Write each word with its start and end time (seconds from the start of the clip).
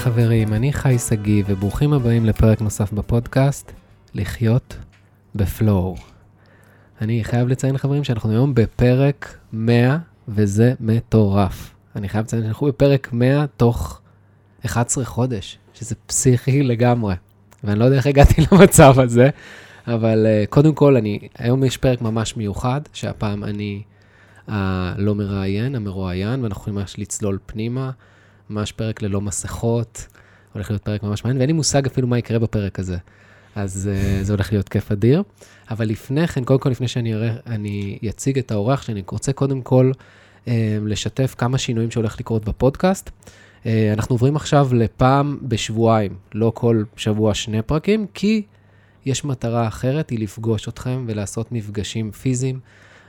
חברים, 0.00 0.52
אני 0.52 0.72
חי 0.72 0.98
שגיא, 0.98 1.42
וברוכים 1.46 1.92
הבאים 1.92 2.24
לפרק 2.24 2.60
נוסף 2.60 2.92
בפודקאסט, 2.92 3.72
לחיות 4.14 4.76
בפלואו. 5.34 5.96
אני 7.00 7.24
חייב 7.24 7.48
לציין, 7.48 7.78
חברים, 7.78 8.04
שאנחנו 8.04 8.30
היום 8.30 8.54
בפרק 8.54 9.38
100, 9.52 9.98
וזה 10.28 10.74
מטורף. 10.80 11.74
אני 11.96 12.08
חייב 12.08 12.24
לציין 12.24 12.42
שאנחנו 12.42 12.66
בפרק 12.66 13.12
100 13.12 13.46
תוך 13.56 14.00
11 14.64 15.04
חודש, 15.04 15.58
שזה 15.74 15.94
פסיכי 16.06 16.62
לגמרי. 16.62 17.14
ואני 17.64 17.78
לא 17.78 17.84
יודע 17.84 17.96
איך 17.96 18.06
הגעתי 18.06 18.34
למצב 18.52 19.00
הזה, 19.00 19.30
אבל 19.86 20.26
uh, 20.26 20.46
קודם 20.46 20.74
כל, 20.74 20.96
אני, 20.96 21.18
היום 21.38 21.64
יש 21.64 21.76
פרק 21.76 22.02
ממש 22.02 22.36
מיוחד, 22.36 22.80
שהפעם 22.92 23.44
אני 23.44 23.82
הלא 24.48 25.14
מראיין, 25.14 25.74
המרואיין, 25.74 26.42
ואנחנו 26.42 26.60
יכולים 26.60 26.78
ממש 26.78 26.94
לצלול 26.98 27.38
פנימה. 27.46 27.90
ממש 28.50 28.72
פרק 28.72 29.02
ללא 29.02 29.20
מסכות, 29.20 30.06
הולך 30.52 30.70
להיות 30.70 30.82
פרק 30.82 31.02
ממש 31.02 31.24
מעניין, 31.24 31.38
ואין 31.38 31.50
לי 31.50 31.52
מושג 31.52 31.86
אפילו 31.86 32.08
מה 32.08 32.18
יקרה 32.18 32.38
בפרק 32.38 32.78
הזה. 32.78 32.96
אז 33.54 33.90
uh, 33.92 34.24
זה 34.24 34.32
הולך 34.32 34.52
להיות 34.52 34.68
כיף 34.68 34.92
אדיר. 34.92 35.22
אבל 35.70 35.88
לפני 35.88 36.28
כן, 36.28 36.44
קודם 36.44 36.60
כל, 36.60 36.68
לפני 36.70 36.88
שאני 36.88 37.14
אראה, 37.14 37.32
אני 37.46 37.98
אציג 38.08 38.38
את 38.38 38.50
האורח 38.50 38.82
שאני 38.82 39.02
רוצה 39.10 39.32
קודם 39.32 39.62
כל 39.62 39.92
uh, 40.44 40.48
לשתף 40.86 41.34
כמה 41.38 41.58
שינויים 41.58 41.90
שהולך 41.90 42.20
לקרות 42.20 42.44
בפודקאסט. 42.44 43.10
Uh, 43.62 43.66
אנחנו 43.92 44.14
עוברים 44.14 44.36
עכשיו 44.36 44.68
לפעם 44.74 45.38
בשבועיים, 45.42 46.14
לא 46.34 46.52
כל 46.54 46.82
שבוע 46.96 47.34
שני 47.34 47.62
פרקים, 47.62 48.06
כי 48.14 48.42
יש 49.06 49.24
מטרה 49.24 49.68
אחרת, 49.68 50.10
היא 50.10 50.18
לפגוש 50.18 50.68
אתכם 50.68 51.04
ולעשות 51.08 51.52
מפגשים 51.52 52.10
פיזיים. 52.10 52.60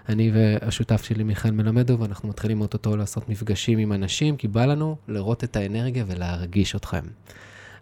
אני 0.10 0.32
והשותף 0.34 1.04
שלי, 1.04 1.24
מיכאל 1.24 1.52
מלמדוב, 1.52 2.04
אנחנו 2.04 2.30
מתחילים 2.30 2.62
אוטוטו 2.62 2.96
לעשות 2.98 3.30
מפגשים 3.30 3.78
עם 3.78 3.94
אנשים, 3.94 4.38
כי 4.38 4.48
בא 4.48 4.66
לנו 4.66 4.96
לראות 5.08 5.44
את 5.44 5.56
האנרגיה 5.56 6.04
ולהרגיש 6.08 6.76
אתכם. 6.76 7.04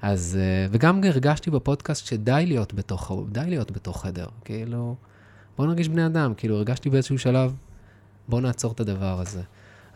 אז, 0.02 0.38
אה, 0.42 0.68
וגם 0.72 1.04
הרגשתי 1.04 1.52
בפודקאסט 1.52 2.06
שדי 2.06 2.44
להיות 2.48 2.74
בתוך, 2.74 3.12
די 3.32 3.46
להיות 3.48 3.72
בתוך 3.72 4.02
חדר, 4.02 4.26
כאילו, 4.46 4.96
בואו 5.58 5.68
נרגיש 5.68 5.90
בני 5.90 6.06
אדם, 6.06 6.34
כאילו, 6.38 6.56
הרגשתי 6.56 6.90
באיזשהו 6.90 7.18
שלב, 7.18 7.54
בואו 8.28 8.42
נעצור 8.42 8.72
את 8.72 8.80
הדבר 8.80 9.20
הזה. 9.20 9.42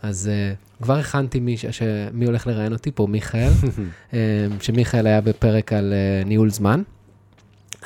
אז 0.02 0.30
uh, 0.30 0.82
כבר 0.82 0.98
הכנתי 0.98 1.40
מי, 1.40 1.56
ש... 1.56 1.82
מי 2.12 2.24
הולך 2.24 2.46
לראיין 2.46 2.72
אותי 2.72 2.90
פה, 2.94 3.06
מיכאל, 3.06 3.50
uh, 4.10 4.14
שמיכאל 4.64 5.06
היה 5.06 5.20
בפרק 5.20 5.72
על 5.72 5.92
uh, 5.92 6.28
ניהול 6.28 6.50
זמן. 6.50 6.82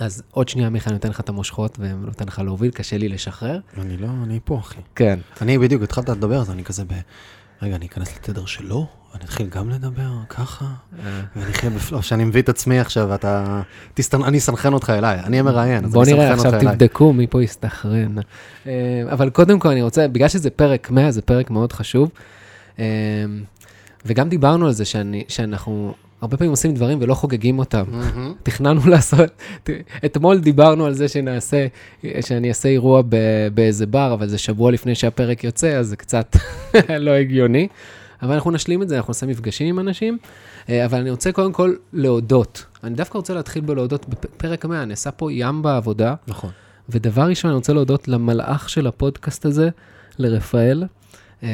אז 0.02 0.22
עוד 0.30 0.48
שנייה, 0.48 0.70
מיכאל, 0.70 0.92
נותן 0.92 1.08
לך 1.08 1.20
את 1.20 1.28
המושכות 1.28 1.78
ונותן 1.80 2.26
לך 2.26 2.38
להוביל, 2.38 2.70
קשה 2.70 2.98
לי 2.98 3.08
לשחרר. 3.08 3.58
אני 3.78 3.96
לא, 3.96 4.08
אני 4.24 4.40
פה, 4.44 4.58
אחי. 4.58 4.80
כן. 4.94 5.18
אני 5.42 5.58
בדיוק 5.58 5.82
התחלת 5.82 6.08
לדבר, 6.08 6.40
אז 6.40 6.50
אני 6.50 6.64
כזה 6.64 6.84
ב... 6.84 6.92
רגע, 7.62 7.76
אני 7.76 7.86
אכנס 7.86 8.16
לתדר 8.16 8.44
שלו, 8.44 8.86
ואני 9.12 9.24
אתחיל 9.24 9.48
גם 9.48 9.70
לדבר 9.70 10.10
ככה, 10.28 10.64
אה. 10.64 11.20
ואני 11.36 11.50
אחיה 11.50 11.70
בפלואו, 11.70 12.02
שאני 12.02 12.24
מביא 12.24 12.42
את 12.42 12.48
עצמי 12.48 12.80
עכשיו, 12.80 13.06
ואתה... 13.10 13.62
תסתנ... 13.94 14.24
אני 14.24 14.38
אסנכרן 14.38 14.72
אותך 14.72 14.90
אליי, 14.90 15.20
אני 15.20 15.38
המראיין, 15.38 15.84
אז 15.84 15.92
בוא 15.92 16.04
אני 16.04 16.12
נראה, 16.12 16.24
אסנכרן 16.24 16.38
עכשיו 16.38 16.52
אותך 16.54 16.64
אליי. 16.64 16.76
תבדקו 16.76 17.12
מי 17.12 17.26
פה 17.26 17.42
יסתכרן. 17.42 18.16
אה, 18.66 19.02
אבל 19.12 19.30
קודם 19.30 19.58
כל 19.58 19.68
אני 19.68 19.82
רוצה, 19.82 20.08
בגלל 20.08 20.28
שזה 20.28 20.50
פרק 20.50 20.90
100, 20.90 21.10
זה 21.10 21.22
פרק 21.22 21.50
מאוד 21.50 21.72
חשוב. 21.72 22.10
אה, 22.78 22.84
וגם 24.04 24.28
דיברנו 24.28 24.66
על 24.66 24.72
זה 24.72 24.84
שאני, 24.84 25.24
שאנחנו 25.28 25.94
הרבה 26.20 26.36
פעמים 26.36 26.50
עושים 26.50 26.74
דברים 26.74 26.98
ולא 27.00 27.14
חוגגים 27.14 27.58
אותם. 27.58 27.84
מהמם. 27.88 28.34
תכננו 28.42 28.80
לעשות, 28.90 29.30
אתמול 30.04 30.38
דיברנו 30.38 30.86
על 30.86 30.92
זה 30.94 31.08
שנעשה, 31.08 31.66
שאני 32.20 32.48
אעשה 32.48 32.68
אירוע 32.68 33.02
ב- 33.08 33.48
באיזה 33.54 33.86
בר, 33.86 34.14
אבל 34.14 34.28
זה 34.28 34.38
שבוע 34.38 34.70
לפני 34.70 34.94
שהפרק 34.94 35.44
יוצא, 35.44 35.68
אז 35.68 35.86
זה 35.88 35.96
קצת 35.96 36.36
לא 37.06 37.10
הגיוני. 37.10 37.68
אבל 38.22 38.34
אנחנו 38.34 38.50
נשלים 38.50 38.82
את 38.82 38.88
זה, 38.88 38.96
אנחנו 38.96 39.10
נעשה 39.10 39.26
מפגשים 39.26 39.66
עם 39.68 39.78
אנשים. 39.78 40.18
אה, 40.68 40.84
אבל 40.84 40.98
אני 40.98 41.10
רוצה 41.10 41.32
קודם 41.32 41.52
כל 41.52 41.74
להודות. 41.92 42.64
אני 42.84 42.94
דווקא 42.94 43.18
רוצה 43.18 43.34
להתחיל 43.34 43.62
בלהודות, 43.62 44.08
בפרק 44.08 44.64
100 44.64 44.84
נעשה 44.84 45.10
פה 45.10 45.32
ים 45.32 45.62
בעבודה. 45.62 46.14
נכון. 46.28 46.50
ודבר 46.88 47.22
ראשון, 47.22 47.50
אני 47.50 47.56
רוצה 47.56 47.72
להודות 47.72 48.08
למלאך 48.08 48.68
של 48.68 48.86
הפודקאסט 48.86 49.46
הזה, 49.46 49.68
לרפאל, 50.18 50.84
אה, 51.42 51.48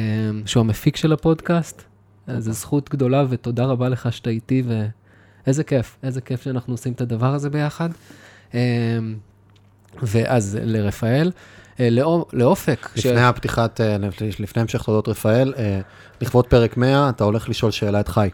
שהוא 0.45 0.61
המפיק 0.61 0.95
של 0.95 1.13
הפודקאסט. 1.13 1.83
אז 2.27 2.43
זו 2.43 2.51
זכות 2.51 2.89
גדולה 2.89 3.23
ותודה 3.29 3.65
רבה 3.65 3.89
לך 3.89 4.13
שאתה 4.13 4.29
איתי, 4.29 4.63
ואיזה 5.47 5.63
כיף, 5.63 5.97
איזה 6.03 6.21
כיף 6.21 6.41
שאנחנו 6.43 6.73
עושים 6.73 6.93
את 6.93 7.01
הדבר 7.01 7.33
הזה 7.33 7.49
ביחד. 7.49 7.89
אה, 8.53 8.59
ואז 10.03 10.57
לרפאל, 10.61 11.31
אה, 11.79 11.89
לאו- 11.89 12.25
לאופק. 12.33 12.89
ש- 12.95 13.05
לפני 13.05 13.21
הפתיחת, 13.23 13.81
אה, 13.81 13.97
לפני 14.39 14.61
המשך 14.61 14.83
תודות 14.83 15.07
רפאל, 15.07 15.53
אה, 15.57 15.79
לכבוד 16.21 16.47
פרק 16.47 16.77
100, 16.77 17.09
אתה 17.09 17.23
הולך 17.23 17.49
לשאול 17.49 17.71
שאלה 17.71 17.99
את 17.99 18.07
חי. 18.07 18.29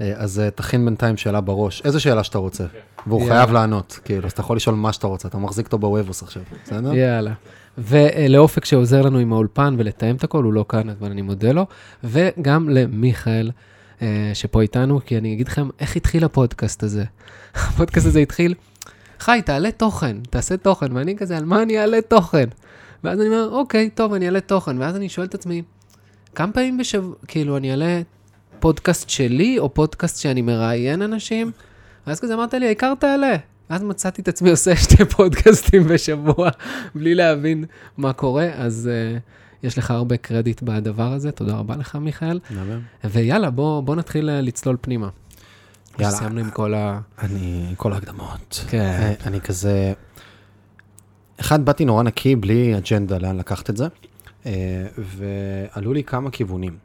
אה, 0.00 0.12
אז 0.16 0.40
אה, 0.40 0.50
תכין 0.50 0.84
בינתיים 0.84 1.16
שאלה 1.16 1.40
בראש, 1.40 1.82
איזה 1.84 2.00
שאלה 2.00 2.24
שאתה 2.24 2.38
רוצה, 2.38 2.64
והוא 3.06 3.20
יאללה. 3.20 3.34
חייב 3.34 3.52
לענות, 3.52 4.00
כאילו, 4.04 4.26
אז 4.26 4.32
אתה 4.32 4.40
יכול 4.40 4.56
לשאול 4.56 4.76
מה 4.76 4.92
שאתה 4.92 5.06
רוצה, 5.06 5.28
אתה 5.28 5.38
מחזיק 5.38 5.66
אותו 5.66 5.78
בוובוס 5.78 6.22
עכשיו, 6.22 6.42
בסדר? 6.64 6.94
יאללה. 6.94 7.32
ולאופק 7.78 8.64
שעוזר 8.64 9.02
לנו 9.02 9.18
עם 9.18 9.32
האולפן 9.32 9.74
ולתאם 9.78 10.16
את 10.16 10.24
הכל, 10.24 10.44
הוא 10.44 10.52
לא 10.52 10.64
כאן, 10.68 10.90
אבל 10.90 11.10
אני 11.10 11.22
מודה 11.22 11.52
לו. 11.52 11.66
וגם 12.04 12.68
למיכאל, 12.68 13.50
אה, 14.02 14.30
שפה 14.34 14.62
איתנו, 14.62 15.00
כי 15.06 15.18
אני 15.18 15.32
אגיד 15.32 15.48
לכם 15.48 15.68
איך 15.80 15.96
התחיל 15.96 16.24
הפודקאסט 16.24 16.82
הזה. 16.82 17.04
הפודקאסט 17.54 18.06
הזה 18.06 18.18
התחיל, 18.18 18.54
חי, 19.20 19.40
תעלה 19.44 19.70
תוכן, 19.70 20.16
תעשה 20.30 20.56
תוכן, 20.56 20.96
ואני 20.96 21.16
כזה, 21.16 21.36
על 21.36 21.44
מה 21.44 21.62
אני 21.62 21.78
אעלה 21.78 22.02
תוכן? 22.02 22.48
ואז 23.04 23.20
אני 23.20 23.28
אומר, 23.28 23.48
אוקיי, 23.52 23.90
טוב, 23.90 24.12
אני 24.12 24.26
אעלה 24.26 24.40
תוכן, 24.40 24.78
ואז 24.78 24.96
אני 24.96 25.08
שואל 25.08 25.26
את 25.26 25.34
עצמי, 25.34 25.62
כמה 26.34 26.52
פעמים 26.52 26.78
בשבוע, 26.78 27.14
כאילו, 27.28 27.56
אני 27.56 27.70
אעלה 27.70 28.00
פודקאסט 28.60 29.10
שלי, 29.10 29.58
או 29.58 29.74
פודקאסט 29.74 30.20
שאני 30.20 30.42
מראיין 30.42 31.02
אנשים? 31.02 31.52
ואז 32.06 32.20
כזה 32.20 32.34
אמרת 32.34 32.54
לי, 32.54 32.66
העיקר 32.66 32.94
תעלה. 32.98 33.36
אז 33.68 33.82
מצאתי 33.82 34.22
את 34.22 34.28
עצמי 34.28 34.50
עושה 34.50 34.76
שתי 34.76 35.04
פודקאסטים 35.04 35.84
בשבוע, 35.88 36.48
בלי 36.94 37.14
להבין 37.14 37.64
מה 37.96 38.12
קורה, 38.12 38.48
אז 38.54 38.90
uh, 38.90 39.20
יש 39.62 39.78
לך 39.78 39.90
הרבה 39.90 40.16
קרדיט 40.16 40.62
בדבר 40.62 41.12
הזה, 41.12 41.32
תודה 41.32 41.56
רבה 41.56 41.76
לך, 41.76 41.96
מיכאל. 41.96 42.40
ויאללה, 43.04 43.50
בוא, 43.50 43.80
בוא 43.80 43.96
נתחיל 43.96 44.30
אה, 44.30 44.40
לצלול 44.40 44.76
פנימה. 44.80 45.08
יאללה. 45.98 46.16
סיימנו 46.16 46.40
עם 46.40 46.50
כל 46.50 46.74
ה... 46.74 47.00
אני, 47.18 47.74
כל 47.76 47.92
ההקדמות. 47.92 48.64
כן. 48.68 48.78
אה, 48.78 49.14
אני 49.26 49.40
כזה... 49.40 49.92
אחד, 51.40 51.64
באתי 51.64 51.84
נורא 51.84 52.02
נקי, 52.02 52.36
בלי 52.36 52.78
אג'נדה 52.78 53.18
לאן 53.18 53.36
לקחת 53.36 53.70
את 53.70 53.76
זה, 53.76 53.86
ועלו 54.98 55.92
לי 55.92 56.04
כמה 56.04 56.30
כיוונים, 56.30 56.76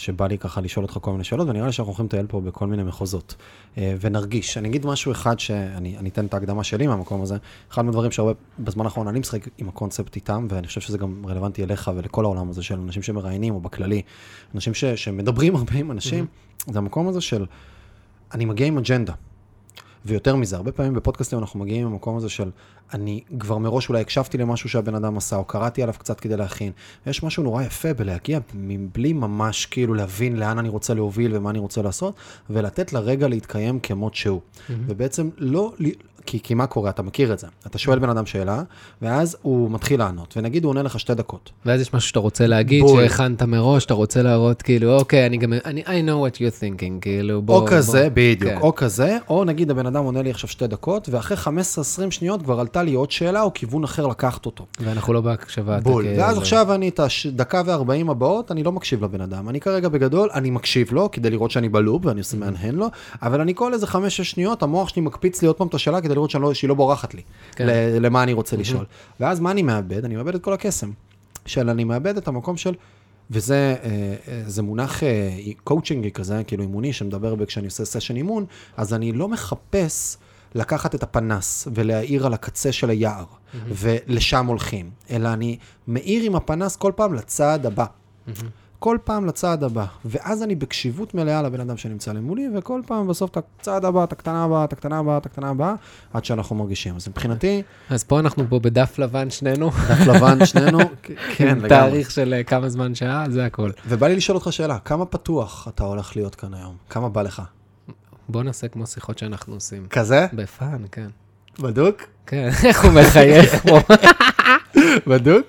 שבא 0.00 0.26
לי 0.26 0.38
ככה 0.38 0.60
לשאול 0.60 0.84
אותך 0.84 0.98
כל 1.00 1.12
מיני 1.12 1.24
שאלות, 1.24 1.48
ונראה 1.48 1.66
לי 1.66 1.72
שאנחנו 1.72 1.90
הולכים 1.90 2.06
לטייל 2.06 2.26
פה 2.26 2.40
בכל 2.40 2.66
מיני 2.66 2.82
מחוזות. 2.82 3.34
אה, 3.78 3.94
ונרגיש. 4.00 4.56
אני 4.56 4.68
אגיד 4.68 4.86
משהו 4.86 5.12
אחד 5.12 5.38
שאני 5.38 5.98
אני 5.98 6.08
אתן 6.08 6.26
את 6.26 6.34
ההקדמה 6.34 6.64
שלי 6.64 6.86
מהמקום 6.86 7.22
הזה. 7.22 7.36
אחד 7.70 7.84
מהדברים 7.84 8.10
שהרבה 8.10 8.32
בזמן 8.58 8.84
האחרון 8.84 9.08
אני 9.08 9.20
משחק 9.20 9.48
עם 9.58 9.68
הקונספט 9.68 10.16
איתם, 10.16 10.46
ואני 10.50 10.66
חושב 10.66 10.80
שזה 10.80 10.98
גם 10.98 11.22
רלוונטי 11.26 11.64
אליך 11.64 11.90
ולכל 11.96 12.24
העולם 12.24 12.50
הזה 12.50 12.62
של 12.62 12.74
אנשים 12.74 13.02
שמראיינים, 13.02 13.54
או 13.54 13.60
בכללי, 13.60 14.02
אנשים 14.54 14.74
ש, 14.74 14.84
שמדברים 14.84 15.56
הרבה 15.56 15.74
עם 15.74 15.90
אנשים, 15.90 16.26
זה 16.66 16.78
המקום 16.78 17.08
הזה 17.08 17.20
של, 17.20 17.46
אני 18.34 18.44
מגיע 18.44 18.66
עם 18.66 18.78
אג'נדה. 18.78 19.12
ויותר 20.04 20.36
מזה, 20.36 20.56
הרבה 20.56 20.72
פעמים 20.72 20.94
בפודקאסטים 20.94 21.38
אנחנו 21.38 21.60
מגיעים 21.60 21.86
למקום 21.86 22.16
הזה 22.16 22.28
של, 22.28 22.50
אני 22.94 23.20
כבר 23.38 23.58
מראש 23.58 23.88
אולי 23.88 24.00
הקשבתי 24.00 24.38
למשהו 24.38 24.68
שהבן 24.68 24.94
אדם 24.94 25.16
עשה, 25.16 25.36
או 25.36 25.44
קראתי 25.44 25.82
עליו 25.82 25.94
קצת 25.98 26.20
כדי 26.20 26.36
להכין. 26.36 26.72
ויש 27.06 27.22
משהו 27.22 27.42
נורא 27.42 27.62
יפה 27.62 27.94
בלהגיע 27.94 28.38
מבלי 28.54 29.12
ממש 29.12 29.66
כאילו 29.66 29.94
להבין 29.94 30.36
לאן 30.36 30.58
אני 30.58 30.68
רוצה 30.68 30.94
להוביל 30.94 31.36
ומה 31.36 31.50
אני 31.50 31.58
רוצה 31.58 31.82
לעשות, 31.82 32.14
ולתת 32.50 32.92
לרגע 32.92 33.28
להתקיים 33.28 33.80
כמות 33.80 34.14
שהוא. 34.14 34.40
ובעצם 34.86 35.30
לא, 35.38 35.72
כי, 36.26 36.40
כי 36.42 36.54
מה 36.54 36.66
קורה? 36.66 36.90
אתה 36.90 37.02
מכיר 37.02 37.32
את 37.32 37.38
זה. 37.38 37.46
אתה 37.66 37.78
שואל 37.78 37.98
בן 37.98 38.10
אדם 38.10 38.26
שאלה, 38.26 38.62
ואז 39.02 39.36
הוא 39.42 39.70
מתחיל 39.70 39.98
לענות, 40.00 40.34
ונגיד 40.36 40.64
הוא 40.64 40.70
עונה 40.70 40.82
לך 40.82 41.00
שתי 41.00 41.14
דקות. 41.14 41.50
ואז 41.66 41.80
יש 41.80 41.94
משהו 41.94 42.08
שאתה 42.08 42.18
רוצה 42.20 42.46
להגיד, 42.46 42.82
בול. 42.82 43.02
שהכנת 43.02 43.42
מראש, 43.42 43.84
אתה 43.84 43.94
רוצה 43.94 44.22
להראות, 44.22 44.62
כאילו, 44.62 44.96
אוקיי, 44.98 45.26
אני 45.26 45.36
גם, 45.36 45.52
אני, 45.64 45.82
I 45.82 45.86
know 45.86 46.32
what 46.32 46.36
you're 46.36 46.60
thinking, 46.60 47.00
כאילו, 47.00 47.42
בוא... 47.42 47.60
או 47.60 47.66
כזה, 47.66 48.02
בוא. 48.02 48.08
בדיוק, 48.14 48.52
כן. 48.52 48.58
או 48.60 48.74
כזה, 48.74 49.18
או 49.28 49.44
נגיד 49.44 49.70
הבן 49.70 49.86
אדם 49.86 50.04
עונה 50.04 50.22
לי 50.22 50.30
עכשיו 50.30 50.48
שתי 50.48 50.66
דקות, 50.66 51.08
ואחרי 51.08 51.36
15-20 51.36 52.10
שניות 52.10 52.42
כבר 52.42 52.60
עלתה 52.60 52.82
לי 52.82 52.94
עוד 52.94 53.10
שאלה 53.10 53.42
או 53.42 53.54
כיוון 53.54 53.84
אחר 53.84 54.06
לקחת 54.06 54.46
אותו. 54.46 54.66
ואנחנו 54.80 55.12
לא 55.12 55.20
בהקשבה. 55.20 55.80
בול. 55.80 56.06
אתה 56.06 56.20
ואז 56.20 56.28
כאילו- 56.28 56.40
עכשיו 56.42 56.74
אני 56.74 56.88
את 56.88 57.00
הדקה 57.26 57.62
ו-40 57.66 58.10
הבאות, 58.10 58.50
אני 58.50 58.62
לא 58.62 58.72
מקשיב 58.72 59.04
לבן 59.04 59.20
אדם. 59.20 59.48
אני 59.48 59.60
כרגע 59.60 59.88
בגדול, 59.88 60.28
אני 60.34 60.50
מקשיב 60.50 60.92
לו 60.92 61.10
כדי 61.10 61.30
לראות 61.30 61.50
שאני 61.50 61.68
בלופ 61.68 62.06
ואני 62.06 62.20
עושה 62.20 62.36
מהנהן 62.36 62.74
לו, 62.74 62.86
אבל 63.22 63.40
אני 63.40 63.54
כל 63.54 63.74
איזה 63.74 63.86
5-6 63.86 63.90
שניות, 64.08 64.62
המוח 64.62 64.88
שלי 64.88 65.02
מקפיץ 65.02 65.42
לי 65.42 65.48
עוד 65.48 65.56
פעם 65.56 65.66
את 65.66 65.74
השאלה 65.74 66.00
כדי 66.00 66.14
לראות 66.20 66.30
שאני 66.30 66.42
לא- 66.42 66.54
שהיא 66.54 66.68
לא 66.68 66.74
בורחת 66.74 67.14
לי, 67.14 67.22
כן. 67.52 67.66
ל- 67.66 67.98
למה 68.06 68.22
אני 68.22 68.32
רוצה 68.32 68.56
לשאול. 68.56 68.84
ואז 69.20 69.40
מה 69.40 69.50
אני 69.50 69.62
מאבד? 69.62 70.04
אני 70.04 70.16
מאבד 70.16 70.34
את 70.34 70.42
כל 70.42 70.52
הקסם. 70.52 70.90
של 71.46 71.70
אני 71.70 71.84
מאבד 71.84 72.16
את 72.16 72.28
המקום 72.28 72.56
של... 72.56 72.74
וזה 73.30 73.54
אה, 73.82 73.88
אה, 74.28 74.42
זה 74.46 74.62
מונח 74.62 75.02
אה, 75.02 75.30
קואוצ'ינגי 75.64 76.10
כזה, 76.10 76.42
כאילו 76.46 76.62
אימוני, 76.62 76.92
שמדבר 76.92 77.46
כשאני 77.46 77.66
עושה 77.66 77.84
סשן 77.84 78.16
אימון, 78.16 78.44
אז 78.76 78.94
אני 78.94 79.12
לא 79.12 79.28
מחפש 79.28 80.16
לקחת 80.54 80.94
את 80.94 81.02
הפנס 81.02 81.68
ולהאיר 81.74 82.26
על 82.26 82.34
הקצה 82.34 82.72
של 82.72 82.90
היער, 82.90 83.24
ולשם 83.68 84.46
הולכים, 84.46 84.90
אלא 85.10 85.28
אני 85.32 85.56
מאיר 85.88 86.22
עם 86.24 86.34
הפנס 86.34 86.76
כל 86.76 86.92
פעם 86.96 87.14
לצד 87.14 87.66
הבא. 87.66 87.84
כל 88.80 88.98
פעם 89.04 89.26
לצעד 89.26 89.64
הבא. 89.64 89.84
ואז 90.04 90.42
אני 90.42 90.54
בקשיבות 90.54 91.14
מלאה 91.14 91.42
לבן 91.42 91.60
אדם 91.60 91.76
שנמצא 91.76 92.12
למולי, 92.12 92.48
וכל 92.54 92.80
פעם 92.86 93.08
בסוף 93.08 93.30
את 93.30 93.36
הצעד 93.36 93.84
הבא, 93.84 94.04
את 94.04 94.12
הקטנה 94.12 94.44
הבאה, 94.44 94.64
את 94.64 94.72
הקטנה 94.72 94.98
הבאה, 94.98 95.16
את 95.18 95.26
הקטנה 95.26 95.48
הבאה, 95.48 95.74
עד 96.12 96.24
שאנחנו 96.24 96.56
מרגישים. 96.56 96.96
אז 96.96 97.08
מבחינתי, 97.08 97.62
אז 97.90 98.04
פה 98.04 98.20
אנחנו 98.20 98.44
פה 98.48 98.58
בדף 98.58 98.98
לבן 98.98 99.30
שנינו, 99.30 99.70
דף 99.70 100.06
לבן 100.06 100.46
שנינו, 100.46 100.78
כן, 101.36 101.48
עם 101.48 101.56
לגמרי. 101.56 101.68
תאריך 101.68 102.10
של 102.10 102.34
אה, 102.34 102.42
כמה 102.42 102.68
זמן 102.68 102.94
שעה, 102.94 103.24
זה 103.30 103.46
הכל. 103.46 103.70
ובא 103.88 104.06
לי 104.06 104.16
לשאול 104.16 104.36
אותך 104.36 104.52
שאלה, 104.52 104.78
כמה 104.78 105.06
פתוח 105.06 105.68
אתה 105.68 105.84
הולך 105.84 106.16
להיות 106.16 106.34
כאן 106.34 106.54
היום? 106.54 106.76
כמה 106.90 107.08
בא 107.08 107.22
לך? 107.22 107.42
בוא 108.28 108.42
נעשה 108.42 108.68
כמו 108.68 108.86
שיחות 108.86 109.18
שאנחנו 109.18 109.54
עושים. 109.54 109.86
כזה? 109.90 110.26
בפאן, 110.32 110.82
כן. 110.92 111.08
בדוק? 111.58 112.02
כן, 112.26 112.48
איך 112.64 112.84
הוא 112.84 112.92
מחייך 112.92 113.66
פה. 113.66 113.80
בדוק? 115.10 115.46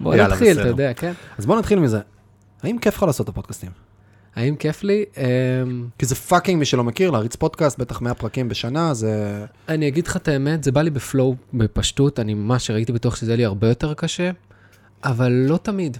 בוא 0.00 0.14
נתחיל, 0.14 0.60
אתה. 0.60 0.68
יודע, 0.68 0.94
כן. 0.94 1.12
אז 1.38 1.46
בוא 1.46 1.58
נתחיל 1.58 1.78
מזה. 1.78 2.00
האם 2.62 2.78
כיף 2.78 2.96
לך 2.96 3.02
לעשות 3.02 3.24
את 3.24 3.28
הפודקאסטים? 3.28 3.70
האם 4.36 4.56
כיף 4.56 4.84
לי? 4.84 5.04
אמ, 5.16 5.88
כי 5.98 6.06
זה 6.06 6.14
fucking, 6.14 6.58
מי 6.58 6.64
שלא 6.64 6.84
מכיר, 6.84 7.10
להריץ 7.10 7.36
פודקאסט, 7.36 7.78
בטח 7.78 8.00
100 8.00 8.14
פרקים 8.14 8.48
בשנה, 8.48 8.94
זה... 8.94 9.44
אני 9.68 9.88
אגיד 9.88 10.06
לך 10.06 10.16
את 10.16 10.28
האמת, 10.28 10.64
זה 10.64 10.72
בא 10.72 10.82
לי 10.82 10.90
ב 10.90 10.98
flow, 10.98 11.36
בפשטות, 11.54 12.20
אני 12.20 12.34
ממש 12.34 12.70
ראיתי 12.70 12.92
בטוח 12.92 13.16
שזה 13.16 13.30
יהיה 13.30 13.36
לי 13.36 13.44
הרבה 13.44 13.68
יותר 13.68 13.94
קשה, 13.94 14.30
אבל 15.04 15.32
לא 15.32 15.56
תמיד. 15.56 15.96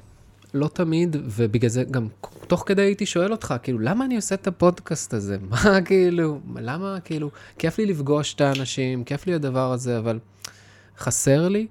לא 0.54 0.68
תמיד, 0.68 1.16
ובגלל 1.24 1.70
זה 1.70 1.84
גם 1.84 2.08
תוך 2.46 2.64
כדי 2.66 2.82
הייתי 2.82 3.06
שואל 3.06 3.32
אותך, 3.32 3.54
כאילו, 3.62 3.78
למה 3.78 4.04
אני 4.04 4.16
עושה 4.16 4.34
את 4.34 4.46
הפודקאסט 4.46 5.14
הזה? 5.14 5.36
מה 5.50 5.80
כאילו, 5.84 6.40
למה 6.56 6.96
כאילו, 7.04 7.30
כיף 7.58 7.78
לי 7.78 7.86
לפגוש 7.86 8.34
את 8.34 8.40
האנשים, 8.40 9.04
כיף 9.04 9.26
לי 9.26 9.34
הדבר 9.34 9.72
הזה, 9.72 9.98
אבל 9.98 10.18
חסר 10.98 11.48
לי. 11.48 11.66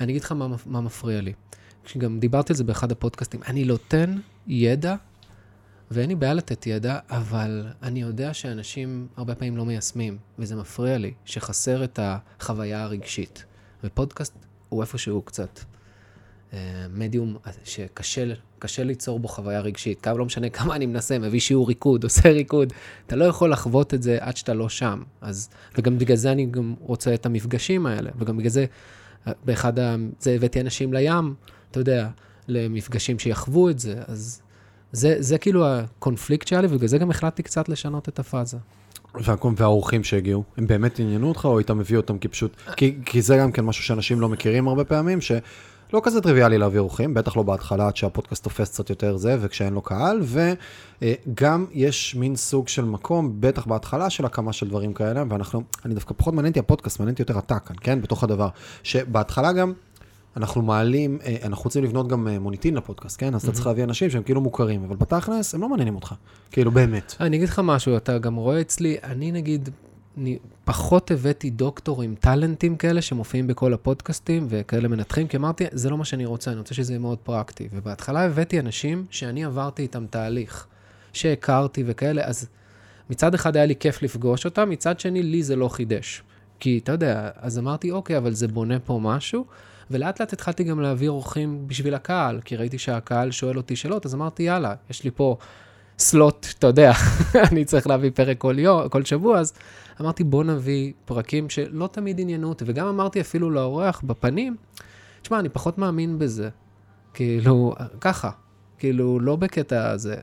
אני 0.00 0.12
אגיד 0.12 0.22
לך 0.22 0.32
מה, 0.32 0.48
מה 0.66 0.80
מפריע 0.80 1.20
לי. 1.20 1.32
כשגם 1.88 2.18
דיברתי 2.18 2.52
על 2.52 2.56
זה 2.56 2.64
באחד 2.64 2.92
הפודקאסטים, 2.92 3.40
אני 3.46 3.64
נותן 3.64 4.18
ידע, 4.46 4.94
ואין 5.90 6.08
לי 6.08 6.14
בעיה 6.14 6.34
לתת 6.34 6.66
ידע, 6.66 6.98
אבל 7.10 7.66
אני 7.82 8.00
יודע 8.00 8.34
שאנשים 8.34 9.06
הרבה 9.16 9.34
פעמים 9.34 9.56
לא 9.56 9.64
מיישמים, 9.64 10.18
וזה 10.38 10.56
מפריע 10.56 10.98
לי, 10.98 11.12
שחסר 11.24 11.84
את 11.84 11.98
החוויה 12.02 12.82
הרגשית. 12.82 13.44
ופודקאסט 13.84 14.34
הוא 14.68 14.82
איפשהו 14.82 15.22
קצת 15.22 15.60
אה, 16.52 16.86
מדיום 16.90 17.36
שקשה 17.64 18.32
קשה 18.58 18.84
ליצור 18.84 19.20
בו 19.20 19.28
חוויה 19.28 19.60
רגשית. 19.60 20.00
כמה 20.00 20.18
לא 20.18 20.24
משנה 20.24 20.48
כמה 20.48 20.76
אני 20.76 20.86
מנסה, 20.86 21.18
מביא 21.18 21.40
שיעור 21.40 21.68
ריקוד, 21.68 22.04
עושה 22.04 22.28
ריקוד, 22.28 22.72
אתה 23.06 23.16
לא 23.16 23.24
יכול 23.24 23.52
לחוות 23.52 23.94
את 23.94 24.02
זה 24.02 24.18
עד 24.20 24.36
שאתה 24.36 24.54
לא 24.54 24.68
שם. 24.68 25.02
אז, 25.20 25.50
וגם 25.78 25.98
בגלל 25.98 26.16
זה 26.16 26.32
אני 26.32 26.46
גם 26.46 26.74
רוצה 26.80 27.14
את 27.14 27.26
המפגשים 27.26 27.86
האלה, 27.86 28.10
וגם 28.18 28.36
בגלל 28.36 28.50
זה, 28.50 28.66
אה, 29.26 29.32
באחד 29.44 29.78
ה... 29.78 29.96
זה 30.20 30.30
הבאתי 30.30 30.60
אנשים 30.60 30.92
לים, 30.92 31.34
אתה 31.70 31.80
יודע, 31.80 32.08
למפגשים 32.48 33.18
שיחוו 33.18 33.70
את 33.70 33.78
זה, 33.78 34.02
אז 34.06 34.42
זה, 34.92 35.16
זה 35.18 35.38
כאילו 35.38 35.66
הקונפליקט 35.66 36.48
שהיה 36.48 36.62
לי, 36.62 36.68
ובגלל 36.70 36.88
זה 36.88 36.98
גם 36.98 37.10
החלטתי 37.10 37.42
קצת 37.42 37.68
לשנות 37.68 38.08
את 38.08 38.18
הפאזה. 38.18 38.56
והאורחים 39.56 40.04
שהגיעו, 40.04 40.44
הם 40.56 40.66
באמת 40.66 40.98
עניינו 40.98 41.28
אותך, 41.28 41.44
או 41.44 41.58
היית 41.58 41.70
מביא 41.70 41.96
אותם 41.96 42.18
כי 42.18 42.28
פשוט... 42.28 42.56
כי, 42.76 42.98
כי 43.04 43.22
זה 43.22 43.36
גם 43.36 43.52
כן 43.52 43.64
משהו 43.64 43.84
שאנשים 43.84 44.20
לא 44.20 44.28
מכירים 44.28 44.68
הרבה 44.68 44.84
פעמים, 44.84 45.20
שלא 45.20 46.00
כזה 46.02 46.20
טריוויאלי 46.20 46.58
להביא 46.58 46.78
אורחים, 46.78 47.14
בטח 47.14 47.36
לא 47.36 47.42
בהתחלה, 47.42 47.86
עד 47.86 47.96
שהפודקאסט 47.96 48.44
תופס 48.44 48.70
קצת 48.70 48.90
יותר 48.90 49.16
זה, 49.16 49.36
וכשאין 49.40 49.74
לו 49.74 49.82
קהל, 49.82 50.20
וגם 51.02 51.66
יש 51.72 52.14
מין 52.14 52.36
סוג 52.36 52.68
של 52.68 52.84
מקום, 52.84 53.36
בטח 53.40 53.66
בהתחלה 53.66 54.10
של 54.10 54.24
הקמה 54.24 54.52
של 54.52 54.68
דברים 54.68 54.92
כאלה, 54.92 55.24
ואנחנו, 55.28 55.62
אני 55.84 55.94
דווקא 55.94 56.14
פחות 56.16 56.34
מעניין 56.34 56.50
אותי 56.50 56.60
הפודקאסט, 56.60 57.00
מעניין 57.00 57.12
אותי 57.12 57.22
יותר 57.22 57.38
אתה 57.38 57.58
כאן, 57.58 57.76
כן? 57.80 58.02
בתוך 58.02 58.24
הדבר. 58.24 58.48
שבהתחלה 58.82 59.52
גם... 59.52 59.72
אנחנו 60.38 60.62
מעלים, 60.62 61.18
אה, 61.24 61.36
אנחנו 61.44 61.64
רוצים 61.64 61.84
לבנות 61.84 62.08
גם 62.08 62.28
אה, 62.28 62.38
מוניטין 62.38 62.74
לפודקאסט, 62.74 63.20
כן? 63.20 63.34
אז 63.34 63.42
אתה 63.42 63.52
צריך 63.52 63.66
להביא 63.66 63.84
אנשים 63.84 64.10
שהם 64.10 64.22
כאילו 64.22 64.40
מוכרים, 64.40 64.84
אבל 64.84 64.96
בתכלס 64.96 65.54
הם 65.54 65.60
לא 65.60 65.68
מעניינים 65.68 65.94
אותך, 65.94 66.14
כאילו 66.50 66.70
באמת. 66.70 67.14
אני 67.20 67.36
אגיד 67.36 67.48
לך 67.48 67.60
משהו, 67.64 67.96
אתה 67.96 68.18
גם 68.18 68.34
רואה 68.34 68.60
אצלי, 68.60 68.96
אני 69.04 69.32
נגיד, 69.32 69.68
אני 70.18 70.38
פחות 70.64 71.10
הבאתי 71.10 71.50
דוקטורים, 71.50 72.14
טאלנטים 72.20 72.76
כאלה 72.76 73.02
שמופיעים 73.02 73.46
בכל 73.46 73.74
הפודקאסטים 73.74 74.46
וכאלה 74.48 74.88
מנתחים, 74.88 75.28
כי 75.28 75.36
אמרתי, 75.36 75.64
זה 75.72 75.90
לא 75.90 75.98
מה 75.98 76.04
שאני 76.04 76.26
רוצה, 76.26 76.50
אני 76.50 76.58
רוצה 76.58 76.74
שזה 76.74 76.92
יהיה 76.92 77.00
מאוד 77.00 77.18
פרקטי. 77.18 77.68
ובהתחלה 77.72 78.24
הבאתי 78.24 78.60
אנשים 78.60 79.04
שאני 79.10 79.44
עברתי 79.44 79.82
איתם 79.82 80.06
תהליך, 80.10 80.66
שהכרתי 81.12 81.84
וכאלה, 81.86 82.24
אז 82.24 82.48
מצד 83.10 83.34
אחד 83.34 83.56
היה 83.56 83.66
לי 83.66 83.76
כיף 83.76 84.02
לפגוש 84.02 84.44
אותם, 84.44 84.70
מצד 84.70 85.00
שני, 85.00 85.22
לי 85.22 85.42
זה 85.42 85.56
לא 85.56 85.68
חידש. 85.68 86.22
כי, 86.60 86.80
אתה 86.84 86.92
יודע, 86.92 87.30
אז 87.36 87.58
אמרתי, 87.58 87.90
אוקיי, 87.90 88.16
אבל 88.16 88.32
זה 88.32 88.48
בונה 88.48 88.78
פה 88.78 89.00
משהו, 89.02 89.44
ולאט 89.90 90.20
לאט 90.20 90.32
התחלתי 90.32 90.64
גם 90.64 90.80
להביא 90.80 91.08
אורחים 91.08 91.68
בשביל 91.68 91.94
הקהל, 91.94 92.40
כי 92.44 92.56
ראיתי 92.56 92.78
שהקהל 92.78 93.30
שואל 93.30 93.56
אותי 93.56 93.76
שאלות, 93.76 94.06
אז 94.06 94.14
אמרתי, 94.14 94.42
יאללה, 94.42 94.74
יש 94.90 95.04
לי 95.04 95.10
פה 95.10 95.36
סלוט, 95.98 96.46
אתה 96.58 96.66
יודע, 96.66 96.92
אני 97.52 97.64
צריך 97.64 97.86
להביא 97.86 98.10
פרק 98.14 98.38
כל, 98.38 98.58
יום, 98.58 98.88
כל 98.88 99.04
שבוע, 99.04 99.38
אז 99.38 99.52
אמרתי, 100.00 100.24
בוא 100.24 100.44
נביא 100.44 100.92
פרקים 101.04 101.50
שלא 101.50 101.88
תמיד 101.92 102.20
עניינו 102.20 102.48
אותי, 102.48 102.64
וגם 102.66 102.86
אמרתי 102.86 103.20
אפילו 103.20 103.50
לאורח 103.50 104.00
בפנים, 104.06 104.56
תשמע, 105.22 105.38
אני 105.38 105.48
פחות 105.48 105.78
מאמין 105.78 106.18
בזה. 106.18 106.48
כאילו, 107.14 107.74
ככה, 108.00 108.30
כאילו, 108.78 109.20
לא 109.20 109.36
בקטע 109.36 109.90
הזה. 109.90 110.16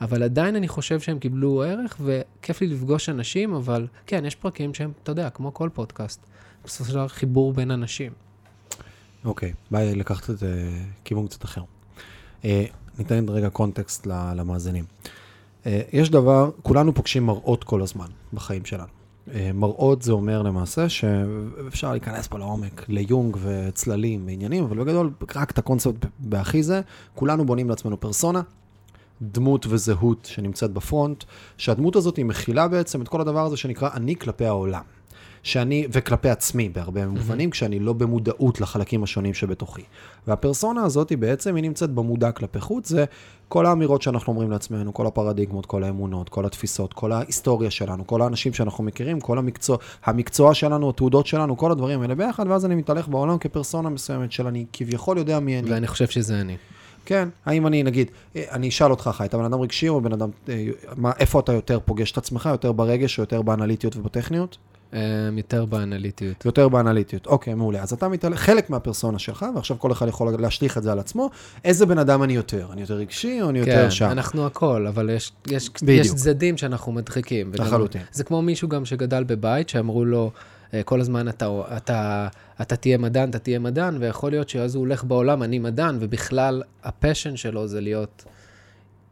אבל 0.00 0.22
עדיין 0.22 0.56
אני 0.56 0.68
חושב 0.68 1.00
שהם 1.00 1.18
קיבלו 1.18 1.62
ערך, 1.62 1.96
וכיף 2.00 2.60
לי 2.60 2.66
לפגוש 2.66 3.08
אנשים, 3.08 3.54
אבל 3.54 3.86
כן, 4.06 4.24
יש 4.24 4.34
פרקים 4.34 4.74
שהם, 4.74 4.92
אתה 5.02 5.12
יודע, 5.12 5.30
כמו 5.30 5.54
כל 5.54 5.68
פודקאסט, 5.72 6.26
בסופו 6.64 6.84
של 6.84 6.94
דבר 6.94 7.08
חיבור 7.08 7.52
בין 7.52 7.70
אנשים. 7.70 8.12
אוקיי, 9.24 9.52
בא 9.70 9.78
לי 9.78 9.94
לקחת 9.94 10.30
את 10.30 10.38
זה 10.38 10.70
כיוון 11.04 11.26
קצת 11.26 11.44
אחר. 11.44 11.62
אה, 12.44 12.64
ניתן 12.98 13.28
רגע 13.28 13.50
קונטקסט 13.50 14.06
למאזינים. 14.06 14.84
אה, 15.66 15.80
יש 15.92 16.10
דבר, 16.10 16.50
כולנו 16.62 16.94
פוגשים 16.94 17.26
מראות 17.26 17.64
כל 17.64 17.82
הזמן 17.82 18.06
בחיים 18.32 18.64
שלנו. 18.64 18.88
אה, 19.34 19.50
מראות 19.54 20.02
זה 20.02 20.12
אומר 20.12 20.42
למעשה 20.42 20.88
שאפשר 20.88 21.90
להיכנס 21.90 22.26
פה 22.26 22.38
לעומק, 22.38 22.84
ליונג 22.88 23.36
וצללים 23.42 24.26
ועניינים, 24.26 24.64
אבל 24.64 24.78
בגדול, 24.78 25.10
רק 25.34 25.50
את 25.50 25.58
הקונספט 25.58 26.06
בהכי 26.18 26.62
זה, 26.62 26.80
כולנו 27.14 27.46
בונים 27.46 27.70
לעצמנו 27.70 28.00
פרסונה, 28.00 28.42
דמות 29.22 29.66
וזהות 29.68 30.28
שנמצאת 30.32 30.70
בפרונט, 30.70 31.24
שהדמות 31.56 31.96
הזאת 31.96 32.16
היא 32.16 32.24
מכילה 32.24 32.68
בעצם 32.68 33.02
את 33.02 33.08
כל 33.08 33.20
הדבר 33.20 33.46
הזה 33.46 33.56
שנקרא 33.56 33.88
אני 33.94 34.16
כלפי 34.16 34.46
העולם. 34.46 34.82
שאני, 35.44 35.86
וכלפי 35.92 36.30
עצמי 36.30 36.68
בהרבה 36.68 37.06
מובנים, 37.06 37.50
כשאני 37.50 37.78
לא 37.78 37.92
במודעות 37.92 38.60
לחלקים 38.60 39.02
השונים 39.02 39.34
שבתוכי. 39.34 39.82
והפרסונה 40.26 40.82
הזאת 40.82 41.10
היא 41.10 41.18
בעצם, 41.18 41.54
היא 41.54 41.62
נמצאת 41.62 41.90
במודע 41.90 42.32
כלפי 42.32 42.60
חוץ, 42.60 42.88
זה 42.88 43.04
כל 43.48 43.66
האמירות 43.66 44.02
שאנחנו 44.02 44.32
אומרים 44.32 44.50
לעצמנו, 44.50 44.94
כל 44.94 45.06
הפרדיגמות, 45.06 45.66
כל 45.66 45.84
האמונות, 45.84 46.28
כל 46.28 46.46
התפיסות, 46.46 46.92
כל 46.92 47.12
ההיסטוריה 47.12 47.70
שלנו, 47.70 48.06
כל 48.06 48.22
האנשים 48.22 48.52
שאנחנו 48.52 48.84
מכירים, 48.84 49.20
כל 49.20 49.38
המקצוע, 49.38 49.76
המקצוע 50.04 50.54
שלנו, 50.54 50.90
התעודות 50.90 51.26
שלנו, 51.26 51.56
כל 51.56 51.70
הדברים 51.70 52.02
האלה 52.02 52.14
ביחד, 52.14 52.44
ואז 52.48 52.64
אני 52.66 52.74
מתהלך 52.74 53.08
בעולם 53.08 53.38
כפרסונה 53.38 53.88
מסוימת 53.88 54.32
של 54.32 54.46
אני 54.46 54.64
כביכול 54.72 55.18
יודע 55.18 55.40
מי 55.40 55.58
אני. 55.58 55.70
ואני 55.70 55.86
חושב 55.86 56.06
שזה 56.06 56.40
אני. 56.40 56.56
כן, 57.04 57.28
האם 57.46 57.66
אני, 57.66 57.82
נגיד, 57.82 58.10
אני 58.36 58.68
אשאל 58.68 58.90
אותך, 58.90 59.10
חי, 59.12 59.24
אתה 59.24 59.38
בן 59.38 59.44
אדם 59.44 59.60
רגשי 59.60 59.88
או 59.88 60.00
בן 60.00 60.12
אדם, 60.12 60.30
אה, 60.48 60.66
מה, 60.96 61.12
איפה 61.18 61.40
אתה 61.40 61.52
יותר 61.52 61.78
פוגש 61.84 62.12
את 62.12 62.18
עצמך, 62.18 62.48
יותר 62.52 62.72
ברגש 62.72 63.18
או 63.18 63.22
יותר 63.22 63.42
באנליטיות 63.42 63.96
ובטכניות? 63.96 64.56
אה, 64.94 65.00
יותר 65.36 65.64
באנליטיות. 65.64 66.44
יותר 66.44 66.68
באנליטיות. 66.68 67.26
אוקיי, 67.26 67.54
מעולה. 67.54 67.82
אז 67.82 67.92
אתה 67.92 68.08
מתעלה, 68.08 68.36
חלק 68.36 68.70
מהפרסונה 68.70 69.18
שלך, 69.18 69.46
ועכשיו 69.54 69.78
כל 69.78 69.92
אחד 69.92 70.08
יכול 70.08 70.34
להשליך 70.38 70.78
את 70.78 70.82
זה 70.82 70.92
על 70.92 70.98
עצמו, 70.98 71.30
איזה 71.64 71.86
בן 71.86 71.98
אדם 71.98 72.22
אני 72.22 72.32
יותר? 72.32 72.68
אני 72.72 72.80
יותר 72.80 72.94
רגשי 72.94 73.42
או 73.42 73.50
אני 73.50 73.58
יותר 73.58 73.84
כן, 73.84 73.90
שם? 73.90 74.06
אנחנו 74.10 74.46
הכל, 74.46 74.86
אבל 74.86 75.10
יש, 75.10 75.32
יש, 75.46 75.70
בדיוק. 75.82 76.06
יש 76.06 76.14
צדדים 76.14 76.56
שאנחנו 76.56 76.92
מדחיקים. 76.92 77.52
לחלוטין. 77.54 78.02
זה 78.12 78.24
כמו 78.24 78.42
מישהו 78.42 78.68
גם 78.68 78.84
שגדל 78.84 79.24
בבית, 79.24 79.68
שאמרו 79.68 80.04
לו, 80.04 80.30
אה, 80.74 80.82
כל 80.82 81.00
הזמן 81.00 81.28
אתה, 81.28 81.48
אתה, 81.76 82.28
אתה 82.60 82.76
תהיה 82.76 82.98
מדען, 82.98 83.30
אתה 83.30 83.38
תהיה 83.38 83.58
מדען, 83.58 83.96
ויכול 84.00 84.30
להיות 84.30 84.48
שאז 84.48 84.74
הוא 84.74 84.80
הולך 84.80 85.04
בעולם, 85.04 85.42
אני 85.42 85.58
מדען, 85.58 85.96
ובכלל 86.00 86.62
הפשן 86.84 87.36
שלו 87.36 87.68
זה 87.68 87.80
להיות 87.80 88.24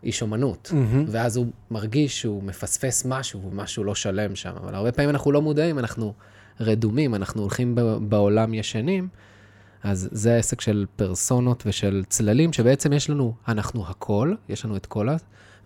איש 0.02 0.23
אומנות. 0.23 0.71
מהמם. 0.75 1.04
ואז 1.09 1.37
הוא 1.37 1.47
מרגיש 1.71 2.21
שהוא 2.21 2.42
מפספס 2.42 3.04
משהו, 3.04 3.42
ומשהו 3.42 3.85
לא 3.85 3.94
שלם 3.94 4.37
שם. 4.37 4.52
אבל 4.62 4.75
הרבה 4.75 4.92
פעמים 4.92 5.11
אנחנו 5.11 5.32
לא 5.32 5.42
מודעים, 5.42 5.78
אנחנו 5.78 6.12
רדומים, 6.61 7.14
אנחנו 7.14 7.42
הולכים 7.42 7.75
בעולם 8.09 8.54
ישנים. 8.54 9.09
אז 9.82 10.09
זה 10.12 10.35
העסק 10.35 10.61
של 10.61 10.87
פרסונות 10.97 11.62
ושל 11.66 12.02
צללים, 12.09 12.52
שבעצם 12.52 12.92
יש 12.92 13.11
לנו, 13.11 13.35
אנחנו 13.49 13.87
הכל, 13.88 14.35
יש 14.49 14.64
לנו 14.64 14.76
את 14.76 14.87
כל 14.87 15.09
ה... 15.09 15.16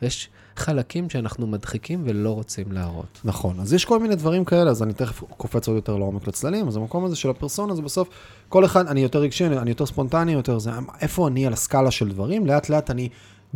ויש 0.02 0.28
חלקים 0.56 1.10
שאנחנו 1.10 1.46
מדחיקים 1.46 2.02
ולא 2.06 2.30
רוצים 2.30 2.72
להראות. 2.72 3.20
נכון, 3.24 3.60
אז 3.60 3.72
יש 3.72 3.84
כל 3.84 3.98
מיני 3.98 4.14
דברים 4.14 4.44
כאלה, 4.44 4.70
אז 4.70 4.82
אני 4.82 4.92
תכף 4.92 5.22
קופץ 5.36 5.68
עוד 5.68 5.76
יותר 5.76 5.96
לעומק 5.96 6.26
לצללים, 6.26 6.68
אז 6.68 6.76
המקום 6.76 7.04
הזה 7.04 7.16
של 7.16 7.30
הפרסונה 7.30 7.74
זה 7.74 7.82
בסוף, 7.82 8.08
כל 8.48 8.64
אחד, 8.64 8.86
אני 8.86 9.00
יותר 9.00 9.18
רגשי, 9.18 9.46
אני 9.46 9.70
יותר 9.70 9.86
ספונטני, 9.86 10.32
יותר 10.32 10.58
זה, 10.58 10.70
איפה 11.00 11.28
אני 11.28 11.46
על 11.46 11.52
הסקאלה 11.52 11.90
של 11.90 12.08
דברים, 12.08 12.46
לאט 12.46 12.68
לאט 12.68 12.90
אני, 12.90 13.08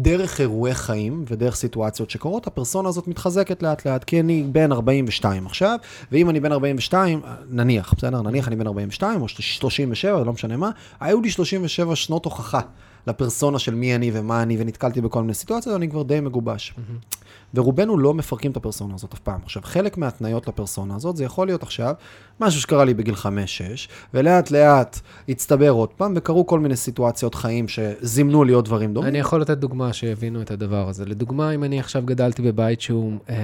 דרך 0.03 0.41
אירועי 0.41 0.75
חיים 0.75 1.25
ודרך 1.29 1.55
סיטואציות 1.55 2.11
שקורות, 2.11 2.47
הפרסונה 2.47 2.89
הזאת 2.89 3.09
מתחזקת 3.09 3.63
לאט 3.63 3.87
לאט, 3.87 4.05
כי 4.05 4.21
אני 4.21 4.43
בן 4.53 4.73
42 4.73 5.47
עכשיו, 5.47 5.79
ואם 6.13 6.31
אני 6.31 6.41
בן 6.41 6.53
42, 6.53 7.21
נניח, 7.51 7.95
בסדר, 7.97 8.23
נניח 8.23 8.49
אני 8.49 8.57
בן 8.57 8.67
42 8.67 9.23
או 9.23 9.29
37, 9.29 10.25
לא 10.25 10.33
משנה 10.33 10.57
מה, 10.57 10.71
היו 11.01 11.21
לי 11.21 11.31
37 11.31 11.97
שנות 11.97 12.25
הוכחה 12.25 12.61
לפרסונה 13.07 13.59
של 13.59 13.75
מי 13.75 13.95
אני 13.95 14.11
ומה 14.15 14.43
אני, 14.43 14.57
ונתקלתי 14.61 15.01
בכל 15.01 15.21
מיני 15.21 15.35
סיטואציות, 15.35 15.77
אני 15.77 15.89
כבר 15.89 16.03
די 16.03 16.21
מגובש. 16.21 16.75
ורובנו 17.55 17.99
לא 17.99 18.15
מפרקים 18.15 18.51
את 18.51 18.57
הפרסונה 18.57 18.95
הזאת 18.95 19.15
אף 19.15 19.19
פעם. 19.19 19.41
עכשיו, 19.45 19.63
חלק 19.65 19.99
מההתניות 19.99 20.49
לפרסונה 20.49 20.97
הזאת, 20.97 21.17
זה 21.17 21.25
יכול 21.25 21.47
להיות 21.47 21.63
עכשיו 21.63 21.95
משהו 22.41 22.61
שקרה 22.61 22.85
לי 22.85 22.95
בגיל 22.95 23.15
5-6, 23.15 23.27
ולאט 24.15 24.51
לאט 24.51 25.01
הצטבר 25.29 25.71
עוד 25.71 25.89
פעם, 25.89 26.13
וקרו 26.17 26.47
כל 26.47 26.61
מיני 26.61 26.77
סיטואציות 26.77 27.35
חיים 27.35 27.69
שזימנו 27.69 28.45
לי 28.45 28.53
עוד 28.53 28.65
דברים 28.65 28.95
דומים. 28.95 29.09
אני 29.09 29.19
יכול 29.19 29.41
לתת 29.41 29.59
דוגמה 29.59 29.93
שיבינו 29.93 30.43
את 30.43 30.51
הדבר 30.51 30.89
הזה. 30.89 31.05
לדוגמה, 31.05 31.51
אם 31.51 31.65
אני 31.65 31.81
עכשיו 31.81 32.03
גדלתי 32.05 32.43
בבית 32.43 32.81
שהוא, 32.81 33.19
אה, 33.31 33.37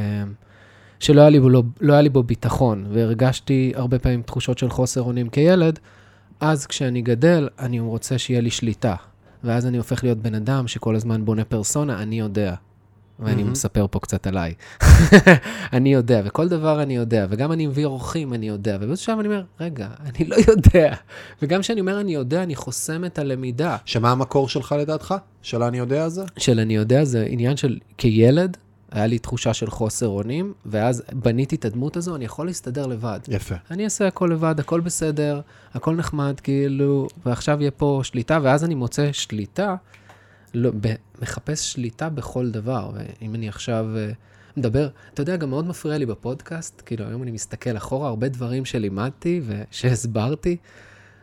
שלא 1.01 1.21
היה 1.21 1.31
לי 1.31 1.41
בו, 1.41 1.49
לא, 1.49 1.63
לא 1.81 1.93
היה 1.93 2.03
לי 2.03 2.09
בו 2.09 2.23
ביטחון, 2.23 2.87
והרגשתי 2.93 3.73
הרבה 3.75 3.99
פעמים 3.99 4.23
תחושות 4.23 4.59
של 4.59 4.71
חוסר 4.71 5.03
אונים 5.03 5.29
כילד, 5.29 5.79
אז 6.41 6.67
כשאני 6.67 7.03
גדל, 7.03 7.49
אני 7.59 7.81
רוצה 7.81 8.19
שיהיה 8.19 8.41
לי 8.41 8.51
שליטה. 8.51 8.95
ואז 9.45 9.67
אני 9.67 9.79
הופך 9.79 10.05
להיות 10.05 10.19
בן 10.19 10.35
אדם 10.35 10.69
שכל 10.69 10.97
הזמן 10.97 11.25
בונה 11.25 11.45
פרסונה, 11.45 12.03
אני 12.03 12.19
יודע. 12.19 12.55
ואני 13.19 13.35
מהמם. 13.43 13.53
מספר 13.53 13.87
פה 13.91 14.01
קצת 14.01 14.27
עליי. 14.27 14.55
אני 15.73 15.93
יודע, 15.93 16.23
וכל 16.25 16.49
דבר 16.49 16.83
אני 16.83 16.97
יודע, 16.97 17.27
וגם 17.31 17.53
אני 17.53 17.67
מביא 17.67 17.85
אורחים, 17.85 18.35
אני 18.35 18.49
יודע, 18.49 18.77
ובאיזשהו 18.81 19.07
שלב 19.07 19.19
אני 19.19 19.29
אומר, 19.29 19.43
רגע, 19.61 19.89
אני 20.01 20.29
לא 20.29 20.37
יודע. 20.49 20.95
וגם 21.43 21.61
כשאני 21.61 21.81
אומר 21.81 22.01
אני 22.01 22.15
יודע, 22.15 22.43
אני 22.43 22.55
חוסם 22.55 23.05
את 23.05 23.19
הלמידה. 23.19 23.77
שמה 23.85 24.11
המקור 24.11 24.49
שלך 24.49 24.75
לדעתך? 24.79 25.15
של 25.43 25.63
אני 25.63 25.79
יודע 25.79 26.09
זה? 26.09 26.25
של 26.37 26.61
אני 26.61 26.77
יודע, 26.77 27.05
זה 27.05 27.27
עניין 27.29 27.57
של 27.57 27.79
כילד, 27.99 28.57
היה 28.91 29.07
לי 29.07 29.19
תחושה 29.19 29.55
של 29.55 29.71
חוסר 29.71 30.09
אונים, 30.09 30.53
ואז 30.67 31.03
בניתי 31.13 31.57
את 31.57 31.65
הדמות 31.65 31.97
הזו, 31.97 32.17
אני 32.17 32.25
יכול 32.25 32.47
להסתדר 32.47 32.87
לבד. 32.87 33.21
יפה. 33.29 33.55
אני 33.71 33.85
אעשה 33.85 34.07
הכל 34.07 34.31
לבד, 34.33 34.61
הכל 34.61 34.81
בסדר, 34.81 35.41
הכל 35.75 35.95
נחמד, 35.95 36.41
כאילו, 36.41 37.09
ועכשיו 37.27 37.61
יהיה 37.61 37.71
פה 37.71 38.01
שליטה, 38.05 38.39
ואז 38.43 38.65
אני 38.65 38.75
מוצא 38.75 39.13
שליטה, 39.13 39.77
לא, 40.55 40.71
ב, 40.81 40.95
מחפש 41.23 41.73
שליטה 41.73 42.09
בכל 42.09 42.51
דבר. 42.51 42.91
ואם 42.95 43.35
אני 43.35 43.49
עכשיו 43.49 43.87
אה, 43.97 44.11
מדבר, 44.57 44.89
אתה 45.15 45.23
יודע, 45.23 45.37
גם 45.37 45.51
מאוד 45.51 45.67
מפריע 45.67 45.99
לי 45.99 46.07
בפודקאסט, 46.07 46.83
כאילו, 46.87 47.05
היום 47.05 47.23
אני 47.23 47.31
מסתכל 47.31 47.77
אחורה, 47.77 48.09
הרבה 48.09 48.29
דברים 48.29 48.65
שלימדתי 48.65 49.41
ושהסברתי, 49.47 50.57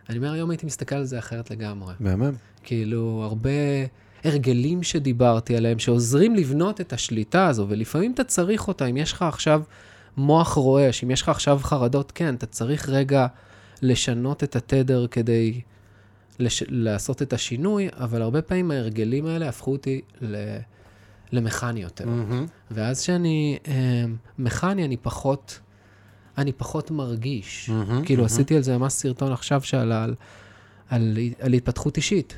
אני 0.10 0.17
אומר, 0.17 0.32
היום 0.32 0.50
הייתי 0.50 0.65
מסתכל 0.65 0.96
על 0.96 1.05
זה 1.05 1.20
אחרת 1.20 1.51
לגמרי. 1.51 1.93
מהמם. 2.00 2.34
כאילו, 2.63 3.22
הרבה 3.24 3.50
הרגלים 4.24 4.84
שדיברתי 4.84 5.58
עליהם, 5.58 5.80
שעוזרים 5.80 6.36
לבנות 6.36 6.82
את 6.82 6.94
השליטה 6.94 7.48
הזו, 7.48 7.65
ולפעמים 7.70 8.12
אתה 8.13 8.24
צריך 8.24 8.68
אותה. 8.68 8.86
אם 8.86 8.98
יש 8.98 9.13
לך 9.13 9.22
עכשיו 9.22 9.62
מוח 10.18 10.53
רועש, 10.53 11.03
אם 11.03 11.12
יש 11.12 11.22
לך 11.22 11.30
עכשיו 11.30 11.60
חרדות, 11.63 12.12
כן, 12.12 12.36
אתה 12.36 12.46
צריך 12.46 12.89
רגע 12.89 13.27
לשנות 13.82 14.44
את 14.44 14.56
התדר 14.56 15.08
כדי 15.08 15.62
לש... 16.39 16.63
לעשות 16.68 17.22
את 17.22 17.34
השינוי, 17.34 17.89
אבל 17.94 18.22
הרבה 18.22 18.42
פעמים 18.42 18.72
ההרגלים 18.72 19.25
האלה 19.25 19.50
הפכו 19.50 19.72
אותי 19.72 20.01
ל... 20.22 20.58
למכני 21.32 21.82
יותר. 21.82 22.06
מהמם. 22.06 22.46
ואז 22.72 23.01
כשאני 23.01 23.58
אה, 23.68 24.06
מכני, 24.39 24.86
אני 24.86 24.98
פחות, 24.98 25.60
אני 26.38 26.51
פחות 26.51 26.92
מרגיש. 26.92 27.70
מהמם, 27.70 28.06
כאילו, 28.06 28.24
מהמם. 28.24 28.34
עשיתי 28.34 28.56
על 28.56 28.62
זה 28.62 28.77
ממש 28.77 28.94
סרטון 28.94 29.32
עכשיו 29.32 29.62
שעלה 29.62 30.03
על, 30.03 30.15
על, 30.89 31.18
על 31.39 31.53
התפתחות 31.53 31.98
אישית. 31.98 32.36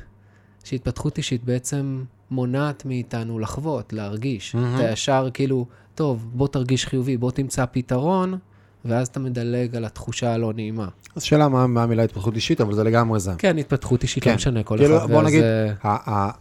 שהתפתחות 0.65 1.17
אישית 1.17 1.43
בעצם 1.43 2.03
מונעת 2.31 2.85
מאיתנו 2.85 3.39
לחוות, 3.39 3.93
להרגיש. 3.93 4.55
מהמם. 4.55 4.75
אתה 4.75 4.91
ישר 4.91 5.29
כאילו, 5.33 5.65
טוב, 5.95 6.25
בוא 6.33 6.47
תרגיש 6.47 6.85
חיובי, 6.85 7.17
בוא 7.17 7.31
תמצא 7.31 7.65
פתרון, 7.71 8.37
ואז 8.85 9.07
אתה 9.07 9.19
מדלג 9.19 9.75
על 9.75 9.85
התחושה 9.85 10.33
הלא 10.33 10.53
נעימה. 10.55 10.87
אז 11.15 11.23
שאלה 11.23 11.47
מה 11.49 11.67
מה 11.67 11.83
המילה 11.83 12.03
התפתחות 12.03 12.35
אישית, 12.35 12.61
אבל 12.61 12.73
זה 12.73 12.83
לגמרי 12.83 13.19
זה. 13.19 13.31
כן, 13.37 13.57
התפתחות 13.57 14.03
אישית, 14.03 14.23
כן. 14.23 14.29
לא 14.29 14.35
משנה, 14.35 14.63
כל 14.63 14.77
כאילו, 14.77 14.97
אחד. 14.97 15.11
בוא 15.11 15.23
נגיד, 15.23 15.39
וזה- 15.39 15.73
ה- 15.83 16.31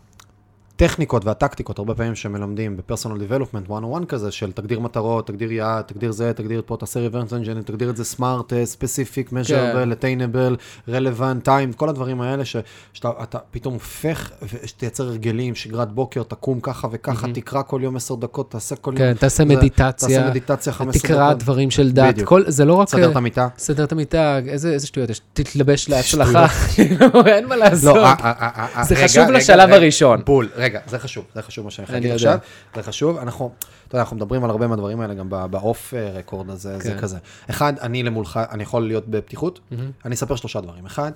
הטכניקות 0.77 1.25
והטקטיקות, 1.25 1.79
הרבה 1.79 1.95
פעמים 1.95 2.15
שמלמדים 2.15 2.77
ב-personal 2.77 2.97
development 3.31 3.69
101 3.69 4.05
כזה, 4.09 4.31
של 4.31 4.53
תגדיר 4.53 4.81
מטרות, 4.81 5.27
תגדיר 5.27 5.53
יעד, 5.53 5.85
תגדיר 5.85 6.13
זה, 6.13 6.33
תגדיר 6.33 6.63
פה, 6.67 6.77
תעשה 6.81 7.01
reverse 7.09 7.31
engineering, 7.31 7.63
תגדיר 7.65 7.91
את 7.91 7.97
זה 7.97 8.03
smart, 8.17 8.23
אה, 8.53 8.65
specific, 8.79 9.29
measurable, 9.33 9.93
attainable, 10.03 10.57
relevant, 10.91 11.47
time, 11.47 11.77
כל 11.77 11.89
הדברים 11.89 12.21
האלה, 12.21 12.45
ש- 12.45 12.57
שאתה 12.93 13.11
אתה 13.23 13.39
פתאום 13.51 13.75
הופך, 13.75 14.31
ושתייצר 14.63 15.05
הרגלים, 15.09 15.55
שגרת 15.55 15.93
בוקר, 15.93 16.23
תקום 16.23 16.61
ככה 16.61 16.89
וככה, 16.93 17.27
תקרא 17.35 17.63
כל 17.63 17.81
יום 17.83 17.97
10 17.97 18.15
דקות, 18.15 18.51
תעשה 18.51 18.77
כל 18.77 18.91
יום, 18.91 18.99
כן, 18.99 19.15
תעשה 19.15 19.37
זה- 19.37 19.45
מדיטציה, 19.57 20.09
תעשה 20.09 20.29
מדיטציה 20.31 20.73
15 20.73 20.99
דקות. 21.01 21.11
תקרא 21.11 21.33
דברים 21.35 21.71
של 21.71 21.93
דת. 21.93 22.15
כל, 22.25 22.43
זה 22.47 22.65
לא 22.65 22.75
רק... 22.75 22.87
תסדר 22.89 23.11
את 23.11 23.17
המיטה. 23.17 23.49
סדר 23.59 23.85
את 23.85 23.93
המיטה, 23.93 24.39
איזה 24.49 24.73
איזה 24.73 24.87
שטויות 24.87 25.11
יש, 25.11 25.21
תתלבש 25.33 25.89
להצלחה, 25.89 26.49
כאילו, 26.49 27.07
אין 27.27 27.47
מה 27.47 27.57
לעשות. 27.57 27.97
לא, 27.97 28.05
אה, 28.07 28.15
אה, 28.25 28.33
אה, 28.41 28.67
אה, 28.77 28.85
זה 28.85 28.97
חשוב 28.97 29.31
לשלב 29.31 29.73
הראשון. 29.73 30.21
בול, 30.27 30.49
רגע, 30.65 30.81
זה 30.87 30.99
חשוב, 30.99 31.25
זה 31.35 31.43
חשוב 31.43 31.65
מה 31.65 31.71
שאני 31.71 31.87
אני 31.89 31.99
אגיד 31.99 32.11
יודע. 32.11 32.15
עכשיו, 32.15 32.39
זה 32.75 32.83
חשוב, 32.83 33.17
אנחנו, 33.17 33.51
אתה 33.89 33.95
יודע, 33.95 34.03
אנחנו 34.03 34.17
מדברים 34.17 34.45
על 34.45 34.51
הרבה 34.51 34.67
מהדברים 34.67 35.01
האלה 35.01 35.15
גם 35.15 35.29
ב 35.51 35.62
off 35.62 35.95
record 36.15 36.51
הזה, 36.51 36.79
זה 36.79 36.91
כן. 36.91 36.99
כזה. 36.99 37.19
אחד, 37.51 37.79
אני 37.79 38.03
למולך, 38.03 38.41
אני 38.51 38.63
יכול 38.63 38.87
להיות 38.87 39.09
בפתיחות. 39.09 39.61
אני 40.05 40.15
אספר 40.15 40.37
שלושה 40.37 40.61
דברים. 40.61 40.87
אחד, 40.87 41.13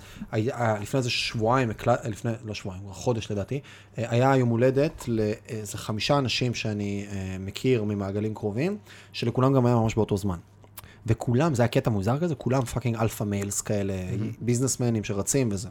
לפני 0.81 0.99
איזה 0.99 1.11
שבועיים, 1.11 1.71
הקלט- 1.71 2.07
לפני, 2.07 2.33
לא 2.45 2.55
שבועיים, 2.55 2.83
חודש 2.90 3.31
לדעתי, 3.31 3.61
אה, 3.99 4.05
היה 4.09 4.37
יום 4.37 4.49
הולדת 4.49 5.05
לאיזה 5.09 5.78
חמישה 5.78 6.19
אנשים 6.19 6.55
שאני 6.55 7.07
אה, 7.11 7.37
מכיר 7.40 7.85
ממעגלים 7.85 8.35
קרובים, 8.35 8.78
שלכולם 9.12 9.52
גם 9.52 9.67
היה 9.67 9.75
ממש 9.75 9.95
באותו 9.95 10.17
זמן. 10.17 10.38
וכולם, 11.07 11.55
זה 11.55 11.62
היה 11.62 11.69
קטע 11.69 11.90
מוזר 11.90 12.19
כזה, 12.19 12.35
כולם 12.35 12.64
fucking 12.64 12.97
alpha 12.97 13.25
males 13.25 13.61
כאלה, 13.61 13.93
ביזנסמנים 14.40 15.05
שרצים 15.05 15.49
וזה. 15.52 15.69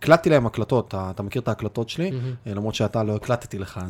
והקלטתי 0.00 0.30
להם 0.30 0.46
הקלטות, 0.46 0.94
אתה, 1.10 1.22
מכיר 1.22 1.42
את 1.42 1.48
ההקלטות 1.48 1.88
שלי? 1.88 2.10
אה, 2.46 2.54
למרות 2.54 2.74
שאתה 2.74 3.02
לא 3.02 3.16
הקלטתי 3.16 3.58
לך, 3.58 3.80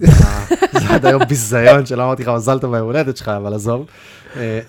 זה 0.72 0.88
עד 0.88 1.06
היום 1.06 1.24
ביזיון 1.28 1.86
שלא 1.86 2.04
אמרתי 2.04 2.22
לך 2.22 2.28
מזל 2.28 2.58
טוב 2.58 2.72
ביום 2.72 2.86
הולדת 2.86 3.16
שלך, 3.16 3.28
אבל 3.28 3.54
עזוב. 3.54 3.86
אה, 4.36 4.60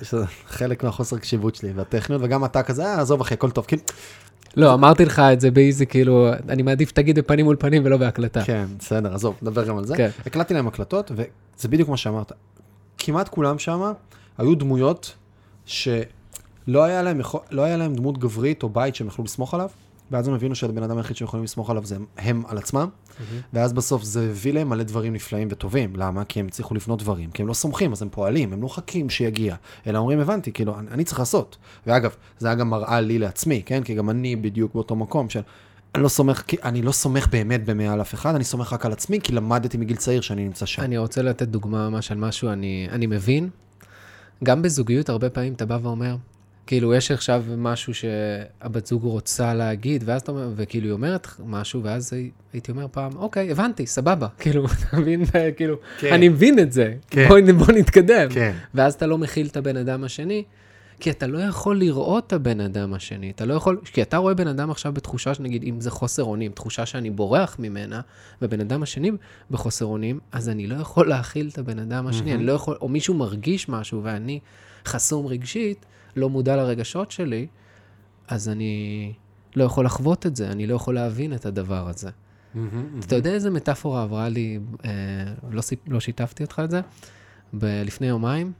חלק 0.48 0.84
מהחוסר 0.84 1.18
קשיבות 1.18 1.56
שלי 1.56 1.72
והטכניות, 1.75 2.22
וגם 2.25 2.46
אתה 2.46 2.63
כזה, 2.63 2.86
אה, 2.86 3.01
עזוב 3.01 3.22
אחי, 3.22 3.34
הכל 3.34 3.51
טוב, 3.51 3.65
כאילו, 3.65 3.82
לא, 4.58 4.74
אמרתי 4.74 5.06
לך 5.06 5.20
את 5.20 5.42
זה 5.42 5.51
באיזי, 5.51 5.86
כאילו, 5.86 6.30
אני 6.50 6.63
מעדיף 6.63 6.92
תגיד 6.92 7.20
בפנים 7.20 7.46
מול 7.46 7.56
פנים 7.60 7.82
ולא 7.86 7.98
בהקלטה. 7.98 8.44
כן, 8.44 8.65
בסדר, 8.80 9.15
עזוב, 9.15 9.36
נדבר 9.42 9.63
גם 9.63 9.77
על 9.77 9.86
זה. 9.86 9.98
כן. 9.98 10.10
הקלטתי 10.25 10.54
להם 10.54 10.68
הקלטות, 10.68 11.12
וזה 11.12 11.68
בדיוק 11.68 11.89
מה 11.89 11.98
שאמרת. 11.98 12.32
כמעט 12.98 13.30
כולם 13.30 13.60
שם 13.60 13.92
היו 14.38 14.56
דמויות 14.56 15.15
שלא 15.65 16.84
היה 16.84 17.01
להם, 17.01 17.22
לא 17.51 17.62
היה 17.62 17.77
להם 17.77 17.96
דמות 17.96 18.18
גברית 18.18 18.63
או 18.63 18.70
בית 18.70 18.96
שהם 18.96 19.08
יכלו 19.08 19.24
לסמוך 19.24 19.54
עליו, 19.54 19.70
ואז 20.12 20.27
הם 20.27 20.33
הבינו 20.33 20.55
שהבן 20.55 20.83
אדם 20.83 20.97
היחיד 20.97 21.15
שהם 21.15 21.25
יכולים 21.25 21.43
לסמוך 21.43 21.69
עליו 21.69 21.85
זה 21.85 21.97
הם 22.17 22.43
על 22.47 22.57
עצמם, 22.57 22.88
ואז 23.53 23.74
בסוף 23.74 24.03
זה 24.03 24.29
הביא 24.29 24.53
להם 24.53 24.69
מלא 24.69 24.83
דברים 24.83 25.13
נפלאים 25.13 25.47
וטובים. 25.51 25.95
למה? 25.95 26.25
כי 26.25 26.39
הם 26.39 26.47
הצליחו 26.47 26.75
לבנות 26.75 27.00
דברים, 27.00 27.31
כי 27.31 27.41
הם 27.41 27.47
לא 27.47 27.53
סומכים, 27.53 27.91
אז 27.91 28.01
הם 28.01 28.09
פועלים, 28.12 28.53
הם 28.53 28.62
לא 28.62 28.65
מחכים 28.65 29.09
שיגיע, 29.09 29.55
אלא 29.88 29.97
אומרים, 29.97 30.19
הבנתי, 30.19 30.51
כאילו, 30.51 30.79
אני, 30.79 30.88
אני 30.91 31.03
צריך 31.03 31.19
לעשות. 31.19 31.57
ואגב, 31.88 32.15
זה 32.39 32.47
היה 32.47 32.55
גם 32.55 32.69
מראה 32.69 33.01
לי 33.01 33.19
לעצמי, 33.19 33.62
כן? 33.65 33.83
כי 33.83 33.95
גם 33.95 34.09
אני 34.09 34.35
בדיוק 34.35 34.74
באותו 34.74 34.95
מקום 34.95 35.29
של... 35.29 35.41
אני 35.95 36.03
לא 36.03 36.09
סומך, 36.09 36.43
אני 36.63 36.81
לא 36.81 36.91
סומך 36.91 37.27
באמת 37.27 37.65
במאה 37.65 37.93
על 37.93 38.01
אף 38.01 38.13
אחד, 38.13 38.35
אני 38.35 38.43
סומך 38.43 38.74
רק 38.74 38.85
על 38.85 38.91
עצמי, 38.91 39.19
כי 39.24 39.33
למדתי 39.33 39.77
מגיל 39.77 39.97
צעיר 39.97 40.21
שאני 40.21 40.45
נמצא 40.45 40.65
שם. 40.65 40.81
אני 40.81 40.97
רוצה 40.97 41.21
לתת 41.21 41.47
דוגמה 41.47 41.89
ממש 41.89 42.12
על 42.12 42.17
משהו, 42.17 42.50
אני, 42.50 42.88
אני 42.91 43.05
מבין. 43.07 43.50
גם 44.43 44.62
בזוגיות, 44.62 45.09
הרבה 45.09 45.29
פעמים 45.29 45.53
אתה 45.53 45.65
בא 45.65 45.79
ואומר, 45.81 46.15
כאילו, 46.67 46.93
יש 46.93 47.12
עכשיו 47.12 47.43
משהו 47.57 47.93
שהבת 47.93 48.86
זוג 48.86 49.03
רוצה 49.03 49.53
להגיד, 49.53 50.03
ואז 50.07 50.22
אתה 50.22 50.31
אומר, 50.31 50.50
וכאילו, 50.55 50.86
היא 50.86 50.93
אומרת 50.93 51.27
משהו, 51.45 51.84
ואז 51.84 52.13
הי- 52.13 52.29
הייתי 52.53 52.72
אומר 52.72 52.88
פעם, 52.91 53.12
אוקיי, 53.15 53.51
הבנתי, 53.51 53.86
סבבה. 53.88 54.27
כאילו, 54.39 54.65
אתה 54.65 54.98
מבין? 55.00 55.24
כאילו, 55.57 55.75
כן. 56.00 56.13
אני 56.13 56.29
מבין 56.29 56.60
את 56.60 56.72
זה. 56.72 56.93
כן. 57.10 57.27
בוא, 57.27 57.39
בוא 57.65 57.74
נתקדם. 57.74 58.29
כן. 58.29 58.53
ואז 58.74 58.93
אתה 58.93 59.05
לא 59.05 59.17
מכיל 59.17 59.48
את 59.48 59.57
הבן 59.57 59.77
אדם 59.77 60.03
השני, 60.03 60.43
כי 61.00 61.10
אתה 61.12 61.27
לא 61.27 61.38
יכול 61.39 61.79
לראות 61.79 62.27
את 62.27 62.34
הבן 62.34 62.60
אדם 62.60 62.93
השני. 62.93 63.29
אתה 63.29 63.45
לא 63.45 63.53
יכול, 63.53 63.81
כי 63.86 64.01
אתה 64.01 64.17
רואה 64.17 64.34
בן 64.34 64.48
אדם 64.48 64.72
עכשיו 64.72 64.93
בתחושה, 64.93 65.34
שנגיד, 65.34 65.63
אם 65.63 65.81
זה 65.81 65.91
חוסר 65.91 66.24
אונים, 66.24 66.51
תחושה 66.51 66.86
שאני 66.86 67.10
בורח 67.10 67.55
ממנה, 67.60 68.01
ובן 68.41 68.60
אדם 68.62 68.84
השני 68.84 69.12
בחוסר 69.51 69.86
אונים, 69.86 70.19
אז 70.31 70.50
אני 70.50 70.67
לא 70.67 70.75
יכול 70.75 71.10
להכיל 71.10 71.50
את 71.53 71.57
הבן 71.57 71.79
אדם 71.79 72.07
השני. 72.07 72.34
אני 72.34 72.43
לא 72.45 72.51
יכול, 72.53 72.77
או 72.81 72.88
מישהו 72.88 73.13
מרגיש 73.13 73.69
משהו 73.69 74.03
ואני 74.03 74.39
חסום 74.86 75.25
רגשית, 75.27 75.86
לא 76.15 76.29
מודע 76.29 76.55
לרגשות 76.55 77.12
שלי, 77.12 77.48
אז 78.27 78.50
אני 78.50 79.13
לא 79.55 79.63
יכול 79.63 79.86
לחוות 79.86 80.25
את 80.25 80.36
זה, 80.36 80.51
אני 80.51 80.67
לא 80.67 80.75
יכול 80.75 80.95
להבין 80.95 81.34
את 81.34 81.45
הדבר 81.45 81.88
הזה. 81.89 82.10
אתה 83.00 83.15
יודע 83.15 83.31
איזה 83.31 83.50
מטאפורה 83.50 84.03
עברה 84.03 84.29
לי, 84.29 84.60
אה, 84.86 84.91
לא, 85.51 85.62
לא 85.88 86.00
שיתפתי 86.00 86.43
אותך 86.43 86.62
את 86.63 86.72
זה? 86.72 86.81
ב- 87.53 87.81
לפני 87.86 88.07
יומיים, 88.07 88.51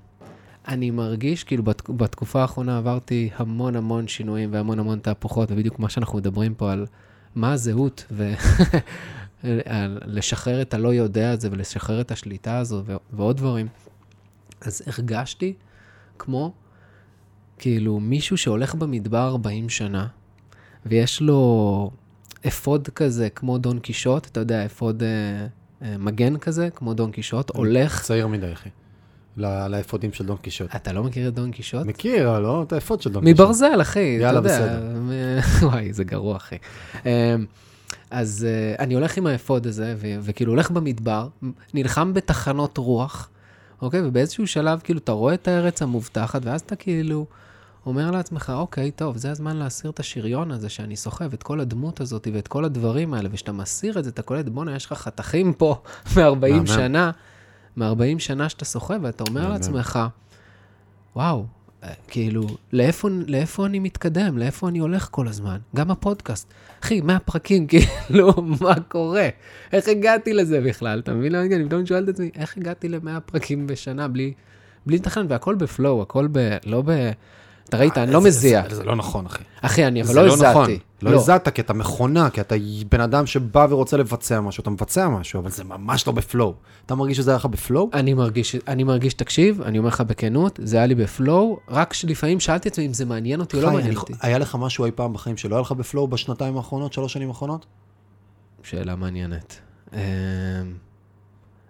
אני 0.68 0.92
מרגיש, 0.92 1.44
כאילו 1.44 1.64
בת, 1.64 1.90
בתקופה 1.90 2.42
האחרונה 2.42 2.78
עברתי 2.78 3.30
המון 3.36 3.76
המון 3.76 4.08
שינויים 4.08 4.54
והמון 4.54 4.80
המון 4.80 5.00
תהפוכות, 5.00 5.52
ובדיוק 5.52 5.80
מה 5.80 5.90
שאנחנו 5.90 6.18
מדברים 6.18 6.54
פה 6.54 6.72
על 6.72 6.86
מה 7.36 7.54
הזהות, 7.54 8.12
ולשחרר 9.44 10.62
את 10.62 10.74
הלא 10.74 10.94
יודע 10.94 11.32
הזה 11.32 11.50
ולשחרר 11.52 12.02
את 12.02 12.12
השליטה 12.12 12.58
הזו 12.58 12.84
ו- 12.86 12.96
ועוד 13.14 13.38
דברים. 13.38 13.68
אז 14.62 14.82
הרגשתי 14.88 15.54
כמו, 16.20 16.54
כאילו, 17.60 18.00
מישהו 18.00 18.38
שהולך 18.38 18.76
במדבר 18.76 19.28
40 19.28 19.70
שנה, 19.70 20.08
ויש 20.86 21.22
לו 21.22 21.92
אפוד 22.48 22.90
כזה, 22.96 23.30
כמו 23.30 23.58
דון 23.58 23.80
קישוט, 23.80 24.26
אתה 24.28 24.40
יודע, 24.40 24.66
אפוד 24.66 25.04
אה, 25.04 25.48
אה, 25.88 25.98
מגן 25.98 26.38
כזה, 26.38 26.70
כמו 26.76 26.94
דון 26.94 27.12
קישוט, 27.12 27.50
הולך... 27.56 28.02
צעיר 28.04 28.28
מדי, 28.28 28.54
אחי. 28.54 28.70
לאפודים 29.38 30.14
של 30.14 30.26
דון 30.26 30.38
קישוט. 30.38 30.76
אתה 30.76 30.94
לא 30.94 31.04
מכיר 31.04 31.28
את 31.28 31.34
דון 31.34 31.52
קישוט? 31.52 31.86
מכיר, 31.86 32.40
לא 32.40 32.64
את 32.64 32.74
האפוד 32.74 33.02
של 33.02 33.12
דון 33.12 33.24
קישוט. 33.24 33.40
מברזל, 33.40 33.82
אחי, 33.82 34.00
יאללה, 34.00 34.40
אתה 34.40 34.48
יודע. 34.48 34.60
בסדר. 34.60 35.00
מ- 35.00 35.40
וואי, 35.72 35.94
זה 35.94 36.04
גרוע, 36.04 36.38
אחי. 36.38 36.56
אמ, 37.06 37.10
אז 38.12 38.48
אה, 38.50 38.84
אני 38.84 38.94
הולך 38.94 39.18
עם 39.18 39.28
האפוד 39.28 39.68
הזה, 39.68 39.94
ו- 39.98 40.16
וכאילו 40.22 40.52
הולך 40.52 40.72
במדבר, 40.72 41.28
נלחם 41.74 42.14
בתחנות 42.14 42.78
רוח, 42.78 43.30
אוקיי? 43.82 44.02
ובאיזשהו 44.08 44.48
שלב, 44.48 44.80
כאילו, 44.84 45.00
אתה 45.00 45.12
רואה 45.12 45.34
את 45.34 45.48
הארץ 45.48 45.82
המובטחת, 45.82 46.42
ואז 46.46 46.62
אתה 46.62 46.76
כאילו 46.76 47.26
אומר 47.86 48.12
לעצמך, 48.12 48.54
אוקיי, 48.56 48.92
טוב, 48.92 49.18
זה 49.18 49.32
הזמן 49.32 49.58
להסיר 49.58 49.92
את 49.92 50.00
השריון 50.00 50.52
הזה 50.52 50.70
שאני 50.70 50.96
סוחב, 50.96 51.34
את 51.34 51.44
כל 51.44 51.60
הדמות 51.60 52.02
הזאת 52.02 52.28
ואת 52.34 52.48
כל 52.48 52.66
הדברים 52.66 53.14
האלה, 53.14 53.30
וכשאתה 53.32 53.52
מסיר 53.52 54.00
את 54.00 54.04
זה, 54.04 54.10
אתה 54.10 54.22
קולט, 54.22 54.46
בואנה, 54.46 54.76
יש 54.76 54.86
לך 54.86 54.94
חתכים 54.94 55.54
פה 55.54 55.82
מ-40 56.16 56.22
מהמם. 56.40 56.68
שנה, 56.68 57.12
מ-40 57.78 58.20
שנה 58.20 58.50
שאתה 58.50 58.66
סוחב, 58.66 59.00
ואתה 59.02 59.24
אומר. 59.30 59.50
לעצמך, 59.50 60.00
וואו, 61.16 61.46
אה, 61.84 61.90
כאילו, 62.08 62.48
לאיפה, 62.74 63.10
לאיפה 63.28 63.66
אני 63.66 63.80
מתקדם? 63.80 64.38
לאיפה 64.38 64.68
אני 64.68 64.80
הולך 64.80 65.08
כל 65.12 65.28
הזמן? 65.28 65.58
גם 65.76 65.92
הפודקאסט. 65.92 66.54
אחי, 66.84 67.02
100 67.02 67.20
פרקים, 67.20 67.68
כאילו, 67.70 68.34
מה 68.62 68.80
קורה? 68.88 69.30
איך 69.72 69.88
הגעתי 69.88 70.34
לזה 70.34 70.62
בכלל? 70.62 71.00
אתה 71.00 71.14
מבין? 71.14 71.36
אני 71.36 71.66
פתאום 71.66 71.86
שואל 71.86 72.04
את 72.04 72.10
עצמי, 72.10 72.30
איך 72.36 72.58
הגעתי 72.58 72.90
ל-100 72.90 73.20
פרקים 73.26 73.68
בשנה 73.68 74.08
בלי, 74.08 74.34
בלי 74.86 74.98
לתכנן? 74.98 75.26
והכל 75.30 75.56
בפלואו, 75.56 76.02
הכל 76.02 76.28
ב... 76.32 76.58
לא 76.66 76.84
ב... 76.86 77.12
אתה 77.70 77.78
ראית, 77.78 77.98
אני 77.98 78.12
לא 78.12 78.20
זה- 78.22 78.28
מזיע. 78.28 78.64
זה- 78.70 78.84
לא 78.84 78.96
נכון, 78.96 79.26
אחי. 79.26 79.44
אחי, 79.62 79.88
אני 79.88 80.02
אבל 80.02 80.16
לא 80.16 80.34
הזעתי. 80.34 80.50
נכון. 80.50 80.70
לא 81.02 81.10
הזעת, 81.16 81.50
כי 81.50 81.62
אתה 81.62 81.74
מכונה, 81.74 82.30
כי 82.30 82.42
אתה 82.42 82.56
בן 82.92 83.02
אדם 83.02 83.26
שבא 83.26 83.68
ורוצה 83.70 83.98
לבצע 83.98 84.42
משהו, 84.42 84.62
אתה 84.62 84.70
מבצע 84.70 85.10
משהו, 85.10 85.40
אבל 85.40 85.52
זה 85.52 85.64
ממש 85.64 86.08
לא 86.08 86.14
בפלואו. 86.14 86.54
אתה 86.86 86.96
מרגיש 86.96 87.18
שזה 87.18 87.32
היה 87.32 87.36
לך 87.38 87.46
בפלואו? 87.46 87.90
אני 87.94 88.14
מרגיש, 88.14 88.56
אני 88.68 88.84
מרגיש, 88.84 89.14
תקשיב, 89.14 89.62
אני 89.62 89.78
אומר 89.78 89.88
לך 89.90 90.02
בכנות, 90.02 90.60
זה 90.64 90.78
היה 90.78 90.86
לי 90.86 90.96
בפלואו, 90.96 91.60
רק 91.70 91.94
שלפעמים 91.94 92.40
שאלתי 92.40 92.68
את 92.70 92.74
עצמי 92.74 92.86
אם 92.86 92.94
זה 92.94 93.06
מעניין 93.06 93.40
אותי 93.40 93.58
או 93.58 93.62
לא 93.62 93.72
מעניין 93.72 93.96
אותי. 93.98 94.14
היה 94.22 94.38
לך 94.38 94.56
משהו 94.60 94.86
אי 94.86 94.92
פעם 94.92 95.14
בחיים 95.14 95.38
שלא 95.38 95.56
היה 95.56 95.62
לך 95.62 95.72
בפלואו 95.72 96.08
בשנתיים 96.08 96.58
האחרונות, 96.58 96.94
שלוש 96.94 97.14
שנים 97.14 97.28
האחרונות? 97.30 97.66
שאלה 98.64 98.96
מעניינת. 98.96 99.60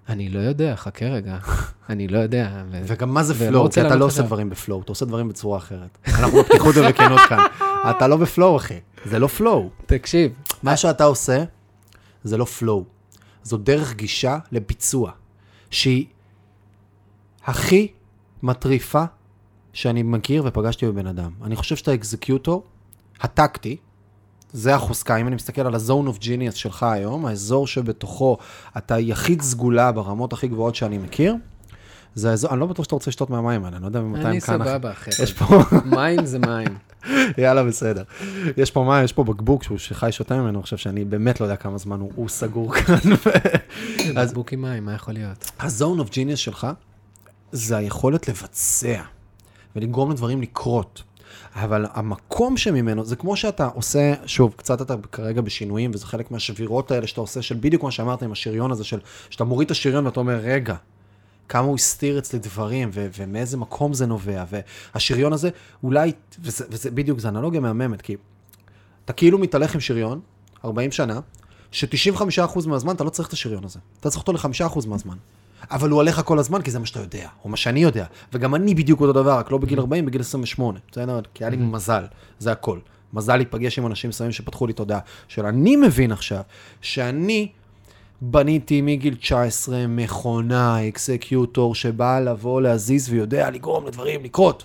אני 0.10 0.30
לא 0.30 0.40
יודע, 0.40 0.76
חכה 0.76 1.06
רגע. 1.06 1.38
אני 1.90 2.08
לא 2.08 2.20
יודע. 2.20 2.64
ו- 2.72 2.82
וגם 2.88 3.14
מה 3.14 3.24
זה 3.24 3.34
פלואו? 3.34 3.72
כי 3.72 3.82
אתה 3.82 3.96
לא. 3.96 4.06
עושה 4.06 4.22
דברים 4.22 4.50
בפלואו, 4.50 4.82
אתה 4.82 4.92
עושה 4.92 5.06
דברים 5.06 5.28
בצורה 5.28 5.58
אחרת. 5.58 5.98
אנחנו 6.08 6.40
בפתיחות 6.40 6.76
ובכנות 6.78 7.20
כאן. 7.30 7.40
אתה 7.92 8.08
לא 8.08 8.18
בפלואו, 8.18 8.58
אחי. 8.58 8.80
זה 9.06 9.20
לא 9.20 9.28
פלואו. 9.28 9.70
תקשיב, 9.86 10.32
מה 10.64 10.78
שאתה 10.78 11.04
עושה, 11.04 11.44
זה 12.24 12.38
לא 12.38 12.46
פלואו. 12.46 12.84
זו 13.44 13.58
דרך 13.58 13.94
גישה 13.96 14.38
לביצוע, 14.52 15.12
שהיא 15.72 16.06
הכי 17.46 17.88
מטריפה 18.44 19.04
שאני 19.74 20.04
מכיר 20.04 20.44
ופגשתי 20.46 20.86
בבן 20.86 21.08
אדם. 21.08 21.32
אני 21.44 21.56
חושב 21.56 21.76
שאתה 21.76 21.94
אקזקיוטור, 21.94 22.64
הטקטי, 23.22 23.78
זה 24.56 24.76
החוזקה. 24.76 25.16
אם 25.16 25.28
אני 25.28 25.36
מסתכל 25.36 25.62
על 25.62 25.76
ה-zone 25.76 26.10
of 26.10 26.22
genius 26.22 26.56
שלך 26.56 26.84
היום, 26.84 27.26
האזור 27.26 27.68
שבתוכו 27.68 28.38
אתה 28.78 29.00
יחיד 29.00 29.42
סגולה 29.42 29.92
ברמות 29.92 30.34
הכי 30.34 30.48
גבוהות 30.48 30.76
שאני 30.76 30.98
מכיר, 30.98 31.36
זה 32.16 32.30
האזור, 32.32 32.52
אני 32.52 32.60
לא 32.60 32.66
בטוח 32.66 32.84
שאתה 32.84 32.96
רוצה 32.96 33.10
לשתות 33.10 33.30
מהמים 33.30 33.66
האלה, 33.66 33.76
אני 33.76 33.82
לא 33.82 33.88
יודע 33.88 34.02
ממתי 34.02 34.22
הם 34.22 34.28
אני 34.28 34.42
כאן. 34.42 34.62
אחי. 34.62 34.70
סבבה, 34.70 34.92
אחי. 34.92 35.10
יש 35.24 35.34
פה, 35.34 35.46
מים 35.96 36.26
זה 36.26 36.40
מים. 36.40 36.78
יאללה, 37.38 37.64
בסדר. 37.64 38.04
יש 38.58 38.72
פה 38.72 38.84
מים, 38.84 39.04
יש 39.04 39.14
פה 39.14 39.24
בקבוק 39.24 39.64
שהוא 39.64 39.78
שחי 39.78 40.12
שותה 40.12 40.36
ממנו, 40.36 40.58
אני 40.58 40.64
חושב 40.64 40.78
שאני 40.78 41.06
באמת 41.06 41.40
לא 41.40 41.46
יודע 41.46 41.56
כמה 41.56 41.78
זמן 41.78 42.00
הוא, 42.00 42.12
הוא 42.16 42.30
סגור 42.30 42.74
כאן. 42.74 42.96
אז 44.18 44.30
בקבוק 44.30 44.54
עם 44.54 44.62
מים, 44.62 44.86
מה 44.86 44.94
יכול 44.94 45.14
להיות? 45.14 45.52
ה-zone 45.60 46.00
of 46.00 46.10
genius 46.12 46.36
שלך 46.36 46.68
זה 47.52 47.78
היכולת 47.78 48.28
לבצע 48.28 49.02
ולגרום 49.76 50.12
לדברים 50.12 50.42
לקרות. 50.42 51.04
אבל 51.56 51.86
המקום 51.94 52.58
שממנו, 52.58 53.06
זה 53.06 53.16
כמו 53.16 53.38
שאתה 53.38 53.66
עושה, 53.66 54.14
שוב, 54.26 54.54
קצת 54.58 54.82
אתה 54.82 54.96
כרגע 55.12 55.42
בשינויים, 55.42 55.92
וזה 55.94 56.06
חלק 56.06 56.32
מהשבירות 56.32 56.92
האלה 56.92 57.08
שאתה 57.08 57.22
עושה, 57.22 57.42
של 57.42 57.58
בדיוק 57.60 57.84
מה 57.84 57.92
שאמרת 57.92 58.24
עם 58.24 58.32
השריון 58.32 58.72
הזה, 58.72 58.84
של 58.84 59.00
שאתה 59.30 59.44
מוריד 59.44 59.66
את 59.66 59.72
השריון 59.72 60.06
ואתה 60.06 60.20
אומר, 60.20 60.36
רגע, 60.36 60.76
כמה 61.50 61.68
הוא 61.68 61.76
הסתיר 61.76 62.20
אצלי 62.20 62.40
דברים, 62.40 62.90
ו- 62.94 63.08
ומאיזה 63.18 63.58
מקום 63.58 63.94
זה 63.94 64.06
נובע, 64.06 64.44
והשריון 64.94 65.34
הזה, 65.34 65.50
אולי, 65.84 66.12
וזה, 66.40 66.66
וזה 66.70 66.92
בדיוק, 66.92 67.20
זו 67.20 67.28
אנלוגיה 67.28 67.60
מהממת, 67.60 68.02
כי 68.02 68.16
אתה 69.06 69.14
כאילו 69.14 69.38
מתהלך 69.38 69.74
עם 69.74 69.80
שריון, 69.80 70.20
40 70.66 70.92
שנה, 70.92 71.20
ש-95% 71.72 72.68
מהזמן 72.68 72.96
אתה 72.96 73.04
לא 73.04 73.10
צריך 73.10 73.28
את 73.28 73.34
השריון 73.34 73.64
הזה. 73.64 73.80
אתה 74.00 74.10
צריך 74.10 74.28
אותו 74.28 74.34
ל-5% 74.34 74.88
מהזמן. 74.88 75.16
אבל 75.72 75.90
הוא 75.90 76.02
עליך 76.02 76.22
כל 76.26 76.40
הזמן, 76.40 76.62
כי 76.62 76.72
זה 76.72 76.80
מה 76.80 76.86
שאתה 76.86 77.00
יודע, 77.00 77.30
או 77.44 77.50
מה 77.50 77.58
שאני 77.58 77.80
יודע. 77.80 78.06
וגם 78.34 78.56
אני 78.56 78.76
בדיוק 78.76 79.02
אותו 79.02 79.14
דבר, 79.14 79.38
רק 79.38 79.52
לא 79.52 79.58
בגיל 79.58 79.80
40, 79.80 80.06
בגיל 80.06 80.22
28. 80.22 80.80
בסדר? 80.92 81.20
כי 81.34 81.44
היה 81.44 81.50
לי 81.50 81.58
מזל, 81.58 82.06
זה 82.40 82.52
הכל. 82.52 82.80
מזל 83.14 83.36
להיפגש 83.36 83.80
עם 83.80 83.88
אנשים 83.88 84.10
מסוימים 84.10 84.32
שפתחו 84.32 84.68
לי 84.68 84.74
תודעה. 84.74 85.00
של 85.28 85.46
אני 85.46 85.76
מבין 85.76 86.12
עכשיו, 86.12 86.42
שאני 86.82 87.52
בניתי 88.22 88.82
מגיל 88.82 89.16
19 89.16 89.88
מכונה, 89.88 90.88
אקסקיוטור, 90.88 91.76
שבאה 91.76 92.20
לבוא, 92.20 92.62
להזיז 92.62 93.10
ויודע 93.10 93.50
לגרום 93.50 93.88
לדברים 93.88 94.24
לקרות. 94.24 94.64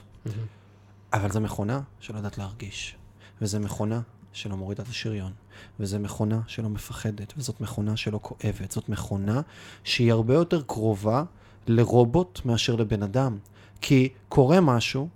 אבל 1.13 1.31
זו 1.31 1.41
מכונה 1.41 1.81
שלא 2.01 2.17
יודעת 2.17 2.39
להרגיש, 2.39 2.97
וזו 3.43 3.61
מכונה 3.61 4.01
שלא 4.33 4.57
מורידה 4.57 4.83
את 4.83 4.89
השריון, 4.89 5.33
וזו 5.81 5.99
מכונה 6.01 6.41
שלא 6.47 6.69
מפחדת, 6.69 7.33
וזאת 7.37 7.61
מכונה 7.61 7.97
שלא 7.97 8.19
כואבת, 8.23 8.71
זאת 8.71 8.89
מכונה 8.89 9.41
שהיא 9.85 10.13
הרבה 10.13 10.35
יותר 10.35 10.63
קרובה 10.63 11.25
לרובוט 11.69 12.41
מאשר 12.45 12.77
לבן 12.77 13.03
אדם. 13.03 13.39
כי 13.81 14.09
קורה 14.29 14.61
משהו, 14.61 15.09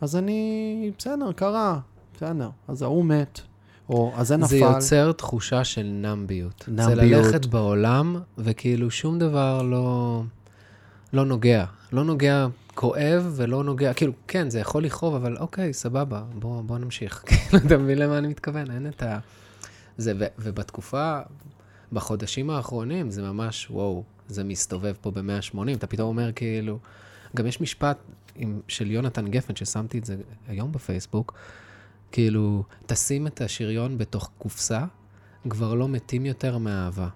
אז 0.00 0.16
אני, 0.16 0.92
בסדר, 0.98 1.32
קרה, 1.32 1.78
בסדר, 2.16 2.50
אז 2.68 2.82
ההוא 2.82 3.04
מת, 3.04 3.40
או 3.88 4.12
אז 4.16 4.28
זה 4.28 4.36
נפל. 4.36 4.48
זה 4.48 4.56
יוצר 4.56 5.12
תחושה 5.12 5.64
של 5.64 5.82
נמביות. 5.82 6.64
זה 6.66 6.72
נמביות. 6.72 7.24
ללכת 7.24 7.46
בעולם, 7.46 8.16
וכאילו 8.38 8.90
שום 8.90 9.18
דבר 9.18 9.62
לא, 9.62 10.22
לא 11.12 11.24
נוגע. 11.24 11.64
לא 11.92 12.04
נוגע 12.04 12.46
כואב 12.74 13.32
ולא 13.36 13.64
נוגע, 13.64 13.92
כאילו, 13.94 14.12
כן, 14.28 14.50
זה 14.50 14.60
יכול 14.60 14.84
לכאוב, 14.84 15.14
אבל 15.14 15.36
אוקיי, 15.36 15.72
סבבה, 15.72 16.22
בוא, 16.34 16.62
בוא 16.62 16.78
נמשיך. 16.78 17.22
כאילו, 17.26 17.66
אתה 17.66 17.78
מבין 17.78 17.98
למה 17.98 18.18
אני 18.18 18.28
מתכוון? 18.28 18.70
אין 18.70 18.86
את 18.86 19.02
ה... 19.02 19.18
זה, 19.98 20.12
ו, 20.18 20.24
ובתקופה, 20.38 21.20
בחודשים 21.92 22.50
האחרונים, 22.50 23.10
זה 23.10 23.22
ממש, 23.22 23.70
וואו, 23.70 24.04
זה 24.28 24.44
מסתובב 24.44 24.94
פה 25.00 25.10
ב-180, 25.10 25.58
אתה 25.74 25.86
פתאום 25.86 26.08
אומר 26.08 26.32
כאילו... 26.32 26.78
גם 27.36 27.46
יש 27.46 27.60
משפט 27.60 27.98
עם, 28.34 28.60
של 28.68 28.90
יונתן 28.90 29.28
גפן, 29.28 29.56
ששמתי 29.56 29.98
את 29.98 30.04
זה 30.04 30.16
היום 30.48 30.72
בפייסבוק, 30.72 31.34
כאילו, 32.12 32.64
תשים 32.86 33.26
את 33.26 33.40
השריון 33.40 33.98
בתוך 33.98 34.30
קופסה, 34.38 34.84
כבר 35.50 35.74
לא 35.74 35.88
מתים 35.88 36.26
יותר 36.26 36.58
מאהבה. 36.58 37.08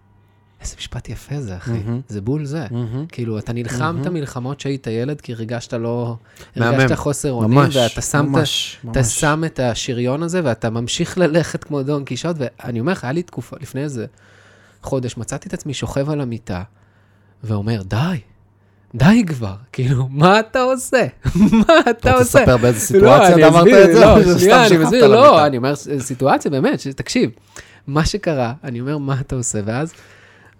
איזה 0.62 0.74
משפט 0.78 1.08
יפה 1.08 1.40
זה, 1.40 1.56
אחי. 1.56 1.70
מהמם. 1.70 2.00
זה 2.08 2.20
בול 2.20 2.44
זה. 2.44 2.66
מהמם. 2.70 3.06
כאילו, 3.06 3.38
אתה 3.38 3.52
נלחמת 3.52 4.06
מלחמות 4.06 4.60
שהיית 4.60 4.86
ילד, 4.86 5.20
כי 5.20 5.32
הרגשת 5.32 5.74
לא... 5.74 6.16
מהמם. 6.56 6.80
הרגשת 6.80 6.94
חוסר 6.96 7.32
אונים, 7.32 7.58
ואתה 7.58 8.00
שמת... 8.00 8.28
ממש, 8.28 8.78
אתה 8.80 8.98
ממש. 8.98 9.20
שם 9.20 9.42
את 9.46 9.60
השריון 9.60 10.22
הזה, 10.22 10.40
ואתה 10.44 10.70
ממשיך 10.70 11.18
ללכת 11.18 11.64
כמו 11.64 11.82
דון 11.82 12.04
קישוט, 12.04 12.36
ואני 12.38 12.80
אומר 12.80 12.92
לך, 12.92 13.04
היה 13.04 13.12
לי 13.12 13.22
תקופה, 13.22 13.56
לפני 13.60 13.82
איזה 13.82 14.06
חודש, 14.82 15.16
מצאתי 15.16 15.48
את 15.48 15.54
עצמי 15.54 15.74
שוכב 15.74 16.10
על 16.10 16.20
המיטה, 16.20 16.62
ואומר, 17.44 17.82
די, 17.82 17.96
די 18.94 19.24
כבר, 19.26 19.54
כאילו, 19.72 20.08
מה 20.10 20.40
אתה 20.40 20.60
עושה? 20.60 21.06
מה 21.66 21.80
אתה 21.80 21.90
אתה 21.90 22.10
רוצה 22.10 22.18
עושה? 22.18 22.40
לספר 22.40 22.56
באיזה 22.56 22.78
לא, 22.78 22.84
סיטואציה 22.84 23.36
אתה 23.36 23.48
אמרת 23.48 23.66
את 23.66 23.92
זה? 23.94 24.00
לא, 24.00 24.38
שנייה, 24.38 24.66
אני 24.66 24.76
מסביר, 24.76 25.06
לא? 25.06 25.46
אני 25.46 25.56
אומר, 25.56 25.74
סיטואציה 25.98 26.50
באמת, 26.50 26.86
תקשיב, 26.96 27.30
מה 27.86 28.04
שקרה, 28.04 28.52
אני 28.64 28.80
אומר, 28.80 28.98
מה 28.98 29.20
אתה 29.20 29.34
עושה? 29.34 29.60
ואז, 29.64 29.92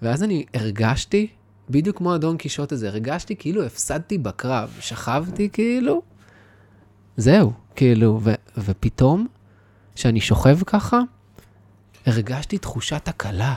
ואז 0.02 0.22
אני 0.22 0.44
הרגשתי, 0.54 1.26
בדיוק 1.70 1.96
כמו 1.96 2.14
הדון 2.14 2.36
קישוט 2.36 2.72
הזה, 2.72 2.88
הרגשתי 2.88 3.36
כאילו 3.36 3.64
הפסדתי 3.64 4.18
בקרב, 4.18 4.76
שכבתי 4.80 5.48
כאילו, 5.52 6.02
זהו, 7.16 7.52
כאילו, 7.76 8.20
ו, 8.22 8.32
ופתאום, 8.58 9.26
כשאני 9.94 10.20
שוכב 10.20 10.58
ככה, 10.66 11.00
הרגשתי 12.06 12.58
תחושת 12.58 13.08
הקלה. 13.08 13.54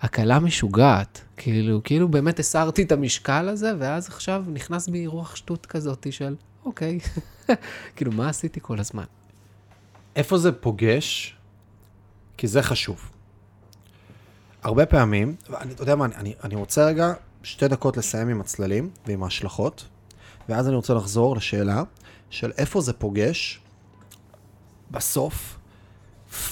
הקלה 0.00 0.38
משוגעת. 0.38 1.20
כאילו, 1.36 1.80
כאילו 1.84 2.08
באמת 2.08 2.38
הסרתי 2.38 2.82
את 2.82 2.92
המשקל 2.92 3.48
הזה, 3.48 3.72
ואז 3.78 4.08
עכשיו 4.08 4.44
נכנס 4.48 4.88
בי 4.88 5.06
רוח 5.06 5.36
שטות 5.36 5.66
כזאת 5.66 6.06
של, 6.10 6.34
אוקיי, 6.64 6.98
כאילו, 7.96 8.12
מה 8.12 8.28
עשיתי 8.28 8.60
כל 8.62 8.80
הזמן? 8.80 9.04
איפה 10.16 10.38
זה 10.38 10.52
פוגש? 10.52 11.36
כי 12.36 12.46
זה 12.46 12.62
חשוב. 12.62 13.10
הרבה 14.68 14.86
פעמים, 14.86 15.34
ואני, 15.50 15.72
אתה 15.72 15.82
יודע 15.82 15.96
מה, 15.96 16.04
אני, 16.04 16.34
אני, 16.44 16.54
רוצה 16.54 16.86
רגע 16.86 17.12
שתי 17.42 17.68
דקות 17.68 17.96
לסיים 17.96 18.28
עם 18.28 18.40
הצללים 18.40 18.90
ועם 19.06 19.22
ההשלכות, 19.22 19.84
ואז 20.48 20.68
אני 20.68 20.76
רוצה 20.76 20.94
לחזור 20.94 21.36
לשאלה 21.36 21.82
של 22.30 22.52
איפה 22.58 22.80
זה 22.80 22.92
פוגש 22.92 23.60
בסוף 24.90 25.58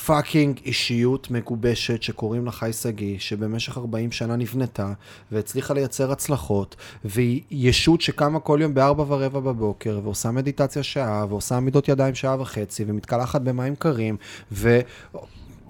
פאקינג 0.07 0.61
אישיות 0.65 1.31
מגובשת 1.31 2.03
שקוראים 2.03 2.45
לה 2.45 2.53
חי 2.53 2.73
שגיא, 2.73 3.19
שבמשך 3.19 3.79
40 3.79 4.13
שנה 4.13 4.37
נבנתה 4.37 4.93
והצליחה 5.33 5.75
לייצר 5.75 6.13
הצלחות, 6.13 6.77
והיא 7.05 7.43
ישות 7.51 8.01
שקמה 8.01 8.41
כל 8.41 8.59
יום 8.63 8.75
ב-4 8.75 9.01
ורבע 9.01 9.41
בבוקר, 9.41 10.01
ועושה 10.05 10.31
מדיטציה 10.31 10.83
שעה, 10.83 11.27
ועושה 11.29 11.57
עמידות 11.57 11.89
ידיים 11.89 12.15
שעה 12.15 12.41
וחצי, 12.41 12.85
ומתקלחת 12.87 13.41
במים 13.41 13.77
קרים, 13.77 14.17
ו... 14.53 14.81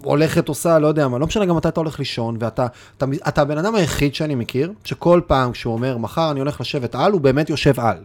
הולכת, 0.03 0.47
עושה, 0.47 0.79
לא 0.79 0.87
יודע 0.87 1.07
מה, 1.07 1.17
לא 1.17 1.27
משנה 1.27 1.45
גם 1.45 1.55
מתי 1.55 1.67
אתה 1.67 1.79
הולך 1.79 1.99
לישון, 1.99 2.37
ואתה 2.39 2.67
אתה, 2.97 3.05
אתה 3.27 3.41
הבן 3.41 3.57
אדם 3.57 3.75
היחיד 3.75 4.15
שאני 4.15 4.35
מכיר, 4.35 4.71
שכל 4.83 5.21
פעם 5.27 5.51
כשהוא 5.51 5.73
אומר, 5.73 5.97
מחר 5.97 6.31
אני 6.31 6.39
הולך 6.39 6.61
לשבת 6.61 6.95
על, 6.95 7.11
הוא 7.11 7.21
באמת 7.21 7.49
יושב 7.49 7.79
על. 7.79 7.97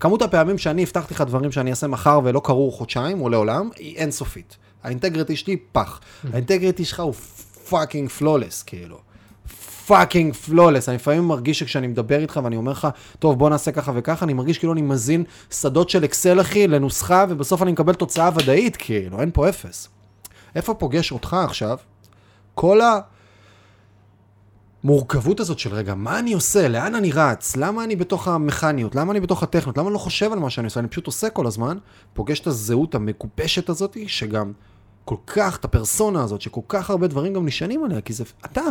כמות 0.00 0.22
הפעמים 0.22 0.58
שאני 0.58 0.82
הבטחתי 0.82 1.14
לך 1.14 1.20
דברים 1.20 1.52
שאני 1.52 1.70
אעשה 1.70 1.86
מחר 1.86 2.20
ולא 2.24 2.40
קרו 2.44 2.72
חודשיים 2.72 3.20
או 3.20 3.28
לעולם, 3.28 3.70
היא 3.76 3.96
אינסופית. 3.96 4.56
ה 4.82 4.87
integrity 4.87 5.36
שלי 5.36 5.56
פח. 5.72 6.00
ה 6.32 6.37
integrity 6.37 6.84
שלך 6.84 7.00
הוא 7.00 7.14
fucking 7.68 8.08
flawless, 8.08 8.62
כאילו. 8.62 8.98
fucking 9.86 10.34
flawless. 10.34 10.88
אני 10.88 10.96
לפעמים 10.96 11.28
מרגיש 11.28 11.58
שכשאני 11.58 11.86
מדבר 11.86 12.20
איתך 12.20 12.40
ואני 12.44 12.56
אומר 12.56 12.72
לך, 12.72 12.88
טוב, 13.18 13.38
בוא 13.38 13.50
נעשה 13.50 13.72
ככה 13.72 13.92
וככה, 13.94 14.24
אני 14.24 14.32
מרגיש 14.32 14.58
כאילו 14.58 14.72
אני 14.72 14.82
מזין 14.82 15.24
שדות 15.50 15.90
של 15.90 16.04
אקסל, 16.04 16.40
אחי, 16.40 16.68
לנוסחה, 16.68 17.24
ובסוף 17.28 17.62
אני 17.62 17.72
מקבל 17.72 17.94
תוצאה 17.94 18.30
ודאית, 18.34 18.76
כאילו, 18.76 19.20
אין 19.20 19.30
פה 19.32 19.48
אפס. 19.48 19.88
איפה 20.54 20.74
פוגש 20.74 21.12
אותך 21.12 21.36
עכשיו? 21.44 21.78
כל 22.54 22.80
המורכבות 24.84 25.40
הזאת 25.40 25.58
של 25.58 25.74
רגע, 25.74 25.94
מה 25.94 26.18
אני 26.18 26.32
עושה? 26.32 26.68
לאן 26.68 26.94
אני 26.94 27.12
רץ? 27.12 27.56
למה 27.56 27.84
אני 27.84 27.96
בתוך 27.96 28.28
המכניות? 28.28 28.94
למה 28.94 29.12
אני 29.12 29.20
בתוך 29.20 29.42
הטכניות? 29.42 29.78
למה 29.78 29.86
אני 29.88 29.94
לא 29.94 29.98
חושב 29.98 30.32
על 30.32 30.38
מה 30.38 30.50
שאני 30.50 30.64
עושה? 30.64 30.80
אני 30.80 30.88
פשוט 30.88 31.06
עושה 31.06 31.30
כל 31.30 31.46
הזמן, 31.46 31.78
פוגש 32.14 32.40
את 32.40 32.46
הזהות 32.46 32.94
המגובשת 32.94 33.68
הזאת, 33.68 33.96
שגם 34.06 34.52
כל 35.04 35.16
כך, 35.26 35.56
את 35.56 35.64
הפרסונה 35.64 36.22
הזאת, 36.22 36.40
שכל 36.40 36.60
כך 36.68 36.90
הרבה 36.90 37.06
דברים 37.06 37.34
גם 37.34 37.46
נשענים 37.46 37.84
עליה, 37.84 38.00
כי 38.00 38.12
זה 38.12 38.24
אתה. 38.44 38.62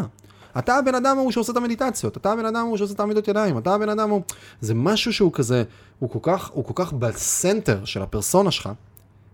אתה 0.59 0.75
הבן 0.75 0.95
אדם 0.95 1.17
ההוא 1.17 1.31
שעושה 1.31 1.51
את 1.51 1.57
המדיטציות, 1.57 2.17
אתה 2.17 2.31
הבן 2.31 2.45
אדם 2.45 2.55
ההוא 2.55 2.77
שעושה 2.77 2.93
את 2.93 2.99
העמידות 2.99 3.27
ידיים, 3.27 3.57
אתה 3.57 3.73
הבן 3.73 3.89
אדם 3.89 4.09
ההוא... 4.09 4.21
זה 4.61 4.73
משהו 4.73 5.13
שהוא 5.13 5.33
כזה, 5.33 5.63
הוא 5.99 6.09
כל 6.09 6.19
כך, 6.21 6.49
הוא 6.49 6.65
כל 6.65 6.73
כך 6.75 6.93
בסנטר 6.93 7.85
של 7.85 8.01
הפרסונה 8.01 8.51
שלך, 8.51 8.69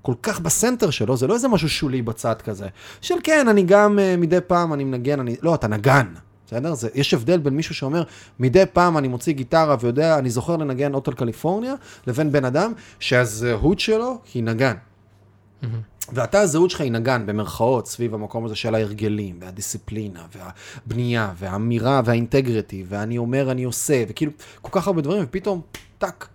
כל 0.08 0.14
כך 0.24 0.40
בסנטר 0.40 0.90
שלו, 0.90 1.18
זה 1.18 1.28
לא 1.28 1.34
איזה 1.34 1.48
משהו 1.48 1.70
שולי 1.70 2.02
בצד 2.02 2.42
כזה. 2.42 2.68
של 3.02 3.16
כן, 3.24 3.48
אני 3.48 3.64
גם 3.64 4.00
uh, 4.00 4.18
מדי 4.18 4.38
פעם 4.48 4.74
אני 4.74 4.84
מנגן, 4.84 5.20
אני... 5.20 5.36
לא, 5.42 5.56
אתה 5.56 5.68
נגן. 5.68 6.14
בסדר? 6.46 6.74
זה, 6.74 6.90
יש 6.96 7.14
הבדל 7.14 7.40
בין 7.40 7.56
מישהו 7.56 7.76
שאומר, 7.76 8.04
מדי 8.40 8.64
פעם 8.74 8.98
אני 8.98 9.08
מוציא 9.08 9.34
גיטרה 9.34 9.76
ויודע, 9.80 10.20
אני 10.20 10.30
זוכר 10.30 10.58
לנגן 10.58 10.94
אוטל 10.94 11.14
קליפורניה, 11.14 11.74
לבין 12.08 12.32
בן 12.32 12.46
אדם 12.46 12.74
שהזהות 13.00 13.80
שלו 13.80 14.20
היא 14.34 14.44
נגן. 14.44 14.74
Mm-hmm. 14.74 15.66
ואתה, 16.14 16.40
הזהות 16.40 16.70
שלך 16.70 16.82
היא 16.82 16.92
נגן, 16.92 17.26
במרכאות, 17.26 17.88
סביב 17.88 18.14
המקום 18.14 18.46
הזה 18.46 18.56
של 18.56 18.76
ההרגלים, 18.76 19.36
והדיסציפלינה, 19.42 20.26
והבנייה, 20.36 21.34
והאמירה, 21.38 22.02
והאינטגריטי, 22.06 22.84
ואני 22.88 23.18
אומר, 23.18 23.52
אני 23.52 23.64
עושה, 23.64 24.04
וכאילו, 24.10 24.32
כל 24.62 24.80
כך 24.80 24.88
הרבה 24.88 25.02
דברים, 25.02 25.24
ופתאום, 25.24 25.62
טאק, 25.98 26.28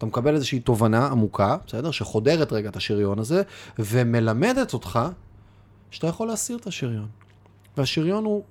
אתה 0.00 0.06
מקבל 0.06 0.34
איזושהי 0.34 0.60
תובנה 0.60 1.06
עמוקה, 1.06 1.56
בסדר? 1.66 1.90
שחודרת 1.90 2.52
רגע 2.52 2.68
את 2.68 2.76
השריון 2.76 3.18
הזה, 3.18 3.42
ומלמדת 3.78 4.74
אותך 4.74 5.00
שאתה 5.90 6.06
יכול 6.06 6.28
להסיר 6.28 6.56
את 6.56 6.66
השריון. 6.66 7.08
והשריון 7.76 8.24
הוא, 8.24 8.42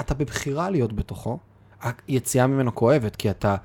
אתה 0.00 0.14
בבחירה 0.14 0.70
להיות 0.70 0.92
בתוכו, 0.92 1.38
היציאה 2.08 2.46
ממנו 2.46 2.74
כואבת, 2.74 3.16
כי 3.16 3.30
אתה, 3.30 3.56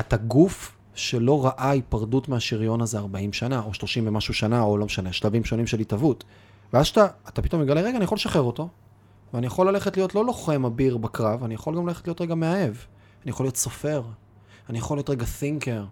אתה 0.00 0.16
גוף 0.16 0.76
שלא 0.94 1.44
ראה 1.44 1.70
היפרדות 1.70 2.28
מהשריון 2.28 2.80
הזה 2.80 2.98
40 2.98 3.32
שנה, 3.32 3.62
או 3.62 3.74
30 3.74 4.08
ומשהו 4.08 4.34
שנה, 4.34 4.62
או 4.62 4.76
לא 4.78 4.86
משנה, 4.86 5.12
שלבים 5.12 5.44
שונים 5.44 5.66
של 5.66 5.80
התהוות. 5.80 6.24
ואז 6.72 6.86
שאתה, 6.86 7.06
אתה 7.28 7.42
פתאום 7.42 7.62
מגלה, 7.62 7.80
רגע, 7.80 7.96
אני 7.96 8.04
יכול 8.04 8.16
לשחרר 8.16 8.42
אותו, 8.42 8.68
ואני 9.34 9.46
יכול 9.46 9.68
ללכת 9.68 9.96
להיות 9.96 10.14
לא 10.14 10.24
לוחם 10.24 10.64
אביר 10.64 10.96
בקרב, 10.96 11.44
אני 11.44 11.54
יכול 11.54 11.76
גם 11.76 11.86
ללכת 11.86 12.06
להיות 12.06 12.20
רגע 12.20 12.34
מאהב. 12.34 12.74
אני 13.22 13.30
יכול 13.30 13.46
להיות 13.46 13.56
סופר, 13.56 14.02
אני 14.68 14.78
יכול 14.78 14.96
להיות 14.96 15.10
רגע 15.10 15.24
תינקר, 15.38 15.84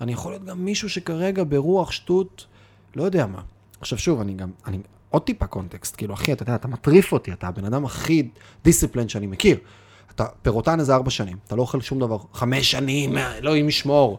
אני 0.00 0.12
יכול 0.12 0.32
להיות 0.32 0.44
גם 0.44 0.64
מישהו 0.64 0.90
שכרגע 0.90 1.42
ברוח 1.48 1.90
שטות, 1.90 2.46
לא 2.96 3.02
יודע 3.02 3.26
מה. 3.26 3.40
עכשיו 3.80 3.98
שוב, 3.98 4.20
אני 4.20 4.34
גם, 4.34 4.50
אני, 4.66 4.78
עוד 5.10 5.22
טיפה 5.22 5.46
קונטקסט, 5.46 5.96
כאילו, 5.96 6.14
אחי, 6.14 6.32
אתה 6.32 6.42
יודע, 6.42 6.54
אתה 6.54 6.68
מטריף 6.68 7.12
אותי, 7.12 7.32
אתה 7.32 7.48
הבן 7.48 7.64
אדם 7.64 7.84
הכי 7.84 8.28
דיסציפלן 8.64 9.08
שאני 9.08 9.26
מכיר. 9.26 9.56
אתה 10.14 10.26
פירוטן 10.42 10.80
איזה 10.80 10.94
ארבע 10.94 11.10
שנים, 11.10 11.36
אתה 11.46 11.56
לא 11.56 11.62
אוכל 11.62 11.80
שום 11.80 12.00
דבר, 12.00 12.18
חמש 12.32 12.70
שנים, 12.70 13.18
אלוהים 13.18 13.68
ישמור. 13.68 14.18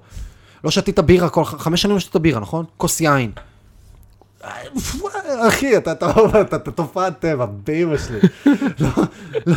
לא 0.63 0.72
שתית 0.72 1.00
בירה 1.00 1.30
כל, 1.30 1.46
חמש 1.46 1.82
שנים 1.82 1.94
לא 1.94 2.00
שתית 2.00 2.15
בירה, 2.15 2.39
נכון? 2.39 2.65
כוס 2.78 3.02
יין. 3.02 3.32
אחי, 5.48 5.78
אתה 5.78 6.60
תופעת 6.76 7.20
טבע, 7.20 7.46
באמא 7.46 7.98
שלי. 7.98 8.20
לא, 8.80 8.89
לא, 9.46 9.56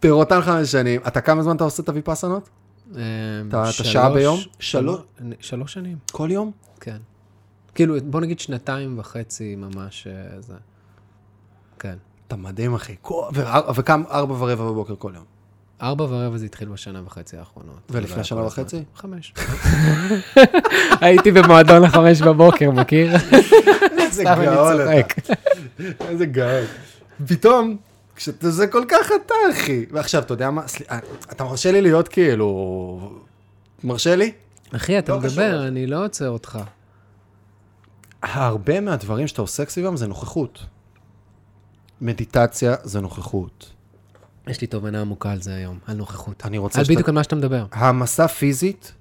פירוטן 0.00 0.40
חמש 0.40 0.72
שנים. 0.72 1.00
אתה 1.06 1.20
כמה 1.20 1.42
זמן 1.42 1.56
אתה 1.56 1.64
עושה 1.64 1.82
את 1.82 1.88
הוויפסנות? 1.88 2.48
אתה 3.48 3.72
שעה 3.72 4.10
ביום? 4.10 4.40
שלוש 5.40 5.72
שנים. 5.72 5.98
כל 6.12 6.28
יום? 6.30 6.50
כן. 6.80 6.96
כאילו, 7.74 7.94
בוא 8.04 8.20
נגיד 8.20 8.40
שנתיים 8.40 8.98
וחצי 8.98 9.56
ממש 9.56 10.06
אה, 10.06 10.40
זה. 10.40 10.54
כן. 11.78 11.96
אתה 12.28 12.36
מדהים, 12.36 12.74
אחי. 12.74 12.96
וקם 13.74 14.02
ארבע 14.10 14.34
ורבע 14.34 14.64
בבוקר 14.64 14.94
כל 14.98 15.12
יום. 15.14 15.24
ארבע 15.82 16.04
ורבע 16.04 16.36
זה 16.36 16.44
התחיל 16.44 16.68
בשנה 16.68 17.02
וחצי 17.06 17.36
האחרונות. 17.36 17.78
ולפני 17.90 18.24
שנה 18.24 18.46
וחצי? 18.46 18.84
חמש. 18.94 19.34
הייתי 21.00 21.30
במועדון 21.30 21.82
לחמש 21.82 22.22
בבוקר, 22.22 22.70
מכיר? 22.70 23.16
איזה 24.00 24.24
גאון 24.24 24.76
אתה. 24.80 25.32
איזה 26.00 26.26
גאון. 26.26 26.64
פתאום, 27.28 27.76
כשזה 28.22 28.66
כל 28.66 28.84
כך 28.88 29.12
אתה, 29.26 29.34
אחי. 29.52 29.86
ועכשיו, 29.90 30.22
אתה 30.22 30.34
יודע 30.34 30.50
מה? 30.50 30.62
אה, 30.90 30.98
אתה 31.32 31.44
מרשה 31.44 31.72
לי 31.72 31.80
להיות 31.80 32.08
כאילו... 32.08 33.20
מרשה 33.84 34.16
לי? 34.16 34.32
אחי, 34.76 34.98
אתה 34.98 35.12
לא 35.12 35.20
מדבר, 35.20 35.68
אני 35.68 35.86
לא 35.86 36.04
עוצר 36.04 36.28
אותך. 36.28 36.58
הרבה 38.22 38.80
מהדברים 38.80 39.26
שאתה 39.26 39.42
עוסק 39.42 39.70
סביבם 39.70 39.96
זה 39.96 40.06
נוכחות. 40.06 40.64
מדיטציה 42.00 42.74
זה 42.82 43.00
נוכחות. 43.00 43.70
יש 44.46 44.60
לי 44.60 44.66
תובנה 44.66 45.00
עמוקה 45.00 45.32
על 45.32 45.42
זה 45.42 45.54
היום, 45.54 45.78
על 45.86 45.96
נוכחות. 45.96 46.46
אני 46.46 46.58
רוצה 46.58 46.78
על 46.78 46.84
בדיוק 46.84 47.08
על 47.08 47.14
מה 47.14 47.22
שאתה 47.22 47.36
מדבר. 47.36 47.66
העמסה 47.72 48.28
פיזית 48.28 48.92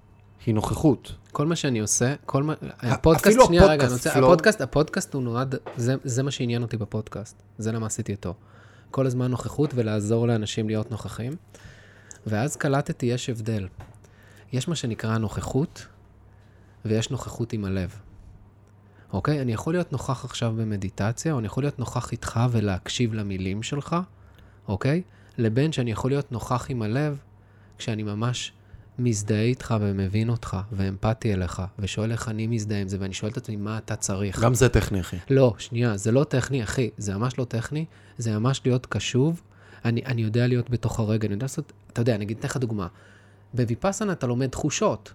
היא 0.45 0.55
נוכחות. 0.55 1.15
כל 1.31 1.45
מה 1.45 1.55
שאני 1.55 1.79
עושה, 1.79 2.15
כל 2.25 2.43
מה... 2.43 2.53
הפודקאסט, 2.79 3.39
שנייה 3.45 3.65
רגע, 3.65 3.85
אני 3.85 3.93
רוצה... 3.93 4.19
הפודקאסט, 4.19 4.61
הפודקאסט 4.61 5.13
הוא 5.13 5.23
נועד, 5.23 5.55
זה, 5.77 5.95
זה 6.03 6.23
מה 6.23 6.31
שעניין 6.31 6.61
אותי 6.61 6.77
בפודקאסט. 6.77 7.35
זה 7.57 7.71
למה 7.71 7.85
עשיתי 7.85 8.13
אותו. 8.13 8.33
כל 8.91 9.05
הזמן 9.05 9.31
נוכחות 9.31 9.71
ולעזור 9.75 10.27
לאנשים 10.27 10.67
להיות 10.67 10.91
נוכחים. 10.91 11.33
ואז 12.27 12.55
קלטתי, 12.55 13.05
יש 13.05 13.29
הבדל. 13.29 13.67
יש 14.53 14.67
מה 14.67 14.75
שנקרא 14.75 15.17
נוכחות, 15.17 15.87
ויש 16.85 17.11
נוכחות 17.11 17.53
עם 17.53 17.65
הלב. 17.65 17.99
אוקיי? 19.13 19.41
אני 19.41 19.53
יכול 19.53 19.73
להיות 19.73 19.91
נוכח 19.91 20.25
עכשיו 20.25 20.53
במדיטציה, 20.57 21.33
או 21.33 21.39
אני 21.39 21.47
יכול 21.47 21.63
להיות 21.63 21.79
נוכח 21.79 22.11
איתך 22.11 22.39
ולהקשיב 22.51 23.13
למילים 23.13 23.63
שלך, 23.63 23.95
אוקיי? 24.67 25.01
לבין 25.37 25.71
שאני 25.71 25.91
יכול 25.91 26.11
להיות 26.11 26.31
נוכח 26.31 26.65
עם 26.69 26.81
הלב, 26.81 27.19
כשאני 27.77 28.03
ממש 28.03 28.53
מזדהה 28.99 29.41
איתך 29.41 29.75
ומבין 29.81 30.29
אותך, 30.29 30.57
ואמפתי 30.71 31.33
אליך, 31.33 31.61
ושואל 31.79 32.11
איך 32.11 32.29
אני 32.29 32.47
מזדהה 32.47 32.81
עם 32.81 32.87
זה, 32.87 32.97
ואני 32.99 33.13
שואל 33.13 33.31
את 33.31 33.37
עצמי, 33.37 33.55
מה 33.55 33.77
אתה 33.77 33.95
צריך? 33.95 34.39
גם 34.39 34.53
זה 34.53 34.69
טכני, 34.69 35.01
אחי. 35.01 35.17
לא, 35.29 35.53
שנייה, 35.57 35.97
זה 35.97 36.11
לא 36.11 36.23
טכני, 36.23 36.63
אחי, 36.63 36.89
זה 36.97 37.17
ממש 37.17 37.37
לא 37.37 37.43
טכני, 37.45 37.85
זה 38.17 38.39
ממש 38.39 38.61
להיות 38.65 38.85
קשוב. 38.85 39.41
אני, 39.85 40.01
אני 40.05 40.21
יודע 40.21 40.47
להיות 40.47 40.69
בתוך 40.69 40.99
הרגע, 40.99 41.27
אני 41.27 41.33
יודע 41.33 41.43
לעשות, 41.43 41.73
אתה 41.93 42.01
יודע, 42.01 42.15
אני 42.15 42.25
אגיד, 42.25 42.37
אתן 42.37 42.47
לך 42.47 42.57
דוגמה. 42.57 42.87
בוויפאסנה 43.53 44.11
אתה 44.11 44.27
לומד 44.27 44.47
תחושות. 44.47 45.13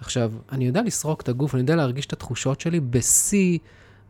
עכשיו, 0.00 0.32
אני 0.52 0.66
יודע 0.66 0.82
לסרוק 0.82 1.20
את 1.20 1.28
הגוף, 1.28 1.54
אני 1.54 1.60
יודע 1.60 1.76
להרגיש 1.76 2.06
את 2.06 2.12
התחושות 2.12 2.60
שלי 2.60 2.80
בשיא, 2.80 3.58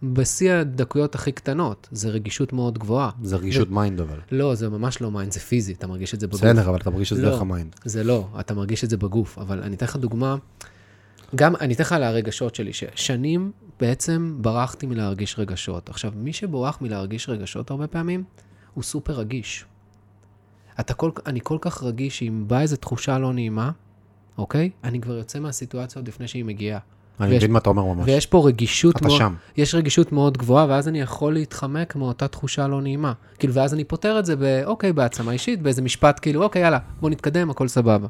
בשיא 0.02 0.52
הדקויות 0.52 1.14
הכי 1.14 1.32
קטנות. 1.32 1.88
זה 1.92 2.08
רגישות 2.08 2.52
מאוד 2.52 2.78
גבוהה. 2.78 3.10
זה 3.22 3.36
רגישות 3.36 3.68
ו... 3.68 3.74
mind 3.74 4.00
אבל. 4.00 4.20
לא, 4.32 4.54
זה 4.54 4.68
ממש 4.68 5.00
לא 5.00 5.10
mind, 5.10 5.32
זה 5.32 5.40
פיזי, 5.40 5.72
אתה 5.72 5.86
מרגיש 5.86 6.14
את 6.14 6.20
זה 6.20 6.26
בגוף. 6.26 6.40
בסדר, 6.40 6.68
אבל 6.68 6.80
אתה 6.80 6.90
מרגיש 6.90 7.12
את 7.12 7.16
זה 7.16 7.22
לא, 7.22 7.30
דרך 7.30 7.40
ה 7.40 7.46
mind. 7.46 7.76
זה 7.84 8.04
לא, 8.04 8.28
אתה 8.40 8.54
מרגיש 8.54 8.84
את 8.84 8.90
זה 8.90 8.96
בגוף. 8.96 9.38
אבל 9.38 9.62
אני 9.62 9.76
אתן 9.76 9.86
לך 9.86 9.96
דוגמה, 9.96 10.36
גם, 11.34 11.56
אני 11.56 11.74
אתן 11.74 11.82
לך 11.82 11.92
על 11.92 12.02
הרגשות 12.02 12.54
שלי, 12.54 12.72
ששנים 12.72 13.52
בעצם 13.80 14.36
ברחתי 14.40 14.86
מלהרגיש 14.86 15.38
רגשות. 15.38 15.88
עכשיו, 15.88 16.12
מי 16.16 16.32
שבורח 16.32 16.80
מלהרגיש 16.80 17.28
רגשות 17.28 17.70
הרבה 17.70 17.86
פעמים, 17.86 18.24
הוא 18.74 18.84
סופר 18.84 19.12
רגיש. 19.12 19.64
אתה 20.80 20.94
כל, 20.94 21.10
אני 21.26 21.40
כל 21.42 21.58
כך 21.60 21.82
רגיש 21.82 22.18
שאם 22.18 22.44
באה 22.46 22.62
איזו 22.62 22.76
תחושה 22.76 23.18
לא 23.18 23.32
נעימה, 23.32 23.70
אוקיי? 24.38 24.70
אני 24.84 25.00
כבר 25.00 25.16
יוצא 25.16 25.38
מהסיטואציה 25.38 26.00
עוד 26.00 26.08
לפני 26.08 26.28
שהיא 26.28 26.44
מגיעה. 26.44 26.78
אני 27.20 27.36
מבין 27.36 27.52
מה 27.52 27.58
אתה 27.58 27.70
אומר 27.70 27.84
ממש. 27.84 28.08
ויש 28.08 28.26
פה 28.26 28.46
רגישות 28.46 28.96
אתה 28.96 29.06
מאוד, 29.06 29.18
שם. 29.18 29.34
יש 29.56 29.74
רגישות 29.74 30.12
מאוד 30.12 30.38
גבוהה, 30.38 30.66
ואז 30.68 30.88
אני 30.88 31.00
יכול 31.00 31.34
להתחמק 31.34 31.96
מאותה 31.96 32.28
תחושה 32.28 32.68
לא 32.68 32.82
נעימה. 32.82 33.12
כאילו, 33.38 33.54
ואז 33.54 33.74
אני 33.74 33.84
פותר 33.84 34.18
את 34.18 34.26
זה 34.26 34.36
ב, 34.36 34.62
אוקיי, 34.64 34.92
בהעצמה 34.92 35.32
אישית, 35.32 35.62
באיזה 35.62 35.82
משפט, 35.82 36.18
כאילו, 36.22 36.42
אוקיי, 36.42 36.62
יאללה, 36.62 36.78
בוא 37.00 37.10
נתקדם, 37.10 37.50
הכל 37.50 37.68
סבבה. 37.68 38.08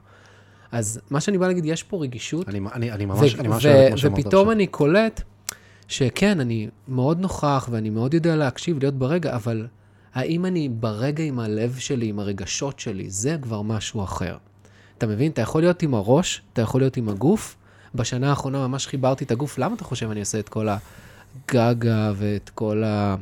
אז 0.73 1.01
מה 1.11 1.20
שאני 1.20 1.38
בא 1.38 1.46
להגיד, 1.46 1.64
יש 1.64 1.83
פה 1.83 2.03
רגישות. 2.03 2.49
אני, 2.49 2.61
אני, 2.73 2.92
אני 2.92 3.05
ממש, 3.05 3.35
ו- 3.35 3.40
אני 3.40 3.49
ממש 3.49 3.66
אוהב 3.66 3.77
את 3.77 3.90
מה 3.90 3.96
שאמרת 3.96 4.18
עכשיו. 4.18 4.27
ופתאום 4.27 4.51
אני 4.51 4.66
קולט 4.66 5.23
שכן, 5.88 6.40
אני 6.40 6.68
מאוד 6.88 7.20
נוכח 7.20 7.68
ואני 7.73 7.90
מאוד 7.90 8.14
יודע 8.14 8.37
להקשיב, 8.37 8.79
להיות 8.81 8.94
ברגע, 8.94 9.35
אבל 9.35 9.66
האם 10.14 10.46
אני 10.46 10.68
ברגע 10.68 11.25
עם 11.25 11.40
הלב 11.40 11.77
שלי, 11.79 12.07
עם 12.07 12.18
הרגשות 12.18 12.79
שלי, 12.79 13.11
זה 13.11 13.37
כבר 13.42 13.62
משהו 13.62 14.05
אחר. 14.05 14.37
אתה 14.99 15.07
מבין? 15.07 15.31
אתה 15.33 15.42
יכול 15.42 15.62
להיות 15.62 15.83
עם 15.83 15.94
הראש, 15.94 16.42
אתה 16.53 16.62
יכול 16.62 16.81
להיות 16.81 16.96
עם 16.96 17.09
הגוף. 17.09 17.57
בשנה 17.94 18.31
האחרונה 18.31 18.68
ממש 18.68 18.87
חיברתי 18.87 19.24
את 19.24 19.31
הגוף. 19.31 19.59
למה 19.59 19.74
אתה 19.74 19.85
חושב 19.85 20.11
אני 20.11 20.20
עושה 20.20 20.38
את 20.38 20.48
כל 20.48 20.68
הגגה 20.68 22.12
ואת 22.16 22.50
כל 22.55 22.85
ה... 22.85 23.16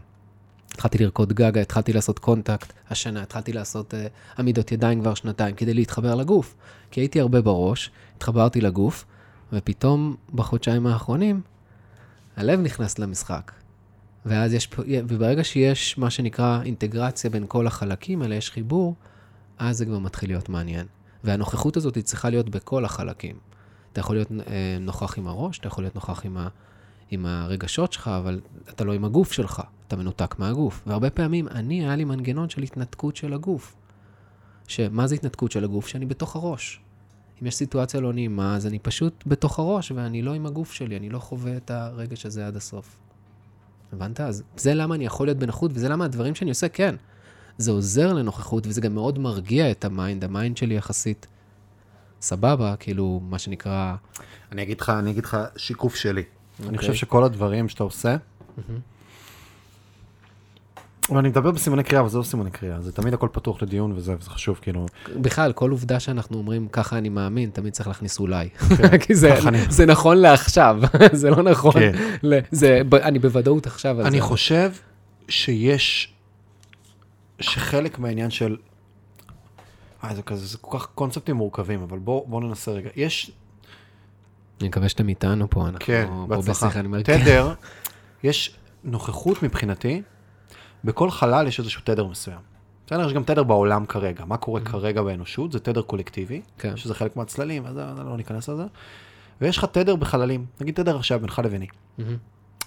התחלתי 0.79 0.99
לרקוד 0.99 1.33
גגה, 1.33 1.61
התחלתי 1.61 1.93
לעשות 1.93 2.19
קונטקט 2.19 2.73
השנה, 2.91 3.23
התחלתי 3.23 3.53
לעשות 3.53 3.95
uh, 3.95 4.41
עמידות 4.41 4.73
ידיים 4.73 5.01
כבר 5.01 5.15
שנתיים, 5.15 5.55
כדי 5.55 5.75
להתחבר 5.75 6.15
לגוף. 6.15 6.55
כי 6.91 7.01
הייתי 7.01 7.21
הרבה 7.21 7.41
בראש, 7.41 7.91
התחברתי 8.17 8.61
לגוף, 8.61 9.05
ופתאום 9.53 10.17
בחודשיים 10.35 10.87
האחרונים, 10.87 11.41
הלב 12.37 12.61
נכנס 12.61 12.99
למשחק. 12.99 13.53
ואז 14.27 14.55
יש, 14.55 14.69
וברגע 14.89 15.45
שיש 15.45 15.99
מה 15.99 16.11
שנקרא 16.11 16.63
אינטגרציה 16.63 17.31
בין 17.31 17.45
כל 17.49 17.67
החלקים 17.67 18.23
האלה, 18.23 18.35
יש 18.35 18.51
חיבור, 18.51 18.95
אז 19.59 19.79
זה 19.79 19.85
כבר 19.85 19.99
מתחיל 19.99 20.31
להיות 20.31 20.49
מעניין. 20.49 20.87
והנוכחות 21.25 21.77
הזאת 21.77 21.95
היא 21.95 22.05
צריכה 22.05 22.31
להיות 22.31 22.49
בכל 22.49 22.85
החלקים. 22.85 23.37
אתה 23.99 24.05
יכול 24.05 24.17
להיות 24.17 24.29
אה, 24.33 24.77
נוכח 24.81 25.19
עם 25.19 25.29
הראש, 25.29 25.59
אתה 25.59 25.67
יכול 25.67 25.85
להיות 25.85 25.95
נוכח 25.95 26.25
עם, 26.25 26.37
ה, 26.37 26.49
עם 27.11 27.27
הרגשות 27.27 27.93
שלך, 27.93 28.09
אבל 28.09 28.41
אתה 28.69 28.85
לא 28.85 28.93
עם 28.93 29.05
הגוף 29.05 29.33
שלך, 29.33 29.63
אתה 29.87 29.97
מנותק 29.97 30.35
מהגוף. 30.39 30.83
והרבה 30.87 31.11
פעמים 31.11 31.49
אני, 31.49 31.85
היה 31.85 31.97
לי 31.97 32.05
מנגנון 32.05 32.49
של 32.49 32.63
התנתקות 32.63 33.17
של 33.17 33.35
הגוף. 33.35 33.77
שמה 34.69 35.07
זה 35.07 35.15
התנתקות 35.15 35.53
של 35.53 35.65
הגוף? 35.65 35.87
שאני 35.87 36.07
בתוך 36.07 36.37
הראש. 36.37 36.81
אם 37.43 37.47
יש 37.47 37.55
סיטואציה 37.55 38.01
לא 38.01 38.13
נעימה, 38.13 38.57
אז 38.57 38.67
אני 38.67 38.79
פשוט 38.79 39.25
בתוך 39.27 39.59
הראש, 39.59 39.93
ואני 39.93 40.23
לא 40.23 40.35
עם 40.35 40.47
הגוף 40.47 40.73
שלי, 40.73 40.97
אני 40.97 41.09
לא 41.09 41.19
חווה 41.19 41.57
את 41.57 41.71
הרגש 41.71 42.27
הזה 42.27 42.47
עד 42.47 42.57
הסוף. 42.57 42.97
הבנת? 43.93 44.21
אז 44.21 44.43
זה 44.57 44.75
למה 44.75 44.95
אני 44.95 45.07
יכול 45.07 45.27
להיות 45.27 45.39
בנוחות, 45.39 45.71
וזה 45.75 45.89
למה 45.89 46.05
הדברים 46.05 46.35
שאני 46.35 46.51
עושה, 46.51 46.69
כן, 46.69 46.95
זה 47.59 47.71
עוזר 47.71 48.13
לנוכחות, 48.13 48.67
וזה 48.67 48.81
גם 48.81 48.95
מאוד 48.95 49.19
מרגיע 49.19 49.71
את 49.71 49.85
ה 49.85 49.91
mind, 49.91 50.25
ה 50.25 50.31
mind 50.31 50.57
שלי 50.57 50.75
יחסית 50.75 51.27
סבבה, 52.21 52.75
כאילו, 52.77 53.21
מה 53.29 53.39
שנקרא... 53.39 53.95
אני 54.53 54.63
אגיד 54.63 54.81
לך, 54.81 54.91
אני 54.91 55.11
אגיד 55.11 55.25
לך 55.25 55.37
שיקוף 55.57 55.95
שלי. 55.97 56.23
Okay. 56.23 56.69
אני 56.69 56.79
חושב 56.79 56.95
שכל 56.95 57.25
הדברים 57.25 57.69
שאתה 57.69 57.83
עושה, 57.83 58.17
ואני 61.11 61.29
מדבר 61.29 61.51
בסימני 61.51 61.85
קריאה, 61.85 62.01
אבל 62.01 62.09
זה 62.09 62.19
לא 62.19 62.23
סימני 62.23 62.51
קריאה, 62.51 62.81
זה 62.81 62.93
תמיד 62.93 63.15
הכל 63.15 63.29
פתוח 63.33 63.63
לדיון 63.63 63.93
וזה, 63.93 64.15
וזה 64.21 64.31
חשוב, 64.31 64.59
כאילו... 64.63 64.87
בכלל, 65.17 65.53
כל 65.53 65.71
עובדה 65.71 66.01
שאנחנו 66.01 66.39
אומרים, 66.39 66.69
ככה 66.69 66.99
אני 66.99 67.09
מאמין, 67.09 67.51
תמיד 67.51 67.73
צריך 67.73 67.89
להכניס 67.89 68.21
אולי. 68.21 68.49
כי 69.07 69.15
זה, 69.15 69.39
זה 69.69 69.87
נכון 69.87 70.17
לעכשיו, 70.17 70.81
זה 71.13 71.31
לא 71.31 71.43
נכון. 71.43 71.73
כן. 71.73 71.93
זה, 72.51 72.83
אני 73.03 73.19
בוודאות 73.19 73.67
עכשיו 73.67 73.97
על 73.97 74.03
זה. 74.03 74.09
אני 74.09 74.21
חושב 74.21 74.73
שיש, 75.29 76.15
שחלק 77.41 77.99
מהעניין 77.99 78.31
של... 78.31 78.57
אה, 80.05 80.15
זה 80.15 80.23
כזה, 80.23 80.47
זה 80.47 80.59
כל 80.59 80.79
כך 80.79 80.87
קונספטים 80.87 81.37
מורכבים, 81.37 81.83
אבל 81.83 81.99
בואו 81.99 82.27
בוא 82.27 82.41
ננסה 82.41 82.71
רגע. 82.71 82.91
יש... 82.97 83.31
אני 84.61 84.69
מקווה 84.69 84.89
שאתם 84.89 85.09
איתנו 85.09 85.51
פה, 85.51 85.69
אנחנו 85.69 85.87
כן, 85.87 86.07
פה 86.09 86.27
בהצלחה. 86.29 86.67
בשיחה, 86.67 86.81
אני 86.81 86.87
אומר, 86.87 87.03
כן. 87.03 87.23
תדר, 87.23 87.55
יש 88.23 88.57
נוכחות 88.85 89.43
מבחינתי, 89.43 90.03
בכל 90.85 91.11
חלל 91.11 91.47
יש 91.47 91.59
איזשהו 91.59 91.83
תדר 91.85 92.07
מסוים. 92.07 92.39
בסדר, 92.87 93.07
יש 93.07 93.13
גם 93.13 93.25
תדר 93.25 93.43
בעולם 93.43 93.87
כרגע. 93.87 94.25
מה 94.25 94.37
קורה 94.37 94.61
mm-hmm. 94.61 94.65
כרגע 94.71 95.03
באנושות? 95.03 95.53
זה 95.53 95.61
תדר 95.61 95.83
קולקטיבי, 95.83 96.43
כן. 96.59 96.77
שזה 96.77 96.95
חלק 96.95 97.17
מהצללים, 97.17 97.67
אז 97.67 97.77
לא 97.77 98.17
ניכנס 98.17 98.49
לזה. 98.49 98.65
ויש 99.41 99.59
לך 99.59 99.65
תדר 99.65 99.97
בחללים, 99.97 100.47
נגיד 100.61 100.75
תדר 100.75 100.97
עכשיו 100.97 101.21
בינך 101.21 101.43
לביני. 101.45 101.67
Mm-hmm. 101.67 102.03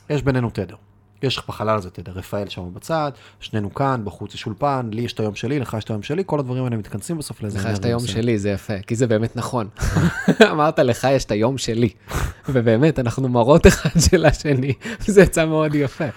יש 0.09 0.21
בינינו 0.21 0.49
תדר. 0.49 0.75
יש 1.23 1.37
לך 1.37 1.47
בחלל 1.47 1.77
הזה 1.77 1.89
תדר, 1.89 2.11
רפאל 2.11 2.49
שם 2.49 2.73
בצד, 2.73 3.11
שנינו 3.39 3.73
כאן, 3.73 4.01
בחוץ 4.03 4.33
יש 4.33 4.45
אולפן, 4.45 4.89
לי 4.93 5.01
יש 5.01 5.13
את 5.13 5.19
היום 5.19 5.35
שלי, 5.35 5.59
לך 5.59 5.75
יש 5.77 5.83
את 5.83 5.89
היום 5.89 6.03
שלי, 6.03 6.23
כל 6.25 6.39
הדברים 6.39 6.63
האלה 6.63 6.77
מתכנסים 6.77 7.17
בסוף 7.17 7.41
לאיזה... 7.41 7.59
לך 7.59 7.67
יש 7.71 7.79
את 7.79 7.85
היום 7.85 8.07
שלי, 8.07 8.39
זה 8.39 8.49
יפה, 8.49 8.81
כי 8.87 8.95
זה 8.95 9.07
באמת 9.07 9.35
נכון. 9.35 9.67
אמרת, 10.51 10.79
לך 10.79 11.07
יש 11.11 11.25
את 11.25 11.31
היום 11.31 11.57
שלי, 11.57 11.89
ובאמת, 12.49 12.99
אנחנו 12.99 13.29
מראות 13.29 13.67
אחד 13.67 13.99
של 14.09 14.25
השני, 14.25 14.73
וזה 15.07 15.21
יצא 15.21 15.45
מאוד 15.45 15.75
יפה. 15.75 16.07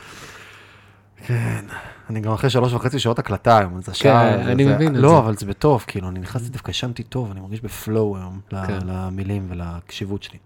כן, 1.26 1.64
אני 2.10 2.20
גם 2.20 2.32
אחרי 2.32 2.50
שלוש 2.50 2.72
וחצי 2.72 2.98
שעות 2.98 3.18
הקלטה 3.18 3.58
היום, 3.58 3.76
אז 3.76 3.88
השעה... 3.88 4.36
כן, 4.36 4.46
אני 4.46 4.64
מבין 4.64 4.88
את 4.88 4.92
לא, 4.94 5.08
זה. 5.08 5.14
לא, 5.14 5.18
אבל 5.18 5.36
זה 5.36 5.46
בטוב, 5.46 5.84
כאילו, 5.86 6.08
אני 6.08 6.20
נכנסתי 6.20 6.48
דווקא, 6.48 6.70
ישנתי 6.70 7.02
טוב, 7.02 7.30
אני 7.30 7.40
מרגיש 7.40 7.60
בפלואו 7.60 8.16
היום, 8.16 8.40
כן. 8.50 8.78
למילים 8.86 9.46
ולקשיבות 9.48 10.22
שלי. 10.22 10.38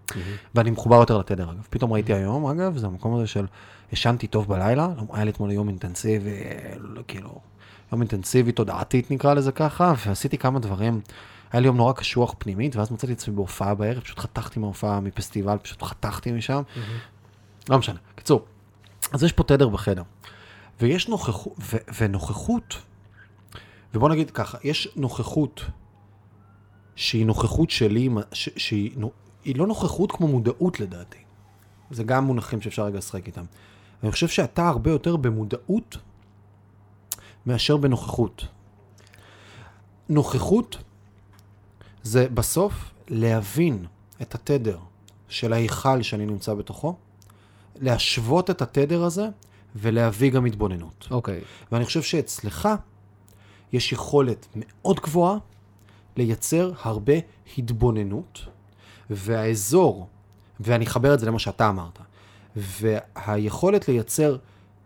ואני 0.55 0.71
מחובר 0.71 0.95
יותר 0.95 1.17
לתדר, 1.17 1.43
אגב. 1.43 1.67
פתאום 1.69 1.93
ראיתי 1.93 2.13
היום, 2.13 2.45
אגב, 2.45 2.77
זה 2.77 2.87
המקום 2.87 3.15
הזה 3.15 3.27
של 3.27 3.45
ישנתי 3.93 4.27
טוב 4.27 4.47
בלילה, 4.47 4.87
היה 5.13 5.23
לי 5.23 5.31
אתמול 5.31 5.51
יום 5.51 5.67
אינטנסיבי, 5.69 6.39
כאילו, 7.07 7.41
יום 7.91 8.01
אינטנסיבי 8.01 8.51
תודעתית 8.51 9.11
נקרא 9.11 9.33
לזה 9.33 9.51
ככה, 9.51 9.93
ועשיתי 10.05 10.37
כמה 10.37 10.59
דברים. 10.59 11.01
היה 11.51 11.59
לי 11.59 11.67
יום 11.67 11.77
נורא 11.77 11.93
קשוח 11.93 12.33
פנימית, 12.37 12.75
ואז 12.75 12.91
מצאתי 12.91 13.13
את 13.13 13.17
עצמי 13.17 13.35
בהופעה 13.35 13.75
בערב, 13.75 13.99
פשוט 13.99 14.19
חתכתי 14.19 14.59
מההופעה, 14.59 14.99
מפסטיבל, 14.99 15.57
פשוט 15.57 15.83
חתכתי 15.83 16.31
משם. 16.31 16.61
לא 17.69 17.79
משנה. 17.79 17.99
קיצור, 18.15 18.45
אז 19.11 19.23
יש 19.23 19.31
פה 19.33 19.43
תדר 19.43 19.69
בחדר. 19.69 20.03
ויש 20.81 21.07
נוכחות, 21.09 21.53
ו- 21.59 21.77
ונוכחות, 21.99 22.75
ובוא 23.93 24.09
נגיד 24.09 24.31
ככה, 24.31 24.57
יש 24.63 24.87
נוכחות 24.95 25.65
שהיא 26.95 27.25
נוכחות 27.25 27.69
שלי, 27.69 28.09
ש- 28.33 28.49
שהיא 28.57 28.91
היא 29.43 29.55
לא 29.55 29.67
נוכחות 29.67 30.11
כמו 30.11 30.27
מודעות 30.27 30.79
לדעתי. 30.79 31.17
זה 31.91 32.03
גם 32.03 32.23
מונחים 32.25 32.61
שאפשר 32.61 32.85
רגע 32.85 32.97
לשחק 32.97 33.27
איתם. 33.27 33.43
אני 34.03 34.11
חושב 34.11 34.27
שאתה 34.27 34.67
הרבה 34.67 34.91
יותר 34.91 35.15
במודעות 35.15 35.97
מאשר 37.45 37.77
בנוכחות. 37.77 38.45
נוכחות 40.09 40.77
זה 42.03 42.27
בסוף 42.33 42.73
להבין 43.07 43.85
את 44.21 44.35
התדר 44.35 44.79
של 45.29 45.53
ההיכל 45.53 46.01
שאני 46.01 46.25
נמצא 46.25 46.53
בתוכו, 46.53 46.95
להשוות 47.75 48.49
את 48.49 48.61
התדר 48.61 49.03
הזה 49.03 49.29
ולהביא 49.75 50.31
גם 50.31 50.45
התבוננות. 50.45 51.07
אוקיי. 51.11 51.41
Okay. 51.41 51.43
ואני 51.71 51.85
חושב 51.85 52.01
שאצלך 52.01 52.69
יש 53.73 53.91
יכולת 53.91 54.47
מאוד 54.55 54.99
גבוהה 54.99 55.37
לייצר 56.17 56.71
הרבה 56.81 57.13
התבוננות, 57.57 58.39
והאזור, 59.09 60.07
ואני 60.59 60.85
אחבר 60.85 61.13
את 61.13 61.19
זה 61.19 61.25
למה 61.25 61.39
שאתה 61.39 61.69
אמרת, 61.69 61.99
והיכולת 62.59 63.87
לייצר 63.87 64.37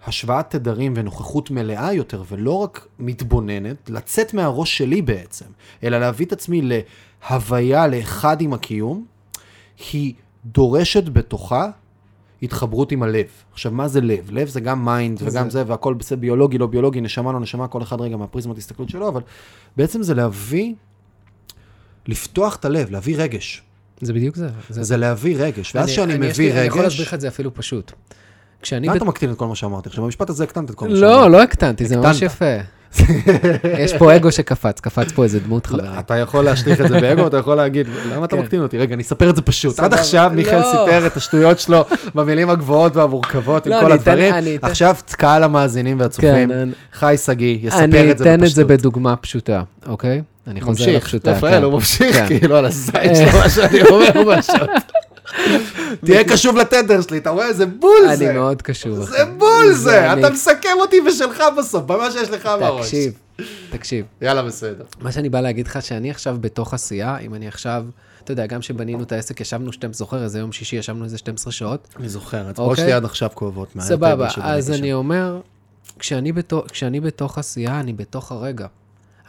השוואת 0.07 0.49
תדרים 0.49 0.93
ונוכחות 0.95 1.51
מלאה 1.51 1.93
יותר, 1.93 2.23
ולא 2.29 2.51
רק 2.51 2.87
מתבוננת, 2.99 3.89
לצאת 3.89 4.33
מהראש 4.33 4.77
שלי 4.77 5.01
בעצם, 5.01 5.45
אלא 5.83 5.99
להביא 5.99 6.25
את 6.25 6.31
עצמי 6.31 6.61
להוויה, 7.29 7.87
לאחד 7.87 8.41
עם 8.41 8.53
הקיום, 8.53 9.05
היא 9.91 10.13
דורשת 10.45 11.09
בתוכה 11.09 11.69
התחברות 12.43 12.91
עם 12.91 13.03
הלב. 13.03 13.27
עכשיו, 13.51 13.71
מה 13.71 13.87
זה 13.87 14.01
לב? 14.01 14.31
לב 14.31 14.47
זה 14.47 14.59
גם 14.59 14.85
mind 14.85 15.19
וגם 15.21 15.49
זה, 15.49 15.63
והכל 15.67 15.93
בסדר, 15.93 16.19
ביולוגי, 16.19 16.57
לא 16.57 16.67
ביולוגי, 16.67 17.01
נשמה, 17.01 17.31
לא 17.31 17.39
נשמה, 17.39 17.67
כל 17.67 17.81
אחד 17.81 18.01
רגע 18.01 18.17
מהפריזמת 18.17 18.57
הסתכלות 18.57 18.89
שלו, 18.89 19.07
אבל 19.07 19.21
בעצם 19.77 20.03
זה 20.03 20.13
להביא, 20.13 20.73
לפתוח 22.07 22.55
את 22.55 22.65
הלב, 22.65 22.91
להביא 22.91 23.17
רגש. 23.17 23.63
זה 24.05 24.13
בדיוק 24.13 24.35
זה. 24.35 24.47
זה, 24.69 24.83
זה 24.83 24.97
להביא 24.97 25.35
רגש, 25.37 25.75
ואז 25.75 25.89
כשאני 25.89 26.13
מביא 26.17 26.49
רגש... 26.49 26.57
אני 26.57 26.67
יכול 26.67 26.81
להסביר 26.81 27.05
לך 27.05 27.13
את 27.13 27.21
זה 27.21 27.27
אפילו 27.27 27.53
פשוט. 27.53 27.91
כשאני... 28.61 28.87
למה 28.87 28.97
אתה 28.97 29.05
מקטין 29.05 29.31
את 29.31 29.37
כל 29.37 29.47
מה 29.47 29.55
שאמרתי? 29.55 29.89
עכשיו, 29.89 30.03
במשפט 30.03 30.29
הזה 30.29 30.43
הקטנת 30.43 30.69
את 30.69 30.75
כל 30.75 30.87
מה 30.87 30.93
לא, 30.93 30.99
שאמרתי. 30.99 31.21
לא, 31.21 31.31
לא 31.31 31.41
הקטנתי, 31.41 31.85
זה 31.85 31.97
ממש 31.97 32.21
יפה. 32.21 32.55
יש 33.83 33.93
פה 33.93 34.15
אגו 34.15 34.31
שקפץ, 34.31 34.79
קפץ 34.79 35.11
פה 35.11 35.23
איזה 35.23 35.39
דמות 35.39 35.71
לא, 35.71 35.77
חברה. 35.77 35.99
אתה 35.99 36.17
יכול 36.17 36.45
להשליך 36.45 36.81
את 36.81 36.87
זה 36.87 36.99
באגו, 37.01 37.27
אתה 37.27 37.37
יכול 37.37 37.55
להגיד, 37.55 37.87
למה 38.13 38.25
אתה 38.25 38.35
כן. 38.35 38.41
מקטין 38.41 38.61
אותי? 38.61 38.77
רגע, 38.77 38.93
אני 38.95 39.03
אספר 39.03 39.29
את 39.29 39.35
זה 39.35 39.41
פשוט. 39.41 39.79
עד 39.79 39.93
עכשיו 39.93 40.31
מיכאל 40.35 40.59
לא. 40.59 40.71
סיפר 40.71 41.07
את 41.07 41.17
השטויות 41.17 41.59
שלו 41.59 41.85
במילים 42.15 42.49
הגבוהות 42.49 42.95
והמורכבות, 42.95 43.67
עם 43.67 43.73
לא, 43.73 43.81
כל 43.81 43.91
הדברים. 43.91 44.33
עכשיו 44.61 44.95
קהל 45.11 45.43
המאזינים 45.43 45.99
והצופים, 45.99 46.49
כן, 46.49 46.69
חי 46.93 47.15
שגיא, 47.25 47.57
יספר 47.61 47.83
את 47.85 47.91
זה 47.91 48.03
בפשטות. 48.03 48.27
אני 48.27 48.35
אתן 48.35 48.43
את 48.43 48.49
זה 48.49 48.65
בדוגמה 48.65 49.15
פשוטה, 49.15 49.63
אוקיי? 49.87 50.21
אני 50.47 50.61
חוזר 50.61 50.95
לפשוטה. 50.95 51.31
רפאל, 51.31 51.51
כן. 51.51 51.63
הוא 51.63 51.73
ממשיך, 51.73 52.17
כאילו, 52.27 52.55
על 52.55 52.65
הזית 52.65 53.15
שלו, 53.15 53.39
מה 53.39 53.49
שאני 53.49 53.81
אומר 53.81 54.37
משהו. 54.37 54.55
תהיה 56.05 56.23
קשוב 56.23 56.57
לטנדר 56.57 57.01
שלי, 57.01 57.17
אתה 57.17 57.29
רואה? 57.29 57.53
זה 57.53 57.65
בול 57.65 58.15
זה. 58.15 58.29
אני 58.29 58.37
מאוד 58.37 58.61
קשוב. 58.61 58.99
זה 59.03 59.17
בול 59.63 59.73
זה, 59.73 60.13
אתה 60.13 60.29
מסכם 60.29 60.77
אותי 60.79 61.01
ושלך 61.07 61.43
בסוף, 61.57 61.83
במה 61.83 62.11
שיש 62.11 62.29
לך 62.29 62.49
בראש. 62.59 62.85
תקשיב, 62.85 63.13
תקשיב. 63.69 64.05
יאללה, 64.21 64.43
בסדר. 64.43 64.83
מה 65.01 65.11
שאני 65.11 65.29
בא 65.29 65.41
להגיד 65.41 65.67
לך, 65.67 65.81
שאני 65.81 66.11
עכשיו 66.11 66.37
בתוך 66.41 66.73
עשייה, 66.73 67.17
אם 67.17 67.33
אני 67.33 67.47
עכשיו... 67.47 67.85
אתה 68.23 68.31
יודע, 68.31 68.45
גם 68.45 68.59
כשבנינו 68.59 69.03
את 69.03 69.11
העסק, 69.11 69.41
ישבנו, 69.41 69.73
שאתה 69.73 69.87
זוכר, 69.91 70.23
איזה 70.23 70.39
יום 70.39 70.51
שישי 70.51 70.75
ישבנו 70.75 71.03
איזה 71.03 71.17
12 71.17 71.51
שעות. 71.51 71.87
אני 71.99 72.09
זוכר, 72.09 72.49
הצבעות 72.49 72.69
אוקיי? 72.69 72.83
שלי 72.83 72.93
עד 72.93 73.05
עכשיו 73.05 73.29
כואבות. 73.33 73.67
סבבה, 73.79 74.27
אז 74.41 74.71
אני 74.71 74.93
אומר, 74.93 75.41
כשאני 75.99 76.31
בתוך, 76.31 76.65
כשאני 76.69 76.99
בתוך 76.99 77.37
עשייה, 77.37 77.79
אני 77.79 77.93
בתוך 77.93 78.31
הרגע. 78.31 78.67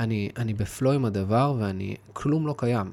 אני, 0.00 0.30
אני 0.36 0.54
בפלו 0.54 0.92
עם 0.92 1.04
הדבר, 1.04 1.54
ואני, 1.58 1.96
כלום 2.12 2.46
לא 2.46 2.54
קיים. 2.58 2.92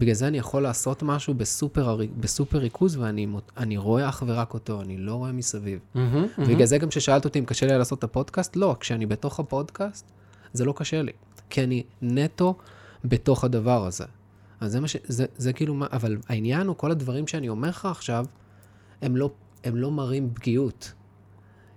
בגלל 0.00 0.14
זה 0.14 0.28
אני 0.28 0.38
יכול 0.38 0.62
לעשות 0.62 1.02
משהו 1.02 1.34
בסופר, 1.34 1.98
בסופר 2.20 2.58
ריכוז, 2.58 2.96
ואני 2.96 3.76
רואה 3.76 4.08
אך 4.08 4.22
ורק 4.26 4.54
אותו, 4.54 4.82
אני 4.82 4.96
לא 4.96 5.14
רואה 5.14 5.32
מסביב. 5.32 5.80
ובגלל 6.38 6.66
זה 6.66 6.78
גם 6.78 6.88
כששאלת 6.88 7.24
אותי 7.24 7.38
אם 7.38 7.44
קשה 7.44 7.66
לי 7.66 7.78
לעשות 7.78 7.98
את 7.98 8.04
הפודקאסט, 8.04 8.56
לא, 8.56 8.76
כשאני 8.80 9.06
בתוך 9.06 9.40
הפודקאסט, 9.40 10.10
זה 10.52 10.64
לא 10.64 10.74
קשה 10.76 11.02
לי. 11.02 11.12
כי 11.50 11.64
אני 11.64 11.82
נטו 12.02 12.56
בתוך 13.04 13.44
הדבר 13.44 13.86
הזה. 13.86 14.04
אז 14.60 14.72
זה 14.72 14.80
מה 14.80 14.88
ש... 14.88 14.96
זה, 15.04 15.26
זה 15.36 15.52
כאילו 15.52 15.74
מה... 15.74 15.86
אבל 15.92 16.16
העניין 16.28 16.66
הוא, 16.66 16.76
כל 16.76 16.90
הדברים 16.90 17.26
שאני 17.26 17.48
אומר 17.48 17.68
לך 17.68 17.86
עכשיו, 17.86 18.26
הם 19.02 19.16
לא, 19.16 19.30
הם 19.64 19.76
לא 19.76 19.90
מראים 19.90 20.30
פגיעות. 20.34 20.92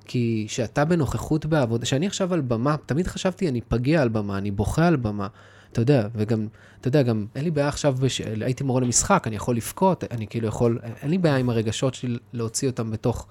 כי 0.06 0.46
כשאתה 0.50 0.86
בנוכחות 0.86 1.46
בעבודה, 1.46 1.86
כשאני 1.86 2.08
עכשיו 2.08 2.34
על 2.34 2.42
במה, 2.42 2.76
תמיד 2.86 3.08
חשבתי, 3.08 3.50
אני 3.50 3.62
פגיע 3.62 4.02
על 4.02 4.10
במה, 4.10 4.38
אני 4.38 4.52
בוכה 4.52 4.88
על 4.88 4.96
במה. 4.96 5.28
אתה 5.72 5.82
יודע, 5.82 6.08
וגם, 6.16 6.48
אתה 6.82 6.88
יודע, 6.88 7.02
גם 7.02 7.26
אין 7.36 7.44
לי 7.44 7.52
בעיה 7.52 7.68
עכשיו, 7.68 7.94
בש... 7.94 8.22
הייתי 8.22 8.64
מורה 8.64 8.82
למשחק, 8.82 9.24
אני 9.28 9.36
יכול 9.36 9.56
לבכות, 9.56 10.04
אני 10.12 10.28
כאילו 10.28 10.48
יכול, 10.48 10.80
אין 11.02 11.10
לי 11.10 11.18
בעיה 11.18 11.36
עם 11.36 11.50
הרגשות 11.50 11.94
שלי 11.94 12.18
להוציא 12.34 12.70
אותם 12.70 12.92
בתוך 12.92 13.28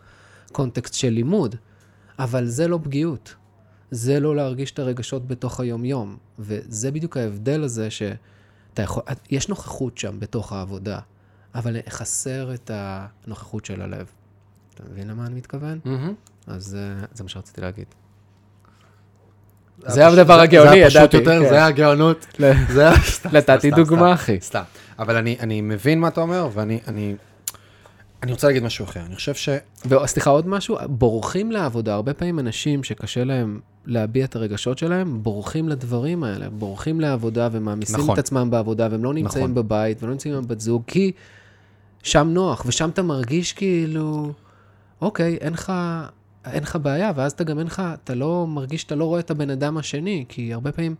קונטקסט 0.52 0.94
של 0.94 1.08
לימוד, 1.08 1.56
אבל 2.18 2.46
זה 2.46 2.68
לא 2.68 2.78
פגיעות. 2.82 3.34
זה 3.90 4.20
לא 4.20 4.36
להרגיש 4.36 4.70
את 4.70 4.78
הרגשות 4.78 5.26
בתוך 5.26 5.60
היום-יום. 5.60 6.16
וזה 6.38 6.90
בדיוק 6.90 7.16
ההבדל 7.16 7.62
הזה 7.64 7.90
שאתה 7.90 8.82
יכול, 8.82 9.02
יש 9.30 9.48
נוכחות 9.48 9.98
שם 9.98 10.20
בתוך 10.20 10.52
העבודה, 10.52 10.98
אבל 11.54 11.76
חסר 11.88 12.54
את 12.54 12.70
הנוכחות 12.74 13.64
של 13.64 13.82
הלב. 13.82 14.06
אתה 14.74 14.82
מבין 14.90 15.08
למה 15.08 15.26
אני 15.26 15.34
מתכוון? 15.34 15.78
אז 16.46 16.74
אה, 16.74 17.04
זה 17.14 17.22
מה 17.22 17.28
שרציתי 17.28 17.60
להגיד. 17.60 17.86
זה 19.86 20.06
הדבר 20.06 20.40
הגאוני, 20.40 20.70
זה 20.70 20.74
היה 20.74 20.86
פשוט 20.86 21.00
ידעתי, 21.00 21.16
יותר, 21.16 21.42
כן. 21.42 21.48
זה 21.50 21.54
היה 21.54 21.66
הגאונות. 21.66 22.26
זה 22.38 22.88
היה... 22.88 23.00
סתם, 23.00 23.28
נתתי 23.32 23.70
דוגמה, 23.70 24.14
אחי. 24.14 24.38
סתם. 24.40 24.62
אבל 24.98 25.16
אני, 25.16 25.60
מבין 25.60 26.00
מה 26.00 26.08
אתה 26.08 26.20
אומר, 26.20 26.48
ואני 26.54 26.80
אני, 26.88 28.32
רוצה 28.32 28.46
להגיד 28.46 28.62
משהו 28.62 28.84
אחר. 28.84 29.00
אני 29.06 29.14
חושב 29.14 29.34
ש... 29.34 29.48
וסליחה, 29.86 30.30
עוד 30.30 30.48
משהו, 30.48 30.78
בורחים 30.86 31.52
לעבודה, 31.52 31.94
הרבה 31.94 32.14
פעמים 32.14 32.38
אנשים 32.38 32.84
שקשה 32.84 33.24
להם 33.24 33.60
להביע 33.86 34.24
את 34.24 34.36
הרגשות 34.36 34.78
שלהם, 34.78 35.22
בורחים 35.22 35.68
לדברים 35.68 36.24
האלה, 36.24 36.50
בורחים 36.50 37.00
לעבודה 37.00 37.48
ומעמיסים 37.52 38.00
נכון. 38.00 38.14
את 38.14 38.18
עצמם 38.18 38.50
בעבודה, 38.50 38.88
והם 38.90 39.04
לא 39.04 39.14
נמצאים 39.14 39.44
נכון. 39.44 39.54
בבית 39.54 40.02
ולא 40.02 40.12
נמצאים 40.12 40.34
עם 40.34 40.48
בת 40.48 40.60
זוג, 40.60 40.82
כי 40.86 41.12
שם 42.02 42.28
נוח, 42.28 42.62
ושם 42.66 42.88
אתה 42.88 43.02
מרגיש 43.02 43.52
כאילו, 43.52 44.32
אוקיי, 45.00 45.36
אין 45.40 45.52
לך... 45.52 45.72
אין 46.52 46.62
לך 46.62 46.78
בעיה, 46.82 47.12
ואז 47.16 47.32
אתה 47.32 47.44
גם 47.44 47.58
אין 47.58 47.66
לך, 47.66 47.82
אתה 47.94 48.14
לא 48.14 48.46
מרגיש 48.46 48.80
שאתה 48.80 48.94
לא 48.94 49.04
רואה 49.04 49.20
את 49.20 49.30
הבן 49.30 49.50
אדם 49.50 49.78
השני, 49.78 50.24
כי 50.28 50.52
הרבה 50.52 50.72
פעמים, 50.72 50.94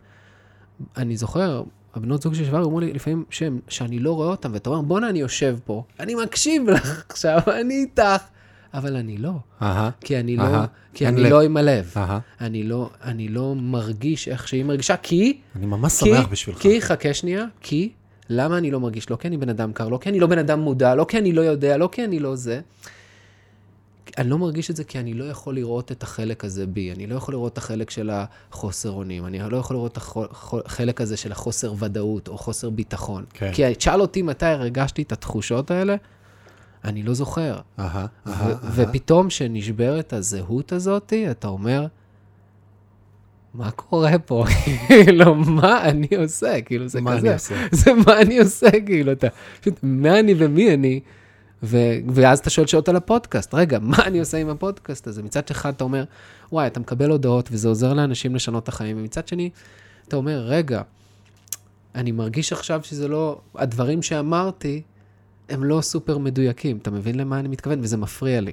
אני 0.97 1.17
זוכר, 1.17 1.63
הבנות 1.95 2.23
זוג 2.23 2.35
ששבר 2.35 2.65
אמרו 2.65 2.81
לי 2.81 2.93
לפעמים 2.93 3.25
שהם, 3.31 3.61
שאני 3.69 3.99
לא 3.99 4.13
רואה 4.13 4.29
אותם, 4.29 4.51
ואתה 4.53 4.71
אומר, 4.71 4.81
בואנה, 4.83 5.09
אני 5.09 5.19
יושב 5.19 5.59
פה, 5.65 5.85
אני 6.01 6.15
מקשיב 6.15 6.71
לך 6.71 7.05
עכשיו, 7.09 7.41
אני 7.61 7.75
איתך, 7.75 8.23
אבל 8.75 8.97
אני 8.97 9.19
לא, 9.19 9.33
אהה, 9.63 9.91
כי 10.01 10.21
אני 10.21 10.39
אהה, 10.39 10.53
לא, 10.53 10.67
כי 10.95 11.09
אני 11.09 11.21
לב. 11.21 11.31
לא 11.31 11.43
עם 11.43 11.57
הלב. 11.57 11.93
אהה. 11.97 12.19
אני 12.41 12.63
לא, 12.63 12.91
אני 13.03 13.29
לא 13.29 13.55
מרגיש 13.55 14.29
איך 14.29 14.49
שהיא 14.49 14.65
מרגישה, 14.65 14.97
כי, 14.97 15.39
אני 15.57 15.67
ממש 15.67 16.03
כי, 16.03 16.15
שמח 16.15 16.27
בשבילך. 16.27 16.59
כי, 16.59 16.81
חכה 16.81 17.15
שנייה, 17.15 17.45
כי, 17.61 17.93
למה 18.31 18.59
אני 18.59 18.71
לא 18.71 18.81
מרגיש? 18.81 19.11
לא 19.11 19.17
כי 19.17 19.29
אני 19.29 19.37
בן 19.37 19.49
אדם 19.49 19.73
קר, 19.73 19.89
לא 19.89 19.99
כי 20.03 20.09
אני 20.09 20.21
לא 20.21 20.27
בן 20.27 20.39
אדם 20.39 20.61
מודע, 20.61 20.95
לא 20.95 21.07
כי 21.09 21.19
אני 21.19 21.33
לא 21.33 21.41
יודע, 21.41 21.77
לא 21.77 21.89
כי 21.93 22.05
אני 22.05 22.19
לא 22.19 22.37
זה. 22.37 22.61
אני 24.19 24.31
לא 24.31 24.39
מרגיש 24.39 24.71
את 24.71 24.77
זה 24.77 24.85
כי 24.85 24.99
אני 24.99 25.15
לא 25.15 25.25
יכול 25.25 25.55
לראות 25.55 25.93
את 25.93 26.03
החלק 26.03 26.45
הזה 26.45 26.67
בי. 26.67 26.93
אני 26.93 27.07
לא 27.07 27.15
יכול 27.15 27.35
לראות 27.35 27.53
את 27.53 27.59
החלק 27.59 27.91
של 27.91 28.11
החוסר 28.13 28.91
אונים. 28.91 29.27
אני 29.27 29.39
לא 29.51 29.57
יכול 29.57 29.77
לראות 29.77 29.93
את 29.93 29.99
החלק 30.43 31.01
הזה 31.01 31.17
של 31.17 31.33
החוסר 31.33 31.75
ודאות 31.79 32.29
או 32.29 32.39
חוסר 32.39 32.71
ביטחון. 32.71 33.25
כן. 33.35 33.53
כי 33.53 33.75
תשאל 33.75 34.01
אותי 34.01 34.23
מתי 34.23 34.47
הרגשתי 34.47 35.03
את 35.03 35.13
התחושות 35.13 35.71
האלה, 35.71 35.97
אני 36.85 37.03
לא 37.03 37.15
זוכר. 37.15 37.59
אהה, 37.79 38.07
אהה. 38.27 38.55
ופתאום 38.75 39.29
כשנשברת 39.29 40.13
הזהות 40.13 40.73
הזאת, 40.73 41.13
אתה 41.31 41.49
אומר, 41.49 41.87
מה 43.55 43.71
קורה 43.71 44.19
פה? 44.19 44.45
כאילו, 44.89 45.35
מה 45.35 45.89
אני 45.89 46.09
עושה? 46.17 46.61
כאילו, 46.61 46.89
זה 46.89 47.01
מה 47.01 47.17
כזה. 47.17 47.27
אני 47.27 47.35
עושה? 47.35 47.55
זה 47.73 47.93
מה 48.07 48.21
אני 48.21 48.39
עושה, 48.39 48.71
כאילו, 48.87 49.13
אתה... 49.13 49.27
פשוט, 49.61 49.75
מה 49.83 50.21
אני 50.21 50.35
ומי 50.39 50.75
אני? 50.75 51.01
ו... 51.63 51.77
ואז 52.09 52.39
אתה 52.39 52.51
שואל 52.51 52.67
שאלות 52.67 52.89
על 52.89 52.97
הפודקאסט. 52.97 53.55
רגע, 53.55 53.79
מה 53.93 53.97
אני 54.07 54.21
עושה 54.21 54.39
עם 54.39 54.49
הפודקאסט 54.49 55.07
הזה? 55.07 55.23
מצד 55.23 55.43
אחד 55.51 55.75
אתה 55.75 55.85
אומר, 55.85 56.05
וואי, 56.53 56.67
אתה 56.67 56.81
מקבל 56.81 57.11
הודעות 57.11 57.49
וזה 57.53 57.69
עוזר 57.69 57.95
לאנשים 57.95 58.35
לשנות 58.35 58.63
את 58.63 58.69
החיים, 58.69 58.99
ומצד 58.99 59.29
שני, 59.29 59.51
אתה 60.09 60.17
אומר, 60.17 60.39
רגע, 60.39 60.83
אני 61.95 62.13
מרגיש 62.13 62.53
עכשיו 62.53 62.81
שזה 62.83 63.09
לא... 63.09 63.41
הדברים 63.55 64.03
שאמרתי, 64.03 64.83
הם 65.49 65.65
לא 65.65 65.81
סופר 65.81 66.19
מדויקים. 66.19 66.77
אתה 66.77 66.91
מבין 66.91 67.15
למה 67.15 67.39
אני 67.39 67.49
מתכוון? 67.49 67.81
וזה 67.83 67.97
מפריע 67.97 68.41
לי. 68.41 68.53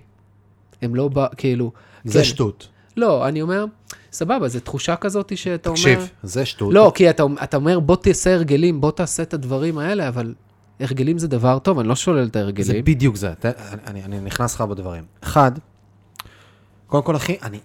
הם 0.81 0.95
לא 0.95 1.07
בא, 1.07 1.27
כאילו... 1.37 1.71
זה 2.03 2.19
כן. 2.19 2.25
שטות. 2.25 2.67
לא, 2.97 3.27
אני 3.27 3.41
אומר, 3.41 3.65
סבבה, 4.11 4.47
זו 4.47 4.59
תחושה 4.59 4.95
כזאת 4.95 5.37
שאתה 5.37 5.69
אומר... 5.69 5.79
תקשיב, 5.79 6.09
זה 6.23 6.45
שטות. 6.45 6.73
לא, 6.73 6.91
כי 6.95 7.09
אתה, 7.09 7.23
אתה 7.43 7.57
אומר, 7.57 7.79
בוא 7.79 7.95
תעשה 7.95 8.33
הרגלים, 8.33 8.81
בוא 8.81 8.91
תעשה 8.91 9.23
את 9.23 9.33
הדברים 9.33 9.77
האלה, 9.77 10.07
אבל 10.07 10.33
הרגלים 10.79 11.17
זה 11.17 11.27
דבר 11.27 11.59
טוב, 11.59 11.79
אני 11.79 11.87
לא 11.87 11.95
שולל 11.95 12.23
את 12.23 12.33
זה 12.33 12.39
ההרגלים. 12.39 12.85
בדיוק 12.85 13.15
זה. 13.15 13.33
ת- 13.35 13.45
אני, 13.87 14.03
אני 14.03 14.19
נכנס 14.19 14.55
לך 14.55 14.61
בדברים. 14.61 15.05
אחד, 15.23 15.51
קודם 16.87 17.03
כל, 17.03 17.15
אחי, 17.15 17.37
אני... 17.43 17.59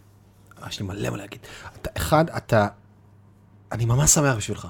יש 0.68 0.80
לי 0.80 0.86
מלא 0.86 1.10
מה 1.10 1.16
להגיד. 1.16 1.40
אתה, 1.82 1.90
אחד, 1.96 2.30
אתה... 2.30 2.68
אני 3.72 3.84
ממש 3.84 4.10
שמח 4.10 4.36
בשבילך. 4.36 4.68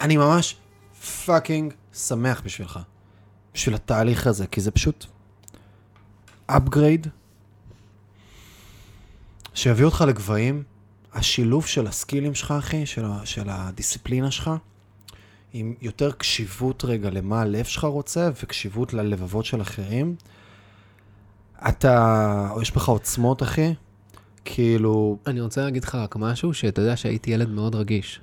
אני 0.00 0.16
ממש 0.16 0.56
פאקינג 1.26 1.72
שמח 1.94 2.40
בשבילך. 2.44 2.78
בשביל 3.54 3.74
התהליך 3.74 4.26
הזה, 4.26 4.46
כי 4.46 4.60
זה 4.60 4.70
פשוט 4.70 5.06
upgrade 6.50 7.08
שיביא 9.54 9.84
אותך 9.84 10.04
לגבהים. 10.08 10.62
השילוב 11.14 11.66
של 11.66 11.86
הסקילים 11.86 12.34
שלך, 12.34 12.54
אחי, 12.58 12.86
של, 12.86 13.04
של 13.24 13.48
הדיסציפלינה 13.50 14.30
שלך, 14.30 14.50
עם 15.52 15.74
יותר 15.80 16.12
קשיבות 16.12 16.84
רגע 16.84 17.10
למה 17.10 17.40
הלב 17.40 17.64
שלך 17.64 17.84
רוצה, 17.84 18.30
וקשיבות 18.42 18.94
ללבבות 18.94 19.44
של 19.44 19.60
אחרים. 19.62 20.16
אתה, 21.68 22.48
או 22.50 22.62
יש 22.62 22.74
בך 22.74 22.88
עוצמות, 22.88 23.42
אחי, 23.42 23.74
כאילו, 24.44 25.18
אני 25.26 25.40
רוצה 25.40 25.64
להגיד 25.64 25.84
לך 25.84 25.94
רק 25.94 26.16
משהו, 26.16 26.54
שאתה 26.54 26.80
יודע 26.82 26.96
שהייתי 26.96 27.30
ילד 27.30 27.48
מאוד 27.48 27.74
רגיש. 27.74 28.20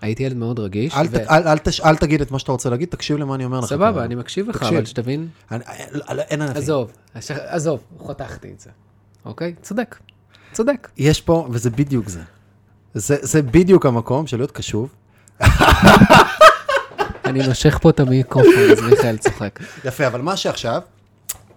הייתי 0.00 0.22
ילד 0.22 0.36
מאוד 0.36 0.58
רגיש, 0.58 0.94
אל, 0.94 1.06
ו... 1.10 1.12
ת, 1.12 1.14
אל, 1.14 1.48
אל, 1.48 1.58
תש, 1.58 1.80
אל 1.80 1.96
תגיד 1.96 2.20
את 2.20 2.30
מה 2.30 2.38
שאתה 2.38 2.52
רוצה 2.52 2.70
להגיד, 2.70 2.88
תקשיב 2.88 3.16
למה 3.16 3.34
אני 3.34 3.44
אומר 3.44 3.60
לך. 3.60 3.66
סבבה, 3.66 3.92
כרגע. 3.92 4.04
אני 4.04 4.14
מקשיב 4.14 4.48
לך, 4.48 4.56
תקשיב. 4.56 4.74
אבל 4.74 4.84
שתבין, 4.84 5.28
אני, 5.50 5.64
אין, 5.64 6.18
אין 6.18 6.42
ענפים. 6.42 6.62
עזוב, 6.62 6.92
עזוב, 7.28 7.80
חתכתי 8.08 8.52
את 8.52 8.60
זה. 8.60 8.70
אוקיי? 9.24 9.54
צודק, 9.62 9.98
צודק. 10.52 10.88
יש 10.96 11.20
פה, 11.20 11.48
וזה 11.50 11.70
בדיוק 11.70 12.08
זה. 12.08 12.20
זה, 12.94 13.16
זה 13.20 13.42
בדיוק 13.42 13.86
המקום 13.86 14.26
של 14.26 14.36
להיות 14.36 14.50
קשוב. 14.50 14.94
אני 17.32 17.48
נושך 17.48 17.78
פה 17.82 17.90
את 17.90 18.00
המיקרופון, 18.00 18.70
אז 18.72 18.80
מיכאל 18.80 19.16
צוחק. 19.16 19.60
יפה, 19.84 20.06
אבל 20.06 20.20
מה 20.20 20.36
שעכשיו, 20.36 20.80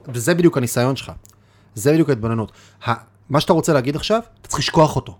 וזה 0.07 0.33
בדיוק 0.33 0.57
הניסיון 0.57 0.95
שלך, 0.95 1.11
זה 1.75 1.93
בדיוק 1.93 2.09
ההתבוננות. 2.09 2.51
מה 3.29 3.39
שאתה 3.39 3.53
רוצה 3.53 3.73
להגיד 3.73 3.95
עכשיו, 3.95 4.19
אתה 4.41 4.47
צריך 4.47 4.59
לשכוח 4.59 4.95
אותו. 4.95 5.17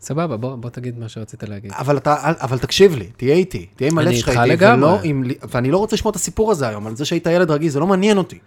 סבבה, 0.00 0.36
בוא, 0.36 0.56
בוא 0.56 0.70
תגיד 0.70 0.98
מה 0.98 1.08
שרצית 1.08 1.42
להגיד. 1.42 1.72
אבל, 1.74 1.96
אתה, 1.96 2.16
אבל 2.40 2.58
תקשיב 2.58 2.96
לי, 2.96 3.10
תהיה 3.16 3.34
איתי, 3.34 3.66
תהיה 3.76 3.90
עם 3.90 3.98
אני 3.98 4.08
הלב 4.08 4.16
שלך 4.16 4.28
איתך 4.28 4.40
איתי, 4.40 4.50
לגמרי. 4.50 4.76
ולא 4.76 4.98
עם, 5.02 5.24
ואני 5.50 5.70
לא 5.70 5.78
רוצה 5.78 5.96
לשמוע 5.96 6.10
את 6.10 6.16
הסיפור 6.16 6.50
הזה 6.50 6.68
היום, 6.68 6.86
על 6.86 6.96
זה 6.96 7.04
שהיית 7.04 7.26
ילד 7.26 7.50
רגיל, 7.50 7.70
זה 7.70 7.80
לא 7.80 7.86
מעניין 7.86 8.18
אותי. 8.18 8.38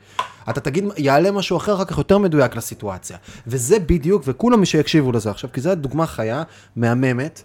אתה 0.49 0.62
תגיד, 0.62 0.86
יעלה 0.97 1.32
משהו 1.32 1.58
אחר, 1.58 1.75
אחר 1.75 1.86
כך 1.86 1.97
יותר 1.97 2.17
מדויק 2.17 2.56
לסיטואציה. 2.56 3.17
וזה 3.47 3.80
בדיוק, 3.80 4.23
וכולם 4.25 4.60
מי 4.60 4.65
שיקשיבו 4.65 5.12
לזה 5.12 5.30
עכשיו, 5.32 5.51
כי 5.54 5.62
זו 5.62 5.75
דוגמה 5.75 6.06
חיה, 6.06 6.43
מהממת, 6.75 7.43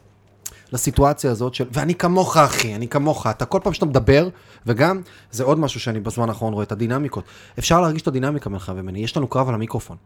לסיטואציה 0.73 1.31
הזאת 1.31 1.55
של, 1.55 1.65
ואני 1.73 1.95
כמוך 1.95 2.37
אחי, 2.37 2.75
אני 2.75 2.89
כמוך, 2.89 3.27
אתה 3.27 3.45
כל 3.45 3.61
פעם 3.63 3.73
שאתה 3.73 3.87
מדבר, 3.87 4.29
וגם, 4.67 5.01
זה 5.31 5.45
עוד 5.45 5.59
משהו 5.59 5.81
שאני 5.81 6.01
בזמן 6.01 6.29
האחרון 6.29 6.53
רואה, 6.53 6.65
את 6.65 6.73
הדינמיקות. 6.73 7.25
אפשר 7.59 7.81
להרגיש 7.81 8.03
את 8.03 8.09
הדינמיקה 8.09 8.51
בינך 8.51 8.73
ומני, 8.77 8.99
יש 8.99 9.17
לנו 9.17 9.29
קרב 9.29 9.49
על 9.49 9.55
המיקרופון. 9.55 9.97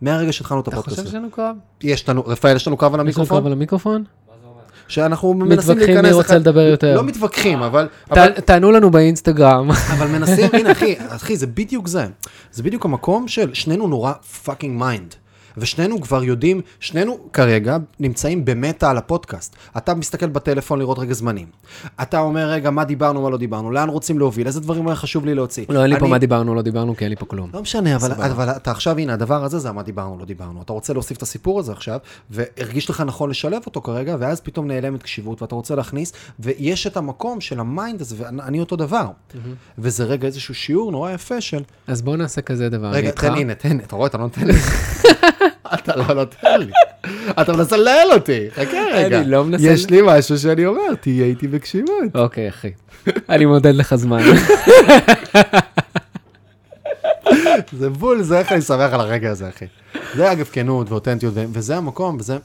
מהרגע 0.00 0.32
שהתחלנו 0.32 0.60
את 0.60 0.68
אתה 0.68 0.76
הפודקאסט. 0.76 0.98
חושב 0.98 1.02
הזה. 1.02 1.10
שיש 1.10 1.18
לנו 1.18 1.30
קרב? 1.30 1.56
יש 1.82 2.08
לנו, 2.08 2.22
רפאל, 2.26 2.56
יש 2.56 2.66
לנו 2.66 2.76
קרב 2.76 2.94
על 2.94 3.08
יש 3.08 3.18
לנו 3.18 3.26
קרב 3.26 3.36
המיקרופון? 3.36 3.46
על 3.46 3.52
המיקרופון? 3.52 4.04
שאנחנו 4.88 5.34
מנסים 5.34 5.78
להיכנס... 5.78 5.78
מתווכחים 5.78 6.02
מי 6.02 6.12
רוצה 6.12 6.38
לדבר 6.38 6.60
יותר. 6.60 6.96
לא 6.96 7.04
מתווכחים, 7.04 7.62
אבל... 7.62 7.88
תענו 8.44 8.72
לנו 8.72 8.90
באינסטגרם. 8.90 9.70
אבל 9.70 10.06
מנסים, 10.06 10.50
הנה 10.52 10.72
אחי, 10.72 10.94
אחי, 11.08 11.36
זה 11.36 11.46
בדיוק 11.46 11.88
זה. 11.88 12.06
זה 12.52 12.62
בדיוק 12.62 12.84
המקום 12.84 13.28
של 13.28 13.54
שנינו 13.54 13.88
נורא 13.88 14.12
fucking 14.44 14.78
mind. 14.78 15.14
ושנינו 15.60 16.00
כבר 16.00 16.24
יודעים, 16.24 16.60
שנינו 16.80 17.18
כרגע 17.32 17.76
נמצאים 18.00 18.44
במטה 18.44 18.90
על 18.90 18.96
הפודקאסט. 18.96 19.56
אתה 19.76 19.94
מסתכל 19.94 20.26
בטלפון 20.26 20.78
לראות 20.78 20.98
רגע 20.98 21.14
זמנים. 21.14 21.46
אתה 22.02 22.20
אומר, 22.20 22.50
רגע, 22.50 22.70
מה 22.70 22.84
דיברנו, 22.84 23.22
מה 23.22 23.30
לא 23.30 23.36
דיברנו, 23.36 23.70
לאן 23.70 23.88
רוצים 23.88 24.18
להוביל, 24.18 24.46
איזה 24.46 24.60
דברים 24.60 24.88
היה 24.88 24.96
חשוב 24.96 25.24
לי 25.26 25.34
להוציא. 25.34 25.64
לא, 25.68 25.82
אין 25.82 25.90
לי 25.90 25.98
פה 25.98 26.06
מה 26.06 26.18
דיברנו, 26.18 26.54
לא 26.54 26.62
דיברנו, 26.62 26.96
כי 26.96 27.04
אין 27.04 27.10
לי 27.10 27.16
פה 27.16 27.26
כלום. 27.26 27.50
לא 27.54 27.62
משנה, 27.62 27.96
אבל. 27.96 28.12
אבל 28.12 28.48
אתה 28.48 28.70
עכשיו, 28.70 28.98
הנה, 28.98 29.12
הדבר 29.12 29.44
הזה 29.44 29.58
זה 29.58 29.72
מה 29.72 29.82
דיברנו, 29.82 30.18
לא 30.18 30.24
דיברנו. 30.24 30.62
אתה 30.62 30.72
רוצה 30.72 30.92
להוסיף 30.92 31.16
את 31.16 31.22
הסיפור 31.22 31.58
הזה 31.58 31.72
עכשיו, 31.72 31.98
והרגיש 32.30 32.90
לך 32.90 33.00
נכון 33.00 33.30
לשלב 33.30 33.62
אותו 33.66 33.80
כרגע, 33.80 34.16
ואז 34.18 34.40
פתאום 34.40 34.66
נעלמת 34.66 35.02
קשיבות, 35.02 35.42
ואתה 35.42 35.54
רוצה 35.54 35.74
להכניס, 35.74 36.12
ויש 36.40 36.86
את 36.86 36.96
המקום 36.96 37.40
של 37.40 37.60
ה 37.60 37.68
mind 37.68 38.00
הזה, 38.00 38.16
ואני 38.18 38.60
אותו 38.60 38.76
דבר. 38.76 39.06
וזה 39.78 40.04
רגע 40.04 40.26
איזשהו 40.26 40.54
שיעור 40.54 40.92
נורא 40.92 41.10
יפה 41.10 41.40
של, 41.40 41.62
אז 41.86 42.02
בואו 42.02 42.16
נעשה 42.16 42.40
כזה 42.40 42.68
דבר. 42.68 42.90
רגע. 42.90 43.10
תן, 43.10 43.32
הנה, 43.32 43.54
תן, 43.54 43.80
אתה 43.80 43.96
רואה, 43.96 44.06
אתה 44.06 44.18
לא 44.18 44.24
נותן 44.24 44.46
לי. 44.46 44.52
אתה 45.74 45.96
לא 45.96 46.14
נותן 46.14 46.60
לי. 46.60 46.72
אתה 47.30 47.52
מנסה 47.52 47.76
לנהל 47.76 48.12
אותי, 48.12 48.50
חכה 48.50 48.78
רגע. 48.92 49.20
אני 49.20 49.30
לא 49.30 49.44
מנסה 49.44 49.66
יש 49.66 49.90
לי 49.90 50.00
משהו 50.04 50.38
שאני 50.38 50.66
אומר, 50.66 50.94
תהיה 51.00 51.26
איתי 51.26 51.48
בקשיבות. 51.48 52.14
אוקיי, 52.14 52.48
אחי. 52.48 52.70
אני 53.28 53.46
מודד 53.46 53.74
לך 53.74 53.94
זמן. 53.94 54.22
זה 57.72 57.90
בול, 57.90 58.22
זה 58.22 58.38
איך 58.38 58.52
אני 58.52 58.62
שמח 58.62 58.92
על 58.92 59.00
הרגע 59.00 59.30
הזה, 59.30 59.48
אחי. 59.48 59.66
זה 60.14 60.32
אגב 60.32 60.46
כנות 60.52 60.90
ואותנטיות, 60.90 61.34
וזה 61.36 61.76
המקום, 61.76 62.16
וזה 62.20 62.38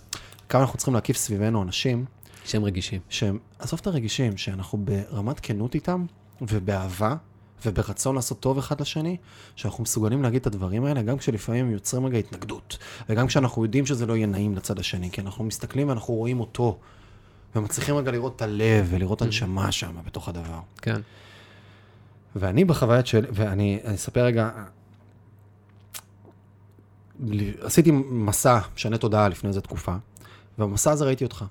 כמה 0.50 0.62
אנחנו 0.62 0.78
צריכים 0.78 0.94
להקיף 0.94 1.18
סביבנו 1.18 1.64
אנשים 1.64 2.06
שהם 2.46 2.64
רגישים. 2.64 3.00
שהם, 3.10 3.38
עזוב 3.60 3.80
את 3.82 3.88
הרגישים, 3.88 4.38
שאנחנו 4.38 4.78
ברמת 4.78 5.40
כנות 5.40 5.76
איתם, 5.76 6.06
ובאהבה, 6.42 7.16
וברצון 7.66 8.16
לעשות 8.16 8.40
טוב 8.40 8.58
אחד 8.58 8.82
לשני, 8.82 9.18
שאנחנו 9.56 9.84
מסוגלים 9.84 10.24
להגיד 10.24 10.42
את 10.42 10.48
הדברים 10.48 10.86
האלה, 10.86 11.02
גם 11.02 11.18
כשלפעמים 11.18 11.72
יוצרים 11.72 12.06
רגע 12.06 12.18
התנגדות, 12.18 12.78
וגם 13.10 13.28
כשאנחנו 13.28 13.64
יודעים 13.64 13.86
שזה 13.86 14.06
לא 14.06 14.16
יהיה 14.16 14.28
נעים 14.28 14.56
לצד 14.56 14.80
השני, 14.80 15.12
כי 15.12 15.22
אנחנו 15.22 15.44
מסתכלים 15.44 15.90
ואנחנו 15.90 16.14
רואים 16.14 16.40
אותו, 16.40 16.78
ומצליחים 17.56 17.96
רגע 17.96 18.12
לראות 18.12 18.36
את 18.36 18.42
הלב 18.42 18.88
ולראות 18.90 19.18
את 19.18 19.22
הנשמה 19.22 19.72
שם 19.72 19.96
בתוך 20.06 20.30
הדבר. 20.30 20.60
כן. 20.82 21.02
ואני 22.36 22.66
בחוויית 22.66 23.08
שלי, 23.08 23.28
ואני 23.34 23.80
אני 23.86 23.96
אספר 23.96 24.26
רגע, 24.26 24.50
עשיתי 27.62 27.92
מסע 27.92 28.60
משנה 28.76 28.98
תודעה 28.98 29.30
לפני 29.30 29.48
איזה 29.48 29.62
תקופה, 29.62 29.96
ובמסע 30.60 30.92
הזה 30.92 31.06
ראיתי 31.06 31.24
אותך. 31.24 31.46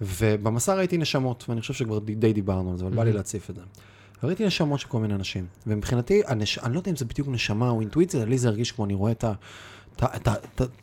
ובמסע 0.00 0.74
ראיתי 0.74 0.98
נשמות, 0.98 1.44
ואני 1.48 1.60
חושב 1.60 1.74
שכבר 1.74 1.98
די 1.98 2.32
דיברנו 2.32 2.70
על 2.70 2.76
זה, 2.76 2.84
אבל 2.86 2.96
בא 2.96 3.04
לי 3.04 3.12
להציף 3.12 3.50
את 3.50 3.54
זה. 3.54 3.62
וראיתי 4.24 4.46
נשמות 4.46 4.80
של 4.80 4.88
כל 4.88 5.00
מיני 5.00 5.14
אנשים. 5.14 5.46
ומבחינתי, 5.66 6.22
הנש... 6.26 6.58
אני 6.58 6.74
לא 6.74 6.78
יודע 6.78 6.90
אם 6.90 6.96
זה 6.96 7.04
בדיוק 7.04 7.28
נשמה 7.28 7.70
או 7.70 7.80
אינטואיציה, 7.80 8.24
לי 8.24 8.38
זה 8.38 8.48
הרגיש 8.48 8.72
כמו 8.72 8.84
אני 8.84 8.94
רואה 8.94 9.12
את 9.12 9.24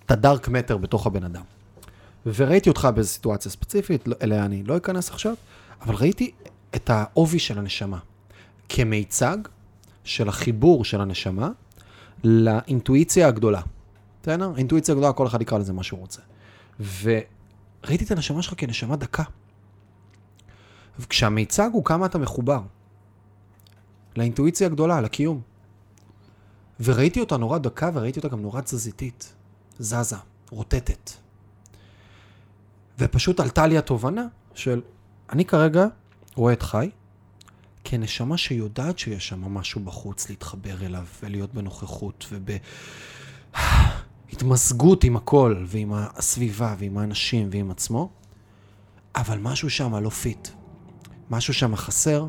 הדארק 0.09 0.47
מטר 0.47 0.77
בתוך 0.77 1.07
הבן 1.07 1.23
אדם. 1.23 1.43
וראיתי 2.25 2.69
אותך 2.69 2.87
באיזו 2.95 3.09
סיטואציה 3.09 3.51
ספציפית, 3.51 4.07
לא- 4.07 4.15
אליה 4.21 4.45
אני 4.45 4.63
לא 4.63 4.77
אכנס 4.77 5.09
עכשיו, 5.09 5.33
אבל 5.81 5.95
ראיתי 5.95 6.31
את 6.75 6.89
העובי 6.89 7.39
של 7.39 7.59
הנשמה. 7.59 7.97
כמיצג 8.69 9.37
של 10.03 10.29
החיבור 10.29 10.85
של 10.85 11.01
הנשמה 11.01 11.49
לאינטואיציה 12.23 13.27
הגדולה. 13.27 13.61
בסדר? 14.23 14.53
אינטואיציה 14.57 14.95
גדולה, 14.95 15.13
כל 15.13 15.27
אחד 15.27 15.41
יקרא 15.41 15.57
לזה 15.57 15.73
מה 15.73 15.83
שהוא 15.83 15.99
רוצה. 15.99 16.21
וראיתי 16.79 18.05
את 18.05 18.11
הנשמה 18.11 18.41
שלך 18.41 18.53
כנשמה 18.57 18.95
דקה. 18.95 19.23
וכשהמיצג 20.99 21.69
הוא 21.73 21.85
כמה 21.85 22.05
אתה 22.05 22.17
מחובר. 22.17 22.61
לאינטואיציה 24.15 24.67
הגדולה, 24.67 25.01
לקיום. 25.01 25.41
וראיתי 26.79 27.19
אותה 27.19 27.37
נורא 27.37 27.57
דקה, 27.57 27.89
וראיתי 27.93 28.19
אותה 28.19 28.27
גם 28.27 28.41
נורא 28.41 28.61
תזזיתית. 28.61 29.33
זזה, 29.79 30.15
רוטטת. 30.49 31.11
ופשוט 32.99 33.39
עלתה 33.39 33.67
לי 33.67 33.77
התובנה 33.77 34.25
של, 34.55 34.81
אני 35.29 35.45
כרגע 35.45 35.85
רואה 36.35 36.53
את 36.53 36.63
חי 36.63 36.89
כנשמה 37.83 38.37
שיודעת 38.37 38.99
שיש 38.99 39.27
שם 39.27 39.41
משהו 39.41 39.81
בחוץ 39.81 40.29
להתחבר 40.29 40.85
אליו 40.85 41.05
ולהיות 41.23 41.53
בנוכחות 41.53 42.25
ובהתמזגות 44.31 45.03
עם 45.03 45.15
הכל 45.15 45.63
ועם 45.67 45.93
הסביבה 45.93 46.75
ועם 46.79 46.97
האנשים 46.97 47.49
ועם 47.51 47.71
עצמו, 47.71 48.09
אבל 49.15 49.37
משהו 49.37 49.69
שם 49.69 49.95
לא 49.95 50.09
פיט. 50.09 50.47
משהו 51.29 51.53
שם 51.53 51.75
חסר 51.75 52.27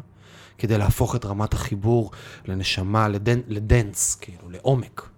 כדי 0.59 0.78
להפוך 0.78 1.16
את 1.16 1.24
רמת 1.24 1.55
החיבור 1.55 2.11
לנשמה, 2.44 3.09
ל 3.09 3.15
den, 3.15 3.40
ל 3.46 3.56
dense, 3.56 4.14
כאילו, 4.14 4.50
לעומק. 4.50 5.09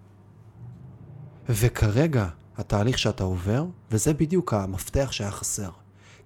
וכרגע 1.48 2.28
התהליך 2.56 2.98
שאתה 2.98 3.24
עובר, 3.24 3.64
וזה 3.90 4.14
בדיוק 4.14 4.54
המפתח 4.54 5.08
שהיה 5.12 5.30
חסר. 5.30 5.70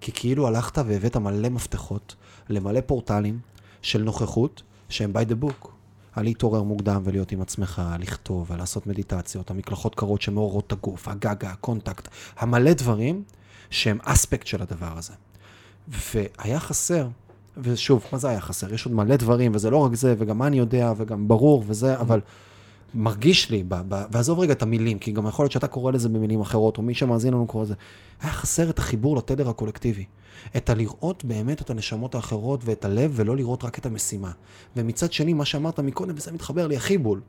כי 0.01 0.11
כאילו 0.11 0.47
הלכת 0.47 0.77
והבאת 0.77 1.17
מלא 1.17 1.49
מפתחות 1.49 2.15
למלא 2.49 2.81
פורטלים 2.81 3.39
של 3.81 4.03
נוכחות 4.03 4.63
שהם 4.89 5.13
by 5.15 5.31
the 5.31 5.45
book. 5.45 5.69
על 6.15 6.23
להתעורר 6.23 6.63
מוקדם 6.63 7.01
ולהיות 7.05 7.31
עם 7.31 7.41
עצמך, 7.41 7.81
לכתוב, 7.99 8.51
לעשות 8.53 8.87
מדיטציות, 8.87 9.51
המקלחות 9.51 9.95
קרות 9.95 10.21
שמעוררות 10.21 10.67
את 10.67 10.71
הגוף, 10.71 11.07
הגגה, 11.07 11.49
הקונטקט, 11.49 12.07
המלא 12.37 12.73
דברים 12.73 13.23
שהם 13.69 13.99
אספקט 14.03 14.47
של 14.47 14.61
הדבר 14.61 14.97
הזה. 14.97 15.13
והיה 15.87 16.59
חסר, 16.59 17.07
ושוב, 17.61 18.05
מה 18.11 18.17
זה 18.17 18.29
היה 18.29 18.41
חסר? 18.41 18.73
יש 18.73 18.85
עוד 18.85 18.95
מלא 18.95 19.15
דברים, 19.15 19.51
וזה 19.55 19.69
לא 19.69 19.77
רק 19.77 19.95
זה, 19.95 20.15
וגם 20.17 20.37
מה 20.37 20.47
אני 20.47 20.57
יודע, 20.57 20.93
וגם 20.97 21.27
ברור, 21.27 21.63
וזה, 21.67 21.99
אבל 21.99 22.19
מרגיש 22.93 23.49
לי, 23.49 23.63
ב, 23.67 23.75
ב, 23.87 24.03
ועזוב 24.11 24.39
רגע 24.39 24.53
את 24.53 24.61
המילים, 24.61 24.99
כי 24.99 25.11
גם 25.11 25.27
יכול 25.27 25.43
להיות 25.43 25.51
שאתה 25.51 25.67
קורא 25.67 25.91
לזה 25.91 26.09
במילים 26.09 26.41
אחרות, 26.41 26.77
או 26.77 26.83
מי 26.83 26.93
שמאזין 26.93 27.33
לנו 27.33 27.47
קורא 27.47 27.63
לזה, 27.63 27.73
היה 28.21 28.31
חסר 28.31 28.69
את 28.69 28.79
החיבור 28.79 29.17
לתדר 29.17 29.49
הקולקטיבי. 29.49 30.05
את 30.57 30.69
הלראות 30.69 31.25
באמת 31.25 31.61
את 31.61 31.69
הנשמות 31.69 32.15
האחרות 32.15 32.61
ואת 32.65 32.85
הלב, 32.85 33.11
ולא 33.15 33.35
לראות 33.35 33.63
רק 33.63 33.79
את 33.79 33.85
המשימה. 33.85 34.31
ומצד 34.75 35.13
שני, 35.13 35.33
מה 35.33 35.45
שאמרת 35.45 35.79
מקודם, 35.79 36.13
וזה 36.15 36.31
מתחבר 36.31 36.67
לי 36.67 36.77
הכי 36.77 36.97
בול. 36.97 37.21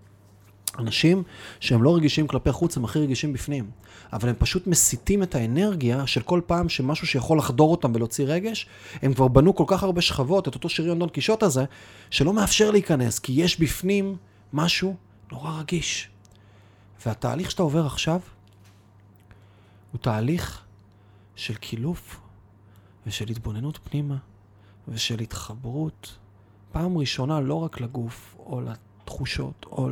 אנשים 0.79 1.23
שהם 1.61 1.83
לא 1.83 1.97
רגישים 1.97 2.27
כלפי 2.27 2.53
חוץ, 2.53 2.77
הם 2.77 2.85
הכי 2.85 2.99
רגישים 2.99 3.33
בפנים. 3.33 3.71
אבל 4.13 4.29
הם 4.29 4.35
פשוט 4.39 4.67
מסיטים 4.67 5.23
את 5.23 5.35
האנרגיה 5.35 6.07
של 6.07 6.23
כל 6.23 6.41
פעם 6.47 6.69
שמשהו 6.69 7.07
שיכול 7.07 7.39
לחדור 7.39 7.71
אותם 7.71 7.93
ולהוציא 7.95 8.25
רגש, 8.29 8.67
הם 9.03 9.15
כבר 9.15 9.29
בנו 9.29 9.55
כל 9.55 9.65
כך 9.67 9.83
הרבה 9.83 10.01
שכבות, 10.01 10.49
את 10.49 10.55
אותו 10.55 10.69
שריון 10.69 10.99
דון 10.99 11.09
קישוט 11.09 11.43
הזה, 11.43 11.65
שלא 12.11 12.33
מאפשר 12.33 12.71
להיכנס, 12.71 13.19
כי 13.19 13.33
יש 13.33 13.61
בפנים 13.61 14.17
משהו 14.53 14.97
נורא 15.33 15.59
רגיש. 15.61 16.09
והתהליך 17.07 17.51
שאתה 17.51 17.63
עובר 17.63 17.87
עכשיו, 17.87 18.21
הוא 19.93 19.99
תהליך 20.01 20.63
של 21.37 21.55
קילוף 21.55 22.21
ושל 23.07 23.29
התבוננות 23.31 23.79
פנימה 23.91 24.17
ושל 24.89 25.21
התחברות, 25.21 26.17
פעם 26.73 26.99
ראשונה 26.99 27.41
לא 27.41 27.55
רק 27.55 27.81
לגוף 27.81 28.37
או 28.39 28.61
לתחושות 28.61 29.67
או 29.73 29.89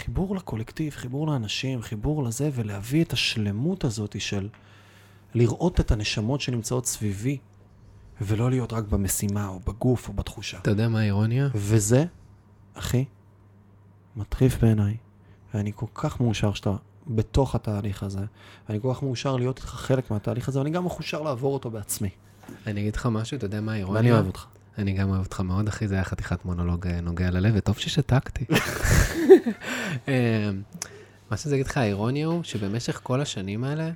לחיבור 0.00 0.36
לקולקטיב, 0.36 0.92
חיבור 0.92 1.26
לאנשים, 1.26 1.82
חיבור 1.82 2.22
לזה, 2.24 2.50
ולהביא 2.54 3.04
את 3.04 3.12
השלמות 3.12 3.84
הזאת 3.84 4.20
של 4.20 4.48
לראות 5.34 5.80
את 5.80 5.90
הנשמות 5.90 6.40
שנמצאות 6.40 6.86
סביבי, 6.86 7.38
ולא 8.20 8.50
להיות 8.50 8.72
רק 8.72 8.84
במשימה 8.84 9.48
או 9.48 9.60
בגוף 9.66 10.08
או 10.08 10.12
בתחושה. 10.12 10.58
אתה 10.58 10.70
יודע 10.70 10.88
מה 10.88 11.00
האירוניה? 11.00 11.48
וזה, 11.54 12.04
אחי, 12.74 13.04
מטריף 14.16 14.58
בעיניי, 14.60 14.96
ואני 15.54 15.72
כל 15.74 15.86
כך 15.94 16.20
מאושר 16.20 16.54
שאתה 16.54 16.70
בתוך 17.06 17.54
התהליך 17.54 18.02
הזה, 18.02 18.24
ואני 18.68 18.80
כל 18.80 18.94
כך 18.94 19.02
מאושר 19.02 19.36
להיות 19.36 19.58
איתך 19.58 19.68
חלק 19.68 20.10
מהתהליך 20.10 20.48
הזה, 20.48 20.58
ואני 20.58 20.70
גם 20.70 20.82
מאושר 20.82 21.22
לעבור 21.22 21.54
אותו 21.54 21.70
בעצמי. 21.70 22.10
אני 22.66 22.80
אגיד 22.80 22.96
לך 22.96 23.06
משהו, 23.06 23.36
אתה 23.36 23.46
יודע 23.46 23.60
מה 23.60 23.72
האירוניה? 23.72 24.00
ואני 24.00 24.12
אוהב 24.12 24.26
אותך. 24.26 24.46
אני 24.78 24.92
גם 24.92 25.10
אוהב 25.10 25.20
אותך 25.24 25.40
מאוד, 25.40 25.68
אחי, 25.68 25.88
זה 25.88 25.94
היה 25.94 26.04
חתיכת 26.04 26.44
מונולוג 26.44 26.86
אה, 26.86 27.00
נוגע 27.00 27.30
ללב, 27.30 27.52
וטוב 27.56 27.78
ששתקתי. 27.78 28.44
אה, 30.08 30.50
מה 31.30 31.36
שזה 31.36 31.54
אגיד 31.54 31.66
לך, 31.66 31.76
האירוניה 31.76 32.26
הוא 32.26 32.42
שבמשך 32.42 33.00
כל 33.02 33.20
השנים 33.20 33.64
האלה, 33.64 33.90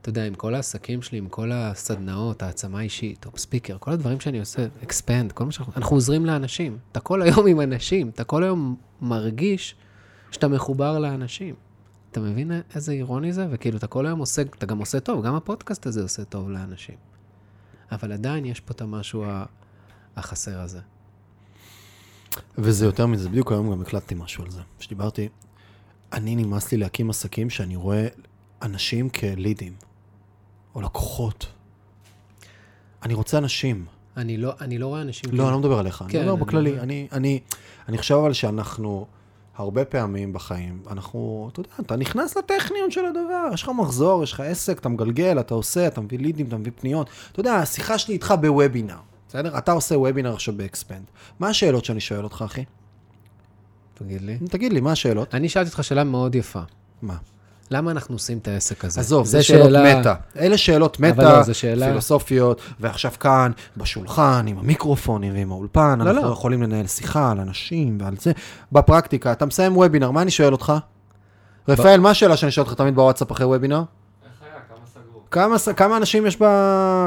אתה 0.00 0.08
יודע, 0.08 0.24
עם 0.24 0.34
כל 0.34 0.54
העסקים 0.54 1.02
שלי, 1.02 1.18
עם 1.18 1.28
כל 1.28 1.52
הסדנאות, 1.52 2.42
העצמה 2.42 2.80
אישית, 2.80 3.26
או 3.26 3.38
ספיקר, 3.38 3.76
כל 3.80 3.90
הדברים 3.90 4.20
שאני 4.20 4.40
עושה, 4.40 4.66
אקספנד, 4.82 5.32
כל 5.32 5.44
מה 5.44 5.52
שאנחנו, 5.52 5.72
אנחנו 5.76 5.96
עוזרים 5.96 6.26
לאנשים. 6.26 6.78
אתה 6.92 7.00
כל 7.00 7.22
היום 7.22 7.46
עם 7.46 7.60
אנשים, 7.60 8.08
אתה 8.08 8.24
כל 8.24 8.42
היום 8.44 8.76
מרגיש 9.00 9.74
שאתה 10.30 10.48
מחובר 10.48 10.98
לאנשים. 10.98 11.54
אתה 12.10 12.20
מבין 12.20 12.50
איזה 12.74 12.92
אירוני 12.92 13.32
זה? 13.32 13.46
וכאילו, 13.50 13.78
אתה 13.78 13.86
כל 13.86 14.06
היום 14.06 14.18
עושה, 14.18 14.42
אתה 14.42 14.66
גם 14.66 14.78
עושה 14.78 15.00
טוב, 15.00 15.26
גם 15.26 15.34
הפודקאסט 15.34 15.86
הזה 15.86 16.02
עושה 16.02 16.24
טוב 16.24 16.50
לאנשים. 16.50 16.94
אבל 17.92 18.12
עדיין 18.12 18.44
יש 18.44 18.60
פה 18.60 18.72
את 18.72 18.80
המשהו 18.80 19.24
ה- 19.24 19.44
החסר 20.16 20.60
הזה. 20.60 20.80
וזה 22.58 22.86
יותר 22.86 23.06
מזה, 23.06 23.28
בדיוק 23.28 23.52
היום 23.52 23.70
גם 23.72 23.80
הקלטתי 23.80 24.14
משהו 24.14 24.44
על 24.44 24.50
זה. 24.50 24.60
שדיברתי, 24.78 25.28
אני 26.12 26.36
נמאס 26.36 26.72
לי 26.72 26.78
להקים 26.78 27.10
עסקים 27.10 27.50
שאני 27.50 27.76
רואה 27.76 28.06
אנשים 28.62 29.10
כלידים, 29.10 29.72
או 30.74 30.80
לקוחות. 30.80 31.46
אני 33.02 33.14
רוצה 33.14 33.38
אנשים. 33.38 33.86
אני 34.16 34.36
לא, 34.36 34.52
אני 34.60 34.78
לא 34.78 34.86
רואה 34.86 35.02
אנשים... 35.02 35.30
לא, 35.32 35.42
אני 35.42 35.52
לא 35.52 35.58
מדבר 35.58 35.78
עליך, 35.78 36.04
כן, 36.08 36.18
אני 36.18 36.26
מדבר 36.30 36.44
בכללי. 36.44 36.70
מבין. 36.70 36.82
אני, 36.82 37.08
אני, 37.12 37.40
אני 37.88 37.98
חושב 37.98 38.14
אבל 38.14 38.32
שאנחנו 38.32 39.06
הרבה 39.56 39.84
פעמים 39.84 40.32
בחיים, 40.32 40.82
אנחנו, 40.90 41.48
אתה 41.52 41.60
יודע, 41.60 41.70
אתה 41.80 41.96
נכנס 41.96 42.36
לטכניון 42.36 42.90
של 42.90 43.04
הדבר, 43.06 43.46
יש 43.54 43.62
לך 43.62 43.70
מחזור, 43.78 44.22
יש 44.22 44.32
לך 44.32 44.40
עסק, 44.40 44.78
אתה 44.78 44.88
מגלגל, 44.88 45.40
אתה 45.40 45.54
עושה, 45.54 45.86
אתה 45.86 46.00
מביא 46.00 46.18
לידים, 46.18 46.46
אתה 46.46 46.56
מביא 46.56 46.72
פניות. 46.76 47.10
אתה 47.32 47.40
יודע, 47.40 47.54
השיחה 47.54 47.98
שלי 47.98 48.14
איתך 48.14 48.34
בוובינר, 48.40 48.98
בסדר? 49.32 49.58
אתה 49.58 49.72
עושה 49.72 49.98
וובינר 49.98 50.32
עכשיו 50.34 50.54
באקספנד. 50.56 51.02
מה 51.40 51.48
השאלות 51.48 51.84
שאני 51.84 52.00
שואל 52.00 52.24
אותך, 52.24 52.42
אחי? 52.46 52.64
תגיד 53.94 54.20
לי. 54.22 54.38
תגיד 54.48 54.72
לי, 54.72 54.80
מה 54.80 54.92
השאלות? 54.92 55.34
אני 55.34 55.48
שאלתי 55.48 55.70
אותך 55.70 55.84
שאלה 55.84 56.04
מאוד 56.04 56.34
יפה. 56.34 56.60
מה? 57.02 57.14
למה 57.70 57.90
אנחנו 57.90 58.14
עושים 58.14 58.38
את 58.38 58.48
העסק 58.48 58.84
הזה? 58.84 59.00
עזוב, 59.00 59.26
זה 59.26 59.30
זה 59.38 59.42
שאלות 59.42 59.64
שאלה- 59.66 60.00
מטה. 60.00 60.14
אלה 60.36 60.58
שאלות 60.58 61.00
מטה, 61.00 61.22
לא, 61.48 61.52
שאלה- 61.52 61.86
פילוסופיות, 61.86 62.60
ועכשיו 62.80 63.12
כאן, 63.20 63.52
בשולחן, 63.76 64.44
עם 64.48 64.58
המיקרופונים 64.58 65.32
ועם 65.34 65.52
האולפן, 65.52 65.98
לא, 66.00 66.10
אנחנו 66.10 66.28
לא. 66.28 66.32
יכולים 66.32 66.62
לנהל 66.62 66.86
שיחה 66.86 67.30
על 67.30 67.40
אנשים 67.40 67.98
ועל 68.00 68.14
זה. 68.20 68.32
בפרקטיקה, 68.72 69.32
אתה 69.32 69.46
מסיים 69.46 69.76
וובינר, 69.76 70.10
מה 70.10 70.22
אני 70.22 70.30
שואל 70.30 70.52
אותך? 70.52 70.72
רפאל, 71.68 72.00
מה 72.00 72.10
השאלה 72.10 72.36
שאני 72.36 72.52
שואל 72.52 72.66
אותך 72.66 72.78
תמיד 72.78 72.94
בוואטסאפ 72.94 73.32
אחרי 73.32 73.46
וובינר? 73.46 73.82
כמה, 75.30 75.58
ס- 75.58 75.68
כמה 75.68 75.96
אנשים 75.96 76.26
יש 76.26 76.36
ב... 76.42 76.44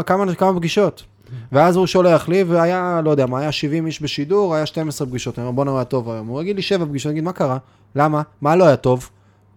כמה, 0.06 0.36
כמה 0.36 0.56
פגישות? 0.60 1.04
ואז 1.52 1.76
הוא 1.76 1.88
שולח 1.88 2.30
לי, 2.30 2.44
והיה, 2.44 3.02
לא 3.04 3.12
יודע 3.12 3.26
מה, 3.26 3.40
היה 3.40 3.52
70 3.52 3.86
איש 3.86 4.02
בשידור, 4.02 4.56
היה 4.56 4.66
12 4.66 5.08
פגישות. 5.08 5.40
אני 5.40 5.48
אומר, 5.48 5.56
בואנה, 5.56 5.72
הוא 5.72 5.78
היה 5.78 5.86
טוב 5.86 6.10
היום. 6.10 6.28
הוא 6.28 6.42
יגיד 6.42 6.56
לי 6.56 6.62
7 6.62 6.86
פגישות, 6.86 7.10
אני 7.10 7.14
אגיד, 7.14 7.24
מה 7.24 7.34
קרה? 7.34 7.58
למה? 7.96 8.22
מה 8.42 8.56
לא 8.56 8.68
היה 8.68 8.76
טוב? 8.76 9.10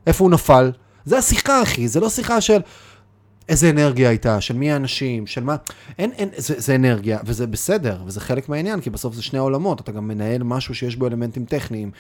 איפה 0.07 0.25
הוא 0.25 0.31
נפל? 0.31 0.73
זה 1.05 1.19
השיחה, 1.19 1.63
אחי, 1.63 1.89
זה 1.89 2.01
לא 2.01 2.09
שיחה 2.09 2.41
של 2.41 2.61
איזה 3.49 3.71
אנרגיה 3.71 4.09
הייתה, 4.09 4.41
של 4.41 4.55
מי 4.55 4.73
האנשים, 4.73 5.27
של 5.27 5.45
מה... 5.45 5.57
אין, 5.99 6.13
אין, 6.13 6.29
זה, 6.37 6.55
זה 6.59 6.75
אנרגיה, 6.75 7.19
וזה 7.25 7.47
בסדר, 7.47 8.03
וזה 8.07 8.21
חלק 8.21 8.49
מהעניין, 8.49 8.81
כי 8.81 8.91
בסוף 8.91 9.15
זה 9.15 9.23
שני 9.23 9.39
העולמות, 9.39 9.81
אתה 9.81 9.93
גם 9.93 10.09
מנהל 10.09 10.43
משהו 10.43 10.75
שיש 10.75 10.97
בו 10.97 11.07
אלמנטים 11.07 11.45
טכניים, 11.45 11.91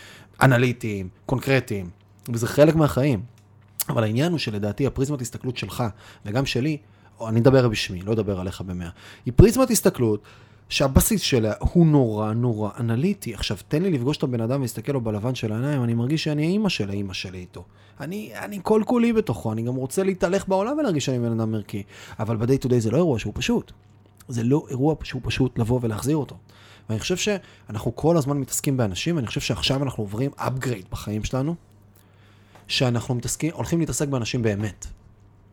אנליטיים, 0.42 1.08
קונקרטיים, 1.26 1.90
וזה 2.32 2.46
חלק 2.46 2.76
מהחיים. 2.76 3.20
אבל 3.88 4.02
העניין 4.04 4.32
הוא 4.32 4.38
שלדעתי 4.38 4.86
הפריזמת 4.86 5.20
הסתכלות 5.20 5.56
שלך, 5.56 5.84
וגם 6.26 6.46
שלי, 6.46 6.76
או 7.20 7.28
אני 7.28 7.40
אדבר 7.40 7.68
בשמי, 7.68 8.02
לא 8.02 8.12
אדבר 8.12 8.40
עליך 8.40 8.60
במאה, 8.60 8.88
היא 9.26 9.32
פריזמת 9.36 9.70
הסתכלות 9.70 10.22
שהבסיס 10.68 11.20
שלה 11.20 11.52
הוא 11.58 11.86
נורא 11.86 12.32
נורא 12.32 12.70
אנליטי. 12.80 13.34
עכשיו, 13.34 13.56
תן 13.68 13.82
לי 13.82 13.90
לפגוש 13.90 14.16
את 14.16 14.22
הבן 14.22 14.40
אדם 14.40 14.58
ולהסתכל 14.58 14.92
לו 14.92 15.00
בלבן 15.00 15.34
של 15.34 15.52
העיניים, 15.52 15.84
אני 15.84 15.94
מרגיש 15.94 16.24
שאני 16.24 16.46
האימא 16.46 16.68
של 16.68 16.90
האימא 16.90 17.14
שלי 17.14 17.38
איתו. 17.38 17.64
אני, 18.00 18.30
אני 18.34 18.58
כל 18.62 18.82
כולי 18.86 19.12
בתוכו, 19.12 19.52
אני 19.52 19.62
גם 19.62 19.74
רוצה 19.74 20.02
להתהלך 20.02 20.48
בעולם 20.48 20.78
ולהרגיש 20.78 21.04
שאני 21.04 21.18
בן 21.18 21.40
אדם 21.40 21.54
ערכי. 21.54 21.82
אבל 22.18 22.36
ב-day 22.36 22.64
to 22.64 22.68
day 22.68 22.78
זה 22.78 22.90
לא 22.90 22.96
אירוע 22.96 23.18
שהוא 23.18 23.32
פשוט. 23.36 23.72
זה 24.28 24.42
לא 24.42 24.66
אירוע 24.70 24.94
שהוא 25.02 25.22
פשוט 25.24 25.58
לבוא 25.58 25.78
ולהחזיר 25.82 26.16
אותו. 26.16 26.36
ואני 26.88 27.00
חושב 27.00 27.16
שאנחנו 27.16 27.96
כל 27.96 28.16
הזמן 28.16 28.38
מתעסקים 28.38 28.76
באנשים, 28.76 29.16
ואני 29.16 29.26
חושב 29.26 29.40
שעכשיו 29.40 29.82
אנחנו 29.82 30.02
עוברים 30.02 30.30
upgrade 30.38 30.88
בחיים 30.90 31.24
שלנו, 31.24 31.54
שאנחנו 32.68 33.14
מתעסקים, 33.14 33.50
הולכים 33.54 33.80
להתעסק 33.80 34.08
באנשים 34.08 34.42
באמת. 34.42 34.86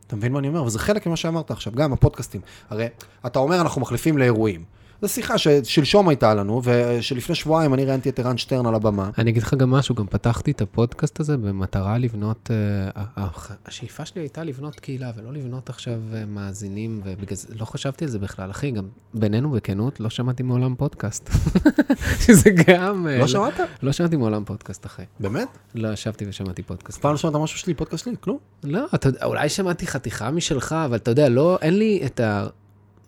אתה 0.08 0.16
מבין 0.16 0.32
מה 0.34 0.40
אני 0.40 0.48
אומר? 0.48 0.64
וזה 0.64 0.80
חלק 0.80 1.08
ממה 1.08 1.16
שאמרת 1.16 1.52
עכשיו, 1.52 1.74
גם 1.74 1.94
הפודקאסטים. 1.94 2.42
הרי 2.70 2.88
אתה 3.26 3.40
אומר 3.40 3.62
אנחנו 3.62 3.82
מחליפים 3.82 4.18
לאירועים. 4.18 4.64
זו 5.02 5.10
שיחה 5.10 5.38
ששלשום 5.38 6.10
הייתה 6.10 6.34
לנו, 6.34 6.62
ושלפני 6.64 7.36
שבועיים 7.36 7.74
אני 7.74 7.86
ראיינתי 7.86 8.10
את 8.10 8.20
ערן 8.20 8.38
שטרן 8.38 8.66
על 8.66 8.76
הבמה. 8.76 9.10
אני 9.18 9.32
אגיד 9.32 9.44
לך 9.44 9.54
גם 9.54 9.72
משהו, 9.72 9.96
גם 9.96 10.08
פתחתי 10.08 10.52
את 10.52 10.62
הפודקאסט 10.62 11.20
הזה 11.20 11.38
במטרה 11.38 11.98
לבנות, 11.98 12.52
אה, 12.52 12.92
הח- 13.16 13.52
השאיפה 13.66 14.06
שלי 14.06 14.22
הייתה 14.22 14.44
לבנות 14.44 14.80
קהילה, 14.80 15.12
ולא 15.18 15.34
לבנות 15.34 15.70
עכשיו 15.70 16.00
אה, 16.14 16.26
מאזינים, 16.26 17.02
ובגלל 17.04 17.36
זה 17.36 17.48
לא 17.60 17.66
חשבתי 17.66 18.06
על 18.06 18.12
זה 18.12 18.20
בכלל. 18.20 18.52
אחי, 18.52 18.72
גם 18.72 18.84
בינינו 19.14 19.50
בכנות, 19.52 20.00
לא 20.00 20.10
שמעתי 20.10 20.44
מעולם 20.44 20.76
פודקאסט. 20.76 21.30
שזה 22.26 22.50
גם... 22.68 23.08
אה, 23.08 23.18
לא 23.20 23.28
שמעת? 23.28 23.54
לא 23.84 23.92
שמעתי 23.92 24.16
מעולם 24.16 24.44
פודקאסט, 24.46 24.86
אחי. 24.86 25.04
באמת? 25.20 25.48
לא 25.76 25.94
ישבתי 25.94 26.26
ושמעתי 26.30 26.64
פודקאסט. 26.64 27.02
פעם 27.02 27.12
לא 27.12 27.18
שמעת 27.18 27.36
משהו 27.36 27.60
שלי, 27.60 27.74
פודקאסט 27.74 28.04
שלי? 28.06 28.14
כלום? 28.20 28.38
לא, 28.64 28.86
אולי 29.24 29.50
שמעתי 29.50 29.88
חתיכה 29.88 30.32
משלך, 30.32 30.76
אבל 30.86 30.96
אתה 30.96 31.12
יודע, 31.12 31.30
לא, 31.30 31.58
אין 31.62 31.78
לי 31.80 32.02
את 32.06 32.20
ה... 32.20 32.48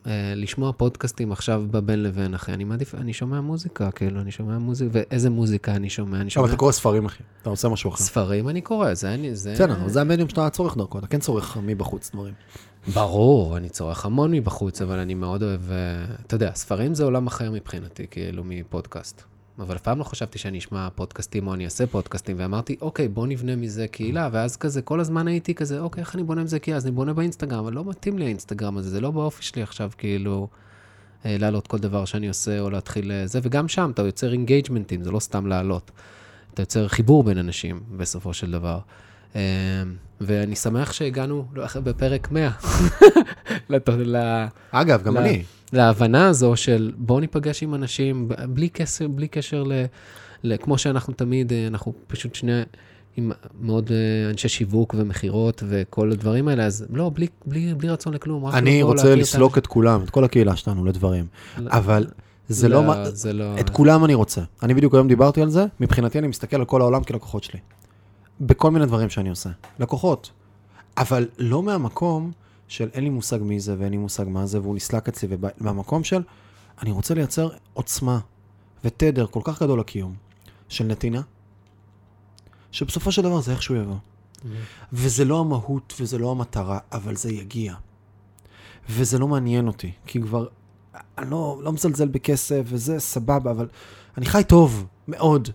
אה, 0.07 0.33
לשמוע 0.35 0.71
פודקאסטים 0.71 1.31
עכשיו 1.31 1.63
בבין 1.71 2.03
לבין, 2.03 2.33
אחי. 2.33 2.53
אני 2.53 2.63
מעדיף, 2.63 2.95
אני 2.95 3.13
שומע 3.13 3.41
מוזיקה, 3.41 3.91
כאילו, 3.91 4.21
אני 4.21 4.31
שומע 4.31 4.57
מוזיקה, 4.57 4.91
ואיזה 4.93 5.29
מוזיקה 5.29 5.75
אני 5.75 5.89
שומע? 5.89 6.21
אני 6.21 6.29
שומע 6.29 6.47
אתה 6.47 6.55
קורא 6.55 6.71
ספרים, 6.71 7.05
אחי. 7.05 7.23
אתה 7.41 7.49
עושה 7.49 7.69
משהו 7.69 7.89
אחר. 7.89 8.03
ספרים, 8.03 8.49
אני 8.49 8.61
קורא, 8.61 8.93
זה 8.93 9.13
אני, 9.13 9.35
זה... 9.35 9.53
בסדר, 9.53 9.73
אבל 9.81 9.89
זה 9.89 10.01
המדיום 10.01 10.29
שאתה 10.29 10.49
צורך 10.49 10.77
דרכו, 10.77 10.99
אתה 10.99 11.07
כן 11.07 11.19
צורך 11.19 11.57
מבחוץ 11.63 12.11
דברים. 12.13 12.33
ברור, 12.93 13.57
אני 13.57 13.69
צורך 13.69 14.05
המון 14.05 14.31
מבחוץ, 14.31 14.81
אבל 14.81 14.99
אני 14.99 15.13
מאוד 15.13 15.43
אוהב, 15.43 15.71
אה, 15.71 16.05
אתה 16.25 16.35
יודע, 16.35 16.51
ספרים 16.55 16.93
זה 16.93 17.03
עולם 17.03 17.27
אחר 17.27 17.51
מבחינתי, 17.51 18.05
כאילו, 18.11 18.43
מפודקאסט. 18.45 19.36
אבל 19.59 19.75
אף 19.75 19.81
פעם 19.81 19.99
לא 19.99 20.03
חשבתי 20.03 20.37
שאני 20.39 20.57
אשמע 20.57 20.87
פודקאסטים 20.95 21.47
או 21.47 21.53
אני 21.53 21.65
אעשה 21.65 21.87
פודקאסטים, 21.87 22.35
ואמרתי, 22.39 22.75
אוקיי, 22.81 23.07
בוא 23.07 23.27
נבנה 23.27 23.55
מזה 23.55 23.87
קהילה, 23.87 24.29
ואז 24.31 24.57
כזה, 24.57 24.81
כל 24.81 24.99
הזמן 24.99 25.27
הייתי 25.27 25.55
כזה, 25.55 25.79
אוקיי, 25.79 26.01
איך 26.01 26.15
אני 26.15 26.23
בונה 26.23 26.43
מזה 26.43 26.59
קהילה? 26.59 26.77
אז 26.77 26.85
אני 26.85 26.91
בונה 26.95 27.13
באינסטגרם, 27.13 27.59
אבל 27.59 27.73
לא 27.73 27.85
מתאים 27.85 28.17
לי 28.19 28.25
האינסטגרם 28.25 28.77
הזה, 28.77 28.89
זה 28.89 29.01
לא 29.01 29.11
באופי 29.11 29.43
שלי 29.43 29.61
עכשיו, 29.61 29.91
כאילו, 29.97 30.47
אה, 31.25 31.35
להעלות 31.39 31.67
כל 31.67 31.77
דבר 31.77 32.05
שאני 32.05 32.27
עושה, 32.27 32.59
או 32.59 32.69
להתחיל 32.69 33.11
אה, 33.11 33.27
זה, 33.27 33.39
וגם 33.43 33.67
שם 33.67 33.91
אתה 33.93 34.01
יוצר 34.01 34.31
אינגייג'מנטים, 34.33 35.03
זה 35.03 35.11
לא 35.11 35.19
סתם 35.19 35.47
להעלות. 35.47 35.91
אתה 36.53 36.61
יוצר 36.61 36.87
חיבור 36.87 37.23
בין 37.23 37.37
אנשים, 37.37 37.79
בסופו 37.97 38.33
של 38.33 38.51
דבר. 38.51 38.79
אה, 39.35 39.41
ואני 40.21 40.55
שמח 40.55 40.91
שהגענו 40.91 41.45
לא, 41.53 41.65
בפרק 41.83 42.31
100 42.31 42.49
לת- 43.69 43.89
ל- 43.89 44.45
אגב, 44.71 45.03
גם. 45.03 45.17
אני. 45.17 45.43
להבנה 45.73 46.27
הזו 46.27 46.55
של 46.55 46.91
בואו 46.97 47.19
ניפגש 47.19 47.63
עם 47.63 47.73
אנשים 47.75 48.29
בלי 48.49 48.69
קשר, 48.69 49.07
בלי 49.07 49.27
קשר 49.27 49.63
ל, 49.63 49.71
ל... 50.43 50.57
כמו 50.57 50.77
שאנחנו 50.77 51.13
תמיד, 51.13 51.53
אה, 51.53 51.67
אנחנו 51.67 51.93
פשוט 52.07 52.35
שני 52.35 52.61
עם 53.17 53.31
מאוד 53.61 53.91
אה, 53.91 54.29
אנשי 54.31 54.49
שיווק 54.49 54.95
ומכירות 54.97 55.63
וכל 55.67 56.11
הדברים 56.11 56.47
האלה, 56.47 56.65
אז 56.65 56.85
לא, 56.93 57.11
בלי, 57.13 57.27
בלי, 57.45 57.73
בלי 57.73 57.89
רצון 57.89 58.13
לכלום. 58.13 58.47
אני 58.47 58.83
רוצה 58.83 59.03
להכיר 59.03 59.13
את 59.13 59.19
לסלוק 59.19 59.57
את 59.57 59.67
כולם, 59.67 60.03
את 60.03 60.09
כל 60.09 60.23
הקהילה 60.23 60.55
שלנו 60.55 60.85
לדברים. 60.85 61.25
האנשים. 61.55 61.71
אבל 61.71 62.07
זה 62.49 62.69
לא... 62.69 62.83
מה- 62.83 63.09
זה 63.09 63.33
לא... 63.33 63.59
את 63.59 63.69
כולם 63.69 64.05
אני 64.05 64.13
רוצה. 64.13 64.41
אני 64.63 64.73
בדיוק 64.73 64.93
היום 64.93 65.07
דיברתי 65.07 65.41
על 65.41 65.49
זה, 65.49 65.65
מבחינתי 65.79 66.19
אני 66.19 66.27
מסתכל 66.27 66.55
על 66.55 66.65
כל 66.65 66.81
העולם 66.81 67.03
כלקוחות 67.03 67.43
שלי. 67.43 67.59
בכל 68.41 68.71
מיני 68.71 68.85
דברים 68.85 69.09
שאני 69.09 69.29
עושה. 69.29 69.49
לקוחות. 69.79 70.31
אבל 70.97 71.27
לא 71.37 71.63
מהמקום 71.63 72.31
של 72.67 72.89
אין 72.93 73.03
לי 73.03 73.09
מושג 73.09 73.37
מי 73.41 73.59
זה 73.59 73.75
ואין 73.79 73.91
לי 73.91 73.97
מושג 73.97 74.25
מה 74.27 74.45
זה, 74.45 74.61
והוא 74.61 74.75
נסלק 74.75 75.07
אצלי, 75.07 75.37
מהמקום 75.57 76.03
של 76.03 76.23
אני 76.81 76.91
רוצה 76.91 77.13
לייצר 77.13 77.49
עוצמה 77.73 78.19
ותדר 78.83 79.27
כל 79.27 79.41
כך 79.43 79.61
גדול 79.61 79.79
לקיום 79.79 80.15
של 80.69 80.83
נתינה, 80.83 81.21
שבסופו 82.71 83.11
של 83.11 83.21
דבר 83.21 83.41
זה 83.41 83.51
איכשהו 83.51 83.75
יבוא. 83.75 83.95
וזה 84.93 85.25
לא 85.25 85.39
המהות 85.39 85.93
וזה 85.99 86.17
לא 86.17 86.31
המטרה, 86.31 86.79
אבל 86.91 87.15
זה 87.15 87.31
יגיע. 87.31 87.75
וזה 88.89 89.19
לא 89.19 89.27
מעניין 89.27 89.67
אותי, 89.67 89.91
כי 90.05 90.21
כבר, 90.21 90.47
אני 91.17 91.31
לא, 91.31 91.59
לא 91.63 91.73
מזלזל 91.73 92.07
בכסף 92.07 92.61
וזה 92.65 92.99
סבבה, 92.99 93.51
אבל 93.51 93.67
אני 94.17 94.25
חי 94.25 94.43
טוב, 94.47 94.87
מאוד. 95.07 95.49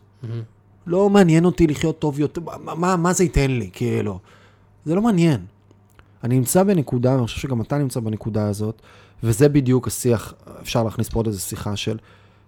לא 0.87 1.11
מעניין 1.11 1.45
אותי 1.45 1.67
לחיות 1.67 1.99
טוב 1.99 2.21
יותר, 2.21 2.41
מה, 2.41 2.75
מה, 2.75 2.97
מה 2.97 3.13
זה 3.13 3.25
ייתן 3.25 3.51
לי, 3.51 3.71
כאילו? 3.73 4.19
זה 4.85 4.95
לא 4.95 5.03
מעניין. 5.03 5.47
אני 6.25 6.35
נמצא 6.39 6.63
בנקודה, 6.63 7.13
ואני 7.15 7.27
חושב 7.27 7.41
שגם 7.41 7.61
אתה 7.61 7.79
נמצא 7.79 8.01
בנקודה 8.01 8.49
הזאת, 8.49 8.83
וזה 9.23 9.49
בדיוק 9.49 9.87
השיח, 9.87 10.35
אפשר 10.63 10.83
להכניס 10.85 11.09
פה 11.09 11.19
עוד 11.19 11.27
איזו 11.27 11.41
שיחה 11.41 11.77
של, 11.77 11.99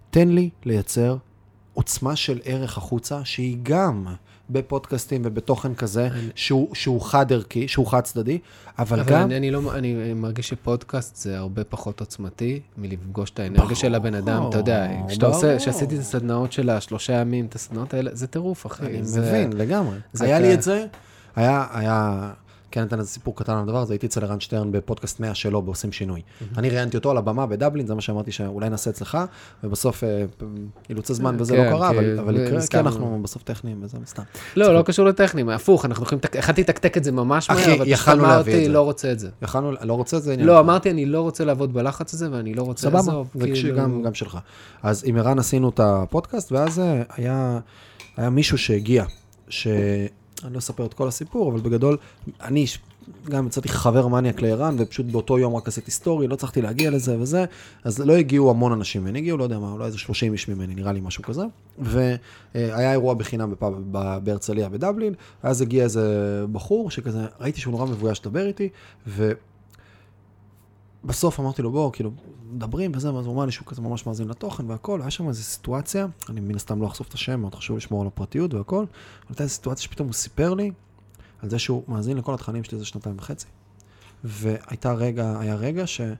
תן 0.09 0.27
לי 0.29 0.49
לייצר 0.65 1.17
עוצמה 1.73 2.15
של 2.15 2.39
ערך 2.45 2.77
החוצה, 2.77 3.25
שהיא 3.25 3.57
גם 3.63 4.05
בפודקאסטים 4.49 5.21
ובתוכן 5.25 5.75
כזה, 5.75 6.07
אני- 6.07 6.29
שהוא, 6.35 6.75
שהוא 6.75 7.01
חד 7.01 7.33
ערכי, 7.33 7.67
שהוא 7.67 7.87
חד 7.87 8.01
צדדי, 8.01 8.39
אבל, 8.79 8.99
אבל 8.99 9.09
גם... 9.13 9.21
אני, 9.25 9.37
אני, 9.37 9.51
לא, 9.51 9.75
אני 9.75 10.13
מרגיש 10.13 10.49
שפודקאסט 10.49 11.15
זה 11.15 11.37
הרבה 11.37 11.63
פחות 11.63 11.99
עוצמתי 11.99 12.59
מלפגוש 12.77 13.29
את 13.29 13.39
האנרגיה 13.39 13.63
ברור, 13.63 13.73
של 13.75 13.95
הבן 13.95 14.13
אדם. 14.13 14.43
אתה 14.49 14.57
יודע, 14.57 14.87
כשאתה 15.07 15.25
עושה. 15.25 15.57
כשעשיתי 15.57 15.95
את 15.95 15.99
הסדנאות 15.99 16.51
של 16.51 16.69
השלושה 16.69 17.13
ימים, 17.13 17.45
את 17.45 17.55
הסדנאות 17.55 17.93
האלה, 17.93 18.11
זה 18.13 18.27
טירוף, 18.27 18.65
אחי. 18.65 18.85
אני 18.85 19.03
זה, 19.03 19.21
מבין, 19.21 19.53
לגמרי. 19.53 19.97
זה 20.13 20.25
היה 20.25 20.37
כ- 20.39 20.41
לי 20.41 20.53
את 20.53 20.61
זה, 20.61 20.85
היה, 21.35 21.67
היה, 21.73 22.31
כן, 22.71 22.81
נתן 22.83 22.99
איזה 22.99 23.09
סיפור 23.09 23.35
קטן 23.35 23.53
על 23.53 23.59
הדבר 23.59 23.77
הזה, 23.81 23.93
הייתי 23.93 24.05
אצל 24.07 24.23
ערן 24.23 24.39
שטרן 24.39 24.71
בפודקאסט 24.71 25.19
100 25.19 25.35
שלו, 25.35 25.61
בעושים 25.61 25.91
שינוי. 25.91 26.21
אני 26.57 26.69
ראיינתי 26.69 26.97
אותו 26.97 27.11
על 27.11 27.17
הבמה 27.17 27.45
בדבלין, 27.45 27.87
זה 27.87 27.95
מה 27.95 28.01
שאמרתי 28.01 28.31
שאולי 28.31 28.69
נעשה 28.69 28.89
אצלך, 28.89 29.17
ובסוף 29.63 30.03
אה, 30.03 30.25
אילוצי 30.89 31.13
זמן 31.13 31.35
וזה 31.39 31.55
כן, 31.55 31.65
לא 31.65 31.69
קרה, 31.69 31.91
כי- 31.91 31.97
אבל- 32.19 32.35
יקרה, 32.37 32.61
כי. 32.71 32.77
אנחנו 32.79 33.19
בסוף 33.23 33.43
טכניים 33.43 33.83
וזה 33.83 33.97
סתם. 34.05 34.23
לא, 34.55 34.73
לא 34.73 34.81
קשור 34.81 35.05
לטכניים, 35.05 35.49
הפוך, 35.49 35.85
אנחנו 35.85 36.03
יכולים, 36.05 36.21
יכלתי 36.35 36.61
לתקתק 36.61 36.97
את 36.97 37.03
זה 37.03 37.11
ממש 37.11 37.49
אחי, 37.49 37.61
מהר, 37.61 37.75
אבל 37.75 37.85
פשוט 37.85 37.87
יכלנו 37.93 38.23
להביא 38.23 38.53
את 38.53 38.55
אמרתי, 38.55 38.65
זה. 38.65 38.71
לא 38.71 38.81
רוצה 38.81 39.11
את 39.11 39.19
זה. 39.19 39.29
יכלנו, 39.41 39.71
לא 39.81 39.93
רוצה 39.93 40.17
את 40.17 40.23
זה. 40.23 40.35
לא. 40.37 40.59
אמרתי, 40.59 40.91
אני 40.91 41.05
לא 41.05 41.21
רוצה 41.21 41.45
לעבוד 41.45 41.73
בלחץ 41.73 42.13
הזה, 42.13 42.27
ואני 42.31 42.53
לא 42.53 42.63
רוצה 42.63 42.81
סבבה, 42.81 42.97
לעזוב. 42.97 43.29
זה 43.35 43.45
כאילו- 43.47 43.77
גם, 43.77 44.01
גם 44.01 44.13
שלך. 44.13 44.37
אז 44.83 45.03
עם 45.07 45.17
ערן 45.17 45.39
עשינו 45.39 45.69
את 45.69 45.79
הפודקאסט, 45.83 46.51
ואז 46.51 46.79
אה, 46.79 47.03
היה, 47.15 47.59
היה 48.17 48.29
מישהו 48.29 48.57
שהגיע, 48.57 49.05
שאני 50.41 50.53
לא 50.53 50.59
אספר 50.59 50.85
את 50.85 50.93
כל 50.93 51.07
הסיפור, 51.07 51.51
אבל 51.51 51.59
בגדול, 51.59 51.97
אני 52.41 52.65
גם 53.29 53.47
יצאתי 53.47 53.69
חבר 53.69 54.07
מניאק 54.07 54.41
לערן, 54.41 54.75
ופשוט 54.79 55.05
באותו 55.05 55.39
יום 55.39 55.55
רק 55.55 55.67
עשיתי 55.67 55.91
סטורי, 55.91 56.27
לא 56.27 56.33
הצלחתי 56.33 56.61
להגיע 56.61 56.91
לזה 56.91 57.19
וזה, 57.19 57.45
אז 57.83 57.99
לא 57.99 58.13
הגיעו 58.13 58.49
המון 58.49 58.71
אנשים 58.71 59.01
ממני, 59.01 59.19
הגיעו, 59.19 59.37
לא 59.37 59.43
יודע 59.43 59.59
מה, 59.59 59.71
אולי 59.71 59.85
איזה 59.85 59.97
30 59.97 60.33
איש 60.33 60.47
ממני, 60.47 60.75
נראה 60.75 60.91
לי 60.91 60.99
משהו 61.03 61.23
כזה. 61.23 61.43
והיה 61.79 62.91
אירוע 62.91 63.13
בחינם 63.13 63.53
בהרצליה 64.23 64.69
בדבלין, 64.69 65.13
ואז 65.43 65.61
הגיע 65.61 65.83
איזה 65.83 66.45
בחור 66.51 66.91
שכזה, 66.91 67.25
ראיתי 67.39 67.61
שהוא 67.61 67.71
נורא 67.71 67.85
מבויש 67.85 68.19
לדבר 68.21 68.45
איתי, 68.45 68.69
ו... 69.07 69.31
בסוף 71.05 71.39
אמרתי 71.39 71.61
לו, 71.61 71.71
בוא, 71.71 71.91
כאילו, 71.91 72.11
מדברים 72.51 72.91
וזה, 72.95 73.13
ואז 73.13 73.25
הוא 73.25 73.35
אמר 73.35 73.45
לי 73.45 73.51
שהוא 73.51 73.67
כזה 73.67 73.81
ממש 73.81 74.05
מאזין 74.05 74.27
לתוכן 74.27 74.69
והכל, 74.69 75.01
היה 75.01 75.11
שם 75.11 75.27
איזו 75.27 75.43
סיטואציה, 75.43 76.07
אני 76.29 76.41
מן 76.41 76.55
הסתם 76.55 76.81
לא 76.81 76.87
אחשוף 76.87 77.07
את 77.07 77.13
השם, 77.13 77.39
מאוד 77.39 77.55
חשוב 77.55 77.77
לשמור 77.77 78.01
על 78.01 78.07
הפרטיות 78.07 78.53
והכל, 78.53 78.77
אבל 78.77 78.85
הייתה 79.29 79.43
איזו 79.43 79.53
סיטואציה 79.53 79.83
שפתאום 79.83 80.07
הוא 80.07 80.13
סיפר 80.13 80.53
לי 80.53 80.71
על 81.41 81.49
זה 81.49 81.59
שהוא 81.59 81.83
מאזין 81.87 82.17
לכל 82.17 82.33
התכנים 82.33 82.63
שלי 82.63 82.75
איזה 82.75 82.85
שנתיים 82.85 83.15
וחצי. 83.17 83.47
והייתה 84.23 84.93
רגע, 84.93 85.39
היה 85.39 85.55
רגע 85.55 85.87
שהוא 85.87 86.15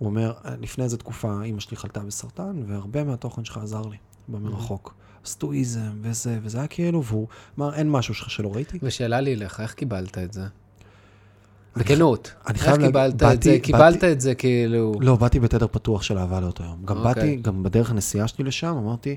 אומר, 0.00 0.32
לפני 0.60 0.84
איזה 0.84 0.96
תקופה 0.96 1.42
אימא 1.42 1.60
שלי 1.60 1.76
חלתה 1.76 2.00
בסרטן, 2.00 2.62
והרבה 2.66 3.04
מהתוכן 3.04 3.44
שלך 3.44 3.58
עזר 3.58 3.82
לי 3.82 3.96
במרחוק. 4.28 4.94
סטואיזם 5.24 5.98
וזה, 6.00 6.38
וזה 6.42 6.58
היה 6.58 6.66
כאילו, 6.66 7.04
והוא 7.04 7.28
אמר, 7.58 7.74
אין 7.74 7.90
משהו 7.90 8.14
שלך 8.14 8.30
שלא 8.30 8.54
ראיתי. 8.54 8.78
ושאלה 8.82 9.20
לי 9.20 9.34
אליך, 9.34 9.60
איך 9.60 9.74
קיבלת 9.74 10.18
את 10.18 10.32
זה? 10.32 10.46
בכנות. 11.76 12.32
אני 12.46 12.58
איך 12.58 12.78
קיבלת 12.80 13.22
את 13.22 13.42
זה? 13.42 13.58
קיבלת 13.62 14.04
את 14.04 14.20
זה 14.20 14.34
כאילו... 14.34 14.94
לא, 15.00 15.16
באתי 15.16 15.40
בתדר 15.40 15.66
פתוח 15.66 16.02
של 16.02 16.18
אהבה 16.18 16.40
לאותו 16.40 16.64
יום. 16.64 16.82
גם 16.84 16.96
אוקיי. 16.96 17.14
באתי, 17.14 17.36
גם 17.36 17.62
בדרך 17.62 17.90
הנסיעה 17.90 18.28
שלי 18.28 18.44
לשם, 18.44 18.76
אמרתי, 18.76 19.16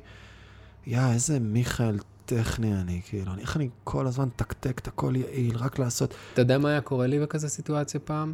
יא, 0.88 1.00
איזה 1.14 1.40
מיכאל 1.40 1.98
טכני 2.26 2.74
אני, 2.74 3.02
כאילו, 3.10 3.32
איך 3.40 3.56
אני 3.56 3.70
כל 3.84 4.08
הזמן 4.08 4.26
מתקתק 4.26 4.80
את 4.80 4.88
הכל 4.88 5.14
יעיל, 5.16 5.58
רק 5.58 5.80
לעשות... 5.80 6.14
אתה 6.34 6.42
יודע 6.42 6.58
מה 6.58 6.70
היה 6.70 6.82
קורה 6.82 7.08
לי 7.08 7.20
בכזה 7.20 7.50
סיטואציה 7.50 8.00
פעם? 8.00 8.34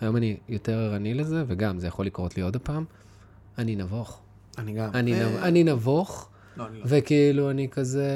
היום 0.00 0.16
אני 0.16 0.36
יותר 0.48 0.78
ערני 0.78 1.14
לזה, 1.14 1.44
וגם 1.46 1.78
זה 1.78 1.86
יכול 1.86 2.06
לקרות 2.06 2.36
לי 2.36 2.42
עוד 2.42 2.56
פעם. 2.56 2.84
אני 3.58 3.76
נבוך. 3.76 4.20
אני 4.58 4.72
גם... 4.72 4.90
אני, 4.94 5.14
אה, 5.14 5.28
נב... 5.28 5.36
אני 5.42 5.64
נבוך, 5.64 6.28
לא, 6.56 6.66
אני 6.66 6.78
לא. 6.78 6.84
וכאילו 6.88 7.50
אני 7.50 7.68
כזה 7.68 8.06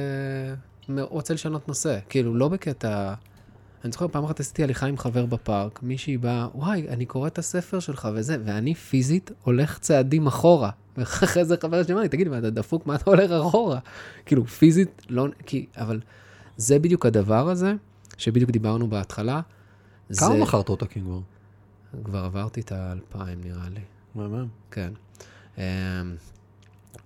רוצה 0.99 1.35
לשנות 1.35 1.69
נושא. 1.69 1.99
כאילו, 2.09 2.35
לא 2.35 2.49
בקטע... 2.49 3.15
אני 3.85 3.93
זוכר, 3.93 4.09
פעם 4.09 4.25
אחת 4.25 4.41
עשיתי 4.41 4.63
הליכה 4.65 4.87
עם 4.87 4.99
חבר 4.99 5.27
בפארק, 5.27 5.83
מישהי 5.83 6.17
באה, 6.17 6.49
וואי, 6.55 6.89
אני 6.89 7.07
קורא 7.07 7.27
את 7.27 7.39
הספר 7.39 7.81
שלך 7.81 8.09
וזה, 8.15 8.37
ואני 8.45 8.75
פיזית 8.75 9.31
הולך 9.45 9.79
צעדים 9.79 10.27
אחורה. 10.27 10.71
ואחרי 10.97 11.45
זה 11.45 11.57
חבר 11.63 11.83
שלי 11.83 11.95
אמר 11.95 12.03
לי, 12.03 12.09
תגיד, 12.09 12.29
מה, 12.29 12.39
אתה 12.39 12.51
דפוק? 12.51 12.87
מה 12.87 12.95
אתה 12.95 13.05
הולך 13.11 13.31
אחורה? 13.31 13.79
כאילו, 14.27 14.47
פיזית, 14.47 15.03
לא... 15.09 15.27
כי... 15.47 15.67
אבל 15.77 16.01
זה 16.57 16.79
בדיוק 16.79 17.07
הדבר 17.07 17.49
הזה, 17.49 17.75
שבדיוק 18.19 18.51
דיברנו 18.51 18.89
בהתחלה. 18.91 19.41
כמה 20.19 20.29
זה- 20.29 20.43
מכרת 20.43 20.69
אותה 20.69 20.87
קינגור? 20.87 21.23
כבר 22.05 22.25
עברתי 22.25 22.61
את 22.61 22.73
האלפיים, 22.73 23.41
נראה 23.45 23.69
לי. 23.75 23.81
מהמם. 24.15 24.47
כן. 24.71 24.93
אמ, 25.59 25.63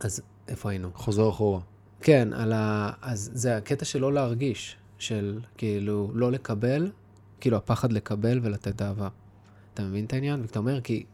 אז 0.00 0.20
איפה 0.48 0.70
היינו? 0.70 0.90
חוזר 0.94 1.28
אחורה. 1.28 1.60
כן, 2.00 2.28
על 2.32 2.52
ה... 2.52 2.90
אז 3.02 3.30
זה 3.34 3.56
הקטע 3.56 3.84
של 3.84 3.98
לא 4.00 4.12
להרגיש, 4.12 4.76
של 5.00 5.40
כאילו 5.56 6.10
לא 6.14 6.32
לקבל, 6.32 6.90
כאילו 7.40 7.56
הפחד 7.56 7.92
לקבל 7.92 8.40
ולתת 8.42 8.82
אהבה. 8.82 9.08
אתה 9.74 9.82
מבין 9.82 10.04
את 10.04 10.12
העניין? 10.12 10.40
ואתה 10.40 10.58
אומר, 10.58 10.80
כי 10.80 11.04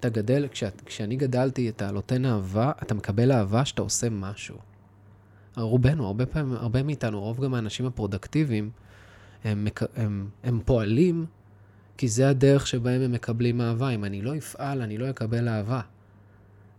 אתה 0.00 0.08
גדל, 0.08 0.48
כשאת, 0.50 0.82
כשאני 0.86 1.16
גדלתי, 1.16 1.68
אתה 1.68 1.90
נותן 1.90 2.24
אהבה, 2.24 2.72
אתה 2.82 2.94
מקבל 2.94 3.32
אהבה 3.32 3.64
שאתה 3.64 3.82
עושה 3.82 4.10
משהו. 4.10 4.56
רובנו, 5.56 6.06
הרבה 6.06 6.26
פעמים, 6.26 6.52
הרבה 6.52 6.82
מאיתנו, 6.82 7.20
רוב 7.20 7.44
גם 7.44 7.54
האנשים 7.54 7.86
הפרודקטיביים, 7.86 8.70
הם, 9.44 9.66
הם, 9.96 10.28
הם 10.42 10.60
פועלים 10.64 11.26
כי 11.98 12.08
זה 12.08 12.28
הדרך 12.28 12.66
שבהם 12.66 13.02
הם 13.02 13.12
מקבלים 13.12 13.60
אהבה. 13.60 13.90
אם 13.90 14.04
אני 14.04 14.22
לא 14.22 14.36
אפעל, 14.36 14.82
אני 14.82 14.98
לא 14.98 15.10
אקבל 15.10 15.48
אהבה. 15.48 15.80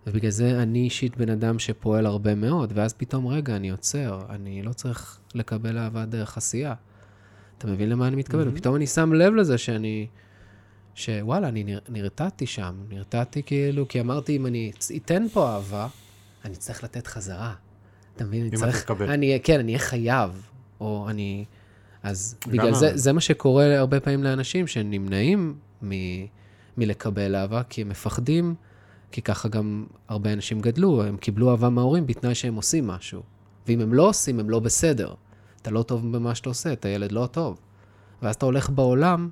ובגלל 0.08 0.32
זה 0.32 0.62
אני 0.62 0.80
אישית 0.80 1.18
בן 1.18 1.30
אדם 1.30 1.60
שפועל 1.60 2.06
הרבה 2.06 2.36
מאוד, 2.36 2.72
ואז 2.76 2.94
פתאום, 2.94 3.28
רגע, 3.28 3.56
אני 3.56 3.70
עוצר, 3.70 4.22
אני 4.30 4.64
לא 4.64 4.74
צריך 4.74 5.20
לקבל 5.36 5.78
אהבה 5.78 6.06
דרך 6.06 6.38
עשייה. 6.38 6.74
אתה 7.58 7.68
מבין 7.68 7.90
למה 7.90 8.08
אני 8.08 8.16
מתכוון? 8.16 8.48
Mhm. 8.48 8.52
ופתאום 8.54 8.76
אני 8.76 8.88
שם 8.88 9.14
לב 9.14 9.34
לזה 9.34 9.58
שאני... 9.58 10.08
שוואלה, 10.96 11.48
אני 11.48 11.64
נר- 11.64 11.80
נרתעתי 11.90 12.46
שם, 12.46 12.76
נרתעתי 12.90 13.44
כאילו, 13.44 13.88
כי 13.88 14.00
אמרתי, 14.00 14.36
אם 14.36 14.46
אני 14.46 14.72
אתן 14.96 15.26
פה 15.34 15.50
אהבה, 15.50 15.88
אני 16.46 16.56
צריך 16.56 16.84
לתת 16.84 17.08
חזרה. 17.08 17.54
אתה 18.16 18.24
מבין? 18.24 18.42
אני 18.42 18.50
אם 18.50 18.56
צריך... 18.56 18.76
אתה 18.78 18.94
תקבל. 18.94 19.10
אני, 19.10 19.40
כן, 19.44 19.60
אני 19.60 19.72
אהיה 19.72 19.80
חייב, 19.80 20.48
או 20.80 21.08
אני... 21.10 21.46
אז 22.04 22.38
בגלל 22.48 22.74
זה, 22.74 22.98
זה 22.98 23.14
מה 23.14 23.22
שקורה 23.22 23.78
הרבה 23.80 24.00
פעמים 24.00 24.24
לאנשים 24.24 24.68
שנמנעים 24.68 25.56
מ, 25.84 25.90
מלקבל 26.78 27.36
אהבה, 27.36 27.62
כי 27.70 27.82
הם 27.82 27.90
מפחדים, 27.90 28.56
כי 29.12 29.22
ככה 29.22 29.50
גם 29.50 29.86
הרבה 30.08 30.34
אנשים 30.34 30.60
גדלו, 30.60 31.04
הם 31.04 31.18
קיבלו 31.18 31.52
אהבה 31.52 31.70
מההורים 31.70 32.08
בתנאי 32.08 32.36
שהם 32.36 32.56
עושים 32.56 32.88
משהו. 32.88 33.22
ואם 33.68 33.82
הם 33.82 33.94
לא 33.94 34.10
עושים, 34.10 34.40
הם 34.40 34.50
לא 34.50 34.60
בסדר. 34.60 35.14
אתה 35.62 35.72
לא 35.72 35.84
טוב 35.84 36.18
במה 36.18 36.36
שאתה 36.36 36.50
עושה, 36.50 36.74
אתה 36.74 36.90
ילד 36.90 37.12
לא 37.12 37.28
טוב. 37.32 37.60
ואז 38.22 38.36
אתה 38.36 38.46
הולך 38.46 38.70
בעולם 38.70 39.30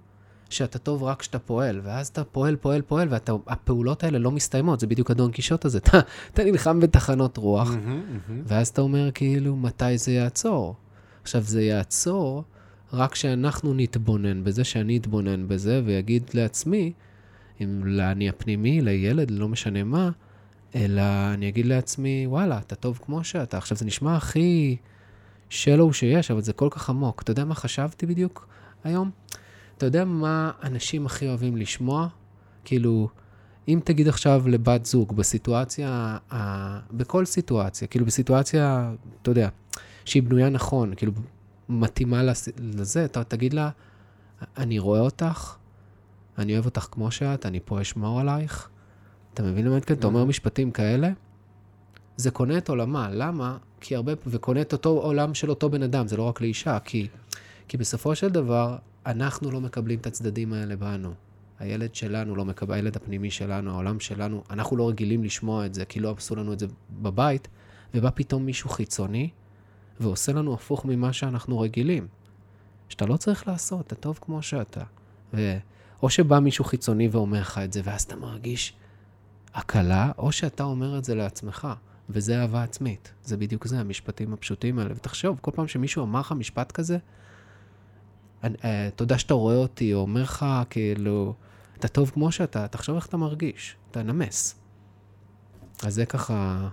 שאתה 0.49 0.79
טוב 0.79 1.03
רק 1.03 1.19
כשאתה 1.19 1.39
פועל, 1.39 1.79
ואז 1.83 2.07
אתה 2.07 2.23
פועל, 2.23 2.55
פועל, 2.55 2.81
פועל, 2.81 3.07
והפעולות 3.09 4.03
האלה 4.03 4.19
לא 4.19 4.31
מסתיימות, 4.31 4.79
זה 4.79 4.87
בדיוק 4.87 5.11
הדון 5.11 5.31
קישוט 5.31 5.65
הזה. 5.65 5.77
אתה, 5.83 5.99
אתה 6.33 6.43
נלחם 6.43 6.79
בתחנות 6.79 7.37
רוח, 7.37 7.69
מהמם, 7.69 8.01
מהמם. 8.29 8.43
ואז 8.45 8.67
אתה 8.67 8.81
אומר, 8.81 9.11
כאילו, 9.11 9.55
מתי 9.55 9.97
זה 9.97 10.11
יעצור? 10.11 10.75
עכשיו, 11.21 11.41
זה 11.41 11.61
יעצור 11.61 12.43
רק 12.93 13.11
כשאנחנו 13.11 13.73
נתבונן 13.73 14.43
בזה, 14.43 14.63
שאני 14.63 14.97
אתבונן 14.97 15.47
בזה, 15.47 15.81
ויגיד 15.85 16.23
לעצמי, 16.33 16.93
אם 17.63 17.85
לאני 17.85 18.29
הפנימי, 18.29 18.81
לילד, 18.81 19.31
לא 19.31 19.47
משנה 19.47 19.83
מה, 19.83 20.09
אלא 20.75 21.01
אני 21.33 21.49
אגיד 21.49 21.65
לעצמי, 21.65 22.25
וואלה, 22.27 22.57
אתה 22.59 22.75
טוב 22.75 22.99
כמו 23.05 23.23
שאתה. 23.23 23.57
עכשיו, 23.57 23.77
זה 23.77 23.85
נשמע 23.85 24.15
הכי 24.15 24.75
שלו 25.49 25.93
שיש, 25.93 26.31
אבל 26.31 26.41
זה 26.41 26.53
כל 26.53 26.67
כך 26.71 26.89
עמוק. 26.89 27.21
אתה 27.21 27.31
יודע 27.31 27.45
מה 27.45 27.55
חשבתי 27.55 28.05
בדיוק 28.05 28.47
היום? 28.83 29.11
אתה 29.77 29.85
יודע 29.85 30.05
מה 30.05 30.51
אנשים 30.63 31.05
הכי 31.05 31.27
אוהבים 31.27 31.57
לשמוע? 31.57 32.07
כאילו, 32.65 33.09
אם 33.67 33.79
תגיד 33.83 34.07
עכשיו 34.07 34.43
לבת 34.47 34.85
זוג 34.85 35.15
בסיטואציה, 35.15 36.17
ה- 36.33 36.79
בכל 36.91 37.25
סיטואציה, 37.25 37.87
כאילו 37.87 38.05
בסיטואציה, 38.05 38.93
אתה 39.21 39.31
יודע, 39.31 39.49
שהיא 40.05 40.23
בנויה 40.23 40.49
נכון, 40.49 40.93
כאילו 40.95 41.11
מתאימה 41.69 42.21
לזה, 42.57 43.05
אתה 43.05 43.23
תגיד 43.23 43.53
לה, 43.53 43.69
אני 44.57 44.79
רואה 44.79 44.99
אותך, 44.99 45.55
אני 46.37 46.53
אוהב 46.53 46.65
אותך 46.65 46.87
כמו 46.91 47.11
שאת, 47.11 47.45
אני 47.45 47.59
פה 47.65 47.81
אשמור 47.81 48.19
עלייך. 48.19 48.69
אתה 49.33 49.43
מבין 49.43 49.65
למה? 49.65 49.77
אתה 49.77 50.07
אומר 50.07 50.25
משפטים 50.25 50.71
כאלה, 50.71 51.11
זה 52.17 52.31
קונה 52.31 52.57
את 52.57 52.69
עולמה. 52.69 53.09
למה? 53.11 53.57
כי 53.79 53.95
הרבה, 53.95 54.11
וקונה 54.27 54.61
את 54.61 54.73
אותו 54.73 54.89
עולם 54.89 55.33
של 55.33 55.49
אותו 55.49 55.69
בן 55.69 55.83
אדם, 55.83 56.07
זה 56.07 56.17
לא 56.17 56.23
רק 56.23 56.41
לאישה, 56.41 56.79
כי, 56.79 57.07
כי 57.67 57.77
בסופו 57.77 58.15
של 58.15 58.29
דבר, 58.29 58.77
אנחנו 59.05 59.51
לא 59.51 59.61
מקבלים 59.61 59.99
את 59.99 60.07
הצדדים 60.07 60.53
האלה 60.53 60.75
בנו. 60.75 61.13
הילד 61.59 61.95
שלנו 61.95 62.35
לא 62.35 62.45
מקבל, 62.45 62.73
הילד 62.73 62.95
הפנימי 62.95 63.31
שלנו, 63.31 63.71
העולם 63.71 63.99
שלנו, 63.99 64.43
אנחנו 64.49 64.77
לא 64.77 64.89
רגילים 64.89 65.23
לשמוע 65.23 65.65
את 65.65 65.73
זה, 65.73 65.85
כי 65.85 65.99
לא 65.99 66.15
עשו 66.17 66.35
לנו 66.35 66.53
את 66.53 66.59
זה 66.59 66.67
בבית, 67.01 67.47
ובא 67.93 68.09
פתאום 68.15 68.45
מישהו 68.45 68.69
חיצוני, 68.69 69.29
ועושה 69.99 70.31
לנו 70.31 70.53
הפוך 70.53 70.85
ממה 70.85 71.13
שאנחנו 71.13 71.59
רגילים. 71.59 72.07
שאתה 72.89 73.05
לא 73.05 73.17
צריך 73.17 73.47
לעשות, 73.47 73.87
אתה 73.87 73.95
טוב 73.95 74.19
כמו 74.21 74.41
שאתה. 74.41 74.83
ו... 75.33 75.57
או 76.03 76.09
שבא 76.09 76.39
מישהו 76.39 76.65
חיצוני 76.65 77.07
ואומר 77.11 77.41
לך 77.41 77.57
את 77.57 77.73
זה, 77.73 77.81
ואז 77.83 78.01
אתה 78.01 78.15
מרגיש 78.15 78.73
הקלה, 79.53 80.11
או 80.17 80.31
שאתה 80.31 80.63
אומר 80.63 80.97
את 80.97 81.05
זה 81.05 81.15
לעצמך, 81.15 81.67
וזה 82.09 82.41
אהבה 82.41 82.63
עצמית. 82.63 83.13
זה 83.23 83.37
בדיוק 83.37 83.67
זה, 83.67 83.79
המשפטים 83.79 84.33
הפשוטים 84.33 84.79
האלה. 84.79 84.93
ותחשוב, 84.95 85.37
כל 85.41 85.51
פעם 85.55 85.67
שמישהו 85.67 86.03
אמר 86.03 86.19
לך 86.19 86.31
משפט 86.31 86.71
כזה, 86.71 86.97
אה, 88.43 88.89
תודה 88.95 89.17
שאתה 89.17 89.33
רואה 89.33 89.55
אותי, 89.55 89.93
או 89.93 89.99
אומר 89.99 90.21
לך, 90.21 90.45
כאילו, 90.69 91.33
אתה 91.79 91.87
טוב 91.87 92.09
כמו 92.09 92.31
שאתה, 92.31 92.67
תחשוב 92.67 92.95
איך 92.95 93.05
אתה 93.05 93.17
מרגיש, 93.17 93.75
אתה 93.91 94.03
נמס. 94.03 94.55
אז 95.83 95.93
זה 95.95 96.05
ככה, 96.05 96.69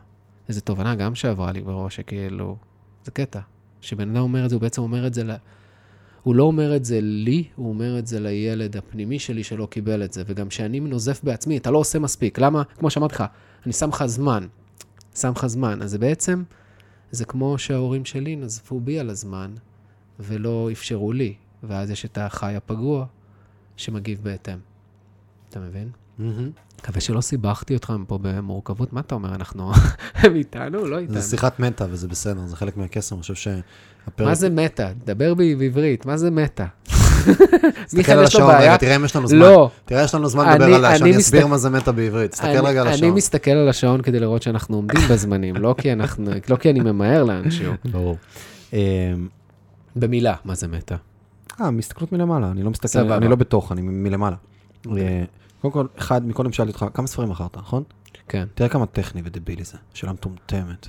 איזו 0.48 0.60
תובנה 0.60 0.94
גם 0.94 1.14
שעברה 1.14 1.52
לי 1.52 1.60
בראש, 1.60 1.96
שכאילו, 1.96 2.56
זה 3.04 3.10
קטע. 3.10 3.40
שבן 3.80 4.10
אדם 4.10 4.22
אומר 4.22 4.44
את 4.44 4.50
זה, 4.50 4.56
הוא 4.56 4.60
בעצם 4.60 4.82
אומר 4.82 5.06
את 5.06 5.14
זה 5.14 5.24
ל... 5.24 5.30
הוא 6.22 6.34
לא 6.34 6.42
אומר 6.42 6.76
את 6.76 6.84
זה 6.84 7.00
לי, 7.02 7.44
הוא 7.56 7.68
אומר 7.68 7.98
את 7.98 8.06
זה 8.06 8.20
לילד 8.20 8.76
הפנימי 8.76 9.18
שלי 9.18 9.44
שלא 9.44 9.66
קיבל 9.66 10.04
את 10.04 10.12
זה. 10.12 10.22
וגם 10.26 10.48
כשאני 10.48 10.80
נוזף 10.80 11.20
בעצמי, 11.24 11.56
אתה 11.56 11.70
לא 11.70 11.78
עושה 11.78 11.98
מספיק. 11.98 12.38
למה? 12.38 12.62
כמו 12.78 12.90
שאמרתי 12.90 13.14
לך, 13.14 13.24
אני 13.64 13.72
שם 13.72 13.88
לך 13.88 14.06
זמן. 14.06 14.46
שם 15.14 15.32
לך 15.36 15.46
זמן. 15.46 15.82
אז 15.82 15.90
זה 15.90 15.98
בעצם, 15.98 16.42
זה 17.10 17.24
כמו 17.24 17.58
שההורים 17.58 18.04
שלי 18.04 18.36
נזפו 18.36 18.80
בי 18.80 18.98
על 18.98 19.10
הזמן, 19.10 19.54
ולא 20.20 20.68
אפשרו 20.72 21.12
לי. 21.12 21.34
ואז 21.62 21.90
יש 21.90 22.04
את 22.04 22.18
החי 22.18 22.54
הפגוע 22.56 23.06
שמגיב 23.76 24.20
בהתאם. 24.22 24.58
אתה 25.48 25.60
מבין? 25.60 25.90
מקווה 26.80 27.00
שלא 27.00 27.20
סיבכתי 27.20 27.74
אותך 27.74 27.92
פה 28.06 28.18
במורכבות. 28.22 28.92
מה 28.92 29.00
אתה 29.00 29.14
אומר? 29.14 29.34
אנחנו... 29.34 29.72
הם 30.14 30.34
איתנו? 30.34 30.86
לא 30.86 30.98
איתנו. 30.98 31.14
זה 31.20 31.30
שיחת 31.30 31.60
מטה 31.60 31.86
וזה 31.90 32.08
בסדר, 32.08 32.46
זה 32.46 32.56
חלק 32.56 32.76
מהקסם, 32.76 33.14
אני 33.14 33.22
חושב 33.22 33.34
שהפרק... 33.34 34.26
מה 34.28 34.34
זה 34.34 34.50
מטה? 34.50 34.88
דבר 35.04 35.34
בעברית, 35.34 36.06
מה 36.06 36.16
זה 36.16 36.30
מטה? 36.30 36.66
תסתכל 37.86 38.12
על 38.12 38.24
השעון. 38.24 38.54
רגע, 38.54 38.76
תראה 38.76 38.96
אם 38.96 39.04
יש 39.04 39.16
לנו 39.16 39.26
זמן. 39.28 39.38
לא, 39.38 39.70
תראה, 39.84 40.02
יש 40.04 40.14
לנו 40.14 40.28
זמן 40.28 40.44
אני- 40.44 40.54
לדבר 40.54 40.74
עליה, 40.74 40.90
אני 40.90 40.98
שאני 40.98 41.16
אסביר 41.16 41.46
מה 41.46 41.58
זה 41.58 41.70
מטה 41.70 41.92
בעברית. 41.92 42.30
תסתכל 42.30 42.46
אני- 42.48 42.58
רגע 42.58 42.80
על 42.80 42.86
אני 42.86 42.94
השעון. 42.94 43.14
מסתכל 43.14 43.50
על 43.50 43.68
השעון 43.68 44.02
כדי 44.02 44.20
לראות 44.20 44.42
שאנחנו 44.42 44.76
עומדים 44.76 45.00
בזמנים, 45.10 45.56
לא 45.56 45.74
כי 45.78 45.92
לא 46.48 46.56
אני 46.70 46.80
ממהר 46.80 47.24
לאנשהו. 47.24 47.72
ברור. 47.92 48.16
אה, 48.72 48.78
במילה, 49.96 50.34
מה 50.44 50.54
זה 50.54 50.68
מטה? 50.68 50.96
אה, 51.60 51.70
מהסתכלות 51.70 52.12
מלמעלה, 52.12 52.50
אני 52.50 52.62
לא 52.62 52.70
מסתכל. 52.70 53.12
אני 53.12 53.28
לא 53.28 53.36
בתוך, 53.36 53.72
אני 53.72 53.80
מלמעלה. 53.82 54.36
קודם 55.60 55.72
כל, 55.72 55.86
אחד, 55.98 56.26
מקודם 56.26 56.52
שאלתי 56.52 56.72
אותך, 56.72 56.86
כמה 56.94 57.06
ספרים 57.06 57.28
מכרת, 57.28 57.56
נכון? 57.56 57.82
כן, 58.28 58.46
תראה 58.54 58.68
כמה 58.68 58.86
טכני 58.86 59.22
ודבילי 59.24 59.64
זה, 59.64 59.78
שאלה 59.94 60.12
מטומטמת. 60.12 60.88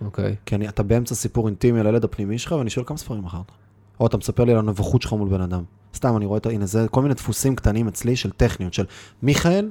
אוקיי. 0.00 0.36
כי 0.46 0.54
אני, 0.54 0.68
אתה 0.68 0.82
באמצע 0.82 1.14
סיפור 1.14 1.48
אינטימי 1.48 1.80
על 1.80 1.86
הילד 1.86 2.04
הפנימי 2.04 2.38
שלך, 2.38 2.52
ואני 2.52 2.70
שואל 2.70 2.86
כמה 2.86 2.96
ספרים 2.96 3.24
מכרת. 3.24 3.52
או 4.00 4.06
אתה 4.06 4.16
מספר 4.16 4.44
לי 4.44 4.52
על 4.52 4.58
הנבוכות 4.58 5.02
שלך 5.02 5.12
מול 5.12 5.28
בן 5.28 5.40
אדם. 5.40 5.62
סתם, 5.94 6.16
אני 6.16 6.26
רואה 6.26 6.38
את 6.38 6.46
ה... 6.46 6.50
הנה, 6.50 6.66
זה 6.66 6.86
כל 6.90 7.02
מיני 7.02 7.14
דפוסים 7.14 7.56
קטנים 7.56 7.88
אצלי 7.88 8.16
של 8.16 8.30
טכניות, 8.30 8.74
של 8.74 8.84
מיכאל, 9.22 9.70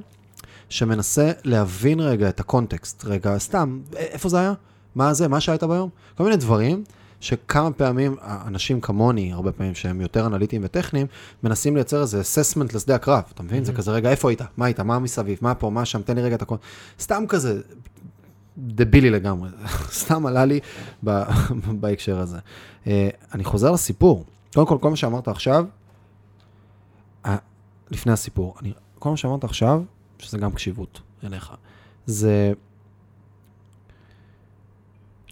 שמנסה 0.68 1.32
להבין 1.44 2.00
רגע 2.00 2.28
את 2.28 2.40
הקונטקסט. 2.40 3.04
רגע, 3.04 3.38
סתם, 3.38 3.80
איפה 3.96 4.28
זה 4.28 4.38
היה? 4.38 4.52
מה 4.94 5.14
זה? 5.14 5.28
מה 5.28 5.40
שהיית 5.40 5.64
ביום? 5.64 5.90
כל 6.16 6.24
מיני 6.24 6.36
דברים 6.36 6.84
שכמה 7.20 7.72
פעמים, 7.72 8.16
אנשים 8.22 8.80
כמוני, 8.80 9.32
הרבה 9.32 9.52
פעמים 9.52 9.74
שהם 9.74 10.00
יותר 10.00 10.26
אנליטיים 10.26 10.62
וטכניים, 10.64 11.06
מנסים 11.42 11.76
לייצר 11.76 12.02
איזה 12.02 12.20
אססמנט 12.20 12.74
לשדה 12.74 12.94
הקרב. 12.94 13.22
אתה 13.34 13.42
מבין? 13.42 13.64
זה 13.64 13.72
כזה, 13.72 13.90
רגע, 13.90 14.10
איפה 14.10 14.30
היית? 14.30 14.40
מה 14.56 14.66
היית? 14.66 14.80
מה 14.80 14.98
מסביב? 14.98 15.38
מה 15.42 15.54
פה? 15.54 15.70
מה 15.70 15.84
שם? 15.84 16.02
תן 16.02 16.16
לי 16.16 16.22
רגע 16.22 16.34
את 16.34 16.42
הכל. 16.42 16.56
סתם 17.00 17.24
כזה, 17.28 17.60
דבילי 18.58 19.10
לגמרי. 19.10 19.50
סתם 20.00 20.26
עלה 20.26 20.44
לי 20.44 20.60
בהקשר 21.80 22.18
הזה. 22.18 22.38
אה, 22.86 23.08
אני 23.34 23.44
חוזר 23.44 23.70
לסיפור. 23.70 24.24
קודם 24.54 24.66
כל, 24.66 24.78
כל 24.80 24.90
מה 24.90 24.96
שאמרת 24.96 25.28
עכשיו, 25.28 25.64
אה, 27.26 27.36
לפני 27.90 28.12
הסיפור, 28.12 28.54
אני, 28.62 28.72
כל 28.98 29.10
מה 29.10 29.16
שאמרת 29.16 29.44
עכשיו, 29.44 29.82
שזה 30.18 30.38
גם 30.38 30.52
קשיבות 30.52 31.00
אליך, 31.24 31.52
זה 32.06 32.52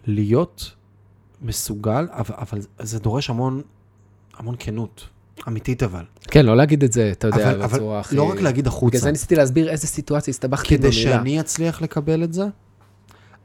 להיות 0.07 0.74
מסוגל, 1.45 2.07
אבל, 2.11 2.35
אבל 2.39 2.59
זה 2.79 2.99
דורש 2.99 3.31
המון, 3.31 3.63
המון 4.37 4.55
כנות, 4.59 5.09
אמיתית 5.49 5.83
אבל. 5.83 6.05
כן, 6.23 6.47
לא 6.47 6.57
להגיד 6.57 6.85
את 6.85 6.93
זה, 6.93 7.11
אתה 7.13 7.27
יודע, 7.27 7.51
אבל, 7.53 7.63
אבל 7.63 7.79
בצורה 7.79 8.01
הכי... 8.01 8.17
לא 8.17 8.23
רק 8.23 8.41
להגיד 8.41 8.65
בגלל 8.65 8.77
החוצה, 8.77 8.99
זה 8.99 9.11
ניסיתי 9.11 9.35
להסביר 9.35 9.71
איזה 9.71 9.87
סיטואציה 9.87 10.33
הסתבכתי 10.33 10.69
כדי 10.69 10.79
במילה. 10.79 10.93
שאני 10.93 11.41
אצליח 11.41 11.83
לקבל 11.83 12.25
את 12.25 12.33
זה, 12.33 12.45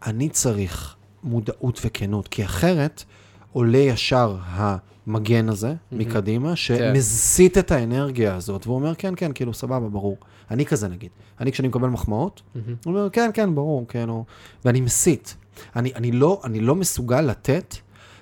אני 0.06 0.30
צריך 0.30 0.96
מודעות 1.24 1.82
וכנות, 1.86 2.28
כי 2.28 2.46
אחרת 2.46 3.04
עולה 3.54 3.78
ישר 3.78 4.38
המגן 4.42 5.50
הזה 5.50 5.74
מקדימה, 5.92 6.56
שמסיט 6.56 7.58
את 7.58 7.72
האנרגיה 7.72 8.36
הזאת, 8.36 8.68
והוא 8.68 8.76
אומר, 8.76 8.96
כן, 8.96 9.14
כן, 9.18 9.32
כאילו, 9.34 9.54
סבבה, 9.54 9.90
ברור. 9.90 10.18
אני 10.52 10.66
כזה 10.66 10.88
נגיד. 10.88 11.10
אני, 11.40 11.52
כשאני 11.52 11.68
מקבל 11.68 11.88
מחמאות, 11.88 12.42
מהמם. 12.56 12.76
הוא 12.86 12.94
אומר, 12.94 13.10
כן, 13.10 13.30
כן, 13.34 13.56
ברור, 13.56 13.86
כן, 13.88 14.10
או... 14.10 14.26
ואני 14.66 14.82
מסית. 14.82 15.36
אני, 15.76 15.92
אני, 15.96 16.12
לא, 16.12 16.42
אני 16.44 16.60
לא 16.60 16.76
מסוגל 16.76 17.22
לתת 17.22 17.76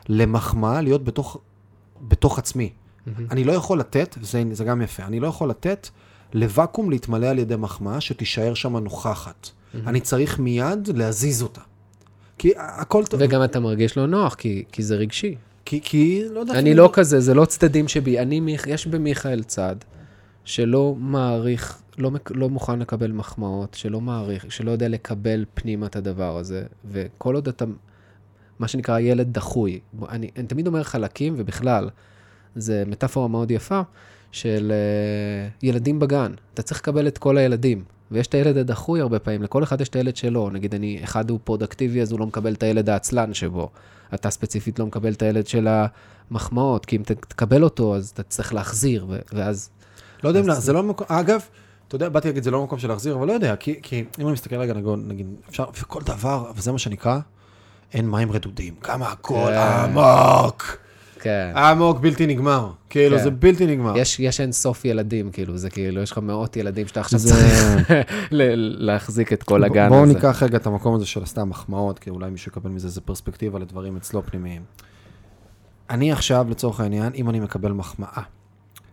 למחמאה 0.10 0.82
להיות 0.82 1.04
בתוך, 1.04 1.38
בתוך 2.02 2.40
עצמי. 2.40 2.70
מהמם. 3.06 3.28
אני 3.32 3.44
לא 3.44 3.52
יכול 3.52 3.80
לתת, 3.80 4.18
זה, 4.22 4.44
זה 4.52 4.64
גם 4.64 4.82
יפה, 4.82 5.04
אני 5.04 5.20
לא 5.20 5.28
יכול 5.28 5.50
לתת 5.50 5.90
לוואקום 6.34 6.90
להתמלא 6.90 7.28
על 7.28 7.40
ידי 7.40 7.56
מחמאה 7.56 8.02
שתישאר 8.02 8.54
שם 8.54 8.78
נוכחת. 8.78 9.50
אני 9.74 10.02
צריך 10.02 10.40
מיד 10.40 10.90
להזיז 10.96 11.42
אותה. 11.42 11.62
כי 12.38 12.52
הכל 12.58 13.06
טוב, 13.06 13.20
וגם 13.24 13.44
אתה 13.44 13.60
מרגיש 13.60 13.98
לא 13.98 14.06
נוח, 14.06 14.36
כי, 14.36 14.64
כי 14.72 14.84
זה 14.84 14.96
רגשי. 14.96 15.36
כי, 15.66 15.80
כי 15.84 16.24
לא 16.32 16.40
יודע... 16.40 16.60
אני 16.60 16.74
לא 16.74 16.90
כזה, 16.94 17.20
זה 17.20 17.34
לא 17.34 17.46
צדדים 17.46 17.88
שבי. 17.88 18.20
אני, 18.20 18.58
יש 18.68 18.88
במיכאל 18.88 19.44
צד 19.44 19.76
שלא 20.44 20.96
מעריך, 21.00 21.82
לא, 21.98 22.12
לא 22.30 22.50
מוכן 22.50 22.80
לקבל 22.80 23.12
מחמאות, 23.12 23.74
שלא 23.74 24.02
מעריך, 24.02 24.46
שלא 24.50 24.72
יודע 24.72 24.88
לקבל 24.88 25.46
פנימה 25.54 25.86
את 25.86 25.96
הדבר 25.96 26.38
הזה. 26.38 26.64
וכל 26.92 27.36
עוד 27.36 27.48
אתה, 27.48 27.66
מה 28.60 28.68
שנקרא 28.68 29.00
ילד 29.00 29.34
דחוי, 29.34 29.80
אני, 30.10 30.30
אני 30.38 30.48
תמיד 30.48 30.68
אומר 30.68 30.84
חלקים, 30.84 31.34
ובכלל, 31.38 31.90
זה 32.56 32.84
מטאפורה 32.88 33.28
מאוד 33.28 33.52
יפה 33.52 33.82
של 34.32 34.72
uh, 34.72 35.66
ילדים 35.66 36.00
בגן. 36.00 36.34
אתה 36.54 36.62
צריך 36.62 36.80
לקבל 36.80 37.08
את 37.08 37.18
כל 37.18 37.38
הילדים. 37.38 37.84
ויש 38.12 38.28
את 38.28 38.34
הילד 38.34 38.58
הדחוי 38.58 39.02
הרבה 39.02 39.20
פעמים, 39.20 39.44
לכל 39.44 39.64
אחד 39.64 39.82
יש 39.82 39.90
את 39.90 39.96
הילד 39.96 40.16
שלו. 40.16 40.50
נגיד, 40.50 40.76
אני, 40.76 41.00
אחד 41.04 41.30
הוא 41.30 41.40
פרודקטיבי, 41.44 42.02
אז 42.02 42.12
הוא 42.12 42.20
לא 42.20 42.26
מקבל 42.26 42.54
את 42.54 42.64
הילד 42.64 42.90
העצלן 42.90 43.34
שבו. 43.34 43.70
אתה 44.14 44.30
ספציפית 44.30 44.80
לא 44.80 44.86
מקבל 44.86 45.14
את 45.14 45.22
הילד 45.22 45.48
של 45.48 45.68
המחמאות, 46.32 46.86
כי 46.86 46.96
אם 46.96 47.04
ת- 47.04 47.12
תקבל 47.12 47.64
אותו, 47.64 47.96
אז 47.96 48.10
אתה 48.10 48.24
צריך 48.24 48.54
להחזיר, 48.54 49.08
ואז... 49.34 49.70
לא 50.24 50.30
יודע 50.30 50.40
אם, 50.40 50.54
זה 50.54 50.74
לא 50.74 50.84
מקום, 50.84 51.08
אגב, 51.10 51.42
אתה 51.88 51.96
יודע, 51.96 52.10
באתי 52.10 52.28
להגיד, 52.28 52.44
זה 52.44 52.52
לא 52.52 52.64
מקום 52.64 52.80
של 52.80 52.88
להחזיר, 52.88 53.16
אבל 53.16 53.28
לא 53.28 53.34
יודע, 53.34 53.56
כי, 53.56 53.80
כי 53.82 54.06
אם 54.20 54.26
אני 54.26 54.32
מסתכל 54.32 54.56
רגע, 54.56 54.74
נגיד, 54.98 55.28
אפשר, 55.50 55.66
וכל 55.82 56.02
דבר, 56.06 56.52
וזה 56.56 56.72
מה 56.72 56.80
שנקרא, 56.80 57.20
אין 57.94 58.10
מים 58.12 58.32
רדודים, 58.32 58.74
כמה 58.82 59.12
הכל 59.12 59.48
כן. 59.48 59.58
עמוק, 59.58 60.78
כן. 61.20 61.52
עמוק, 61.56 62.00
בלתי 62.00 62.28
נגמר, 62.28 62.72
כאילו, 62.90 63.18
כן. 63.18 63.24
זה 63.24 63.32
בלתי 63.32 63.66
נגמר. 63.68 63.98
יש, 63.98 64.20
יש 64.20 64.42
אין 64.42 64.52
סוף 64.52 64.86
ילדים, 64.86 65.32
כאילו, 65.32 65.58
זה 65.58 65.70
כאילו, 65.70 66.02
יש 66.02 66.12
לך 66.12 66.18
מאות 66.18 66.58
ילדים 66.58 66.88
שאתה 66.88 67.00
עכשיו 67.00 67.20
זה- 67.20 67.30
צריך 67.30 67.90
ל- 68.32 68.86
להחזיק 68.86 69.34
את 69.34 69.44
כל 69.44 69.64
הגן 69.64 69.90
בואו 69.90 70.04
הזה. 70.04 70.14
ניקח 70.14 70.44
רגע 70.44 70.58
את 70.58 70.68
המקום 70.68 70.96
הזה 70.96 71.06
של 71.06 71.26
סתם 71.26 71.50
מחמאות, 71.50 72.00
כי 72.00 72.10
אולי 72.10 72.30
מישהו 72.30 72.50
יקבל 72.52 72.70
מזה 72.70 72.88
איזה 72.88 73.02
פרספקטיבה 73.02 73.60
לדברים 73.60 73.98
אצלו 73.98 74.24
פנימיים. 74.26 74.62
אני 75.90 76.12
עכשיו, 76.12 76.46
לצורך 76.50 76.80
העניין, 76.80 77.12
אם 77.16 77.30
אני 77.30 77.40
מקבל 77.40 77.72
מחמאה, 77.72 78.22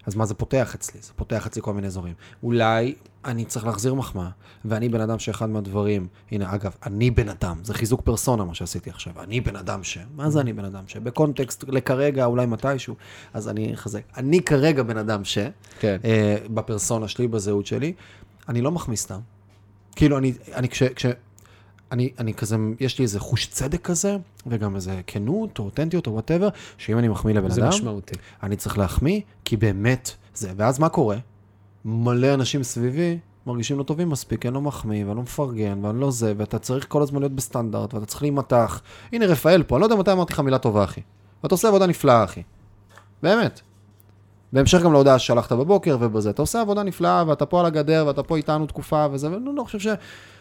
אז 0.07 0.15
מה 0.15 0.27
זה 0.27 0.35
פותח 0.35 0.75
אצלי? 0.75 1.01
זה 1.03 1.13
פותח 1.17 1.47
אצלי 1.47 1.63
כל 1.63 1.75
מיני 1.75 1.87
אזורים. 1.87 2.15
אולי 2.43 2.95
אני 3.25 3.45
צריך 3.45 3.67
להחזיר 3.67 3.95
מחמאה, 3.95 4.29
ואני 4.65 4.89
בן 4.89 5.01
אדם 5.01 5.19
שאחד 5.19 5.51
מהדברים, 5.51 6.07
הנה, 6.31 6.55
אגב, 6.55 6.75
אני 6.87 7.11
בן 7.11 7.29
אדם, 7.29 7.57
זה 7.63 7.75
חיזוק 7.75 8.01
פרסונה 8.01 8.45
מה 8.45 8.55
שעשיתי 8.55 8.91
עכשיו, 8.91 9.13
אני 9.23 9.41
בן 9.41 9.57
אדם 9.57 9.85
ש... 9.85 9.99
מה 10.17 10.31
זה 10.31 10.41
אני 10.41 10.53
בן 10.53 10.65
אדם 10.65 10.85
ש? 10.87 10.97
בקונטקסט, 10.97 11.65
לכרגע, 11.69 12.25
אולי 12.25 12.47
מתישהו, 12.47 12.95
אז 13.35 13.49
אני 13.49 13.75
אחזק. 13.75 14.03
אני 14.17 14.43
כרגע 14.43 14.83
בן 14.83 14.97
אדם 14.97 15.25
ש... 15.25 15.39
כן. 15.81 15.97
אה, 16.05 16.37
בפרסונה 16.55 17.09
שלי, 17.09 17.29
בזהות 17.29 17.67
שלי, 17.67 17.93
אני 18.49 18.61
לא 18.61 18.71
מחמיא 18.71 18.97
סתם. 18.97 19.21
כאילו, 19.97 20.19
אני, 20.19 20.33
אני 20.55 20.69
כש... 20.69 20.83
כש 20.83 21.07
אני, 21.95 22.11
אני 22.19 22.35
כזה, 22.35 22.57
יש 22.81 22.99
לי 22.99 23.03
איזה 23.03 23.21
חוש 23.21 23.47
צדק 23.47 23.83
כזה, 23.83 24.17
וגם 24.47 24.77
איזה 24.77 25.01
כנות, 25.07 25.59
או 25.59 25.65
אותנטיות, 25.65 26.07
או 26.07 26.13
whatever, 26.13 26.49
שאם 26.79 26.99
אני 26.99 27.09
מחמיא 27.09 27.35
לבן 27.35 27.51
אדם 27.51 27.61
זה, 27.61 27.69
משמעותי. 27.69 28.15
אני 28.43 28.57
צריך 28.57 28.79
להחמיא, 28.79 29.21
כי 29.45 29.57
באמת 29.57 30.11
זה. 30.35 30.53
ואז 30.57 30.79
מה 30.79 30.89
קורה? 30.89 31.17
מלא 31.85 32.35
אנשים 32.35 32.63
סביבי 32.63 33.19
מרגישים 33.47 33.79
לא 33.79 33.83
טובים 33.83 34.11
מספיק, 34.11 34.47
אני 34.47 34.55
לא 34.55 34.61
מחמיא, 34.61 35.05
ואני 35.05 35.17
לא 35.17 35.23
מפרגן, 35.23 35.85
ואני 35.85 36.01
לא 36.01 36.11
זה, 36.11 36.33
ואתה 36.37 36.59
צריך 36.59 36.87
כל 36.89 37.03
הזמן 37.03 37.21
להיות 37.21 37.33
בסטנדרט, 37.33 37.95
ואתה 37.95 38.07
צריך 38.07 38.23
להימתח. 38.23 38.83
הנה, 39.13 39.27
רפאל 39.27 39.63
פה, 39.63 39.77
אני 39.77 39.81
לא 39.81 39.87
יודע 39.87 39.97
מתי 39.97 40.13
אמרתי 40.13 40.33
לך 40.33 40.41
מילה 40.41 40.59
טובה, 40.59 40.85
אחי. 40.85 41.01
ואתה 41.43 41.55
עושה 41.55 41.69
עבודה 41.69 41.87
נפלאה, 41.87 42.25
אחי. 42.25 42.43
באמת. 43.23 43.61
בהמשך 44.53 44.83
גם 44.83 44.93
להודעה 44.93 45.19
ששלחת 45.19 45.53
בבוקר 45.53 45.97
ובזה, 46.01 46.31
אתה 46.31 46.43
עושה 46.43 46.61
עבודה 46.61 46.83
נפלאה, 46.83 47.25
ואתה 47.27 47.47
פה 47.47 47.61
על 47.61 47.67
הגדר, 47.67 48.05
ואתה 48.07 48.23
פה 48.23 48.37
איתנו 48.37 48.67
תקופה, 48.67 49.07
וזה, 49.13 49.31
ואני 49.31 49.45
לא 49.57 49.65
חושב 49.65 49.79
ש... 49.79 49.87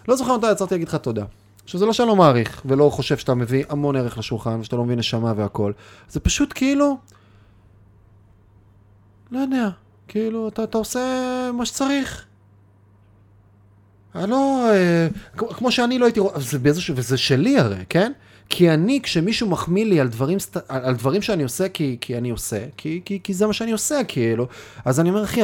לא 0.07 0.15
זוכר 0.15 0.37
מתי 0.37 0.51
יצרתי 0.51 0.73
להגיד 0.73 0.87
לך 0.87 0.95
תודה. 0.95 1.23
שזה 1.65 1.85
לא 1.85 1.93
שאני 1.93 2.07
לא 2.07 2.15
מעריך, 2.15 2.61
ולא 2.65 2.89
חושב 2.89 3.17
שאתה 3.17 3.33
מביא 3.33 3.63
המון 3.69 3.95
ערך 3.95 4.17
לשולחן, 4.17 4.59
ושאתה 4.59 4.75
לא 4.75 4.83
מבין 4.85 4.99
נשמה 4.99 5.33
והכל. 5.35 5.71
זה 6.09 6.19
פשוט 6.19 6.51
כאילו... 6.55 6.97
לא 9.31 9.39
יודע, 9.39 9.69
כאילו, 10.07 10.47
אתה, 10.47 10.63
אתה 10.63 10.77
עושה 10.77 10.99
מה 11.53 11.65
שצריך. 11.65 12.25
אני 14.15 14.29
לא... 14.31 14.69
אה, 14.71 15.07
כמו- 15.37 15.71
שאני 15.71 15.99
לא 15.99 16.05
הייתי 16.05 16.19
זה 16.35 16.59
באיזשהו, 16.59 16.95
וזה 16.97 17.17
שלי 17.17 17.57
הרי, 17.59 17.83
כן? 17.89 18.11
כי 18.49 18.69
אני, 18.71 18.99
כשמישהו 19.03 19.49
מחמיא 19.49 19.85
לי 19.85 19.99
על 19.99 20.07
דברים, 20.07 20.37
על, 20.67 20.81
על 20.85 20.95
דברים 20.95 21.21
שאני 21.21 21.43
עושה 21.43 21.69
כי, 21.69 21.97
כי 22.01 22.17
אני 22.17 22.29
עושה, 22.29 22.57
כי, 22.77 23.01
כי, 23.05 23.19
כי 23.23 23.33
זה 23.33 23.47
מה 23.47 23.53
שאני 23.53 23.71
עושה, 23.71 23.99
כאילו, 24.07 24.47
אז 24.85 24.99
אני 24.99 25.09
אומר, 25.09 25.23
אחי, 25.23 25.41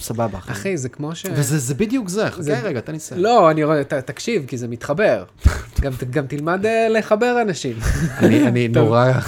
סבבה, 0.00 0.38
אחי. 0.38 0.52
אחי, 0.52 0.76
זה 0.76 0.88
כמו 0.88 1.14
ש... 1.14 1.26
וזה 1.34 1.58
זה 1.58 1.74
בדיוק 1.74 2.08
זה, 2.08 2.30
חכה 2.30 2.42
זה- 2.42 2.60
רגע, 2.60 2.80
תן 2.80 2.92
לי 2.92 2.96
לסיים. 2.98 3.20
לא, 3.22 3.50
אני 3.50 3.64
רואה, 3.64 3.84
ת- 3.84 3.92
תקשיב, 3.94 4.44
כי 4.46 4.56
זה 4.58 4.68
מתחבר. 4.68 5.24
גם, 5.82 5.92
גם 6.10 6.26
תלמד 6.26 6.66
אה, 6.66 6.88
לחבר 6.88 7.38
אנשים. 7.42 7.76
אני, 8.18 8.46
אני. 8.48 8.68
נורא... 8.74 9.12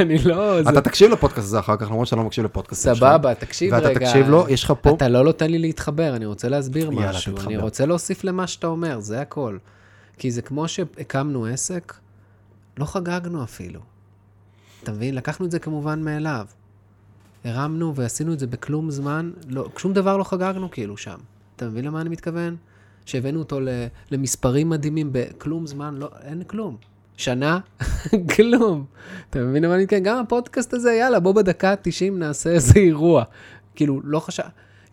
אני 0.00 0.18
לא... 0.18 0.62
זה- 0.62 0.70
אתה 0.70 0.80
תקשיב 0.80 1.10
לפודקאסט 1.10 1.46
הזה 1.46 1.58
אחר 1.58 1.76
כך, 1.76 1.82
למרות 1.90 2.06
שאתה 2.06 2.16
לא 2.16 2.24
מקשיב 2.24 2.44
לפודקאסט 2.44 2.82
שלך. 2.84 2.96
סבבה, 2.98 3.34
תקשיב 3.34 3.74
רגע. 3.74 3.88
ואתה 3.88 4.00
תקשיב 4.00 4.28
לו, 4.28 4.46
יש 4.48 4.64
לך 4.64 4.72
פה... 4.80 4.90
אתה 4.90 5.08
לא 5.08 5.24
נותן 5.24 5.50
לי 5.50 5.58
להתחבר, 5.58 6.16
אני 6.16 6.26
רוצה 6.26 6.48
להסביר 6.48 6.92
יאללה, 6.92 7.08
משהו. 7.10 7.32
תתחבר. 7.32 7.48
אני 7.50 7.56
רוצה 7.56 7.86
להוסיף 7.86 8.24
למה 8.24 8.46
שאתה 8.46 8.66
אומר, 8.66 9.00
זה 9.00 9.20
הכל. 9.20 9.56
כי 10.18 10.30
זה 10.30 10.42
כמו 10.42 10.68
שהקמנו 10.68 11.46
עסק, 11.46 11.94
לא 12.76 12.84
חגגנו 12.84 13.44
אפילו. 13.44 13.80
אתה 14.82 14.92
מבין? 14.92 15.14
לקחנו 15.14 15.46
את 15.46 15.50
זה 15.50 15.58
כמובן 15.58 16.02
מאליו. 16.02 16.46
הרמנו 17.44 17.94
ועשינו 17.94 18.32
את 18.32 18.38
זה 18.38 18.46
בכלום 18.46 18.90
זמן, 18.90 19.30
לא, 19.48 19.68
שום 19.78 19.92
דבר 19.92 20.16
לא 20.16 20.24
חגגנו 20.24 20.70
כאילו 20.70 20.96
שם. 20.96 21.18
אתה 21.56 21.66
מבין 21.66 21.84
למה 21.84 22.00
אני 22.00 22.08
מתכוון? 22.08 22.56
שהבאנו 23.06 23.38
אותו 23.38 23.60
למספרים 24.10 24.68
מדהימים 24.68 25.08
בכלום 25.12 25.66
זמן, 25.66 25.94
לא, 25.94 26.08
אין 26.22 26.42
כלום. 26.44 26.76
שנה, 27.16 27.58
כלום. 28.36 28.84
אתה 29.30 29.38
מבין 29.38 29.66
מה 29.66 29.74
אני 29.74 29.82
מתכוון? 29.82 30.02
גם 30.02 30.18
הפודקאסט 30.18 30.74
הזה, 30.74 30.92
יאללה, 30.92 31.20
בוא 31.20 31.32
בדקה 31.32 31.70
ה-90 31.70 32.12
נעשה 32.12 32.50
איזה 32.50 32.74
אירוע. 32.78 33.24
כאילו, 33.74 34.00
לא 34.04 34.20
חשב... 34.20 34.42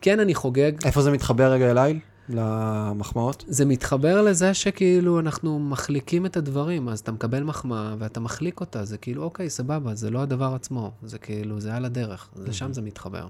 כן, 0.02 0.20
אני 0.20 0.36
חוגג. 0.36 0.72
איפה 0.86 1.02
זה 1.02 1.12
מתחבר 1.12 1.52
רגע 1.52 1.72
אליי? 1.72 2.00
למחמאות? 2.30 3.46
זה 3.48 3.66
מתחבר 3.66 4.22
לזה 4.22 4.54
שכאילו 4.54 5.20
אנחנו 5.20 5.60
מחליקים 5.60 6.26
את 6.26 6.38
הדברים, 6.38 6.90
אז 6.90 7.00
אתה 7.00 7.12
מקבל 7.12 7.44
מחמאה 7.44 7.96
ואתה 8.00 8.20
מחליק 8.20 8.60
אותה, 8.60 8.86
זה 8.86 8.98
כאילו, 8.98 9.24
אוקיי, 9.24 9.50
סבבה, 9.50 9.96
זה 9.96 10.10
לא 10.10 10.20
הדבר 10.20 10.54
עצמו, 10.56 10.92
זה 11.04 11.18
כאילו, 11.18 11.60
זה 11.60 11.76
על 11.76 11.86
הדרך, 11.86 12.30
זה 12.36 12.54
שם 12.54 12.74
זה 12.74 12.82
מתחבר. 12.82 13.28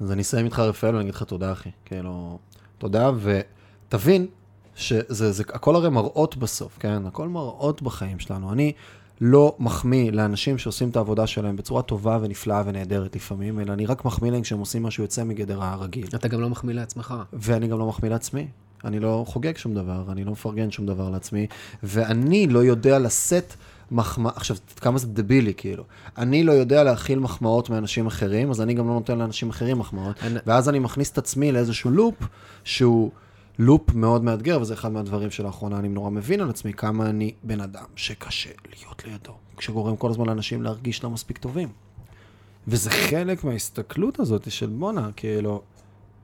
אז 0.00 0.12
אני 0.12 0.22
אסיים 0.22 0.44
איתך 0.44 0.58
רפאל 0.58 0.90
ואני 0.90 1.02
אגיד 1.02 1.14
לך 1.14 1.22
תודה, 1.22 1.52
אחי. 1.52 1.70
כאילו, 1.84 2.38
תודה, 2.78 3.10
ותבין 3.22 4.26
שזה, 4.74 5.32
זה, 5.32 5.42
הכל 5.48 5.76
הרי 5.76 5.90
מראות 5.90 6.36
בסוף, 6.36 6.78
כן? 6.80 7.06
הכל 7.06 7.28
מראות 7.28 7.82
בחיים 7.82 8.18
שלנו. 8.18 8.52
אני 8.52 8.72
לא 9.20 9.56
מחמיא 9.58 10.12
לאנשים 10.12 10.58
שעושים 10.58 10.88
את 10.88 10.96
העבודה 10.96 11.26
שלהם 11.26 11.56
בצורה 11.56 11.82
טובה 11.82 12.18
ונפלאה 12.22 12.62
ונהדרת 12.66 13.16
לפעמים, 13.16 13.60
אלא 13.60 13.72
אני 13.72 13.86
רק 13.86 14.04
מחמיא 14.04 14.30
להם 14.30 14.42
כשהם 14.42 14.58
עושים 14.58 14.82
משהו 14.82 15.04
יוצא 15.04 15.24
מגדר 15.24 15.62
הרגיל. 15.62 16.06
אתה 16.14 16.28
גם 16.28 16.40
לא 16.40 16.48
מחמיא 16.50 16.74
לעצמך. 16.74 17.14
ואני 17.32 17.68
גם 17.68 17.78
לא 17.78 17.86
מחמיא 17.86 18.10
לעצמי. 18.10 18.46
אני 18.84 19.00
לא 19.00 19.24
חוגג 19.28 19.56
שום 19.56 19.74
דבר, 19.74 20.04
אני 20.12 20.24
לא 20.24 20.32
מפרגן 20.32 20.70
שום 20.70 20.86
דבר 20.86 21.10
לעצמי, 21.10 21.46
ואני 21.82 22.46
לא 22.46 22.58
יודע 22.58 22.98
לשאת 22.98 23.54
מחמאה, 23.90 24.32
עכשיו, 24.36 24.56
כמה 24.80 24.98
זה 24.98 25.06
דבילי, 25.06 25.52
כאילו. 25.56 25.84
אני 26.18 26.44
לא 26.44 26.52
יודע 26.52 26.82
להכיל 26.84 27.18
מחמאות 27.18 27.70
מאנשים 27.70 28.06
אחרים, 28.06 28.50
אז 28.50 28.60
אני 28.60 28.74
גם 28.74 28.88
לא 28.88 28.94
נותן 28.94 29.18
לאנשים 29.18 29.50
אחרים 29.50 29.78
מחמאות, 29.78 30.16
אני- 30.22 30.38
ואז 30.46 30.68
אני 30.68 30.78
מכניס 30.78 31.10
את 31.10 31.18
עצמי 31.18 31.52
לאיזשהו 31.52 31.90
לופ, 31.90 32.14
שהוא 32.64 33.10
לופ 33.58 33.94
מאוד 33.94 34.24
מאתגר, 34.24 34.60
וזה 34.60 34.74
אחד 34.74 34.92
מהדברים 34.92 35.30
שלאחרונה 35.30 35.78
אני 35.78 35.88
נורא 35.88 36.10
מבין 36.10 36.40
על 36.40 36.50
עצמי, 36.50 36.72
כמה 36.72 37.10
אני 37.10 37.34
בן 37.42 37.60
אדם 37.60 37.84
שקשה 37.96 38.50
להיות 38.74 39.04
לידו, 39.04 39.32
שגורם 39.58 39.96
כל 39.96 40.10
הזמן 40.10 40.26
לאנשים 40.26 40.62
להרגיש 40.62 41.04
לא 41.04 41.10
מספיק 41.10 41.38
טובים. 41.38 41.68
וזה 42.68 42.90
חלק 42.90 43.44
מההסתכלות 43.44 44.20
הזאת 44.20 44.50
של 44.50 44.66
בואנה, 44.66 45.10
כאילו, 45.16 45.62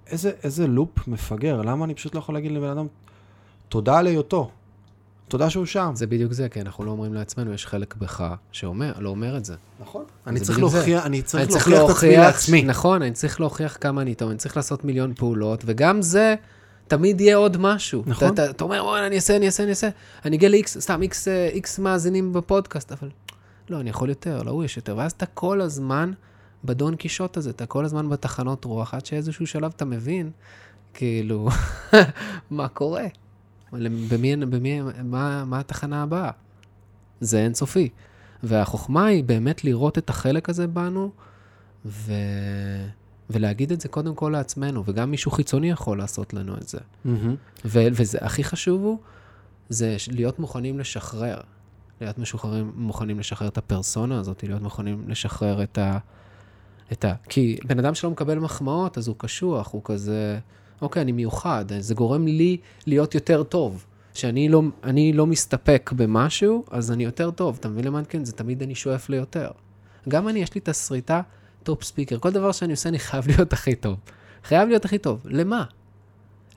איזה, 0.07 0.31
איזה 0.43 0.67
לופ 0.67 1.09
מפגר, 1.09 1.63
למה 1.63 1.85
אני 1.85 1.95
פשוט 1.95 2.15
לא 2.15 2.19
יכול 2.19 2.35
להגיד 2.35 2.53
לבן 2.53 2.69
אדם, 2.69 2.87
תודה 3.69 3.99
על 3.99 4.07
היותו, 4.07 4.51
תודה 5.29 5.51
שהוא 5.51 5.67
שם. 5.67 5.93
זה 5.95 6.07
בדיוק 6.07 6.33
זה, 6.33 6.49
כי 6.49 6.61
אנחנו 6.61 6.85
לא 6.85 6.91
אומרים 6.91 7.15
לעצמנו, 7.15 7.53
יש 7.53 7.67
חלק 7.67 7.97
בך 7.97 8.35
שאומר, 8.53 8.93
לא 8.99 9.09
אומר 9.09 9.37
את 9.37 9.45
זה. 9.45 9.55
נכון. 9.81 10.05
אני 10.27 10.41
צריך. 10.41 10.59
להוכיח, 10.59 11.07
אני 11.07 11.23
צריך 11.23 11.43
אני 11.45 11.53
צריך 11.53 11.69
להוכיח 11.69 11.95
את 11.95 11.97
עצמי 11.97 12.17
לעצמי. 12.17 12.63
נכון, 12.63 13.03
אני 13.03 13.13
צריך 13.13 13.41
להוכיח 13.41 13.77
כמה 13.81 14.03
אני 14.03 14.15
טוב, 14.15 14.29
אני 14.29 14.39
צריך 14.39 14.57
לעשות 14.57 14.85
מיליון 14.85 15.15
פעולות, 15.15 15.63
וגם 15.67 16.03
זה, 16.03 16.35
תמיד 16.93 17.21
יהיה 17.21 17.37
עוד 17.37 17.57
משהו. 17.57 18.03
נכון. 18.07 18.33
אתה, 18.33 18.45
אתה, 18.45 18.51
אתה 18.51 18.65
אומר, 18.65 18.83
בוא'נה, 18.83 19.07
אני 19.07 19.17
אעשה, 19.17 19.37
אני 19.37 19.47
אעשה, 19.47 19.63
אני 19.63 19.71
אעשה. 19.71 19.89
אני 20.25 20.37
אגיע 20.37 20.49
ל-X, 20.49 20.67
סתם, 20.67 21.01
X, 21.03 21.15
אה, 21.29 21.51
X 21.55 21.81
מאזינים 21.81 22.33
בפודקאסט, 22.33 22.93
אבל 22.93 23.09
לא, 23.71 23.81
אני 23.81 23.91
יכול 23.91 24.09
יותר, 24.09 24.43
להוא 24.43 24.65
יש 24.65 24.77
יותר. 24.77 24.97
ואז 24.97 25.13
אתה 25.13 25.27
כל 25.27 25.61
הזמן 25.61 26.13
בדון 26.65 26.97
קישוט 26.97 27.37
הזה, 27.37 27.51
אתה 27.51 27.67
כל 27.67 27.85
הזמן 27.85 28.09
בתחנות 28.09 28.65
רוח, 28.65 28.95
עד 28.95 29.07
שאיזשהו 29.07 29.47
שלב 29.47 29.73
אתה 29.77 29.85
מבין, 29.85 30.31
כאילו, 30.95 31.49
מה 32.51 32.69
קורה? 32.69 33.07
במי, 33.73 34.37
במי, 34.37 34.81
מה, 35.05 35.45
מה 35.45 35.61
התחנה 35.61 36.03
הבאה? 36.03 36.31
זה 37.21 37.39
אינסופי. 37.39 37.89
והחוכמה 38.43 39.07
היא 39.07 39.25
באמת 39.25 39.65
לראות 39.65 39.99
את 39.99 40.11
החלק 40.11 40.49
הזה 40.49 40.67
בנו, 40.67 41.11
ו... 41.87 42.13
ולהגיד 43.33 43.73
את 43.73 43.81
זה 43.81 43.89
קודם 43.89 44.15
כל 44.15 44.31
לעצמנו, 44.33 44.83
וגם 44.87 45.11
מישהו 45.11 45.31
חיצוני 45.31 45.71
יכול 45.71 45.99
לעשות 45.99 46.35
לנו 46.35 46.57
את 46.57 46.69
זה. 46.69 46.79
מהמם. 47.05 47.35
ו- 47.65 47.87
וזה 47.93 48.19
הכי 48.21 48.45
חשוב 48.45 48.83
הוא, 48.83 48.99
זה 49.69 49.97
להיות 50.11 50.39
מוכנים 50.39 50.79
לשחרר. 50.79 51.41
להיות 52.01 52.19
משוחררים, 52.19 52.73
מוכנים 52.77 53.19
לשחרר 53.19 53.49
את 53.49 53.59
הפרסונה 53.59 54.19
הזאת, 54.19 54.43
להיות 54.43 54.63
מוכנים 54.63 55.05
לשחרר 55.09 55.63
את 55.63 55.79
ה... 55.79 55.99
את 56.93 57.05
ה... 57.05 57.15
כי 57.29 57.59
בן 57.67 57.79
אדם 57.79 57.95
שלא 57.95 58.11
מקבל 58.11 58.39
מחמאות, 58.39 58.99
אז 58.99 59.09
הוא 59.09 59.17
קשוח, 59.19 59.73
הוא 59.73 59.83
כזה, 59.85 60.39
אוקיי, 60.83 61.03
אני 61.03 61.13
מיוחד, 61.13 61.65
זה 61.79 61.95
גורם 61.95 62.27
לי 62.27 62.57
להיות 62.87 63.15
יותר 63.15 63.43
טוב. 63.43 63.87
שאני 64.15 64.49
לא, 64.49 64.63
לא 65.15 65.27
מסתפק 65.27 65.91
במשהו, 65.97 66.65
אז 66.71 66.93
אני 66.93 67.05
יותר 67.05 67.31
טוב. 67.31 67.57
אתה 67.61 67.69
מבין 67.69 67.85
למה 67.85 68.05
כן? 68.05 68.25
זה 68.25 68.33
תמיד 68.33 68.63
אני 68.63 68.75
שואף 68.75 69.09
ליותר. 69.09 69.51
גם 70.09 70.29
אני, 70.29 70.39
יש 70.43 70.55
לי 70.55 70.61
תסריט 70.65 71.21
הטופ 71.63 71.83
ספיקר. 71.83 72.19
כל 72.19 72.31
דבר 72.31 72.53
שאני 72.53 72.73
עושה, 72.73 72.89
אני 72.89 72.99
חייב 72.99 73.27
להיות 73.27 73.53
הכי 73.53 73.75
טוב. 73.75 73.97
חייב 74.45 74.69
להיות 74.69 74.85
הכי 74.85 74.99
טוב. 74.99 75.21
למה? 75.25 75.65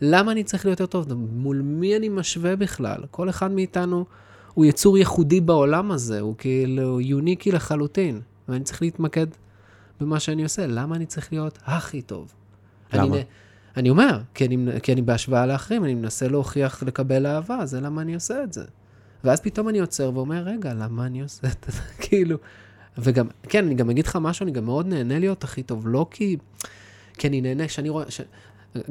למה 0.01 0.31
אני 0.31 0.43
צריך 0.43 0.65
להיות 0.65 0.79
יותר 0.79 1.05
טוב? 1.05 1.13
מול 1.33 1.61
מי 1.61 1.97
אני 1.97 2.09
משווה 2.09 2.55
בכלל? 2.55 2.97
כל 3.11 3.29
אחד 3.29 3.51
מאיתנו 3.51 4.05
הוא 4.53 4.65
יצור 4.65 4.97
ייחודי 4.97 5.41
בעולם 5.41 5.91
הזה, 5.91 6.19
הוא 6.19 6.35
כאילו 6.37 7.01
יוניקי 7.01 7.51
לחלוטין, 7.51 8.21
ואני 8.49 8.63
צריך 8.63 8.81
להתמקד 8.81 9.27
במה 9.99 10.19
שאני 10.19 10.43
עושה. 10.43 10.67
למה 10.67 10.95
אני 10.95 11.05
צריך 11.05 11.33
להיות 11.33 11.59
הכי 11.65 12.01
טוב? 12.01 12.33
למה? 12.93 13.15
אני, 13.15 13.23
אני 13.77 13.89
אומר, 13.89 14.19
כי 14.33 14.45
אני, 14.45 14.81
כי 14.83 14.93
אני 14.93 15.01
בהשוואה 15.01 15.45
לאחרים, 15.45 15.85
אני 15.85 15.93
מנסה 15.93 16.27
להוכיח 16.27 16.83
לקבל 16.83 17.25
אהבה, 17.25 17.65
זה 17.65 17.81
למה 17.81 18.01
אני 18.01 18.15
עושה 18.15 18.43
את 18.43 18.53
זה. 18.53 18.63
ואז 19.23 19.41
פתאום 19.41 19.69
אני 19.69 19.79
עוצר 19.79 20.11
ואומר, 20.13 20.43
רגע, 20.43 20.73
למה 20.73 21.05
אני 21.05 21.21
עושה 21.21 21.47
את 21.47 21.65
זה? 21.69 21.81
כאילו, 22.03 22.37
וגם, 22.97 23.27
כן, 23.43 23.65
אני 23.65 23.75
גם 23.75 23.89
אגיד 23.89 24.07
לך 24.07 24.17
משהו, 24.21 24.43
אני 24.43 24.51
גם 24.51 24.65
מאוד 24.65 24.87
נהנה 24.87 25.19
להיות 25.19 25.43
הכי 25.43 25.63
טוב, 25.63 25.87
לא 25.87 26.05
כי, 26.11 26.37
כי 27.13 27.27
אני 27.27 27.41
נהנה, 27.41 27.67
שאני 27.67 27.89
רואה, 27.89 28.11
ש... 28.11 28.21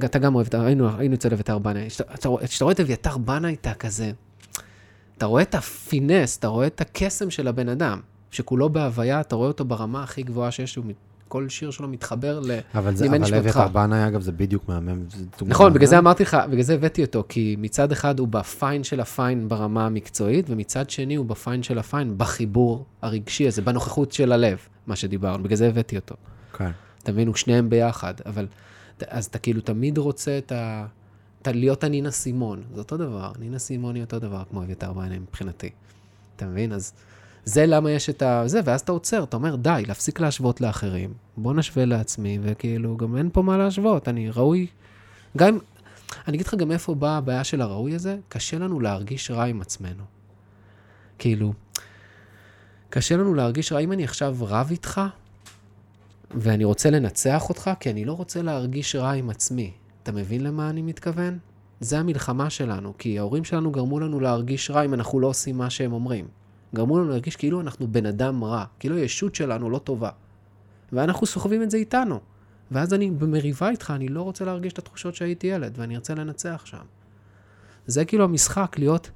אתה 0.05 0.19
גם 0.19 0.35
אוהב, 0.35 0.47
היינו, 0.53 0.89
היינו 0.99 1.15
אצל 1.15 1.33
אביתר 1.33 1.59
בנאי, 1.59 1.89
כשאתה 1.91 2.29
רואה- 2.29 2.73
את 2.73 2.81
אביתר 2.81 3.19
בנאי, 3.19 3.55
אתה 3.55 3.75
כזה, 3.75 4.13
אתה 5.19 5.27
רואה 5.27 5.43
את 5.43 5.55
הפינס, 5.55 6.39
אתה 6.39 6.49
רואה 6.49 6.67
את 6.67 6.81
הקסם 6.81 7.31
של 7.31 7.49
הבן 7.49 7.69
אדם, 7.69 8.01
שכולו 8.31 8.69
בהוויה, 8.71 9.21
אתה 9.21 9.37
רואה 9.37 9.49
אותו 9.49 9.65
ברמה 9.65 10.03
הכי 10.03 10.23
גבוהה 10.23 10.51
שיש, 10.51 10.77
הוא 10.77 10.85
כל 11.35 11.49
שיר 11.49 11.71
שלו 11.71 11.89
מתחבר 11.89 12.41
ל... 12.41 12.51
אבל 12.75 12.97
זה, 12.97 13.07
אבל 13.07 13.19
נשמתך. 13.19 13.37
אביתר 13.37 13.69
בנאי, 13.69 14.07
אגב, 14.07 14.21
זה 14.21 14.33
בדיוק 14.33 14.69
מהמם. 14.69 15.05
נכון, 15.47 15.73
בגלל 15.73 15.87
זה. 15.87 15.99
אמרתי 15.99 16.23
לך, 16.23 16.37
בגלל 16.51 16.63
זה 16.63 16.75
הבאתי 16.75 17.03
אותו, 17.05 17.25
כי 17.29 17.57
מצד 17.59 17.93
אחד 17.93 18.19
הוא 18.19 18.29
בפיין 18.29 18.85
של 18.85 19.01
הפיין 19.01 19.49
ברמה 19.49 19.87
המקצועית, 19.87 20.47
ומצד 20.49 20.91
שני 20.91 21.15
הוא 21.15 21.27
בפיין 21.27 21.63
של 21.63 21.79
הפיין 21.79 22.19
בחיבור 22.19 22.85
הרגשי 23.03 23.47
הזה, 23.47 23.63
בנוכחות 23.63 24.13
של 24.13 24.33
הלב, 24.33 24.59
מה 24.87 24.97
שדיברנו, 24.97 25.43
בגלל 25.43 25.57
זה 25.57 25.69
הבאתי 25.69 25.97
אותו. 25.97 26.15
כן. 26.53 26.71
אתה 27.03 27.13
מבין, 27.13 27.29
הוא 27.29 27.37
שניהם 27.37 27.71
ביחד, 27.71 28.15
אבל, 28.27 28.47
אז 29.09 29.27
אתה 29.27 29.39
כאילו 29.39 29.61
תמיד 29.61 29.99
רוצה 29.99 30.39
את 30.39 30.53
ה... 30.53 30.87
אתה 31.43 31.53
להיות 31.53 31.85
הנינה 31.85 32.11
סימון, 32.11 32.63
זה 32.75 32.81
אותו 32.81 32.97
דבר, 32.97 33.33
נינה 33.39 33.59
סימון 33.59 33.95
היא 33.95 34.05
אותו 34.05 34.19
דבר 34.19 34.43
כמו 34.51 34.63
אביתר 34.63 34.93
בעיניים 34.93 35.23
מבחינתי. 35.23 35.71
אתה 36.37 36.47
מבין? 36.47 36.73
אז 36.73 36.93
זה 37.45 37.67
למה 37.67 37.91
יש 37.91 38.11
את 38.11 38.23
ה... 38.23 38.43
זה, 38.47 38.61
ואז 38.65 38.81
אתה 38.81 38.93
עוצר, 38.93 39.25
אתה 39.25 39.37
אומר, 39.37 39.57
די, 39.57 39.83
להפסיק 39.87 40.21
להשוות 40.21 40.61
לאחרים, 40.61 41.13
בוא 41.37 41.55
נשווה 41.55 41.85
לעצמי, 41.85 42.39
וכאילו, 42.43 42.97
גם 42.97 43.17
אין 43.17 43.31
פה 43.33 43.43
מה 43.43 43.57
להשוות, 43.57 44.09
אני 44.09 44.31
ראוי... 44.31 44.67
גם 45.37 45.49
אם... 45.49 45.59
אני 46.29 46.37
אגיד 46.37 46.47
לך 46.47 46.55
גם 46.55 46.73
איפה 46.73 46.95
באה 46.95 47.17
הבעיה 47.17 47.45
של 47.45 47.61
הראוי 47.61 47.95
הזה, 47.95 48.17
קשה 48.29 48.59
לנו 48.59 48.81
להרגיש 48.81 49.31
רע 49.31 49.45
עם 49.45 49.61
עצמנו. 49.61 50.05
כאילו, 51.19 51.53
קשה 52.91 53.17
לנו 53.17 53.35
להרגיש 53.35 53.73
רע, 53.73 53.79
אם 53.79 53.93
אני 53.93 54.05
עכשיו 54.05 54.37
רב 54.41 54.69
איתך, 54.71 55.01
ואני 56.31 56.65
רוצה 56.65 56.91
לנצח 56.91 57.49
אותך, 57.49 57.71
כי 57.81 57.91
אני 57.91 58.05
לא 58.05 58.13
רוצה 58.13 58.43
להרגיש 58.43 58.97
רע 58.97 59.11
עם 59.11 59.31
עצמי. 59.31 59.73
אתה 60.03 60.13
מבין 60.13 60.41
למה 60.41 60.71
אני 60.71 60.83
מתכוון? 60.83 61.39
זה 61.81 61.99
המלחמה 61.99 62.51
שלנו, 62.51 62.93
כי 62.99 63.19
ההורים 63.19 63.45
שלנו 63.45 63.71
גרמו 63.71 64.01
לנו 64.01 64.21
להרגיש 64.21 64.71
רע 64.71 64.85
אם 64.85 64.95
אנחנו 64.95 65.21
לא 65.21 65.27
עושים 65.27 65.59
מה 65.59 65.71
שהם 65.71 65.93
אומרים. 65.93 66.29
גרמו 66.75 66.99
לנו 66.99 67.09
להרגיש 67.09 67.37
כאילו 67.37 67.61
אנחנו 67.61 67.89
בן 67.93 68.07
אדם 68.07 68.45
רע, 68.45 68.65
כאילו 68.79 68.97
הישות 68.97 69.35
שלנו 69.35 69.71
לא 69.71 69.79
טובה. 69.79 70.11
ואנחנו 70.93 71.27
סוחבים 71.27 71.63
את 71.63 71.71
זה 71.71 71.77
איתנו. 71.77 72.21
ואז 72.71 72.95
אני 72.95 73.11
במריבה 73.11 73.71
איתך, 73.71 73.93
אני 73.97 74.09
לא 74.09 74.23
רוצה 74.23 74.45
להרגיש 74.45 74.73
את 74.73 74.79
התחושות 74.79 75.15
שהייתי 75.15 75.47
ילד, 75.47 75.75
ואני 75.79 75.95
ארצה 75.97 76.15
לנצח 76.15 76.63
שם. 76.67 76.85
זה 77.87 78.05
כאילו 78.05 78.25
המשחק, 78.25 78.77
להיות... 78.79 79.11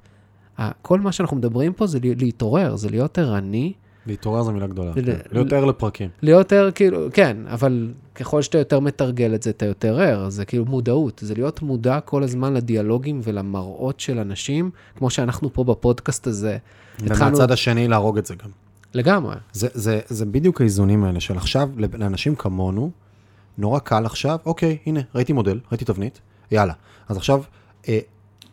כל 0.81 0.99
מה 0.99 1.11
שאנחנו 1.11 1.37
מדברים 1.37 1.73
פה 1.73 1.87
זה 1.87 1.99
להתעורר, 2.01 2.75
זה 2.75 2.89
להיות 2.89 3.17
ערני, 3.17 3.73
להתעורר 4.09 4.43
זו 4.43 4.51
מילה 4.51 4.67
גדולה. 4.67 4.91
ל- 4.95 5.05
כן. 5.05 5.17
להיות 5.31 5.53
ער 5.53 5.65
לפרקים. 5.65 6.09
להיות 6.21 6.53
ער, 6.53 6.71
כאילו, 6.71 7.07
כן, 7.13 7.37
אבל 7.47 7.91
ככל 8.15 8.41
שאתה 8.41 8.57
יותר 8.57 8.79
מתרגל 8.79 9.35
את 9.35 9.43
זה, 9.43 9.49
אתה 9.49 9.65
יותר 9.65 9.99
ער, 10.01 10.29
זה 10.29 10.45
כאילו 10.45 10.65
מודעות, 10.65 11.21
זה 11.25 11.33
להיות 11.33 11.61
מודע 11.61 11.99
כל 11.99 12.23
הזמן 12.23 12.53
לדיאלוגים 12.53 13.19
ולמראות 13.23 13.99
של 13.99 14.19
אנשים, 14.19 14.69
כמו 14.97 15.09
שאנחנו 15.09 15.53
פה 15.53 15.63
בפודקאסט 15.63 16.27
הזה. 16.27 16.57
התחלנו- 17.05 17.37
ומהצד 17.37 17.51
השני 17.51 17.87
להרוג 17.87 18.17
את 18.17 18.25
זה 18.25 18.35
גם. 18.43 18.49
לגמרי. 18.93 19.35
זה, 19.53 19.67
זה, 19.73 19.99
זה 20.07 20.25
בדיוק 20.25 20.61
האיזונים 20.61 21.03
האלה 21.03 21.19
של 21.19 21.37
עכשיו, 21.37 21.69
לאנשים 21.93 22.35
כמונו, 22.35 22.91
נורא 23.57 23.79
קל 23.79 24.05
עכשיו, 24.05 24.37
אוקיי, 24.45 24.77
הנה, 24.85 24.99
ראיתי 25.15 25.33
מודל, 25.33 25.59
ראיתי 25.71 25.85
תבנית, 25.85 26.19
יאללה. 26.51 26.73
אז 27.09 27.17
עכשיו, 27.17 27.41
אה, 27.89 27.99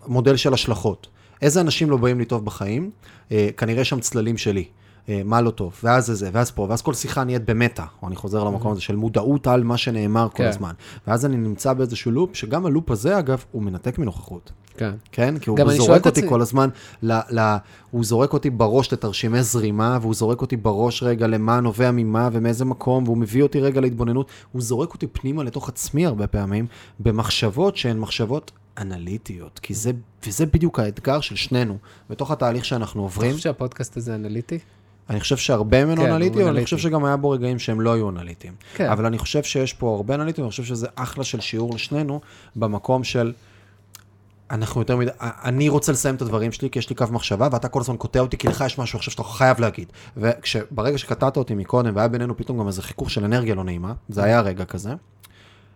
מודל 0.07 0.37
של 0.37 0.55
השלכות. 0.55 1.07
איזה 1.43 1.61
אנשים 1.61 1.91
לא 1.91 1.97
באים 1.97 2.19
לי 2.19 2.25
טוב 2.25 2.45
בחיים? 2.45 2.91
אה, 3.33 3.49
כנראה 3.57 3.85
שם 3.85 4.01
צללים 4.01 4.37
שלי. 4.39 4.65
אה, 5.09 5.23
מה 5.25 5.41
לא 5.41 5.51
טוב, 5.51 5.81
ואז 5.85 6.07
זה 6.07 6.15
זה, 6.15 6.31
ואז 6.33 6.51
פה, 6.51 6.67
ואז 6.69 6.83
כל 6.83 6.95
שיחה 6.95 7.25
נהיית 7.25 7.51
במטה, 7.51 7.85
או 8.03 8.09
אני 8.09 8.17
חוזר 8.17 8.45
למקום 8.45 8.73
הזה 8.73 8.81
של 8.81 8.97
מודעות 8.97 9.47
על 9.47 9.63
מה 9.65 9.77
שנאמר 9.77 10.29
כל 10.29 10.37
כן. 10.37 10.49
הזמן. 10.49 10.73
ואז 11.07 11.27
אני 11.27 11.37
נמצא 11.37 11.73
באיזשהו 11.73 12.11
לופ, 12.11 12.35
שגם 12.35 12.67
הלופ 12.67 12.91
הזה, 12.91 13.19
אגב, 13.19 13.45
הוא 13.53 13.63
מנתק 13.63 13.99
מנוכחות. 13.99 14.53
כן. 14.77 14.95
כן? 15.13 15.39
כי 15.39 15.51
הוא 15.51 15.59
זורק 15.73 16.07
אותי 16.07 16.29
כל 16.29 16.41
הזמן, 16.41 16.69
ל, 17.03 17.13
ל, 17.31 17.57
הוא 17.91 18.05
זורק 18.05 18.33
אותי 18.33 18.51
בראש 18.51 18.93
לתרשימי 18.93 19.43
זרימה, 19.43 19.99
והוא 20.01 20.15
זורק 20.15 20.41
אותי 20.41 20.57
בראש 20.57 21.03
רגע 21.03 21.27
למה 21.27 21.61
נובע 21.61 21.91
ממה 21.91 22.29
ומאיזה 22.33 22.65
מקום, 22.65 23.05
והוא 23.05 23.17
מביא 23.17 23.43
אותי 23.43 23.61
רגע 23.61 23.81
להתבוננות. 23.81 24.31
הוא 24.53 24.63
זורק 24.63 24.95
אותי 24.95 25.07
פנימה 25.07 25.45
לתוך 25.45 25.69
עצמי 25.69 26.07
הרבה 26.07 26.27
פעמים, 26.27 26.67
במחשבות 27.01 27.77
שהן 27.77 27.99
מחשבות 27.99 28.53
אנליטיות, 28.79 29.59
כי 29.59 29.75
זה, 29.75 29.91
וזה 30.27 30.47
בדיוק 30.47 30.79
האתגר 30.79 31.21
של 31.21 31.37
שנינו, 31.37 31.77
בתוך 32.11 32.31
התהליך 32.31 32.65
שאנחנו 32.65 33.01
אתה 33.01 33.07
עוברים. 33.07 33.31
חושב 33.33 33.43
שהפודקאסט 33.43 33.97
הזה 33.97 34.15
אנליטי? 34.15 34.59
אני 35.11 35.21
חושב 35.21 35.37
שהרבה 35.37 35.85
ממנו 35.85 36.03
כן, 36.03 36.11
אנליטי, 36.11 36.43
אבל 36.43 36.57
אני. 36.57 36.65
חושב 36.65 36.79
שגם 36.79 37.05
היה 37.05 37.17
בו 37.17 37.31
רגעים 37.31 37.59
שהם 37.59 37.81
לא 37.81 37.93
היו 37.93 38.11
אנליטיים. 38.11 38.55
כן. 38.75 38.91
אבל 38.91 39.07
אני 39.07 39.19
חושב 39.19 39.43
שיש 39.43 39.73
פה 39.73 39.95
הרבה 39.97 40.15
אנליטים, 40.15 40.45
אני 40.45 40.51
חושב 40.51 40.65
שזה 40.65 40.87
אחלה 40.95 41.25
של 41.25 41.41
שיעור 41.41 41.75
לשנינו, 41.75 42.21
במקום 42.57 43.05
של... 43.05 43.33
אנחנו 44.51 44.81
יותר 44.81 44.97
מדי, 44.97 45.11
אני 45.21 45.69
רוצה 45.69 45.93
לסיים 45.93 46.15
את 46.15 46.23
הדברים 46.23 46.53
שלי, 46.53 46.71
כי 46.71 46.79
יש 46.79 46.91
לי 46.91 46.97
קו 46.97 47.05
מחשבה, 47.11 47.49
ואתה 47.53 47.69
כל 47.69 47.81
הזמן 47.81 47.97
קוטע 47.97 48.21
אותי, 48.21 48.37
כי 48.37 48.49
לך 48.49 48.65
יש 48.67 48.79
משהו 48.79 48.97
עכשיו 48.97 49.13
שאתה 49.13 49.23
חייב 49.23 49.61
להגיד. 49.61 49.93
וברגע 50.17 50.99
שקטעת 50.99 51.37
אותי 51.37 51.55
מקודם, 51.55 51.97
והיה 51.97 52.09
בינינו 52.09 52.37
פתאום 52.37 52.59
גם 52.59 52.67
איזה 52.67 52.83
חיכוך 52.83 53.11
של 53.11 53.25
אנרגיה 53.25 53.55
לא 53.55 53.65
נעימה, 53.65 53.93
זה 54.09 54.25
היה 54.25 54.41
רגע 54.41 54.65
כזה, 54.65 54.91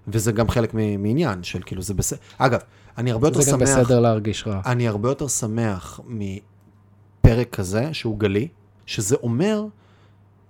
וזה 0.09 0.33
גם 0.33 0.49
חלק 0.49 0.75
מעניין 0.75 1.43
של 1.43 1.61
כאילו, 1.67 1.83
זה 1.83 1.95
בסדר. 1.95 2.19
אגב, 2.39 2.61
אני 2.99 3.11
הרבה 3.11 3.29
יותר 3.29 3.41
זה 3.41 3.53
גם 3.53 3.59
שמח... 3.59 3.79
בסדר 3.79 4.01
להרגיש 4.01 4.47
רע. 4.47 4.61
אני 4.67 4.89
הרבה 4.89 5.09
יותר 5.09 5.29
שמח 5.29 6.01
מפרק 6.07 7.51
כזה, 7.51 7.95
שהוא 7.95 8.19
גלי, 8.19 8.49
שזה 8.91 9.17
אומר 9.23 9.65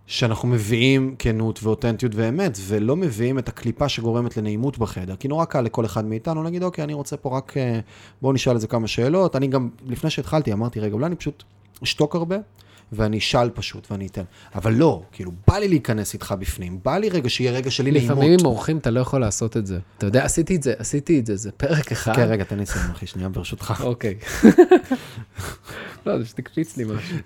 שאנחנו 0.06 0.48
מביאים 0.48 1.14
כנות 1.18 1.60
ואותנטיות 1.62 2.12
ואמת, 2.14 2.58
ולא 2.66 2.96
מביאים 2.96 3.38
את 3.38 3.48
הקליפה 3.48 3.88
שגורמת 3.88 4.36
לנעימות 4.36 4.78
בחדר. 4.78 5.16
כי 5.16 5.28
נורא 5.28 5.44
קל 5.44 5.60
לכל 5.60 5.84
אחד 5.84 6.04
מאיתנו 6.04 6.42
להגיד, 6.42 6.62
אוקיי, 6.62 6.84
אני 6.84 6.94
רוצה 6.94 7.16
פה 7.16 7.36
רק, 7.36 7.56
אה, 7.56 7.80
בואו 8.22 8.32
נשאל 8.32 8.54
איזה 8.54 8.66
כמה 8.66 8.86
שאלות. 8.86 9.36
אני 9.36 9.46
גם, 9.46 9.68
לפני 9.86 10.10
שהתחלתי, 10.10 10.52
אמרתי, 10.52 10.80
רגע, 10.80 10.94
אולי 10.94 11.06
אני 11.06 11.16
פשוט 11.16 11.42
אשתוק 11.82 12.14
הרבה, 12.14 12.36
ואני 12.92 13.18
אשאל 13.18 13.50
פשוט, 13.50 13.90
ואני 13.90 14.06
אתן. 14.06 14.22
אבל 14.54 14.72
לא, 14.72 15.02
כאילו, 15.12 15.32
בא 15.48 15.58
לי 15.58 15.68
להיכנס 15.68 16.14
איתך 16.14 16.34
בפנים, 16.38 16.78
בא 16.82 16.98
לי 16.98 17.08
רגע 17.08 17.30
שיהיה 17.30 17.52
רגע 17.52 17.70
שלי 17.70 17.90
נעימות. 17.90 18.10
לפעמים 18.10 18.32
עם 18.40 18.46
אורחים 18.46 18.78
אתה 18.78 18.90
לא 18.90 19.00
יכול 19.00 19.20
לעשות 19.20 19.56
את 19.56 19.66
זה. 19.66 19.78
אתה 19.98 20.06
יודע, 20.06 20.24
עשיתי 20.24 20.56
את 20.56 20.62
זה, 20.62 20.74
עשיתי 20.78 21.18
את 21.20 21.26
זה, 21.26 21.36
זה 21.36 21.52
פרק 21.52 21.92
אחד. 21.92 22.16
כן, 22.16 22.26
רגע, 22.28 22.44
תן 22.44 22.56
לי 22.56 22.62
לסיים, 22.62 22.90
אחי, 22.90 23.06
שנייה, 23.06 23.28
ברשותך. 23.28 23.82
אוקיי. 23.84 24.14
לא, 26.06 26.18
זה 26.18 26.24
פשוט 26.24 26.38
הקפיץ 26.38 26.76
לי 26.76 26.84
משהו. 26.84 27.16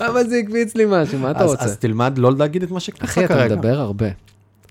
אבל 0.00 0.28
זה 0.28 0.36
הקפיץ 0.36 0.74
לי 0.74 0.84
משהו, 0.88 1.18
מה 1.18 1.30
אתה 1.30 1.44
רוצה? 1.44 1.64
אז 1.64 1.76
תלמד 1.76 2.18
לא 2.18 2.32
להגיד 2.36 2.62
את 2.62 2.70
מה 2.70 2.80
שקרה 2.80 3.04
אחי, 3.04 3.24
אתה 3.24 3.34
כרגע. 3.34 3.54
מדבר 3.56 3.78
הרבה. 3.80 4.06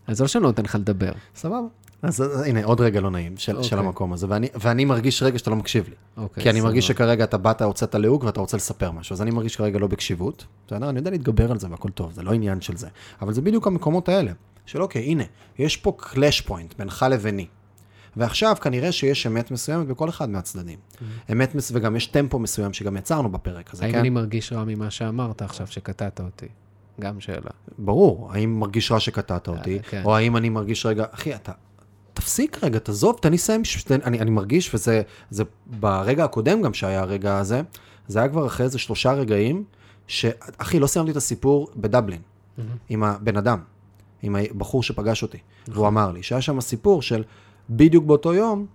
אז 0.07 0.21
לא 0.21 0.27
שאני 0.27 0.43
לא 0.43 0.49
נותן 0.49 0.63
לך 0.63 0.75
לדבר. 0.75 1.11
סבבה. 1.35 1.67
אז 2.07 2.21
אז 2.21 2.41
הנה, 2.41 2.63
עוד 2.63 2.81
רגע 2.81 3.01
לא 3.01 3.11
נעים 3.11 3.37
של, 3.37 3.51
של 3.51 3.57
אוקיי. 3.57 3.79
המקום 3.79 4.13
הזה, 4.13 4.25
ואני, 4.29 4.47
ואני 4.55 4.85
מרגיש 4.85 5.23
רגע 5.23 5.39
שאתה 5.39 5.49
לא 5.49 5.55
מקשיב 5.55 5.89
לי. 5.89 5.95
אוקיי, 6.17 6.43
כי 6.43 6.49
אני 6.49 6.61
מרגיש 6.61 6.85
סבבה. 6.85 6.97
שכרגע 6.97 7.23
אתה 7.23 7.37
באת, 7.37 7.61
הוצאת 7.61 7.95
ליהוק 7.95 8.23
ואתה 8.23 8.39
רוצה 8.39 8.57
לספר 8.57 8.91
משהו, 8.91 9.13
אז 9.13 9.21
אני 9.21 9.31
מרגיש 9.31 9.55
כרגע 9.55 9.79
לא 9.79 9.87
בקשיבות. 9.87 10.45
בסדר? 10.67 10.89
אני 10.89 10.99
יודע 10.99 11.11
להתגבר 11.11 11.51
על 11.51 11.59
זה 11.59 11.67
והכל 11.71 11.89
טוב, 11.89 12.11
זה 12.11 12.23
לא 12.23 12.33
עניין 12.33 12.61
של 12.61 12.77
זה. 12.77 12.87
אבל 13.21 13.33
זה 13.33 13.41
בדיוק 13.41 13.67
המקומות 13.67 14.09
האלה, 14.09 14.31
של 14.65 14.81
אוקיי, 14.81 15.01
הנה, 15.01 15.23
יש 15.59 15.77
פה 15.77 15.93
קלאש 15.97 16.41
פוינט 16.41 16.73
בינך 16.77 17.05
לביני. 17.11 17.47
ועכשיו 18.17 18.55
כנראה 18.61 18.91
שיש 18.91 19.27
אמת 19.27 19.51
מסוימת 19.51 19.87
בכל 19.87 20.09
אחד 20.09 20.29
מהצדדים. 20.29 20.79
אמת 21.31 21.55
מס... 21.55 21.71
וגם 21.73 21.95
יש 21.95 22.07
טמפו 22.07 22.39
מסוים 22.39 22.73
שגם 22.73 22.97
יצרנו 22.97 23.29
בפרק 23.29 23.73
הזה, 23.73 23.83
האם 23.83 23.91
כן? 23.91 23.99
אני 23.99 24.09
מרגיש 24.09 24.53
רע 24.53 24.63
ממה 24.63 24.91
שאמרת 24.91 25.41
עכשיו, 25.41 25.67
שקטעת 25.67 26.19
אותי? 26.19 26.47
גם 26.99 27.19
שאלה. 27.19 27.49
ברור, 27.77 28.31
האם 28.31 28.59
מרגיש 28.59 28.91
רע 28.91 28.99
שקטעת 28.99 29.47
אותי, 29.47 29.79
כן. 29.89 30.01
או 30.05 30.15
האם 30.15 30.37
אני 30.37 30.49
מרגיש 30.49 30.85
רגע, 30.85 31.05
אחי, 31.11 31.35
אתה, 31.35 31.51
תפסיק 32.25 32.63
רגע, 32.63 32.79
תעזוב, 32.79 33.17
תן 33.21 33.29
לי 33.29 33.35
לסיים, 33.35 33.61
אני, 33.91 34.19
אני 34.19 34.31
מרגיש, 34.31 34.73
וזה 34.73 35.01
זה 35.29 35.43
ברגע 35.65 36.23
הקודם 36.23 36.61
גם 36.61 36.73
שהיה 36.73 37.01
הרגע 37.01 37.37
הזה, 37.37 37.61
זה 38.07 38.19
היה 38.19 38.29
כבר 38.29 38.47
אחרי 38.47 38.65
איזה 38.65 38.79
שלושה 38.79 39.13
רגעים, 39.13 39.63
שאחי, 40.07 40.79
לא 40.79 40.87
סיימתי 40.87 41.11
את 41.11 41.17
הסיפור 41.17 41.67
בדבלין, 41.75 42.21
עם 42.89 43.03
הבן 43.03 43.37
אדם, 43.37 43.59
עם 44.21 44.35
הבחור 44.35 44.83
שפגש 44.83 45.23
אותי, 45.23 45.37
והוא 45.67 45.87
אמר 45.87 46.11
לי, 46.11 46.23
שהיה 46.23 46.41
שם 46.41 46.61
סיפור 46.61 47.01
של 47.01 47.23
בדיוק 47.69 48.05
באותו 48.05 48.33
יום, 48.33 48.65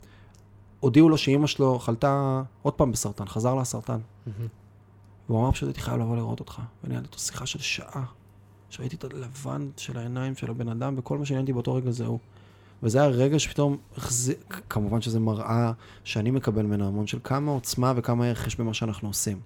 הודיעו 0.81 1.09
לו 1.09 1.19
שאימא 1.19 1.47
שלו 1.47 1.79
חלתה 1.79 2.43
עוד 2.63 2.75
פעם 2.75 2.93
בסרטן, 2.93 3.27
חזר 3.27 3.55
לה 3.55 3.61
הסרטן. 3.61 3.99
והוא 5.29 5.41
אמר 5.41 5.53
פשוט 5.53 5.69
הייתי 5.69 5.81
חייב 5.81 6.01
לבוא 6.01 6.17
לראות 6.17 6.41
אותך. 6.41 6.61
וניהלתי 6.85 7.07
איתו 7.07 7.19
שיחה 7.19 7.47
של 7.47 7.59
שעה, 7.59 8.05
שראיתי 8.71 8.97
את 8.97 9.05
הלבן 9.05 9.69
של 9.77 9.99
העיניים 9.99 10.37
של 10.37 10.51
הבן 10.51 10.69
אדם, 10.69 10.95
וכל 10.97 11.19
מה 11.19 11.25
שעניין 11.25 11.43
אותי 11.43 11.53
באותו 11.53 11.75
רגע 11.75 11.91
זה 11.91 12.07
הוא. 12.07 12.19
וזה 12.83 12.99
היה 13.01 13.09
רגע 13.09 13.39
שפתאום, 13.39 13.77
החזיר, 13.97 14.35
כמובן 14.69 15.01
שזה 15.01 15.21
מראה 15.21 15.73
שאני 16.05 16.31
מקבל 16.31 16.63
ממנו 16.63 16.89
המון 16.89 17.07
של 17.07 17.19
כמה 17.25 17.53
עוצמה 17.53 17.93
וכמה 17.97 18.27
ערך 18.27 18.47
יש 18.47 18.57
במה 18.57 18.75
שאנחנו 18.75 19.09
עושים. 19.09 19.41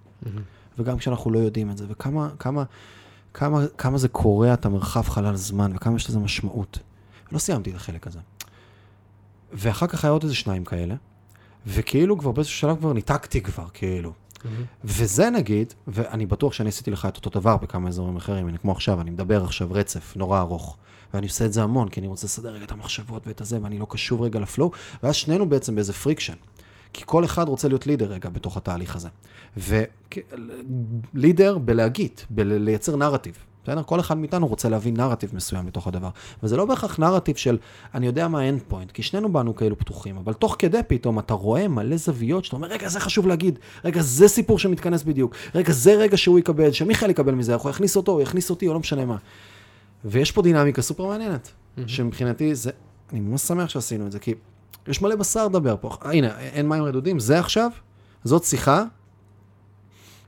וגם 0.79 0.99
כשאנחנו 0.99 1.31
לא 1.31 1.39
יודעים 1.39 1.71
את 1.71 1.79
זה, 1.79 1.85
וכמה 1.89 2.31
כמה, 2.39 2.65
כמה, 3.35 3.67
כמה 3.79 3.99
זה 3.99 4.09
קורע 4.09 4.55
את 4.55 4.67
המרחב 4.67 5.03
חלל 5.03 5.37
זמן, 5.37 5.73
וכמה 5.75 5.97
יש 5.97 6.09
לזה 6.09 6.19
משמעות. 6.19 6.79
לא 7.33 7.39
סיימתי 7.39 7.71
את 7.71 7.77
החלק 7.77 8.07
הזה. 8.07 8.19
ואחר 9.53 9.87
כך 9.87 10.05
היה 10.05 10.13
עוד 10.13 10.23
איזה 10.23 10.35
שניים 10.35 10.65
כאלה, 10.65 10.95
וכאילו 11.67 12.19
כבר 12.19 12.33
באיזשהו 12.33 12.59
שלב 12.59 12.79
כבר 12.79 12.93
ניתקתי 12.93 13.41
כבר, 13.41 13.67
כאילו. 13.75 14.13
וזה 14.85 15.31
נגיד, 15.31 15.75
ואני 15.87 16.27
בטוח 16.27 16.53
שאני 16.53 16.69
עשיתי 16.69 16.91
לך 16.91 17.07
את 17.07 17.17
אותו 17.17 17.41
דבר 17.41 17.57
בכמה 17.57 17.89
אזורים 17.89 18.17
אחרים, 18.17 18.49
הנה 18.49 18.59
כמו 18.59 18.73
עכשיו, 18.73 19.01
אני 19.01 19.11
מדבר 19.11 19.45
עכשיו 19.45 19.69
רצף 19.73 20.17
נורא 20.17 20.41
ארוך, 20.41 20.77
ואני 21.15 21.27
עושה 21.27 21.45
את 21.45 21.53
זה 21.53 21.63
המון, 21.63 21.89
כי 21.89 22.01
אני 22.01 22.07
רוצה 22.07 22.27
לסדר 22.27 22.51
רגע 22.51 22.65
את 22.65 22.73
המחשבות 22.73 23.27
ואת 23.27 23.41
הזה, 23.41 23.59
ואני 23.63 23.79
לא 23.79 23.87
קשוב 23.91 24.23
רגע 24.23 24.41
ל 24.41 24.46
flow, 24.46 24.71
ואז 25.03 25.15
שנינו 25.15 25.49
בעצם 25.49 25.75
באיזה 25.75 25.93
friction. 25.93 26.35
כי 26.93 27.03
כל 27.07 27.25
אחד 27.25 27.49
רוצה 27.49 27.69
להיות 27.69 27.87
leader 27.87 28.13
רגע 28.13 28.29
בתוך 28.29 28.57
התהליך 28.57 28.97
הזה. 28.97 29.09
ו 31.15 31.21
leader 31.21 31.59
בלהגיד, 31.59 32.21
בלייצר 32.31 32.97
נרטיב. 32.97 33.35
בסדר? 33.65 33.83
כל 33.83 34.01
אחד 34.01 34.17
מאיתנו 34.17 34.47
רוצה 34.47 34.69
להביא 34.69 34.93
נרטיב 34.93 35.31
מסוים 35.35 35.67
בתוך 35.67 35.87
הדבר. 35.87 36.09
וזה 36.43 36.57
לא 36.57 36.65
בהכרח 36.65 36.99
נרטיב 36.99 37.37
של, 37.37 37.59
אני 37.95 38.07
יודע 38.07 38.29
מה 38.29 38.41
האנד 38.41 38.61
פוינט, 38.69 38.93
כי 38.93 39.03
שנינו 39.03 39.33
באנו 39.33 39.57
כאלו 39.57 39.79
פתוחים, 39.79 40.17
אבל 40.17 40.33
תוך 40.33 40.57
כדי 40.59 40.81
פתאום 40.87 41.19
אתה 41.19 41.35
רואה 41.35 41.69
מלא 41.69 41.97
זוויות 41.97 42.45
שאתה 42.45 42.57
אומר, 42.57 42.69
רגע, 42.69 42.89
זה 42.89 43.01
חשוב 43.01 43.27
להגיד, 43.27 43.59
רגע, 43.85 44.03
זה 44.03 44.29
סיפור 44.29 44.59
שמתכנס 44.59 45.03
בדיוק, 45.03 45.35
רגע, 45.55 45.73
זה 45.73 45.95
רגע 45.95 46.17
שהוא 46.17 46.39
יקבל, 46.39 46.73
שמיכאל 46.73 47.11
יקבל 47.11 47.35
מזה, 47.35 47.55
הוא 47.55 47.71
יכניס 47.71 47.97
אותו, 47.97 48.13
הוא 48.13 48.23
יכניס 48.23 48.51
אותי, 48.51 48.69
או 48.69 48.73
לא 48.73 48.81
משנה 48.81 49.05
מה. 49.05 49.17
ויש 50.05 50.33
פה 50.33 50.43
דינמיקה 50.43 50.83
סופר 50.83 51.07
מעניינת, 51.07 51.53
שמבחינתי 51.87 52.55
זה, 52.55 52.71
אני 53.13 53.21
ממש 53.21 53.41
שמח 53.41 53.69
שעשינו 53.69 54.07
את 54.07 54.13
זה, 54.13 54.19
כי 54.19 54.35
יש 54.89 55.03
מלא 55.03 55.17
בשר 55.17 55.47
לדבר 55.47 55.77
פה. 55.81 55.97
אה, 56.05 56.13
הנה, 56.13 56.39
אין 56.41 56.69
מים 56.69 56.83
רדודים, 56.85 57.19
זה 57.19 57.39
עכשיו, 57.39 57.71
זאת 58.25 58.45
שיחה 58.45 58.85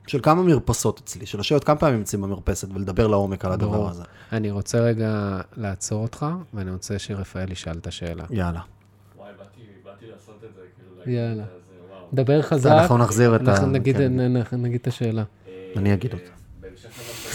של 0.06 0.20
כמה 0.22 0.42
מרפסות 0.42 1.00
אצלי, 1.04 1.26
של 1.26 1.38
לשבת 1.38 1.64
כמה 1.64 1.76
פעמים 1.76 2.00
אצלי 2.00 2.18
במרפסת 2.18 2.68
ולדבר 2.74 3.06
לעומק 3.06 3.44
על 3.44 3.52
הדבר 3.52 3.70
ברור. 3.70 3.88
הזה. 3.88 4.02
אני 4.32 4.50
רוצה 4.50 4.78
רגע 4.80 5.10
לעצור 5.56 6.02
אותך, 6.02 6.26
ואני 6.54 6.70
רוצה 6.70 6.98
שרפאל 6.98 7.52
ישאל 7.52 7.78
את 7.78 7.86
השאלה. 7.86 8.24
יאללה. 8.30 8.60
וואי, 9.16 9.30
באתי, 9.38 9.60
באתי 9.84 10.04
לעשות 10.12 10.34
את 10.44 10.54
זה, 10.54 10.60
כאילו, 11.04 11.16
יאללה. 11.16 11.44
דבר 12.12 12.42
חזק, 12.42 12.70
אנחנו 12.70 12.98
נחזיר 12.98 13.36
את 13.36 13.40
ה... 13.40 13.50
אנחנו 13.50 13.66
נגיד- 13.66 13.96
כן. 13.96 14.12
נגיד 14.62 14.80
את 14.80 14.86
השאלה. 14.86 15.22
אה, 15.48 15.72
אני 15.76 15.94
אגיד 15.94 16.12
אותה. 16.12 16.24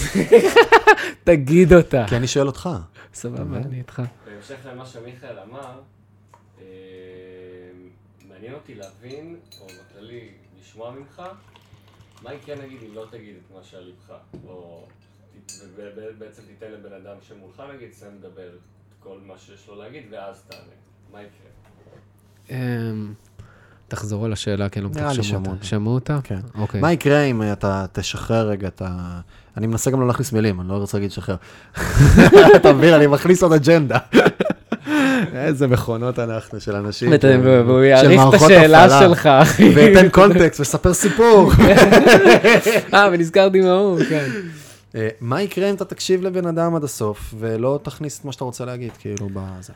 תגיד 1.24 1.74
אותה. 1.74 2.06
כי 2.10 2.16
אני 2.16 2.28
שואל 2.28 2.48
אותך. 2.48 2.70
סבבה, 3.14 3.58
אני 3.58 3.78
איתך. 3.78 4.02
בהמשך 4.26 4.56
למה 4.66 4.86
שמיכאל 4.86 5.40
אמר, 5.40 5.80
אה, 6.62 6.66
מעניין 8.28 8.54
אותי 8.54 8.76
להבין, 8.76 9.36
או 9.62 9.68
בכללי, 9.68 10.30
לשמוע 10.62 10.92
ממך, 10.92 11.22
מה 12.22 12.34
יקרה 12.34 12.56
נגיד 12.56 12.80
אם 12.84 12.96
לא 12.96 13.06
תגיד 13.12 13.36
את 13.36 13.56
מה 13.56 13.64
שעל 13.64 13.84
ליבך, 13.84 14.14
או 14.48 14.88
בעצם 16.18 16.42
תיתן 16.48 16.72
לבן 16.72 16.94
אדם 16.94 17.16
שמולך 17.22 17.64
נגיד, 17.76 17.94
סיים 17.94 18.16
לדבר 18.20 18.48
את 18.48 18.60
כל 19.00 19.18
מה 19.26 19.38
שיש 19.38 19.68
לו 19.68 19.76
להגיד, 19.76 20.04
ואז 20.12 20.44
תענה. 20.48 20.64
מה 21.12 21.20
יקרה? 21.22 21.52
תחזרו 23.92 24.26
על 24.26 24.34
השאלה, 24.34 24.70
כי 24.70 24.80
אני 24.80 24.84
לא 24.84 24.90
בטוח 24.90 25.22
שמעו 25.22 25.52
אותה. 25.52 25.66
שמעו 25.66 25.94
אותה? 25.94 26.20
כן. 26.24 26.40
אוקיי. 26.58 26.82
מה 26.82 26.92
יקרה 26.94 27.22
אם 27.22 27.44
אתה 27.52 27.86
תשחרר 27.92 28.48
רגע 28.48 28.68
את 28.68 28.82
ה... 28.86 29.20
אני 29.58 29.68
מנסה 29.68 29.92
גם 29.92 30.02
לא 30.02 30.08
להכניס 30.08 30.32
מילים, 30.32 30.62
אני 30.62 30.70
לא 30.70 30.74
רוצה 30.74 30.98
להגיד 30.98 31.12
לשחרר. 31.12 31.36
אתה 32.56 32.74
מבין, 32.74 32.94
אני 32.94 33.08
מכניס 33.08 33.44
עוד 33.44 33.54
אג'נדה. 33.54 33.98
איזה 35.34 35.68
מכונות 35.68 36.20
אנחנו 36.20 36.60
של 36.60 36.76
אנשים. 36.76 37.12
והוא 37.44 37.82
יעריך 37.82 38.22
את 38.30 38.34
השאלה. 38.34 39.00
שלך, 39.00 39.26
אחי. 39.26 39.70
וייתן 39.70 40.10
context 40.10 40.60
וספר 40.60 40.94
סיפור. 40.94 41.52
אה, 42.94 43.10
ונזכרתי 43.12 43.62
מההוא, 43.62 44.00
כן. 44.10 44.30
אה, 44.96 45.10
מה 45.22 45.42
יקרה 45.42 45.70
אם 45.70 45.76
אתה 45.76 45.86
תקשיב 45.86 46.24
לבן 46.24 46.48
אדם 46.48 46.76
עד 46.76 46.84
הסוף, 46.84 47.34
ולא 47.40 47.80
תכניס 47.84 48.20
את 48.20 48.26
מה 48.26 48.32
שאתה 48.32 48.44
רוצה 48.44 48.66
להגיד, 48.66 48.92
כאילו, 49.00 49.30
בזה. 49.34 49.74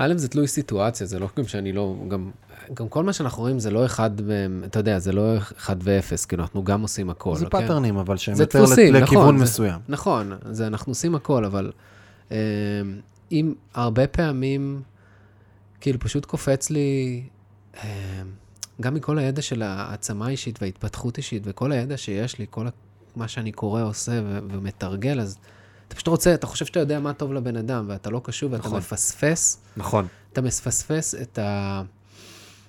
א', 0.00 0.12
זה 0.16 0.28
תלוי 0.28 0.46
סיטואציה, 0.48 1.06
זה 1.06 1.18
לא 1.18 1.28
גם 1.36 1.44
שאני 1.44 1.72
לא, 1.72 1.96
גם, 2.08 2.30
גם 2.74 2.88
כל 2.88 3.04
מה 3.04 3.12
שאנחנו 3.12 3.42
רואים 3.42 3.58
זה 3.58 3.70
לא 3.70 3.86
אחד, 3.86 4.10
אתה 4.64 4.78
יודע, 4.78 4.98
זה 4.98 5.12
לא 5.12 5.36
אחד 5.38 5.76
ואפס, 5.80 6.24
כאילו, 6.24 6.42
אנחנו 6.42 6.64
גם 6.64 6.82
עושים 6.82 7.10
הכל, 7.10 7.36
זה 7.36 7.44
אוקיי? 7.44 7.60
patternים, 7.60 7.96
אבל 7.96 8.16
שהם 8.16 8.34
זה 8.34 8.42
יותר 8.42 8.64
דפוסים, 8.64 8.94
לכ- 8.94 9.02
לכיוון 9.02 9.22
נכון, 9.24 9.38
זה- 9.38 9.44
מסוים. 9.44 9.80
נכון, 9.88 10.32
זה 10.50 10.66
אנחנו 10.66 10.90
עושים 10.90 11.14
הכל, 11.14 11.44
אבל 11.44 11.72
אה, 12.32 12.36
אם 13.32 13.54
הרבה 13.74 14.06
פעמים, 14.06 14.82
כאילו 15.80 15.98
פשוט 15.98 16.24
קופץ 16.24 16.70
לי, 16.70 17.22
אה, 17.76 18.22
גם 18.80 18.94
מכל 18.94 19.18
הידע 19.18 19.42
של 19.42 19.62
העצמה 19.62 20.28
אישית 20.28 20.62
וההתפתחות 20.62 21.16
אישית, 21.16 21.42
וכל 21.46 21.72
הידע 21.72 21.96
שיש 21.96 22.38
לי, 22.38 22.46
כל 22.50 22.66
מה 23.16 23.28
שאני 23.28 23.52
קורא, 23.52 23.82
עושה 23.82 24.12
ו- 24.24 24.38
ומתרגל, 24.50 25.20
אז 25.20 25.38
אתה 25.88 25.96
פשוט 25.96 26.08
רוצה, 26.08 26.34
אתה 26.34 26.46
חושב 26.46 26.66
שאתה 26.66 26.80
יודע 26.80 27.00
מה 27.00 27.12
טוב 27.12 27.32
לבן 27.32 27.56
אדם, 27.56 27.84
ואתה 27.88 28.10
לא 28.10 28.20
קשוב, 28.24 28.52
ואתה 28.52 28.66
נכון. 28.66 28.78
מפספס, 28.78 29.60
נכון. 29.76 30.06
אתה 30.32 30.40
מפספס 30.40 31.14
את 31.14 31.38
ה... 31.38 31.82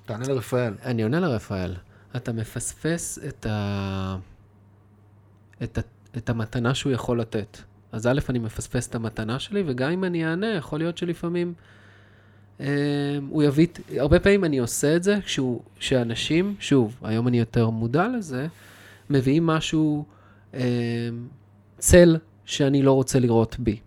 תענה 0.06 0.28
לרפאל. 0.28 0.74
אני 0.86 1.04
עונה 1.04 1.20
לרפאל. 1.20 1.76
אתה 2.16 2.34
מפספס 2.34 3.20
את, 3.28 3.46
ה... 3.46 4.18
את, 5.64 5.78
ה... 5.78 5.82
את 6.18 6.30
המתנה 6.30 6.76
שהוא 6.76 6.92
יכול 6.92 7.22
לתת. 7.22 7.58
אז 7.92 8.08
א', 8.08 8.20
אני 8.30 8.40
מפספס 8.40 8.88
את 8.88 8.96
המתנה 8.96 9.40
שלי, 9.40 9.64
וגם 9.68 9.92
אם 9.92 10.04
אני 10.04 10.26
אענה, 10.26 10.48
יכול 10.48 10.80
להיות 10.80 10.98
שלפעמים 10.98 11.54
אה, 12.60 12.66
הוא 13.30 13.44
יביא... 13.44 13.68
הרבה 13.98 14.20
פעמים 14.20 14.46
אני 14.46 14.58
עושה 14.58 14.96
את 14.96 15.04
זה 15.04 15.20
כשהוא... 15.26 15.62
שאנשים, 15.80 16.56
שוב, 16.60 16.98
היום 17.04 17.28
אני 17.28 17.40
יותר 17.40 17.70
מודע 17.70 18.08
לזה, 18.08 18.48
מביאים 19.10 19.46
משהו, 19.46 20.06
אה, 20.54 20.60
צל 21.78 22.18
שאני 22.50 22.82
לא 22.82 22.94
רוצה 22.94 23.20
לראות 23.20 23.56
בי. 23.60 23.80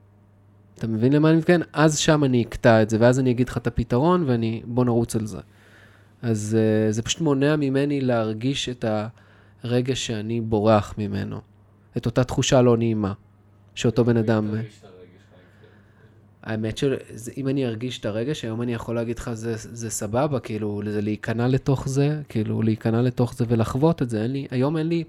אתה 0.79 0.87
מבין 0.87 1.13
למה 1.13 1.31
אני 1.31 1.39
מתכוון? 1.39 1.63
אז 1.73 1.99
שם 1.99 2.25
אני 2.25 2.43
אקטע 2.43 2.83
את 2.83 2.91
זה, 2.91 2.97
ואז 3.01 3.19
אני 3.19 3.31
אגיד 3.31 3.49
לך 3.49 3.57
את 3.57 3.67
הפתרון, 3.67 4.25
ואני... 4.27 4.63
בוא 4.65 4.85
נרוץ 4.85 5.17
על 5.17 5.27
זה. 5.27 5.39
אז 6.23 6.57
uh, 6.59 6.93
זה 6.93 7.03
פשוט 7.03 7.21
מונע 7.21 7.57
ממני 7.57 8.01
להרגיש 8.01 8.69
את 8.69 8.85
הרגש 9.63 10.07
שאני 10.07 10.41
בורח 10.41 10.95
ממנו. 10.99 11.41
את 11.97 12.07
אותה 12.07 12.25
תחושה 12.25 12.63
לא 12.63 12.77
נעימה, 12.77 13.13
שאותו 13.75 14.05
בן 14.05 14.17
אדם... 14.17 14.51
כן. 14.53 14.89
האמת 16.43 16.79
שאם 16.79 17.49
אני 17.49 17.67
ארגיש 17.67 17.99
את 17.99 18.07
הרגש, 18.07 18.45
היום 18.45 18.63
אני 18.63 18.75
יכול 18.75 18.95
להגיד 18.95 19.19
לך, 19.19 19.33
זה, 19.33 19.55
זה 19.57 19.91
סבבה, 19.91 20.41
כאילו, 20.41 20.83
זה 20.85 21.01
להיכנע 21.01 21.49
לתוך 21.49 21.89
זה, 21.89 22.21
כאילו, 22.29 22.63
להיכנע 22.63 23.03
לתוך 23.03 23.35
זה 23.35 23.45
ולחוות 23.49 24.03
את 24.03 24.11
זה. 24.11 24.23
אין 24.23 24.33
לי, 24.33 24.47
היום 24.51 24.77
אין 24.77 24.89
לי... 24.89 25.05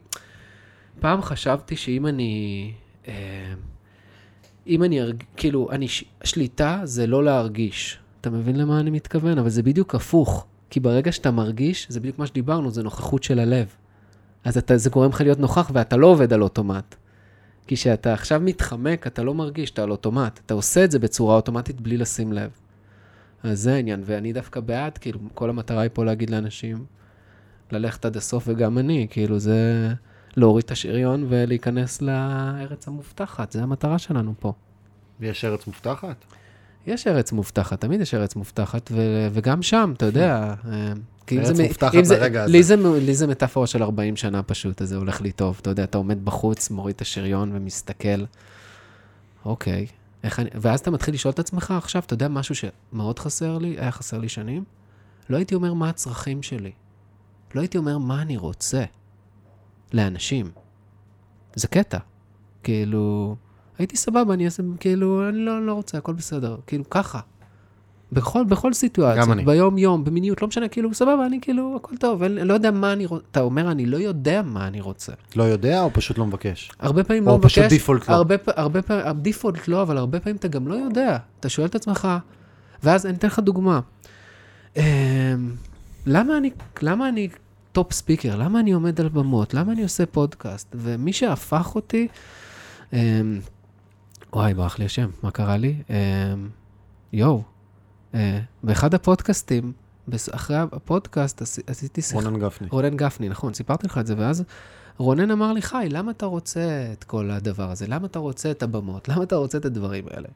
פעם 0.99 1.22
חשבתי 1.22 1.76
שאם 1.76 2.08
אני... 2.08 2.74
אה, 3.08 3.54
אם 4.68 4.84
אני 4.84 5.01
ארג... 5.01 5.24
כאילו, 5.38 5.72
אני... 5.72 5.88
שליטה 6.24 6.82
זה 6.84 7.08
לא 7.08 7.24
להרגיש. 7.24 7.99
אתה 8.22 8.30
מבין 8.30 8.56
למה 8.56 8.80
אני 8.80 8.89
מתכוון? 8.89 9.38
אבל 9.38 9.49
זה 9.49 9.64
בדיוק 9.64 9.95
הפוך. 9.95 10.45
כי 10.70 10.80
ברגע 10.80 11.12
שאתה 11.12 11.32
מרגיש, 11.32 11.86
זה 11.89 11.99
בדיוק 11.99 12.20
מה 12.20 12.28
שדיברנו, 12.28 12.72
זה 12.72 12.84
נוכחות 12.84 13.24
של 13.24 13.39
הלב. 13.39 13.68
אז 14.43 14.58
אתה, 14.58 14.78
זה 14.78 14.89
גורם 14.89 15.10
לך 15.10 15.22
להיות 15.22 15.39
נוכח 15.39 15.72
ואתה 15.74 15.97
לא 15.97 16.08
עובד 16.08 16.34
על 16.34 16.41
אוטומט. 16.41 16.95
כי 17.68 17.76
כשאתה 17.76 18.14
עכשיו 18.14 18.41
מתחמק, 18.43 19.08
אתה 19.08 19.24
לא 19.24 19.34
מרגיש, 19.34 19.72
אתה 19.72 19.84
על 19.84 19.91
אוטומט. 19.91 20.39
אתה 20.45 20.54
עושה 20.54 20.84
את 20.84 20.91
זה 20.91 20.99
בצורה 20.99 21.36
אוטומטית 21.36 21.82
בלי 21.82 21.97
לשים 21.97 22.34
לב. 22.34 22.51
אז 23.43 23.62
זה 23.62 23.74
העניין, 23.74 24.04
ואני 24.06 24.34
דווקא 24.34 24.60
בעד, 24.60 24.97
כאילו, 24.97 25.20
כל 25.34 25.49
המטרה 25.49 25.82
היא 25.82 25.89
פה 25.93 26.06
להגיד 26.06 26.30
לאנשים, 26.30 26.86
ללכת 27.72 28.06
עד 28.06 28.18
הסוף, 28.18 28.43
וגם 28.47 28.78
אני, 28.78 29.08
כאילו, 29.10 29.39
זה 29.39 29.89
להוריד 30.38 30.65
את 30.65 30.71
השריון 30.71 31.25
ולהיכנס 31.29 32.01
לארץ 32.01 32.88
המובטחת, 32.88 33.51
זה 33.51 33.63
המטרה 33.63 33.99
שלנו 33.99 34.34
פה. 34.39 34.53
יש 35.21 35.45
ארץ 35.45 35.67
מובטחת? 35.67 36.25
יש 36.88 37.07
ארץ 37.07 37.31
מובטחת, 37.31 37.81
תמיד 37.81 38.01
יש 38.01 38.13
ארץ 38.13 38.36
מובטחת, 38.36 38.91
ו- 38.91 39.27
וגם 39.31 39.61
שם, 39.61 39.93
אתה 39.97 40.05
יודע. 40.05 40.53
אה, 40.71 40.93
כי 41.27 41.39
ארץ 41.39 41.47
זה 41.47 41.63
מובטחת 41.63 41.93
לרגע 41.93 42.43
הזה. 42.43 42.51
לי 42.51 42.63
זה, 42.63 42.75
לי 43.01 43.15
זה 43.15 43.27
מטאפורה 43.27 43.67
של 43.67 43.84
40 43.84 44.15
שנה 44.15 44.43
פשוט, 44.43 44.81
אז 44.81 44.89
זה 44.89 44.95
הולך 44.95 45.21
לי 45.21 45.31
טוב. 45.31 45.57
אתה 45.61 45.69
יודע, 45.69 45.84
אתה 45.84 45.97
עומד 45.97 46.25
בחוץ, 46.25 46.69
מוריד 46.69 46.95
את 46.95 47.01
השריון 47.01 47.51
ומסתכל. 47.53 48.23
אוקיי, 49.45 49.88
איך 50.23 50.39
אני... 50.39 50.49
ואז 50.61 50.79
אתה 50.79 50.91
מתחיל 50.91 51.13
לשאול 51.13 51.31
את 51.31 51.39
עצמך 51.39 51.73
עכשיו, 51.77 52.01
אתה 52.05 52.13
יודע 52.13 52.27
משהו 52.27 52.55
שמאוד 52.55 53.19
חסר 53.19 53.57
לי, 53.57 53.75
היה 53.79 53.91
חסר 53.91 54.17
לי 54.17 54.29
שנים? 54.29 54.63
לא 55.29 55.38
הייתי 55.38 55.55
אומר 55.55 55.73
מה 55.73 55.89
הצרכים 55.89 56.43
שלי. 56.43 56.71
לא 57.55 57.61
הייתי 57.61 57.77
אומר 57.77 57.97
מה 57.97 58.21
אני 58.21 58.38
רוצה 58.38 58.84
לאנשים. 59.94 60.52
זה 61.56 61.68
קטע. 61.68 61.98
כאילו, 62.64 63.36
הייתי 63.78 63.98
סבבה, 63.98 64.34
אני 64.34 64.46
אעשה, 64.46 64.64
כאילו, 64.80 65.30
אני 65.30 65.38
לא, 65.38 65.66
לא 65.66 65.74
רוצה, 65.74 65.98
הכל 65.98 66.14
בסדר. 66.14 66.58
כאילו, 66.68 66.89
ככה. 66.89 67.20
בכל, 68.12 68.44
בכל 68.44 68.74
סיטואציה. 68.74 69.36
ביום-יום, 69.46 70.04
במיניות, 70.04 70.41
לא 70.41 70.48
משנה, 70.48 70.68
כאילו, 70.68 70.94
סבבה, 70.94 71.26
אני 71.26 71.39
כאילו, 71.41 71.76
הכל 71.76 71.98
טוב, 71.98 72.24
אני 72.24 72.44
לא 72.44 72.54
יודע 72.54 72.72
מה 72.72 72.94
אני 72.94 73.06
רוצה. 73.06 73.26
אתה 73.32 73.39
אומר, 73.39 73.72
אני 73.72 73.86
לא 73.86 73.98
יודע 73.98 74.41
מה 74.41 74.68
אני 74.68 74.82
רוצה. 74.82 75.14
לא 75.36 75.44
יודע 75.44 75.82
או 75.82 75.94
פשוט 75.94 76.18
לא 76.18 76.26
מבקש? 76.26 76.72
הרבה 76.80 77.04
פעמים 77.04 77.28
או 77.28 77.32
לא 77.32 77.38
מבקש... 77.38 77.60
פשוט 77.60 77.70
default 77.70 78.09
לא. 78.10 78.14
הרבה, 78.14 78.36
הרבה 78.48 78.82
פעמים, 78.82 79.06
ה 79.05 79.13
default 79.13 79.68
לא, 79.68 79.82
אבל 79.82 79.98
הרבה 79.98 80.20
פעמים 80.20 80.36
אתה 80.36 80.48
גם 80.48 80.68
לא 80.68 80.74
יודע. 80.74 81.18
אתה 81.39 81.50
שואל 81.50 81.68
את 81.68 81.76
עצמך, 81.76 82.08
ואז 82.84 83.06
אני 83.06 83.16
אתן 83.16 83.28
לך 83.28 83.39
דוגמה. 83.39 83.80
אמ, 84.78 84.84
למה 86.06 86.38
אני, 86.38 86.50
למה 86.82 87.10
אני 87.10 87.30
top 87.74 87.93
speaker? 87.93 88.36
למה 88.36 88.59
אני 88.59 88.71
עומד 88.71 89.01
על 89.01 89.09
במות? 89.09 89.53
למה 89.53 89.71
אני 89.74 89.84
עושה 89.84 90.05
פודקאסט? 90.05 90.67
ומי 90.76 91.13
שהפך 91.13 91.76
אותי... 91.76 92.07
אמ, 92.93 93.39
וואי, 94.34 94.53
ברח 94.53 94.80
לי 94.80 94.86
השם, 94.86 95.09
מה 95.24 95.32
קרה 95.32 95.57
לי? 95.57 95.76
אמ, 95.89 96.49
יואו, 97.13 97.43
אה, 98.13 98.39
באחד 98.63 98.93
הפודקאסטים, 98.93 99.71
אחרי 100.32 100.55
הפודקאסט 100.57 101.41
עשי- 101.41 101.61
עשיתי 101.67 102.01
שיחה. 102.01 102.15
רונן 102.24 102.39
גפני. 102.39 102.67
רונן 102.71 102.97
גפני, 102.97 103.30
נכון, 103.30 103.53
סיפרתי 103.53 103.88
לך 103.88 103.97
את 103.97 104.07
זה, 104.07 104.15
ואז 104.17 104.43
רונן 104.97 105.32
אמר 105.32 105.53
לי, 105.53 105.61
חי, 105.61 105.88
למה 105.89 106.11
אתה 106.11 106.26
רוצה 106.26 106.89
את 106.93 107.03
כל 107.03 107.32
הדבר 107.32 107.71
הזה? 107.71 107.88
למה 107.88 108.05
אתה 108.07 108.19
רוצה 108.19 108.51
את 108.51 108.63
הבמות? 108.63 109.09
למה 109.09 109.24
אתה 109.24 109.36
רוצה 109.36 109.57
את 109.57 109.65
הדברים 109.65 110.03
האלה? 110.11 110.28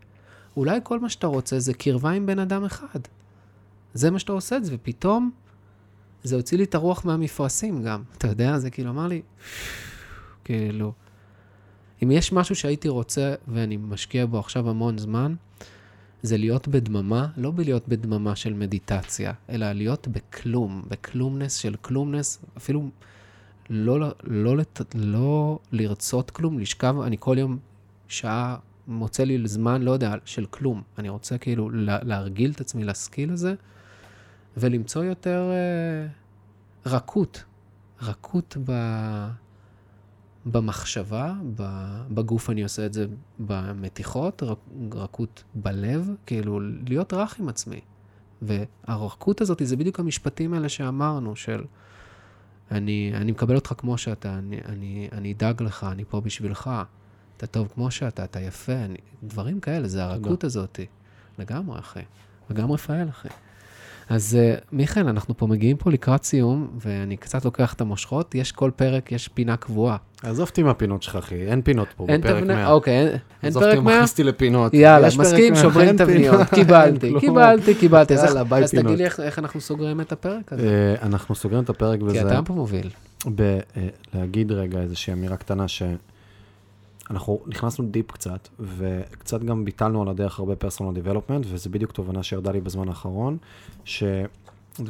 אולי 0.58 0.80
כל 0.84 1.00
מה 1.00 1.10
שאתה 1.10 1.28
רוצה 1.28 1.60
זה 1.60 1.74
קרבה 1.74 2.10
עם 2.12 2.26
בן 2.26 2.40
אדם 2.40 2.66
אחד. 2.66 3.00
זה 3.94 4.12
מה 4.12 4.20
שאתה 4.20 4.32
עושה 4.32 4.58
את 4.58 4.66
זה, 4.66 4.72
ופתאום 4.76 5.32
זה 6.24 6.36
הוציא 6.36 6.58
לי 6.58 6.64
את 6.64 6.76
הרוח 6.76 7.06
מהמפרשים 7.06 7.84
גם. 7.84 8.04
אתה 8.18 8.28
יודע, 8.28 8.58
זה 8.58 8.70
כאילו 8.70 8.90
אמר 8.90 9.08
לי, 9.08 9.22
כאילו, 10.44 10.94
אם 12.04 12.12
יש 12.12 12.34
משהו 12.34 12.56
שהייתי 12.56 12.90
רוצה 12.90 13.36
ואני 13.48 13.78
משקיע 13.78 14.26
בו 14.26 14.40
עכשיו 14.40 14.70
המון 14.70 14.98
זמן, 14.98 15.36
זה 16.22 16.38
להיות 16.38 16.68
בדממה, 16.68 17.28
לא 17.38 17.52
בלהיות 17.52 17.88
בדממה 17.88 18.36
של 18.36 18.54
מדיטציה, 18.54 19.34
אלא 19.50 19.72
להיות 19.72 20.08
בכלום, 20.08 20.84
בכלומנס 20.88 21.56
של 21.56 21.76
כלומנס, 21.82 22.40
אפילו 22.58 22.90
לא, 23.70 24.00
לא, 24.00 24.14
לא, 24.24 24.64
לא 24.96 25.60
לרצות 25.72 26.32
כלום, 26.32 26.60
לשכב, 26.60 26.96
אני 27.00 27.18
כל 27.20 27.36
יום 27.40 27.58
שעה 28.08 28.56
מוצא 28.88 29.24
לי 29.24 29.48
זמן, 29.48 29.82
לא 29.82 29.92
יודע, 29.92 30.16
של 30.26 30.46
כלום. 30.46 30.82
אני 30.98 31.10
רוצה 31.10 31.38
כאילו 31.38 31.70
לה, 31.70 32.00
להרגיל 32.04 32.52
את 32.52 32.62
עצמי 32.62 32.84
לסקיל 32.84 33.32
הזה, 33.32 33.56
ולמצוא 34.58 35.04
יותר 35.04 35.52
אה, 35.52 36.08
רכות, 36.86 37.44
רכות 38.02 38.58
ב... 38.66 38.72
במחשבה, 40.46 41.34
ב- 41.56 42.02
בגוף 42.10 42.50
אני 42.50 42.64
עושה 42.64 42.86
את 42.86 42.94
זה 42.94 43.06
במתיחות, 43.40 44.44
רכות 44.92 45.44
בלב, 45.54 46.10
כאילו 46.26 46.60
להיות 46.60 47.14
רך 47.14 47.40
עם 47.40 47.50
עצמי. 47.50 47.80
והרכות 48.42 49.42
הזאת 49.42 49.62
זה 49.64 49.76
בדיוק 49.76 50.00
המשפטים 50.00 50.54
האלה 50.54 50.70
שאמרנו, 50.70 51.36
של 51.36 51.64
אני, 52.72 53.12
אני 53.16 53.32
מקבל 53.32 53.56
אותך 53.56 53.74
כמו 53.78 53.98
שאתה, 53.98 54.38
אני, 54.38 54.60
אני, 54.66 55.10
אני 55.12 55.34
אדאג 55.34 55.64
לך, 55.64 55.84
אני 55.92 56.06
פה 56.06 56.22
בשבילך, 56.22 56.70
אתה 57.38 57.48
טוב 57.48 57.68
כמו 57.74 57.92
שאתה, 57.92 58.24
אתה 58.24 58.40
יפה, 58.40 58.74
אני, 58.74 58.98
דברים 59.24 59.60
כאלה, 59.60 59.88
זה 59.88 60.04
הרכות 60.04 60.44
הזאת. 60.44 60.80
לגמרי, 61.40 61.80
אחי. 61.80 62.00
וגם 62.50 62.72
רפאל, 62.72 63.10
אחי. 63.10 63.30
אז 64.10 64.38
uh, 64.60 64.64
מיכאל, 64.72 65.08
אנחנו 65.10 65.38
פה 65.38 65.48
מגיעים 65.48 65.78
פה 65.78 65.92
לקראת 65.92 66.24
סיום, 66.24 66.68
ואני 66.86 67.18
קצת 67.18 67.46
לוקח 67.46 67.74
את 67.74 67.82
המושכות. 67.82 68.36
יש 68.36 68.52
כל 68.52 68.72
פרק, 68.76 69.12
יש 69.12 69.28
פינה 69.28 69.58
קבועה. 69.58 69.98
עזוב 70.24 70.48
אותי 70.50 70.64
מהפינות 70.64 71.04
שלך, 71.04 71.16
אחי, 71.16 71.36
אין 71.36 71.62
פינות 71.62 71.88
פה 71.98 72.06
אין 72.10 72.22
בפרק 72.22 72.34
תבנית, 72.34 72.58
100. 72.58 72.72
אוקיי, 72.72 72.94
אין- 73.00 73.08
אין 73.08 73.18
עזוב 73.44 73.64
אותי, 73.64 73.72
פרק 73.76 73.78
הוא 73.78 73.86
100? 73.86 73.96
מכניס 73.96 74.12
אותי 74.12 74.24
לפינות. 74.24 74.74
יאללה, 74.74 75.08
מסכים, 75.18 75.54
100, 75.54 75.62
שוברים 75.62 75.98
פינות. 75.98 76.36
אין 76.40 76.46
קיבלתי. 76.46 77.14
קיבלתי, 77.20 77.76
קיבלתי. 77.76 78.14
אז 78.14 78.24
יאללה, 78.24 78.44
ביי 78.44 78.64
אז 78.64 78.70
תגיד 78.72 78.82
פינות. 78.84 78.98
לי 78.98 79.06
איך- 79.06 79.20
איך 79.20 79.40
אנחנו 79.40 79.62
סוגרים 79.62 80.02
את 80.02 80.12
הפרק 80.12 80.54
הזה. 80.54 80.68
אה, 81.02 81.08
אנחנו 81.08 81.36
סוגרים 81.36 81.64
את 81.64 81.70
הפרק 81.70 82.00
כי 82.00 82.06
בזה, 82.06 82.22
אתה 82.28 82.42
פה 82.46 82.54
מוביל. 82.54 82.90
בלהגיד 84.14 84.52
רגע 84.52 84.80
איזושהי 84.80 85.14
אמירה 85.14 85.38
קטנה 85.38 85.66
שאנחנו 87.08 87.40
נכנסנו 87.48 87.88
deep 87.88 88.12
קצת, 88.12 88.48
וקצת 88.60 89.44
גם 89.44 89.66
ביטלנו 89.66 90.02
על 90.02 90.08
הדרך 90.08 90.40
הרבה 90.40 90.56
personal 90.56 90.94
development, 90.94 91.46
וזה 91.50 91.70
בדיוק 91.70 91.92
תובנה 91.92 92.24
שירדה 92.24 92.52
לי 92.52 92.62
בזמן 92.62 92.88
האחרון, 92.88 93.38
שזה 93.86 94.26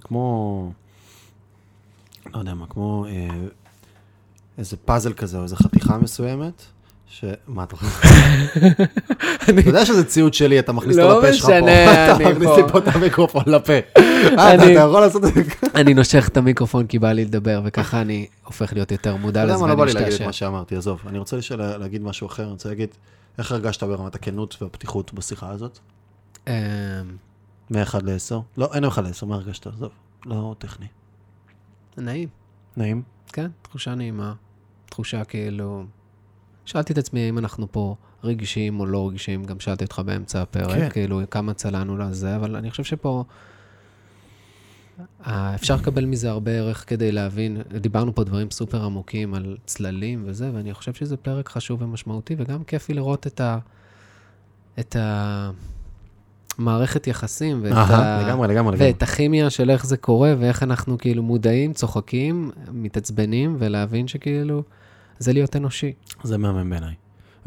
כמו, 0.01 0.71
לא 2.33 2.39
יודע 2.39 2.53
מה, 2.53 2.67
כמו 2.67 3.05
אה, 3.05 3.27
איזה 4.57 4.77
פאזל 4.77 5.13
כזה, 5.13 5.37
או 5.37 5.43
איזה 5.43 5.55
חתיכה 5.55 5.97
מסוימת. 5.97 6.65
ש... 7.09 7.25
מה 7.47 7.63
אתה 7.63 7.75
חושב? 7.75 7.91
אתה 9.43 9.61
יודע 9.65 9.85
שזה 9.85 10.05
ציוד 10.05 10.33
שלי, 10.33 10.59
אתה 10.59 10.71
מכניס 10.71 10.97
לא 10.97 11.03
אותו 11.13 11.27
לפה 11.27 11.33
שלך 11.33 11.45
פה. 11.45 11.51
משנה, 11.51 11.83
אני 12.15 12.25
אתה 12.25 12.29
מכניס 12.31 12.47
פה. 12.49 12.57
לי 12.57 12.63
פה 12.71 12.77
את 12.77 12.87
המיקרופון 12.87 13.43
לפה. 13.47 13.73
אה, 14.37 14.55
אתה 14.55 14.71
יכול 14.71 15.01
לעשות 15.01 15.25
את 15.25 15.33
זה 15.33 15.41
אני 15.75 15.93
נושך 15.93 16.27
את 16.27 16.37
המיקרופון 16.37 16.87
כי 16.87 16.99
בא 16.99 17.11
לי 17.11 17.25
לדבר, 17.25 17.61
וככה 17.65 18.01
אני 18.01 18.27
הופך 18.45 18.73
להיות 18.73 18.91
יותר 18.91 19.15
מודע 19.15 19.43
אתה 19.43 19.47
יודע 19.47 19.53
לזה 19.55 19.63
מה, 19.63 19.69
לא 19.69 19.75
בא 19.75 19.85
לי 19.85 19.93
להגיד 19.93 20.13
את. 20.13 20.21
מה 20.21 20.33
שאמרתי, 20.33 20.75
עזוב. 20.75 21.01
אני 21.07 21.17
רוצה 21.19 21.37
להגיד 21.57 22.01
משהו 22.01 22.27
אחר, 22.27 22.43
אני 22.43 22.51
רוצה 22.51 22.69
להגיד, 22.69 22.89
איך 23.37 23.51
הרגשת 23.51 23.83
ברמת 23.83 24.15
הכנות 24.15 24.57
והפתיחות 24.61 25.13
בשיחה 25.13 25.49
הזאת? 25.49 25.79
אמ, 26.47 26.53
מ-1 27.69 27.97
ל-10? 28.03 28.35
לא, 28.57 28.69
אין 28.73 28.83
1 28.83 29.03
ל-10, 29.03 29.25
מה 29.25 29.35
הרגשת? 29.35 29.67
עזוב, 29.67 29.91
לא 30.25 30.55
טכני. 30.59 30.87
נעים. 31.97 32.29
נעים? 32.77 33.01
כן, 33.33 33.47
תחושה 33.61 33.95
נעימה. 33.95 34.33
תחושה 34.89 35.23
כאילו... 35.23 35.83
שאלתי 36.67 36.93
את 36.93 36.97
עצמי 36.97 37.29
אם 37.29 37.37
אנחנו 37.37 37.71
פה 37.71 37.95
רגישים 38.23 38.79
או 38.79 38.85
לא 38.85 39.07
רגישים, 39.07 39.43
גם 39.43 39.59
שאלתי 39.59 39.83
אותך 39.83 40.01
באמצע 40.05 40.41
הפרק, 40.41 40.77
כן. 40.77 40.89
כאילו, 40.89 41.21
כמה 41.31 41.53
צלענו 41.53 41.97
לזה, 41.97 42.35
אבל 42.35 42.55
אני 42.55 42.71
חושב 42.71 42.83
שפה... 42.83 43.23
אה, 45.27 45.55
אפשר 45.55 45.75
לקבל 45.75 46.05
מזה 46.05 46.29
הרבה 46.29 46.51
ערך 46.51 46.83
כדי 46.87 47.11
להבין, 47.11 47.61
דיברנו 47.81 48.15
פה 48.15 48.23
דברים 48.23 48.51
סופר 48.51 48.83
עמוקים 48.83 49.33
על 49.33 49.57
צללים 49.65 50.23
וזה, 50.25 50.49
ואני 50.53 50.73
חושב 50.73 50.93
שזה 50.93 51.17
פרק 51.17 51.49
חשוב 51.49 51.81
ומשמעותי, 51.81 52.35
וגם 52.37 52.63
כיף 52.63 52.89
לי 52.89 52.95
לראות 52.95 53.27
את 53.27 53.41
ה... 53.41 53.57
את 54.79 54.95
ה... 54.95 55.51
מערכת 56.57 57.07
יחסים 57.07 57.59
ואת 57.63 57.71
אהה, 57.71 58.19
ה... 58.19 58.27
לגמרי, 58.27 58.47
לגמרי, 58.47 58.75
לגמרי. 58.75 58.87
ואת 58.87 59.03
הכימיה 59.03 59.49
של 59.49 59.69
איך 59.69 59.85
זה 59.85 59.97
קורה, 59.97 60.35
ואיך 60.39 60.63
אנחנו 60.63 60.97
כאילו 60.97 61.23
מודעים, 61.23 61.73
צוחקים, 61.73 62.51
מתעצבנים, 62.71 63.55
ולהבין 63.59 64.07
שכאילו, 64.07 64.63
זה 65.19 65.33
להיות 65.33 65.55
אנושי. 65.55 65.93
זה 66.23 66.37
מהמם 66.37 66.69
בעיניי. 66.69 66.93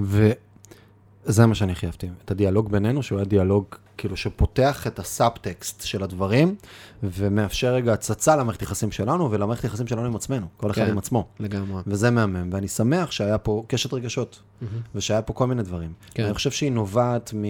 וזה 0.01 1.47
מה 1.47 1.55
שאני 1.55 1.73
הכי 1.73 1.87
אהבתי. 1.87 2.09
את 2.25 2.31
הדיאלוג 2.31 2.71
בינינו, 2.71 3.03
שהוא 3.03 3.19
היה 3.19 3.25
דיאלוג 3.25 3.65
כאילו 4.01 4.17
שפותח 4.17 4.87
את 4.87 4.99
הסאבטקסט 4.99 5.83
של 5.83 6.03
הדברים, 6.03 6.55
ומאפשר 7.03 7.75
רגע 7.75 7.93
הצצה 7.93 8.37
למערכת 8.37 8.63
יחסים 8.63 8.93
שלנו 8.93 9.31
ולמערכת 9.31 9.65
יחסים 9.65 9.87
שלנו 9.87 10.07
עם 10.07 10.17
עצמנו, 10.17 10.47
כל 10.57 10.71
אחד 10.71 10.85
כן. 10.85 10.91
עם 10.91 10.99
עצמו. 10.99 11.27
לגמרי. 11.41 11.83
וזה 11.87 12.11
מהמם, 12.11 12.51
ואני 12.53 12.69
שמח 12.69 13.11
שהיה 13.11 13.39
פה 13.39 13.65
קשת 13.67 13.93
רגשות, 13.93 14.43
ושהיה 14.95 15.23
פה 15.23 15.33
כל 15.33 15.47
מיני 15.47 15.63
דברים. 15.63 15.93
כן. 16.15 16.25
אני 16.25 16.35
חושב 16.35 16.51
שהיא 16.51 16.73
נובעת 16.73 17.35
מ... 17.35 17.45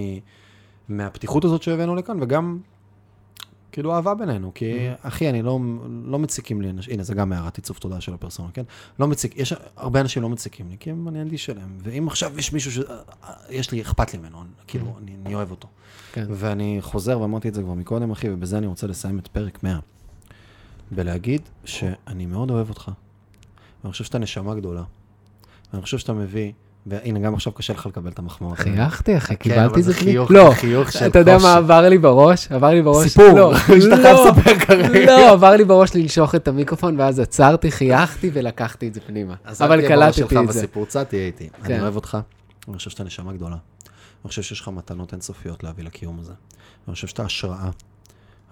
מהפתיחות 0.89 1.45
הזאת 1.45 1.63
שהבאנו 1.63 1.95
לכאן, 1.95 2.23
וגם 2.23 2.59
כאילו 3.73 3.95
אהבה 3.95 4.15
בינינו, 4.15 4.53
כי 4.55 4.89
אחי, 5.03 5.31
אני 5.31 5.43
לא, 5.43 5.61
לא 6.05 6.19
מציקים 6.19 6.63
לי 6.63 6.71
אנשים, 6.71 6.95
הנה, 6.95 7.03
זה 7.03 7.15
גם 7.15 7.33
הערת 7.33 7.57
עיצוב 7.57 7.77
תודעה 7.77 8.01
של 8.01 8.15
הפרסונה, 8.15 8.49
כן? 8.55 8.63
לא 8.99 9.09
מציק, 9.09 9.37
יש 9.37 9.55
הרבה 9.77 10.01
אנשים 10.01 10.23
לא 10.23 10.29
מציקים 10.29 10.69
לי, 10.69 10.77
כי 10.81 10.91
הם, 10.91 11.09
אני 11.09 11.23
אנדיש 11.23 11.45
שלהם, 11.45 11.79
ואם 11.83 12.09
עכשיו 12.09 12.39
יש 12.39 12.53
מישהו 12.53 12.73
ש... 12.73 12.79
יש 13.51 13.71
לי, 13.73 13.83
אכפת 13.83 14.13
לי 14.13 14.19
ממנו, 14.19 14.43
כאילו, 14.67 14.97
אני, 15.03 15.17
אני 15.27 15.35
אוהב 15.35 15.51
אותו. 15.51 15.69
כן. 16.13 16.27
ואני 16.31 16.79
חוזר, 16.81 17.21
ואמרתי 17.21 17.49
את 17.49 17.55
זה 17.55 17.63
כבר 17.63 17.75
מקודם, 17.75 18.11
אחי, 18.11 18.31
ובזה 18.31 18.59
אני 18.59 18.67
רוצה 18.67 18.87
לסיים 18.87 19.19
את 19.19 19.29
פרק 19.29 19.63
100. 19.63 19.79
ולהגיד 20.93 21.41
שאני 21.65 22.27
מאוד 22.27 22.51
אוהב 22.51 22.69
אותך. 22.69 22.91
ואני 23.83 23.93
חושב 23.93 24.05
שאתה 24.05 24.19
נשמה 24.19 24.55
גדולה. 24.55 24.83
ואני 25.73 25.83
חושב 25.83 25.99
שאתה 25.99 26.13
מביא, 26.13 26.53
והנה, 26.87 27.19
גם 27.19 27.35
עכשיו 27.35 27.53
קשה 27.53 27.73
לך 27.73 27.87
לקבל 27.87 28.11
את 28.11 28.19
המחמאות. 28.19 28.59
חייכתי, 28.59 29.17
אחי, 29.17 29.29
כן, 29.37 29.43
קיבלתי 29.43 29.65
אבל 29.67 29.79
את 29.79 29.85
זה 29.85 29.93
זה 29.93 29.99
פנים. 29.99 30.13
חיוך- 30.13 30.31
לא, 30.31 30.51
חיוך 30.55 30.93
של 30.93 31.07
אתה 31.07 31.19
יודע 31.19 31.35
חושך. 31.35 31.47
מה 31.49 31.55
עבר 31.57 31.81
לי 31.89 31.99
בראש? 31.99 32.53
עבר 32.53 32.69
לי 32.71 32.83
בראש... 32.83 33.09
סיפור, 33.09 33.29
לא, 33.39 33.53
שאתה 33.59 33.97
חייב 33.97 34.17
לא, 34.17 34.31
לספר 34.31 34.59
כרגע. 34.59 35.07
לא, 35.07 35.31
עבר 35.33 35.51
לי 35.51 35.65
בראש 35.65 35.97
לנשוך 35.97 36.35
את 36.35 36.49
המיקרופון, 36.49 37.01
ואז 37.01 37.19
עצרתי, 37.19 37.71
חייכתי 37.71 38.31
ולקחתי 38.33 38.89
את 38.89 38.95
זה 38.95 39.01
פנימה. 39.01 39.35
אז 39.45 39.63
אבל 39.63 39.89
קלטתי 39.89 40.23
את 40.23 40.29
זה. 40.29 40.43
בסיפור, 40.43 40.87
צד 40.87 41.03
תהיה 41.05 41.27
איתי. 41.27 41.49
כן. 41.65 41.73
אני 41.75 41.83
אוהב 41.83 41.97
אותך, 41.97 42.19
אני 42.69 42.77
חושב 42.77 42.91
שאתה 42.91 43.05
נשמה 43.05 43.33
גדולה. 43.33 43.57
אני 44.25 44.29
חושב 44.29 44.43
שיש 44.43 44.61
לך 44.61 44.69
מתנות 44.69 45.13
אינסופיות 45.13 45.65
להביא 45.65 45.85
לקיום 45.85 46.21
הזה. 46.21 46.33
אני 46.89 46.95
חושב 46.95 47.07
שאתה 47.07 47.23
השראה 47.25 47.69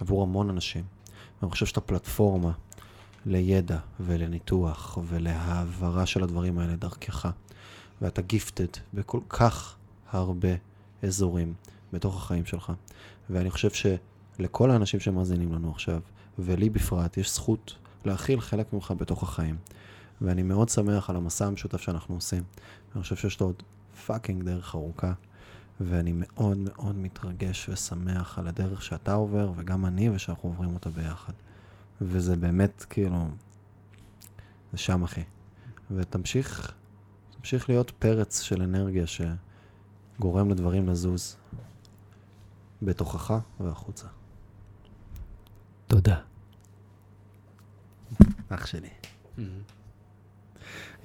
עבור 0.01 0.23
המון 0.23 0.49
אנשים. 0.49 0.83
אני 1.43 1.51
חושב 1.51 1.65
שאתה 1.65 1.81
פלטפורמה 1.81 2.51
לידע 3.25 3.77
ולניתוח 3.99 4.97
ולהעברה 5.07 6.05
של 6.05 6.23
הדברים 6.23 6.59
האלה 6.59 6.75
דרכך. 6.75 7.27
ואתה 8.01 8.21
gifted 8.21 8.79
בכל 8.93 9.19
כך 9.29 9.75
הרבה 10.11 10.49
אזורים 11.03 11.53
בתוך 11.93 12.17
החיים 12.17 12.45
שלך. 12.45 12.71
ואני 13.29 13.49
חושב 13.49 13.69
שלכל 13.69 14.71
האנשים 14.71 14.99
שמאזינים 14.99 15.53
לנו 15.53 15.71
עכשיו, 15.71 16.01
ולי 16.39 16.69
בפרט, 16.69 17.17
יש 17.17 17.33
זכות 17.33 17.75
להכיל 18.05 18.41
חלק 18.41 18.73
ממך 18.73 18.93
בתוך 18.97 19.23
החיים. 19.23 19.57
ואני 20.21 20.43
מאוד 20.43 20.69
שמח 20.69 21.09
על 21.09 21.15
המסע 21.15 21.45
המשותף 21.45 21.81
שאנחנו 21.81 22.15
עושים. 22.15 22.43
אני 22.95 23.01
חושב 23.01 23.15
שיש 23.15 23.39
לו 23.39 23.47
עוד 23.47 23.63
fucking 24.05 24.43
דרך 24.43 24.75
ארוכה, 24.75 25.13
ואני 25.81 26.11
מאוד 26.15 26.57
מאוד 26.57 26.97
מתרגש 26.97 27.69
ושמח 27.69 28.39
על 28.39 28.47
הדרך 28.47 28.81
שאתה 28.81 29.13
עובר, 29.13 29.51
וגם 29.55 29.85
אני, 29.85 30.09
ושאנחנו 30.09 30.49
עוברים 30.49 30.73
אותה 30.73 30.89
ביחד. 30.89 31.33
וזה 32.01 32.35
באמת, 32.35 32.85
כאילו, 32.89 33.27
זה 34.71 34.77
שם, 34.77 35.03
אחי. 35.03 35.23
ותמשיך, 35.91 36.73
תמשיך 37.41 37.69
להיות 37.69 37.91
פרץ 37.99 38.41
של 38.41 38.61
אנרגיה 38.61 39.03
שגורם 39.07 40.49
לדברים 40.49 40.89
לזוז 40.89 41.35
בתוכך 42.81 43.33
והחוצה. 43.59 44.07
תודה. 45.87 46.15
אח 48.49 48.65
שלי. 48.65 48.87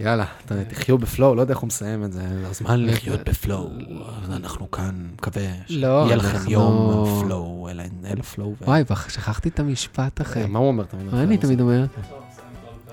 יאללה, 0.00 0.24
ת- 0.46 0.52
תחיו 0.52 0.98
בפלואו, 0.98 1.34
לא 1.34 1.40
יודע 1.40 1.52
איך 1.52 1.60
הוא 1.60 1.66
מסיים 1.66 2.04
את 2.04 2.12
זה, 2.12 2.20
זה 2.40 2.48
הזמן 2.48 2.86
לחיות 2.86 3.20
בפלואו. 3.28 3.70
אז 4.22 4.30
אנחנו 4.30 4.70
כאן, 4.70 5.08
מקווה 5.14 5.42
לא, 5.68 6.02
שיהיה 6.04 6.16
לכם 6.16 6.50
יום 6.50 7.04
פלואו, 7.22 7.68
אלא 7.70 7.82
אל 8.04 8.22
פלואו. 8.22 8.54
וואי, 8.60 8.82
שכחתי 9.08 9.48
את 9.48 9.60
המשפט, 9.60 10.20
אחי. 10.20 10.46
מה 10.46 10.58
הוא 10.58 10.68
אומר 10.68 10.84
תמיד? 10.84 11.06
מה 11.14 11.22
אני 11.22 11.38
תמיד 11.38 11.60
אומר? 11.60 11.86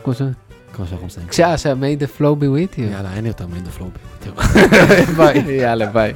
כמו 0.03 0.13
ש... 0.13 0.21
כמו 0.81 0.89
שאנחנו 0.89 1.07
מסיימים. 1.07 1.29
כשה, 1.29 1.57
שה- 1.57 1.73
may 1.73 2.03
the 2.03 2.19
flow 2.19 2.35
be 2.41 2.45
with 2.73 2.77
you. 2.77 2.81
יאללה, 2.81 3.13
אין 3.15 3.25
יותר 3.25 3.47
מדי 3.47 3.69
פלואו. 3.69 3.89
ביי. 5.17 5.43
יאללה, 5.61 5.85
ביי. 5.85 6.13